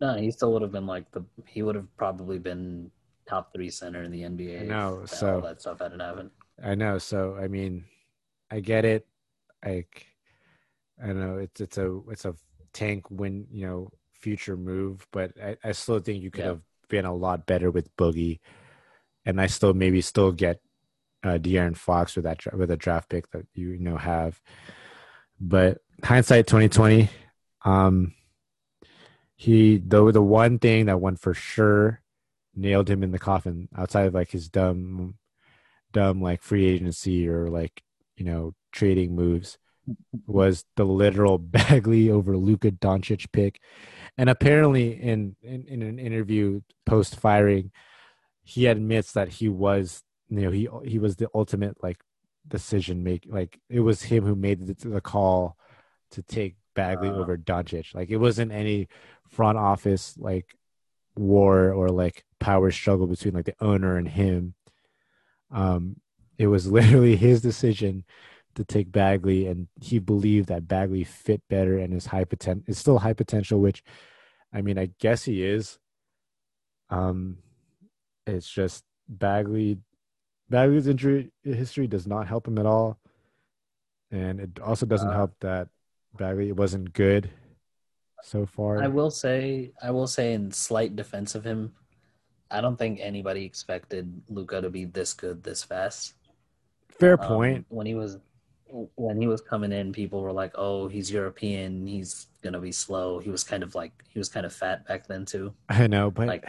No, 0.00 0.14
he 0.14 0.30
still 0.30 0.52
would 0.52 0.62
have 0.62 0.72
been 0.72 0.86
like 0.86 1.10
the. 1.12 1.24
He 1.46 1.62
would 1.62 1.74
have 1.74 1.88
probably 1.96 2.38
been 2.38 2.90
top 3.26 3.52
three 3.54 3.70
center 3.70 4.02
in 4.02 4.10
the 4.10 4.22
NBA. 4.22 4.66
No. 4.66 5.04
So 5.06 5.36
all 5.36 5.40
that 5.40 5.60
stuff 5.62 5.78
hadn't 5.80 6.00
happened. 6.00 6.30
I 6.62 6.74
know. 6.74 6.98
So 6.98 7.36
I 7.40 7.48
mean, 7.48 7.84
I 8.50 8.60
get 8.60 8.84
it. 8.84 9.06
Like, 9.64 10.06
I 11.02 11.06
don't 11.06 11.20
know. 11.20 11.38
It's 11.38 11.60
it's 11.60 11.78
a 11.78 12.00
it's 12.10 12.24
a 12.26 12.34
tank 12.74 13.10
win. 13.10 13.46
You 13.50 13.66
know, 13.66 13.90
future 14.12 14.56
move, 14.56 15.06
but 15.12 15.32
I, 15.42 15.56
I 15.64 15.72
still 15.72 16.00
think 16.00 16.22
you 16.22 16.30
could 16.30 16.44
yeah. 16.44 16.50
have 16.50 16.60
been 16.88 17.06
a 17.06 17.14
lot 17.14 17.46
better 17.46 17.70
with 17.70 17.96
Boogie, 17.96 18.40
and 19.24 19.40
I 19.40 19.46
still 19.46 19.72
maybe 19.72 20.02
still 20.02 20.32
get 20.32 20.60
uh, 21.24 21.38
De'Aaron 21.38 21.76
Fox 21.76 22.14
with 22.16 22.24
that 22.24 22.40
with 22.54 22.70
a 22.70 22.76
draft 22.76 23.08
pick 23.08 23.30
that 23.30 23.46
you, 23.54 23.78
know 23.78 23.96
have. 23.96 24.40
But 25.40 25.78
hindsight 26.02 26.46
twenty 26.46 26.68
twenty, 26.68 27.10
um, 27.64 28.14
he 29.36 29.78
though 29.78 30.10
the 30.10 30.22
one 30.22 30.58
thing 30.58 30.86
that 30.86 31.00
went 31.00 31.20
for 31.20 31.34
sure 31.34 32.02
nailed 32.54 32.88
him 32.88 33.02
in 33.02 33.10
the 33.10 33.18
coffin 33.18 33.68
outside 33.76 34.06
of 34.06 34.14
like 34.14 34.30
his 34.30 34.48
dumb 34.48 35.14
dumb 35.92 36.22
like 36.22 36.42
free 36.42 36.66
agency 36.66 37.28
or 37.28 37.48
like 37.48 37.82
you 38.16 38.24
know 38.24 38.54
trading 38.72 39.16
moves 39.16 39.58
was 40.26 40.64
the 40.76 40.84
literal 40.84 41.38
Bagley 41.38 42.10
over 42.10 42.36
Luka 42.36 42.70
Doncic 42.70 43.30
pick. 43.32 43.60
And 44.16 44.30
apparently 44.30 44.92
in, 44.92 45.36
in, 45.42 45.66
in 45.66 45.82
an 45.82 45.98
interview 45.98 46.60
post 46.86 47.16
firing, 47.16 47.70
he 48.42 48.66
admits 48.66 49.12
that 49.12 49.28
he 49.28 49.48
was 49.48 50.02
you 50.38 50.44
know 50.44 50.50
he 50.50 50.68
he 50.84 50.98
was 50.98 51.16
the 51.16 51.28
ultimate 51.34 51.82
like 51.82 52.00
decision 52.46 53.02
make 53.02 53.26
like 53.28 53.58
it 53.68 53.80
was 53.80 54.02
him 54.02 54.24
who 54.24 54.34
made 54.34 54.66
the, 54.66 54.88
the 54.88 55.00
call 55.00 55.56
to 56.10 56.22
take 56.22 56.56
Bagley 56.74 57.08
uh, 57.08 57.14
over 57.14 57.36
Doncic. 57.36 57.94
Like 57.94 58.10
it 58.10 58.18
wasn't 58.18 58.52
any 58.52 58.88
front 59.28 59.58
office 59.58 60.16
like 60.18 60.56
war 61.16 61.72
or 61.72 61.88
like 61.88 62.24
power 62.40 62.70
struggle 62.70 63.06
between 63.06 63.34
like 63.34 63.46
the 63.46 63.54
owner 63.60 63.96
and 63.96 64.08
him. 64.08 64.54
Um, 65.50 65.96
it 66.38 66.48
was 66.48 66.66
literally 66.70 67.16
his 67.16 67.40
decision 67.40 68.04
to 68.54 68.64
take 68.64 68.92
Bagley, 68.92 69.46
and 69.46 69.68
he 69.80 69.98
believed 69.98 70.48
that 70.48 70.68
Bagley 70.68 71.04
fit 71.04 71.42
better 71.48 71.78
and 71.78 71.92
is 71.92 72.06
high 72.06 72.24
potential. 72.24 72.64
Is 72.68 72.78
still 72.78 72.98
high 72.98 73.12
potential, 73.12 73.60
which, 73.60 73.82
I 74.52 74.62
mean, 74.62 74.78
I 74.78 74.90
guess 74.98 75.24
he 75.24 75.42
is. 75.42 75.78
Um, 76.90 77.38
it's 78.26 78.48
just 78.48 78.84
Bagley. 79.08 79.78
Bagley's 80.50 80.86
injury 80.86 81.32
history 81.42 81.86
does 81.86 82.06
not 82.06 82.26
help 82.26 82.46
him 82.46 82.58
at 82.58 82.66
all, 82.66 82.98
and 84.10 84.40
it 84.40 84.60
also 84.60 84.86
doesn't 84.86 85.08
uh, 85.08 85.12
help 85.12 85.34
that 85.40 85.68
Bagley 86.16 86.52
wasn't 86.52 86.92
good 86.92 87.30
so 88.22 88.46
far. 88.46 88.82
I 88.82 88.88
will 88.88 89.10
say, 89.10 89.72
I 89.82 89.90
will 89.90 90.06
say, 90.06 90.32
in 90.32 90.50
slight 90.50 90.96
defense 90.96 91.34
of 91.34 91.44
him, 91.44 91.74
I 92.50 92.60
don't 92.60 92.78
think 92.78 93.00
anybody 93.00 93.44
expected 93.44 94.22
Luka 94.28 94.60
to 94.60 94.70
be 94.70 94.84
this 94.84 95.12
good 95.12 95.42
this 95.42 95.62
fast. 95.62 96.14
Fair 96.88 97.20
um, 97.20 97.28
point. 97.28 97.66
When 97.68 97.86
he 97.86 97.94
was 97.94 98.18
when 98.96 99.20
he 99.20 99.26
was 99.26 99.40
coming 99.40 99.72
in, 99.72 99.92
people 99.92 100.22
were 100.22 100.32
like, 100.32 100.52
"Oh, 100.54 100.88
he's 100.88 101.10
European. 101.10 101.86
He's 101.86 102.26
gonna 102.42 102.60
be 102.60 102.72
slow." 102.72 103.18
He 103.18 103.30
was 103.30 103.44
kind 103.44 103.62
of 103.62 103.74
like 103.74 103.92
he 104.08 104.18
was 104.18 104.28
kind 104.28 104.46
of 104.46 104.52
fat 104.52 104.86
back 104.86 105.06
then 105.06 105.24
too. 105.24 105.54
I 105.68 105.86
know, 105.86 106.10
but 106.10 106.28
like, 106.28 106.48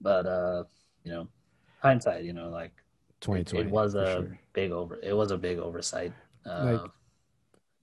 but 0.00 0.26
uh, 0.26 0.64
you 1.04 1.12
know, 1.12 1.28
hindsight, 1.80 2.24
you 2.24 2.32
know, 2.32 2.48
like 2.48 2.72
twenty 3.20 3.44
twenty, 3.44 3.64
it, 3.64 3.68
it, 3.68 3.72
was 3.72 3.94
a 3.94 4.12
sure. 4.12 4.38
big 4.52 4.70
over. 4.70 4.98
It 5.02 5.12
was 5.12 5.30
a 5.30 5.38
big 5.38 5.58
oversight. 5.58 6.12
Uh, 6.46 6.64
like, 6.64 6.90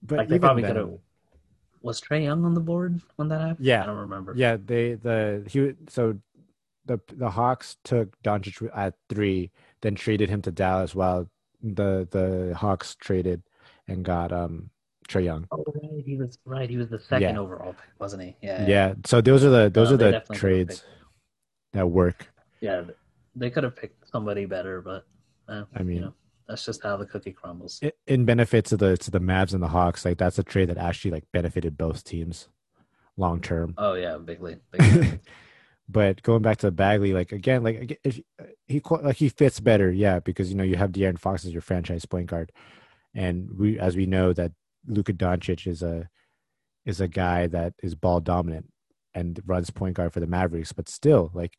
but 0.02 0.18
like 0.18 0.28
they 0.28 0.38
probably 0.38 0.62
could 0.62 0.76
have 0.76 0.98
was 1.82 2.00
Trae 2.00 2.24
Young 2.24 2.44
on 2.44 2.54
the 2.54 2.60
board 2.60 3.00
when 3.16 3.28
that 3.28 3.40
happened? 3.40 3.66
Yeah, 3.66 3.82
I 3.82 3.86
don't 3.86 3.98
remember. 3.98 4.34
Yeah, 4.36 4.56
they 4.62 4.94
the 4.94 5.44
he 5.48 5.74
so 5.88 6.18
the 6.86 7.00
the 7.12 7.30
Hawks 7.30 7.76
took 7.84 8.20
Doncic 8.22 8.68
at 8.74 8.94
three, 9.08 9.50
then 9.80 9.94
traded 9.94 10.28
him 10.28 10.42
to 10.42 10.50
Dallas 10.50 10.94
while 10.94 11.28
the 11.62 12.08
the 12.10 12.54
Hawks 12.56 12.96
traded 12.96 13.42
and 13.86 14.04
got 14.04 14.32
um 14.32 14.70
Trae 15.08 15.24
Young. 15.24 15.46
Oh, 15.50 15.64
right. 15.74 16.04
he 16.04 16.16
was 16.16 16.38
right. 16.44 16.68
He 16.68 16.76
was 16.76 16.88
the 16.88 16.98
second 16.98 17.34
yeah. 17.34 17.40
overall 17.40 17.72
pick, 17.72 17.90
wasn't 17.98 18.22
he? 18.22 18.36
Yeah. 18.42 18.66
Yeah. 18.66 18.94
So 19.06 19.20
those 19.20 19.44
are 19.44 19.50
the 19.50 19.70
those 19.70 19.90
no, 19.90 19.94
are 19.94 19.98
the 19.98 20.22
trades 20.32 20.84
that 21.72 21.88
work. 21.88 22.26
Yeah, 22.60 22.82
they 23.38 23.50
could 23.50 23.64
have 23.64 23.76
picked 23.76 24.08
somebody 24.10 24.44
better, 24.44 24.80
but 24.80 25.06
uh, 25.48 25.64
I 25.74 25.82
mean, 25.82 25.96
you 25.96 26.02
know, 26.02 26.14
that's 26.48 26.64
just 26.64 26.82
how 26.82 26.96
the 26.96 27.06
cookie 27.06 27.32
crumbles. 27.32 27.80
In 28.06 28.24
benefit 28.24 28.64
to 28.66 28.76
the 28.76 28.96
to 28.98 29.10
the 29.10 29.20
Mavs 29.20 29.54
and 29.54 29.62
the 29.62 29.68
Hawks, 29.68 30.04
like 30.04 30.18
that's 30.18 30.38
a 30.38 30.42
trade 30.42 30.68
that 30.68 30.78
actually 30.78 31.12
like 31.12 31.24
benefited 31.32 31.76
both 31.76 32.04
teams 32.04 32.48
long 33.16 33.40
term. 33.40 33.74
Oh 33.78 33.94
yeah, 33.94 34.16
bigly. 34.18 34.58
bigly. 34.70 35.20
but 35.88 36.22
going 36.22 36.42
back 36.42 36.58
to 36.58 36.70
Bagley, 36.70 37.12
like 37.12 37.32
again, 37.32 37.62
like 37.62 38.00
if 38.04 38.20
he 38.66 38.82
like 38.90 39.16
he 39.16 39.28
fits 39.28 39.60
better, 39.60 39.90
yeah, 39.90 40.20
because 40.20 40.50
you 40.50 40.56
know 40.56 40.64
you 40.64 40.76
have 40.76 40.92
De'Aaron 40.92 41.18
Fox 41.18 41.44
as 41.44 41.52
your 41.52 41.62
franchise 41.62 42.06
point 42.06 42.26
guard, 42.26 42.52
and 43.14 43.50
we 43.58 43.78
as 43.78 43.96
we 43.96 44.06
know 44.06 44.32
that 44.32 44.52
Luka 44.86 45.12
Doncic 45.12 45.66
is 45.66 45.82
a 45.82 46.08
is 46.86 47.00
a 47.00 47.08
guy 47.08 47.46
that 47.46 47.74
is 47.82 47.94
ball 47.94 48.20
dominant 48.20 48.66
and 49.14 49.40
runs 49.46 49.70
point 49.70 49.94
guard 49.94 50.12
for 50.12 50.20
the 50.20 50.26
Mavericks, 50.26 50.72
but 50.72 50.88
still, 50.88 51.30
like, 51.34 51.54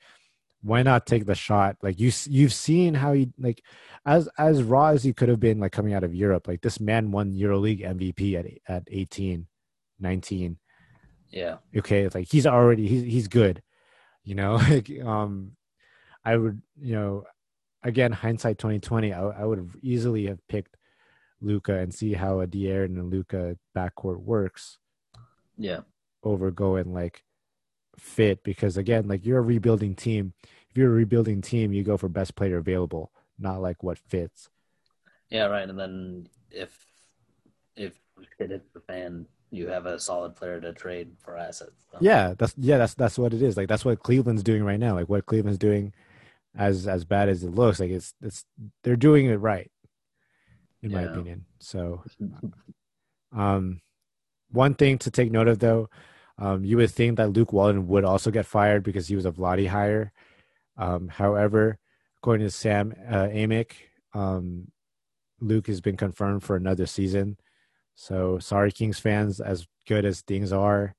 why 0.61 0.84
not 0.84 1.06
take 1.06 1.26
the 1.26 1.36
shot? 1.36 1.77
Like 1.81 1.99
you 1.99 2.11
you've 2.26 2.53
seen 2.53 2.94
how 2.94 3.14
he 3.14 3.30
like 3.38 3.64
as 4.06 4.27
as 4.38 4.64
raw 4.64 4.88
as 4.88 5.03
he 5.03 5.14
could 5.14 5.30
have 5.30 5.40
been 5.40 5.60
like 5.60 5.72
coming 5.72 5.94
out 5.94 6.03
of 6.03 6.14
Europe. 6.14 6.48
Like 6.48 6.61
this 6.61 6.80
man 6.80 7.11
won 7.11 7.34
EuroLeague 7.34 7.86
MVP 7.86 8.36
at 8.36 8.73
at 8.73 8.84
18, 8.90 9.48
19. 9.99 10.57
Yeah. 11.30 11.57
Okay, 11.76 12.03
it's 12.03 12.15
like 12.15 12.27
he's 12.30 12.48
already 12.48 12.88
he's 12.88 13.03
he's 13.03 13.27
good. 13.27 13.61
You 14.23 14.36
know, 14.36 14.56
like 14.69 14.90
um 15.03 15.53
I 16.26 16.36
would, 16.36 16.61
you 16.80 16.94
know, 16.95 17.23
again 17.84 18.11
hindsight 18.11 18.57
2020, 18.57 19.14
I, 19.14 19.22
I 19.22 19.45
would 19.45 19.60
have 19.60 19.76
easily 19.81 20.27
have 20.27 20.45
picked 20.48 20.76
Luka 21.41 21.77
and 21.77 21.94
see 21.94 22.14
how 22.14 22.41
a 22.41 22.48
De'Aaron 22.48 22.99
and 22.99 23.10
Luka 23.10 23.57
backcourt 23.76 24.19
works. 24.19 24.77
Yeah. 25.57 25.81
Over 26.22 26.52
going 26.52 26.94
like 26.94 27.23
fit 28.00 28.44
because 28.44 28.78
again, 28.78 29.08
like 29.08 29.26
you're 29.26 29.40
a 29.40 29.44
rebuilding 29.44 29.96
team. 29.96 30.34
If 30.70 30.78
you're 30.78 30.90
a 30.90 30.96
rebuilding 30.96 31.42
team, 31.42 31.74
you 31.74 31.84
go 31.84 31.98
for 31.98 32.10
best 32.10 32.36
player 32.36 32.58
available, 32.58 33.12
not 33.38 33.62
like 33.62 33.84
what 33.84 33.98
fits. 33.98 34.50
Yeah, 35.30 35.46
right. 35.46 35.68
And 35.68 35.80
then 35.80 36.28
if 36.52 36.86
if 37.76 37.94
it 38.40 38.50
hits 38.50 38.70
the 38.74 38.82
fan, 38.82 39.26
you 39.52 39.68
have 39.68 39.86
a 39.86 40.00
solid 40.00 40.36
player 40.36 40.60
to 40.62 40.74
trade 40.74 41.12
for 41.20 41.38
assets. 41.38 41.86
So. 41.92 41.98
Yeah, 42.02 42.34
that's 42.38 42.54
yeah, 42.58 42.78
that's 42.78 42.94
that's 42.94 43.18
what 43.18 43.34
it 43.34 43.42
is. 43.42 43.58
Like 43.58 43.68
that's 43.68 43.86
what 43.86 44.04
Cleveland's 44.04 44.44
doing 44.44 44.64
right 44.64 44.80
now. 44.80 44.96
Like 44.96 45.10
what 45.10 45.26
Cleveland's 45.26 45.60
doing, 45.60 45.94
as 46.56 46.88
as 46.88 47.06
bad 47.06 47.30
as 47.30 47.44
it 47.44 47.52
looks, 47.52 47.80
like 47.80 47.92
it's 47.92 48.14
it's 48.22 48.46
they're 48.84 48.96
doing 48.96 49.26
it 49.26 49.38
right 49.38 49.72
in 50.82 50.92
yeah. 50.92 50.98
my 50.98 51.04
opinion. 51.04 51.46
So, 51.60 52.04
um, 53.36 53.82
one 54.52 54.76
thing 54.76 54.98
to 55.00 55.12
take 55.12 55.32
note 55.32 55.48
of 55.48 55.60
though, 55.60 55.90
um, 56.40 56.64
you 56.64 56.78
would 56.78 56.91
think 56.91 57.18
that 57.18 57.34
Luke 57.34 57.52
Walton 57.52 57.88
would 57.88 58.06
also 58.06 58.32
get 58.32 58.45
fired 58.45 58.82
because 58.82 59.07
he 59.07 59.16
was 59.16 59.26
a 59.26 59.32
Vlade 59.32 59.68
hire. 59.68 60.14
Um, 60.78 61.10
however, 61.10 61.78
according 62.18 62.48
to 62.48 62.52
Sam 62.52 62.94
uh, 63.07 63.28
Amick, 63.28 63.74
um, 64.14 64.72
Luke 65.41 65.68
has 65.68 65.82
been 65.82 65.98
confirmed 65.98 66.44
for 66.44 66.56
another 66.56 66.86
season. 66.86 67.38
So 67.95 68.40
sorry, 68.40 68.72
Kings 68.72 68.99
fans. 68.99 69.41
As 69.41 69.68
good 69.86 70.06
as 70.06 70.22
things 70.22 70.53
are, 70.53 70.95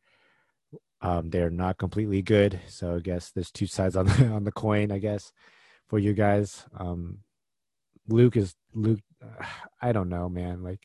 um, 1.00 1.30
they're 1.30 1.50
not 1.50 1.78
completely 1.78 2.20
good. 2.20 2.60
So 2.68 2.96
I 2.96 3.00
guess 3.00 3.30
there's 3.30 3.50
two 3.50 3.66
sides 3.66 3.96
on 3.96 4.06
the 4.06 4.26
on 4.26 4.44
the 4.44 4.52
coin. 4.52 4.92
I 4.92 4.98
guess 4.98 5.32
for 5.88 5.98
you 5.98 6.12
guys. 6.12 6.66
Um, 6.78 7.20
Luke 8.08 8.36
is 8.36 8.54
Luke. 8.74 9.00
I 9.80 9.92
don't 9.92 10.10
know, 10.10 10.28
man. 10.28 10.62
Like 10.62 10.80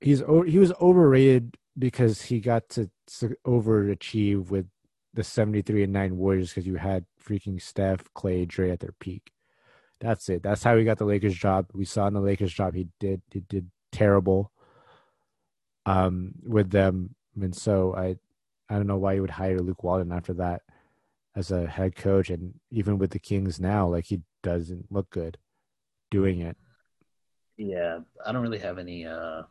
he's 0.00 0.22
he 0.46 0.58
was 0.58 0.72
overrated 0.80 1.56
because 1.78 2.22
he 2.22 2.40
got 2.40 2.68
to 2.70 2.90
overachieve 3.46 4.50
with 4.50 4.66
the 5.14 5.24
73 5.24 5.84
and 5.84 5.92
9 5.92 6.16
Warriors 6.16 6.50
because 6.50 6.66
you 6.66 6.76
had 6.76 7.04
freaking 7.22 7.60
Steph, 7.60 8.12
Clay, 8.14 8.44
Dre 8.44 8.70
at 8.70 8.80
their 8.80 8.94
peak. 9.00 9.32
That's 10.00 10.28
it. 10.28 10.42
That's 10.42 10.62
how 10.62 10.76
he 10.76 10.84
got 10.84 10.98
the 10.98 11.04
Lakers 11.04 11.34
job. 11.34 11.66
We 11.72 11.84
saw 11.84 12.06
in 12.06 12.14
the 12.14 12.20
Lakers 12.20 12.52
job 12.52 12.74
he 12.74 12.88
did 13.00 13.20
he 13.32 13.40
did 13.40 13.70
terrible 13.90 14.52
um 15.86 16.32
with 16.44 16.70
them. 16.70 17.14
And 17.40 17.54
so 17.54 17.94
I 17.96 18.16
I 18.68 18.76
don't 18.76 18.86
know 18.86 18.98
why 18.98 19.14
you 19.14 19.22
would 19.22 19.30
hire 19.30 19.58
Luke 19.60 19.82
Walton 19.82 20.12
after 20.12 20.34
that 20.34 20.62
as 21.34 21.50
a 21.50 21.66
head 21.66 21.96
coach 21.96 22.30
and 22.30 22.54
even 22.70 22.98
with 22.98 23.10
the 23.10 23.18
Kings 23.18 23.58
now, 23.60 23.88
like 23.88 24.06
he 24.06 24.22
doesn't 24.42 24.92
look 24.92 25.10
good 25.10 25.38
doing 26.10 26.40
it. 26.40 26.56
Yeah, 27.56 28.00
I 28.24 28.32
don't 28.32 28.42
really 28.42 28.58
have 28.58 28.78
any 28.78 29.04
uh, 29.04 29.42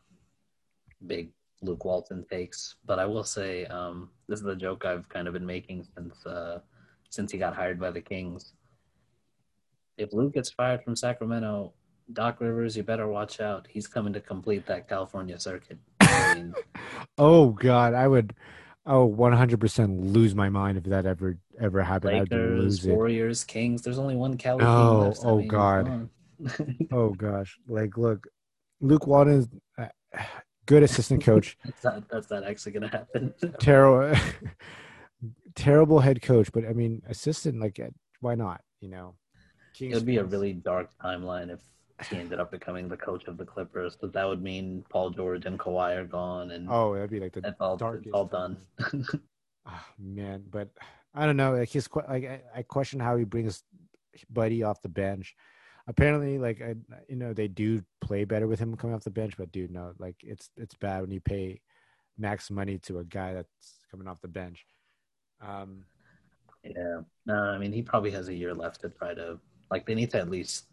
big 1.06 1.32
Luke 1.62 1.86
Walton 1.86 2.26
takes, 2.30 2.76
but 2.86 3.00
I 3.00 3.06
will 3.06 3.24
say 3.24 3.66
um, 3.66 4.10
this 4.28 4.40
is 4.40 4.46
the 4.46 4.56
joke 4.56 4.86
I've 4.86 5.10
kind 5.10 5.28
of 5.28 5.34
been 5.34 5.46
making 5.46 5.86
since 5.96 6.26
uh, 6.26 6.60
since 7.10 7.32
he 7.32 7.38
got 7.38 7.56
hired 7.56 7.80
by 7.80 7.92
the 7.92 8.02
Kings. 8.02 8.54
If 9.98 10.14
Luke 10.14 10.34
gets 10.34 10.52
fired 10.52 10.84
from 10.84 10.96
Sacramento, 10.96 11.74
Doc 12.14 12.40
Rivers, 12.40 12.78
you 12.78 12.84
better 12.84 13.08
watch 13.08 13.40
out. 13.40 13.68
He's 13.70 13.88
coming 13.88 14.14
to 14.14 14.20
complete 14.20 14.66
that 14.68 14.88
California 14.88 15.40
circuit. 15.40 15.80
I 16.02 16.36
mean, 16.36 16.54
oh 17.18 17.50
God, 17.50 17.96
I 17.96 18.08
would, 18.08 18.36
oh, 18.86 19.06
one 19.06 19.34
hundred 19.34 19.60
percent 19.60 20.00
lose 20.00 20.36
my 20.36 20.50
mind 20.50 20.78
if 20.78 20.84
that 20.86 21.08
ever 21.08 21.38
ever 21.60 21.82
happened. 21.82 22.30
Lakers, 22.32 22.86
Warriors, 22.86 23.44
Kings. 23.44 23.82
There's 23.82 24.00
only 24.00 24.16
one 24.16 24.38
Cali. 24.38 24.64
Oh, 24.64 25.14
oh 25.24 25.38
mean, 25.38 25.48
God. 25.48 26.10
oh 26.92 27.10
gosh, 27.10 27.58
like 27.68 27.98
look, 27.98 28.28
Luke 28.80 29.08
Walton 29.08 29.34
is 29.34 29.48
uh, 29.80 29.88
good 30.68 30.84
assistant 30.84 31.24
coach. 31.24 31.58
that's, 31.66 31.84
not, 31.84 32.10
that's 32.10 32.30
not 32.30 32.44
actually 32.44 32.74
going 32.74 32.90
to 32.90 32.96
happen. 32.96 33.34
terrible, 33.60 34.16
terrible 35.56 36.00
head 36.00 36.22
coach, 36.22 36.52
but 36.52 36.66
I 36.66 36.74
mean, 36.74 37.02
assistant 37.10 37.60
like 37.60 37.80
eh, 37.80 37.90
why 38.22 38.36
not? 38.36 38.62
You 38.80 38.90
know, 38.90 39.16
Kings 39.74 39.94
it 39.94 39.96
would 39.96 40.06
be 40.06 40.18
a 40.18 40.24
really 40.24 40.54
dark 40.54 40.92
timeline 41.04 41.50
if 41.52 41.62
he 42.10 42.18
ended 42.18 42.40
up 42.40 42.52
becoming 42.52 42.88
the 42.88 42.98
coach 42.98 43.26
of 43.26 43.38
the 43.38 43.46
Clippers, 43.46 43.96
because 43.96 44.14
that 44.14 44.28
would 44.28 44.44
mean 44.44 44.86
Paul 44.90 45.10
George 45.10 45.48
and 45.48 45.58
Kawhi 45.58 45.98
are 45.98 46.06
gone, 46.06 46.52
and 46.52 46.68
oh, 46.70 46.94
that'd 46.94 47.10
be 47.10 47.20
like 47.20 47.34
the 47.34 47.40
it's 47.40 47.60
all, 47.60 47.76
darkest. 47.76 48.06
It's 48.06 48.14
all 48.14 48.26
done. 48.26 48.58
oh, 49.66 49.86
man, 49.98 50.44
but 50.48 50.70
I 51.16 51.26
don't 51.26 51.38
know. 51.38 51.56
Like 51.56 51.70
his, 51.70 51.90
like 52.08 52.26
I, 52.26 52.42
I 52.56 52.62
question 52.62 53.00
how 53.00 53.18
he 53.18 53.24
brings 53.24 53.64
Buddy 54.30 54.62
off 54.62 54.82
the 54.82 54.90
bench 54.90 55.36
apparently 55.88 56.38
like 56.38 56.62
I, 56.62 56.76
you 57.08 57.16
know 57.16 57.34
they 57.34 57.48
do 57.48 57.82
play 58.02 58.26
better 58.26 58.48
with 58.48 58.60
him 58.60 58.76
coming 58.76 58.96
off 58.96 59.04
the 59.04 59.10
bench 59.10 59.38
but 59.38 59.52
dude 59.52 59.72
no 59.72 59.94
like 60.00 60.16
it's 60.22 60.50
it's 60.58 60.76
bad 60.76 61.02
when 61.02 61.12
you 61.12 61.22
pay 61.22 61.62
max 62.18 62.52
money 62.52 62.78
to 62.80 63.00
a 63.00 63.04
guy 63.04 63.34
that's 63.34 63.80
coming 63.92 64.08
off 64.08 64.22
the 64.22 64.28
bench. 64.28 64.66
Um 65.42 65.84
yeah 66.64 67.02
no 67.26 67.36
i 67.36 67.58
mean 67.58 67.72
he 67.72 67.82
probably 67.82 68.12
has 68.12 68.28
a 68.28 68.34
year 68.34 68.54
left 68.54 68.82
to 68.82 68.90
try 68.90 69.14
to 69.14 69.40
like 69.72 69.86
they 69.86 69.96
need 69.96 70.12
to 70.12 70.18
at 70.18 70.30
least 70.30 70.66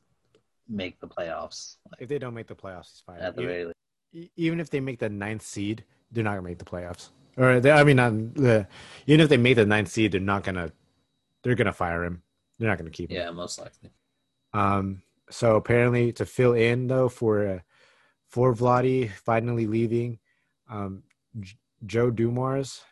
make 0.68 0.98
the 0.98 1.06
playoffs 1.06 1.76
like, 1.90 2.00
if 2.00 2.08
they 2.08 2.18
don't 2.18 2.34
make 2.34 2.48
the 2.48 2.54
playoffs 2.54 2.90
he's 2.92 3.02
fine. 3.06 3.18
at 3.20 3.36
the 3.36 3.42
even, 3.42 3.54
very 3.54 4.30
even 4.36 4.58
if 4.58 4.70
they 4.70 4.80
make 4.80 4.98
the 4.98 5.08
ninth 5.08 5.42
seed 5.42 5.84
they're 6.10 6.24
not 6.24 6.30
gonna 6.30 6.42
make 6.42 6.58
the 6.58 6.64
playoffs. 6.64 7.10
Or 7.36 7.60
they, 7.60 7.70
i 7.70 7.84
mean 7.84 7.96
not 7.96 8.34
the 8.34 8.66
even 9.06 9.20
if 9.20 9.28
they 9.28 9.36
make 9.36 9.56
the 9.56 9.66
ninth 9.66 9.88
seed 9.88 10.12
they're 10.12 10.20
not 10.20 10.42
gonna 10.42 10.72
they're 11.42 11.54
gonna 11.54 11.72
fire 11.72 12.04
him. 12.04 12.22
They're 12.58 12.68
not 12.68 12.78
gonna 12.78 12.90
keep 12.90 13.10
him. 13.10 13.16
Yeah 13.16 13.30
most 13.30 13.58
likely 13.58 13.90
um, 14.54 15.02
so 15.30 15.56
apparently, 15.56 16.12
to 16.12 16.24
fill 16.24 16.54
in 16.54 16.86
though 16.86 17.08
for 17.08 17.46
uh, 17.46 17.58
for 18.28 18.54
Vlade 18.54 19.10
finally 19.12 19.66
leaving, 19.66 20.18
um, 20.70 21.02
J- 21.38 21.56
Joe 21.84 22.10
Dumars 22.10 22.82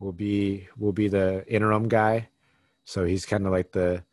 will 0.00 0.12
be 0.12 0.68
will 0.76 0.92
be 0.92 1.08
the 1.08 1.44
interim 1.46 1.88
guy. 1.88 2.28
So 2.84 3.04
he's 3.04 3.24
kind 3.24 3.46
of 3.46 3.52
like 3.52 3.72
the 3.72 4.04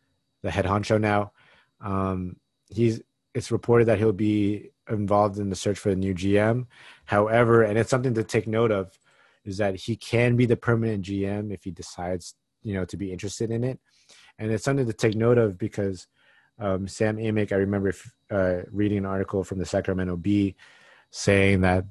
the 0.42 0.50
head 0.50 0.64
honcho 0.64 1.00
now. 1.00 1.32
Um, 1.80 2.36
he's 2.68 3.02
it's 3.34 3.50
reported 3.50 3.86
that 3.86 3.98
he'll 3.98 4.12
be 4.12 4.70
involved 4.88 5.38
in 5.38 5.50
the 5.50 5.56
search 5.56 5.78
for 5.78 5.90
a 5.90 5.96
new 5.96 6.14
GM. 6.14 6.66
However, 7.04 7.62
and 7.62 7.78
it's 7.78 7.90
something 7.90 8.14
to 8.14 8.24
take 8.24 8.46
note 8.46 8.70
of, 8.70 8.98
is 9.44 9.58
that 9.58 9.74
he 9.74 9.96
can 9.96 10.36
be 10.36 10.46
the 10.46 10.56
permanent 10.56 11.04
GM 11.04 11.52
if 11.52 11.64
he 11.64 11.70
decides, 11.70 12.34
you 12.62 12.74
know, 12.74 12.84
to 12.86 12.96
be 12.96 13.12
interested 13.12 13.50
in 13.50 13.64
it. 13.64 13.78
And 14.38 14.50
it's 14.50 14.64
something 14.64 14.86
to 14.86 14.92
take 14.92 15.14
note 15.14 15.38
of 15.38 15.58
because 15.58 16.06
um, 16.60 16.86
Sam 16.86 17.16
Amick, 17.16 17.52
I 17.52 17.56
remember 17.56 17.92
uh, 18.30 18.58
reading 18.70 18.98
an 18.98 19.06
article 19.06 19.42
from 19.42 19.58
the 19.58 19.64
Sacramento 19.64 20.16
Bee 20.16 20.54
saying 21.10 21.62
that 21.62 21.86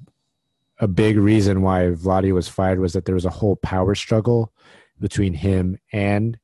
a 0.80 0.88
big 0.88 1.18
reason 1.18 1.62
why 1.62 1.82
Vlade 1.88 2.34
was 2.34 2.48
fired 2.48 2.80
was 2.80 2.94
that 2.94 3.06
there 3.06 3.16
was 3.16 3.26
a 3.26 3.30
whole 3.30 3.58
power 3.58 3.96
struggle 3.96 4.54
between 5.00 5.34
him 5.34 5.78
and 5.92 6.38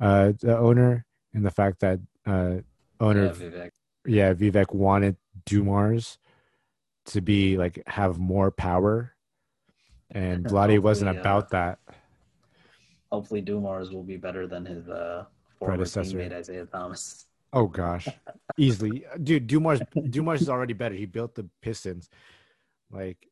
uh, 0.00 0.32
the 0.40 0.56
owner, 0.56 1.04
and 1.32 1.44
the 1.44 1.50
fact 1.50 1.80
that 1.80 1.98
uh, 2.26 2.56
owner, 3.00 3.26
yeah 3.26 3.32
Vivek. 3.32 3.70
yeah, 4.06 4.34
Vivek 4.34 4.74
wanted 4.74 5.16
Dumars 5.46 6.18
to 7.06 7.20
be 7.20 7.56
like 7.56 7.82
have 7.86 8.18
more 8.18 8.50
power, 8.50 9.14
and 10.10 10.44
Vlade 10.46 10.78
wasn't 10.80 11.10
about 11.10 11.44
uh, 11.44 11.48
that. 11.50 11.78
Hopefully, 13.10 13.40
Dumars 13.40 13.90
will 13.90 14.02
be 14.02 14.16
better 14.16 14.46
than 14.46 14.66
his 14.66 14.88
uh, 14.88 15.24
former 15.58 15.76
predecessor, 15.76 16.18
teammate 16.18 16.38
Isiah 16.38 16.66
Thomas. 16.66 17.25
Oh 17.56 17.66
gosh, 17.66 18.06
easily, 18.58 19.04
dude. 19.22 19.46
Dumars 19.46 19.80
Dumars 20.10 20.42
is 20.42 20.48
already 20.50 20.74
better. 20.74 20.94
He 20.94 21.06
built 21.06 21.34
the 21.34 21.48
Pistons. 21.62 22.10
Like 22.90 23.26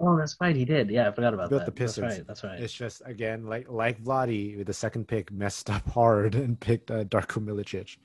Oh, 0.00 0.16
that's 0.16 0.36
right. 0.40 0.54
He 0.54 0.64
did. 0.64 0.90
Yeah, 0.90 1.08
I 1.08 1.12
forgot 1.12 1.34
about 1.34 1.50
Built 1.50 1.64
that. 1.64 1.66
the 1.66 1.72
Pistons. 1.72 2.06
That's 2.06 2.18
right. 2.18 2.26
That's 2.26 2.44
right. 2.44 2.60
It's 2.60 2.72
just 2.72 3.02
again 3.04 3.46
like 3.46 3.66
like 3.68 4.00
Vlade 4.00 4.56
with 4.56 4.68
the 4.68 4.72
second 4.72 5.08
pick 5.08 5.32
messed 5.32 5.70
up 5.70 5.88
hard 5.90 6.36
and 6.36 6.58
picked 6.58 6.90
uh, 6.90 7.04
Darko 7.04 7.44
Milicic. 7.44 7.96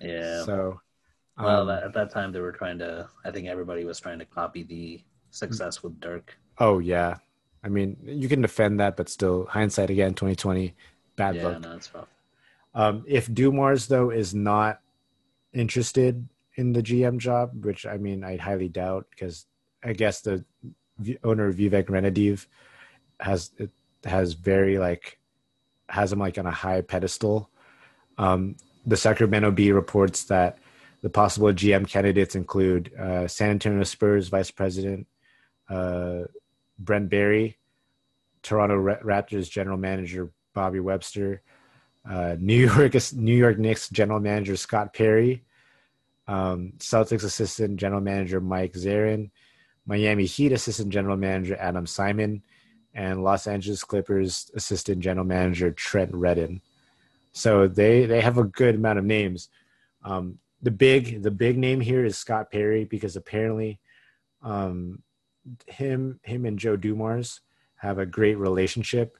Yeah. 0.00 0.42
So, 0.44 0.80
well, 1.38 1.60
um, 1.62 1.66
that, 1.68 1.82
at 1.82 1.92
that 1.92 2.10
time 2.10 2.32
they 2.32 2.40
were 2.40 2.52
trying 2.52 2.78
to. 2.78 3.08
I 3.24 3.30
think 3.30 3.46
everybody 3.46 3.84
was 3.84 4.00
trying 4.00 4.18
to 4.20 4.24
copy 4.24 4.62
the 4.62 5.02
success 5.30 5.82
with 5.82 6.00
Dirk. 6.00 6.38
oh 6.58 6.78
yeah, 6.78 7.16
I 7.62 7.68
mean 7.68 7.98
you 8.02 8.28
can 8.28 8.40
defend 8.40 8.80
that, 8.80 8.96
but 8.96 9.10
still 9.10 9.46
hindsight 9.46 9.90
again, 9.90 10.14
twenty 10.14 10.34
twenty, 10.34 10.74
bad 11.16 11.36
yeah, 11.36 11.44
luck. 11.44 11.60
no, 11.60 11.76
it's 11.76 11.94
rough. 11.94 12.08
Um, 12.74 13.04
if 13.06 13.32
Dumars 13.32 13.86
though 13.86 14.10
is 14.10 14.34
not 14.34 14.80
interested 15.52 16.28
in 16.56 16.72
the 16.72 16.82
GM 16.82 17.18
job, 17.18 17.64
which 17.64 17.86
I 17.86 17.96
mean 17.96 18.24
I 18.24 18.36
highly 18.36 18.68
doubt, 18.68 19.06
because 19.10 19.46
I 19.82 19.92
guess 19.92 20.20
the 20.20 20.44
owner 21.22 21.48
of 21.48 21.56
Vivek 21.56 21.86
Ranadivé 21.86 22.46
has 23.20 23.52
has 24.04 24.32
very 24.34 24.78
like 24.78 25.18
has 25.88 26.12
him 26.12 26.18
like 26.18 26.38
on 26.38 26.46
a 26.46 26.50
high 26.50 26.80
pedestal. 26.80 27.50
Um, 28.18 28.56
the 28.86 28.96
Sacramento 28.96 29.50
Bee 29.50 29.72
reports 29.72 30.24
that 30.24 30.58
the 31.02 31.10
possible 31.10 31.48
GM 31.48 31.88
candidates 31.88 32.34
include 32.34 32.92
uh, 32.94 33.28
San 33.28 33.50
Antonio 33.50 33.82
Spurs 33.84 34.28
vice 34.28 34.50
president 34.50 35.06
uh, 35.68 36.22
Brent 36.78 37.08
Barry, 37.08 37.58
Toronto 38.42 38.76
Ra- 38.76 39.00
Raptors 39.04 39.50
general 39.50 39.78
manager 39.78 40.30
Bobby 40.54 40.80
Webster, 40.80 41.42
uh, 42.08 42.36
New 42.38 42.70
York 42.74 42.94
New 43.14 43.36
York 43.36 43.58
Knicks 43.58 43.88
general 43.88 44.20
manager 44.20 44.56
Scott 44.56 44.92
Perry, 44.92 45.44
um, 46.26 46.72
Celtics 46.78 47.24
assistant 47.24 47.76
general 47.76 48.00
manager 48.00 48.40
Mike 48.40 48.72
Zarren, 48.72 49.30
Miami 49.86 50.24
Heat 50.24 50.52
assistant 50.52 50.90
general 50.90 51.16
manager 51.16 51.56
Adam 51.58 51.86
Simon, 51.86 52.42
and 52.94 53.22
Los 53.22 53.46
Angeles 53.46 53.84
Clippers 53.84 54.50
assistant 54.54 55.00
general 55.00 55.26
manager 55.26 55.70
Trent 55.70 56.12
Redden. 56.14 56.60
So 57.32 57.66
they 57.66 58.06
they 58.06 58.20
have 58.20 58.38
a 58.38 58.44
good 58.44 58.76
amount 58.76 58.98
of 58.98 59.04
names. 59.04 59.48
Um, 60.04 60.38
the 60.62 60.70
big 60.70 61.22
the 61.22 61.30
big 61.30 61.58
name 61.58 61.80
here 61.80 62.04
is 62.04 62.16
Scott 62.16 62.50
Perry 62.50 62.84
because 62.84 63.16
apparently 63.16 63.80
um, 64.42 65.02
him 65.66 66.20
him 66.22 66.46
and 66.46 66.58
Joe 66.58 66.76
Dumars 66.76 67.40
have 67.76 67.98
a 67.98 68.06
great 68.06 68.36
relationship. 68.36 69.18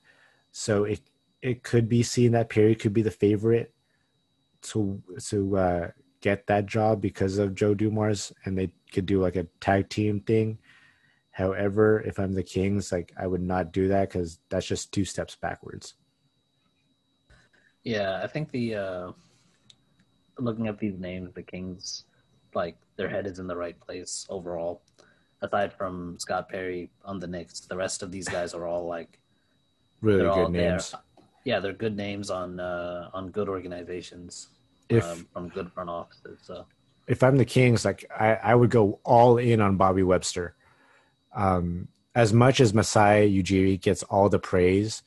So 0.52 0.84
it 0.84 1.00
it 1.44 1.62
could 1.62 1.90
be 1.90 2.02
seen 2.02 2.32
that 2.32 2.48
Perry 2.48 2.74
could 2.74 2.94
be 2.94 3.02
the 3.02 3.10
favorite 3.10 3.74
to 4.62 5.02
to 5.28 5.56
uh, 5.58 5.88
get 6.22 6.46
that 6.46 6.64
job 6.64 7.02
because 7.02 7.36
of 7.36 7.54
Joe 7.54 7.74
Dumars, 7.74 8.32
and 8.46 8.56
they 8.56 8.72
could 8.92 9.04
do 9.04 9.20
like 9.20 9.36
a 9.36 9.46
tag 9.60 9.90
team 9.90 10.20
thing. 10.20 10.58
However, 11.32 12.00
if 12.00 12.18
I'm 12.18 12.32
the 12.32 12.42
Kings, 12.42 12.90
like 12.90 13.12
I 13.20 13.26
would 13.26 13.42
not 13.42 13.72
do 13.72 13.88
that 13.88 14.08
because 14.08 14.38
that's 14.48 14.64
just 14.66 14.90
two 14.90 15.04
steps 15.04 15.36
backwards. 15.36 15.94
Yeah, 17.82 18.22
I 18.22 18.26
think 18.26 18.50
the 18.50 18.76
uh, 18.76 19.12
looking 20.38 20.66
at 20.66 20.78
these 20.78 20.98
names, 20.98 21.34
the 21.34 21.42
Kings, 21.42 22.04
like 22.54 22.78
their 22.96 23.10
head 23.10 23.26
is 23.26 23.38
in 23.38 23.46
the 23.46 23.56
right 23.56 23.78
place 23.78 24.26
overall. 24.30 24.80
Aside 25.42 25.74
from 25.74 26.16
Scott 26.18 26.48
Perry 26.48 26.90
on 27.04 27.18
the 27.20 27.26
Knicks, 27.26 27.60
the 27.60 27.76
rest 27.76 28.02
of 28.02 28.10
these 28.10 28.28
guys 28.28 28.54
are 28.54 28.66
all 28.66 28.86
like 28.86 29.20
Really 30.00 30.22
good 30.22 30.52
names. 30.52 30.90
there. 30.90 31.00
Yeah, 31.44 31.60
they're 31.60 31.72
good 31.72 31.96
names 31.96 32.30
on 32.30 32.58
uh, 32.58 33.10
on 33.12 33.30
good 33.30 33.48
organizations, 33.48 34.48
If 34.88 35.04
um, 35.04 35.28
from 35.32 35.48
good 35.48 35.70
front 35.72 35.90
offices. 35.90 36.40
So 36.42 36.66
if 37.06 37.22
I'm 37.22 37.36
the 37.36 37.44
Kings, 37.44 37.84
like 37.84 38.04
I, 38.18 38.34
I 38.34 38.54
would 38.54 38.70
go 38.70 39.00
all 39.04 39.38
in 39.38 39.60
on 39.60 39.76
Bobby 39.76 40.02
Webster. 40.02 40.54
Um, 41.34 41.88
as 42.14 42.32
much 42.32 42.60
as 42.60 42.72
Masai 42.72 43.30
Ujiri 43.42 43.80
gets 43.80 44.02
all 44.04 44.28
the 44.28 44.38
praise 44.38 45.02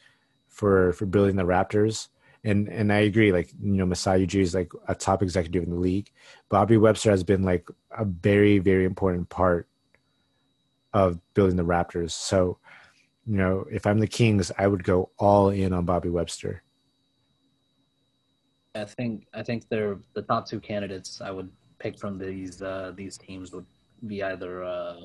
for 0.48 0.94
for 0.94 1.06
building 1.06 1.38
the 1.38 1.44
Raptors, 1.44 2.10
and 2.44 2.68
and 2.68 2.92
I 2.92 3.00
agree, 3.00 3.32
like 3.32 3.52
you 3.62 3.74
know, 3.74 3.86
Masai 3.86 4.26
Ujiri 4.26 4.42
is 4.42 4.54
like 4.54 4.72
a 4.88 4.96
top 4.96 5.24
executive 5.24 5.64
in 5.64 5.72
the 5.72 5.80
league. 5.80 6.12
Bobby 6.50 6.78
Webster 6.78 7.12
has 7.12 7.24
been 7.24 7.44
like 7.44 7.68
a 7.98 8.06
very 8.06 8.60
very 8.60 8.86
important 8.86 9.30
part 9.30 9.68
of 10.94 11.20
building 11.34 11.56
the 11.56 11.64
Raptors. 11.64 12.12
So, 12.12 12.60
you 13.28 13.38
know, 13.38 13.66
if 13.70 13.86
I'm 13.86 14.00
the 14.00 14.08
Kings, 14.08 14.52
I 14.58 14.68
would 14.68 14.84
go 14.84 15.12
all 15.18 15.50
in 15.50 15.74
on 15.74 15.86
Bobby 15.86 16.10
Webster. 16.10 16.64
I 18.74 18.86
think 18.86 19.28
I 19.34 19.44
think 19.44 19.68
they're 19.70 19.98
the 20.14 20.22
top 20.22 20.48
two 20.48 20.60
candidates 20.60 21.20
I 21.20 21.32
would 21.32 21.50
pick 21.80 22.00
from 22.00 22.18
these 22.18 22.62
uh, 22.62 22.94
these 22.96 23.18
teams 23.18 23.52
would 23.52 23.66
be 24.06 24.24
either 24.24 24.64
uh, 24.64 25.02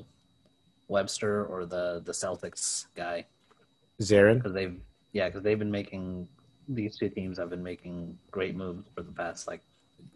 Webster 0.87 1.45
or 1.45 1.65
the 1.65 2.01
the 2.05 2.11
Celtics 2.11 2.85
guy 2.95 3.25
Zarren, 4.01 4.35
because 4.35 4.53
they've 4.53 4.79
yeah 5.11 5.27
because 5.27 5.43
they've 5.43 5.59
been 5.59 5.71
making 5.71 6.27
these 6.69 6.97
two 6.97 7.09
teams 7.09 7.37
have 7.37 7.49
been 7.49 7.63
making 7.63 8.17
great 8.31 8.55
moves 8.55 8.87
for 8.95 9.01
the 9.01 9.11
past 9.11 9.47
like 9.47 9.61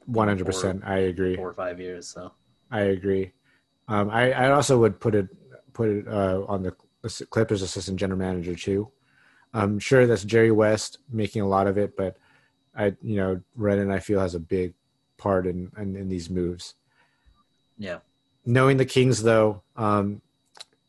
one 0.06 0.28
hundred 0.28 0.46
percent, 0.46 0.84
I 0.86 1.00
agree. 1.00 1.36
four 1.36 1.50
or 1.50 1.54
five 1.54 1.80
years. 1.80 2.08
So 2.08 2.32
I 2.72 2.82
agree. 2.82 3.34
Um, 3.88 4.10
I, 4.10 4.32
I 4.34 4.52
also 4.52 4.78
would 4.78 5.00
put 5.00 5.16
it 5.16 5.28
put 5.74 5.90
it 5.90 6.08
uh, 6.08 6.44
on 6.48 6.62
the 6.62 6.74
Clippers 7.30 7.62
assistant 7.62 8.00
general 8.00 8.20
manager 8.20 8.56
too. 8.56 8.92
I'm 9.54 9.80
sure 9.80 10.06
that's 10.06 10.24
Jerry 10.24 10.52
West 10.52 11.00
making 11.12 11.42
a 11.42 11.48
lot 11.48 11.68
of 11.68 11.78
it, 11.78 11.96
but 11.96 12.18
I 12.76 12.96
you 13.02 13.16
know 13.16 13.42
Redden 13.56 13.92
I 13.92 14.00
feel 14.00 14.20
has 14.20 14.36
a 14.36 14.40
big 14.40 14.74
part 15.18 15.48
in 15.48 15.72
in, 15.78 15.96
in 15.96 16.10
these 16.10 16.30
moves. 16.30 16.76
yeah, 17.78 18.00
Knowing 18.46 18.78
the 18.78 18.86
Kings 18.86 19.24
though, 19.24 19.62
um, 19.76 20.22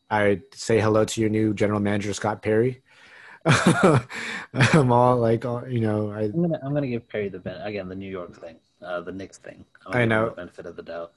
I 0.09 0.41
say 0.53 0.79
hello 0.79 1.05
to 1.05 1.21
your 1.21 1.29
new 1.29 1.53
general 1.53 1.79
manager 1.79 2.13
Scott 2.13 2.41
Perry. 2.41 2.81
I'm 3.45 4.91
all 4.91 5.17
like, 5.17 5.45
all, 5.45 5.67
you 5.67 5.79
know, 5.79 6.11
I 6.11 6.23
I'm 6.23 6.41
gonna 6.41 6.59
I'm 6.61 6.73
gonna 6.73 6.87
give 6.87 7.07
Perry 7.07 7.29
the 7.29 7.39
ben- 7.39 7.61
again 7.61 7.87
the 7.87 7.95
New 7.95 8.09
York 8.09 8.35
thing, 8.39 8.57
uh, 8.81 9.01
the 9.01 9.11
Knicks 9.11 9.37
thing. 9.37 9.63
I'm 9.85 10.01
I 10.01 10.05
know. 10.05 10.29
the 10.29 10.35
benefit 10.35 10.65
of 10.65 10.75
the 10.75 10.83
doubt. 10.83 11.13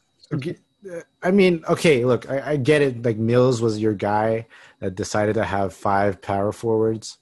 I 1.22 1.30
mean, 1.30 1.62
okay, 1.68 2.04
look, 2.04 2.28
I, 2.30 2.52
I 2.52 2.56
get 2.56 2.82
it. 2.82 3.04
Like 3.04 3.16
Mills 3.16 3.60
was 3.60 3.78
your 3.78 3.94
guy 3.94 4.46
that 4.80 4.94
decided 4.94 5.34
to 5.34 5.44
have 5.44 5.72
five 5.72 6.20
power 6.20 6.52
forwards, 6.52 7.18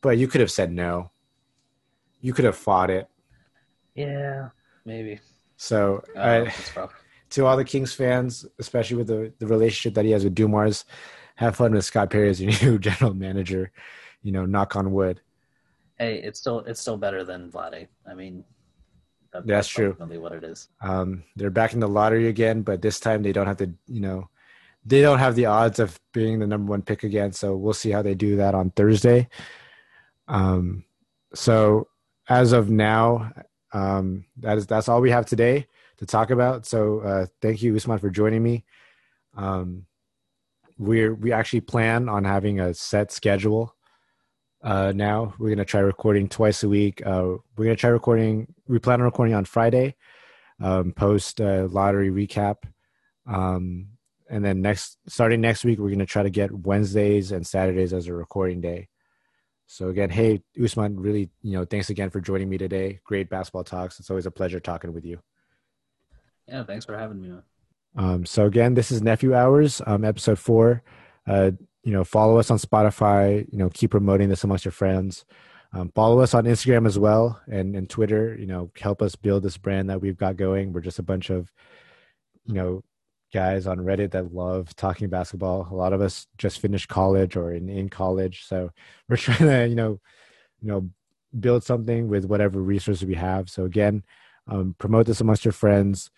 but 0.00 0.16
you 0.18 0.26
could 0.26 0.40
have 0.40 0.50
said 0.50 0.72
no. 0.72 1.10
You 2.20 2.32
could 2.32 2.46
have 2.46 2.56
fought 2.56 2.90
it. 2.90 3.08
Yeah, 3.94 4.50
maybe. 4.84 5.20
So, 5.56 6.02
Uh, 6.16 6.46
I, 6.76 6.88
to 7.30 7.46
all 7.46 7.56
the 7.56 7.64
Kings 7.64 7.92
fans, 7.92 8.46
especially 8.58 8.96
with 8.96 9.08
the, 9.08 9.32
the 9.38 9.46
relationship 9.46 9.94
that 9.94 10.04
he 10.04 10.10
has 10.12 10.24
with 10.24 10.34
Dumars, 10.34 10.84
have 11.36 11.56
fun 11.56 11.72
with 11.72 11.84
Scott 11.84 12.10
Perry 12.10 12.30
as 12.30 12.40
your 12.40 12.52
new 12.62 12.78
general 12.78 13.14
manager. 13.14 13.70
You 14.22 14.32
know, 14.32 14.46
knock 14.46 14.76
on 14.76 14.92
wood. 14.92 15.20
Hey, 15.98 16.20
it's 16.22 16.40
still 16.40 16.60
it's 16.60 16.80
still 16.80 16.96
better 16.96 17.24
than 17.24 17.50
Vlade. 17.50 17.88
I 18.08 18.14
mean, 18.14 18.44
that- 19.40 19.46
That's 19.46 19.68
true. 19.68 19.96
What 19.98 20.32
it 20.32 20.44
is. 20.44 20.68
Um, 20.80 21.24
they're 21.36 21.50
back 21.50 21.72
in 21.74 21.80
the 21.80 21.88
lottery 21.88 22.28
again, 22.28 22.62
but 22.62 22.82
this 22.82 23.00
time 23.00 23.22
they 23.22 23.32
don't 23.32 23.46
have 23.46 23.58
to, 23.58 23.70
you 23.86 24.00
know, 24.00 24.28
they 24.84 25.00
don't 25.00 25.18
have 25.18 25.34
the 25.34 25.46
odds 25.46 25.78
of 25.78 25.98
being 26.12 26.38
the 26.38 26.46
number 26.46 26.70
one 26.70 26.82
pick 26.82 27.02
again. 27.02 27.32
So 27.32 27.56
we'll 27.56 27.74
see 27.74 27.90
how 27.90 28.02
they 28.02 28.14
do 28.14 28.36
that 28.36 28.54
on 28.54 28.70
Thursday. 28.70 29.28
Um, 30.28 30.84
so 31.34 31.88
as 32.28 32.52
of 32.52 32.70
now, 32.70 33.32
um, 33.72 34.24
that 34.38 34.58
is 34.58 34.66
that's 34.66 34.88
all 34.88 35.00
we 35.00 35.10
have 35.10 35.26
today 35.26 35.66
to 35.98 36.06
talk 36.06 36.30
about. 36.30 36.66
So 36.66 37.00
uh, 37.00 37.26
thank 37.42 37.62
you, 37.62 37.74
Usman, 37.76 37.98
for 37.98 38.10
joining 38.10 38.42
me. 38.42 38.64
Um, 39.36 39.86
we're 40.78 41.14
we 41.14 41.32
actually 41.32 41.60
plan 41.62 42.08
on 42.08 42.24
having 42.24 42.60
a 42.60 42.74
set 42.74 43.10
schedule. 43.12 43.74
Uh, 44.66 44.92
now 44.94 45.32
we're 45.38 45.48
gonna 45.48 45.64
try 45.64 45.80
recording 45.80 46.28
twice 46.28 46.64
a 46.64 46.68
week. 46.68 47.00
Uh, 47.06 47.36
we're 47.56 47.64
gonna 47.66 47.76
try 47.76 47.90
recording. 47.90 48.52
We 48.66 48.80
plan 48.80 49.00
on 49.00 49.04
recording 49.04 49.34
on 49.34 49.44
Friday 49.44 49.94
um, 50.60 50.92
post 50.92 51.40
uh, 51.40 51.68
lottery 51.70 52.10
recap. 52.10 52.56
Um, 53.26 53.88
and 54.28 54.44
then 54.44 54.62
next, 54.62 54.98
starting 55.06 55.40
next 55.40 55.64
week, 55.64 55.78
we're 55.78 55.88
going 55.88 55.98
to 56.00 56.06
try 56.06 56.22
to 56.22 56.30
get 56.30 56.52
Wednesdays 56.52 57.32
and 57.32 57.46
Saturdays 57.46 57.92
as 57.92 58.08
a 58.08 58.14
recording 58.14 58.60
day. 58.60 58.88
So 59.68 59.88
again, 59.88 60.10
hey 60.10 60.42
Usman, 60.62 60.98
really, 60.98 61.30
you 61.42 61.52
know, 61.52 61.64
thanks 61.64 61.90
again 61.90 62.10
for 62.10 62.20
joining 62.20 62.48
me 62.48 62.56
today. 62.56 63.00
Great 63.04 63.28
basketball 63.28 63.64
talks. 63.64 63.98
It's 63.98 64.10
always 64.10 64.26
a 64.26 64.30
pleasure 64.30 64.60
talking 64.60 64.92
with 64.92 65.04
you. 65.04 65.20
Yeah, 66.46 66.62
thanks 66.62 66.84
for 66.84 66.96
having 66.96 67.20
me. 67.20 67.28
man. 67.28 67.42
Um, 67.96 68.26
so 68.26 68.46
again, 68.46 68.74
this 68.74 68.92
is 68.92 69.02
Nephew 69.02 69.34
Hours, 69.34 69.82
um, 69.86 70.04
episode 70.04 70.38
four. 70.38 70.84
Uh, 71.26 71.52
you 71.86 71.92
know, 71.92 72.02
follow 72.02 72.36
us 72.36 72.50
on 72.50 72.58
Spotify. 72.58 73.46
You 73.52 73.58
know, 73.58 73.70
keep 73.70 73.92
promoting 73.92 74.28
this 74.28 74.42
amongst 74.42 74.64
your 74.64 74.72
friends. 74.72 75.24
Um, 75.72 75.92
follow 75.94 76.18
us 76.18 76.34
on 76.34 76.44
Instagram 76.44 76.84
as 76.84 76.98
well 76.98 77.40
and, 77.46 77.76
and 77.76 77.88
Twitter. 77.88 78.36
You 78.36 78.46
know, 78.46 78.72
help 78.76 79.00
us 79.00 79.14
build 79.14 79.44
this 79.44 79.56
brand 79.56 79.88
that 79.88 80.00
we've 80.00 80.16
got 80.16 80.36
going. 80.36 80.72
We're 80.72 80.80
just 80.80 80.98
a 80.98 81.04
bunch 81.04 81.30
of, 81.30 81.52
you 82.44 82.54
know, 82.54 82.82
guys 83.32 83.68
on 83.68 83.78
Reddit 83.78 84.10
that 84.10 84.34
love 84.34 84.74
talking 84.74 85.08
basketball. 85.08 85.68
A 85.70 85.76
lot 85.76 85.92
of 85.92 86.00
us 86.00 86.26
just 86.38 86.58
finished 86.58 86.88
college 86.88 87.36
or 87.36 87.52
in, 87.52 87.68
in 87.68 87.88
college, 87.88 88.46
so 88.46 88.72
we're 89.08 89.16
trying 89.16 89.48
to, 89.48 89.68
you 89.68 89.76
know, 89.76 90.00
you 90.60 90.68
know, 90.68 90.90
build 91.38 91.62
something 91.62 92.08
with 92.08 92.24
whatever 92.24 92.60
resources 92.60 93.06
we 93.06 93.14
have. 93.14 93.48
So 93.48 93.64
again, 93.64 94.02
um, 94.48 94.74
promote 94.78 95.06
this 95.06 95.20
amongst 95.20 95.44
your 95.44 95.52
friends. 95.52 96.10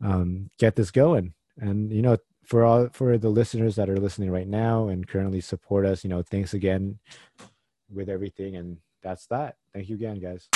Um, 0.00 0.50
get 0.60 0.76
this 0.76 0.92
going, 0.92 1.34
and 1.56 1.90
you 1.90 2.02
know, 2.02 2.18
for 2.48 2.64
all 2.64 2.88
for 2.92 3.18
the 3.18 3.28
listeners 3.28 3.76
that 3.76 3.90
are 3.90 3.98
listening 3.98 4.30
right 4.30 4.48
now 4.48 4.88
and 4.88 5.06
currently 5.06 5.40
support 5.40 5.84
us, 5.84 6.02
you 6.02 6.08
know, 6.08 6.22
thanks 6.22 6.54
again 6.54 6.98
with 7.92 8.08
everything, 8.08 8.56
and 8.56 8.78
that's 9.02 9.26
that. 9.26 9.56
Thank 9.74 9.90
you 9.90 9.96
again, 9.96 10.18
guys. 10.18 10.48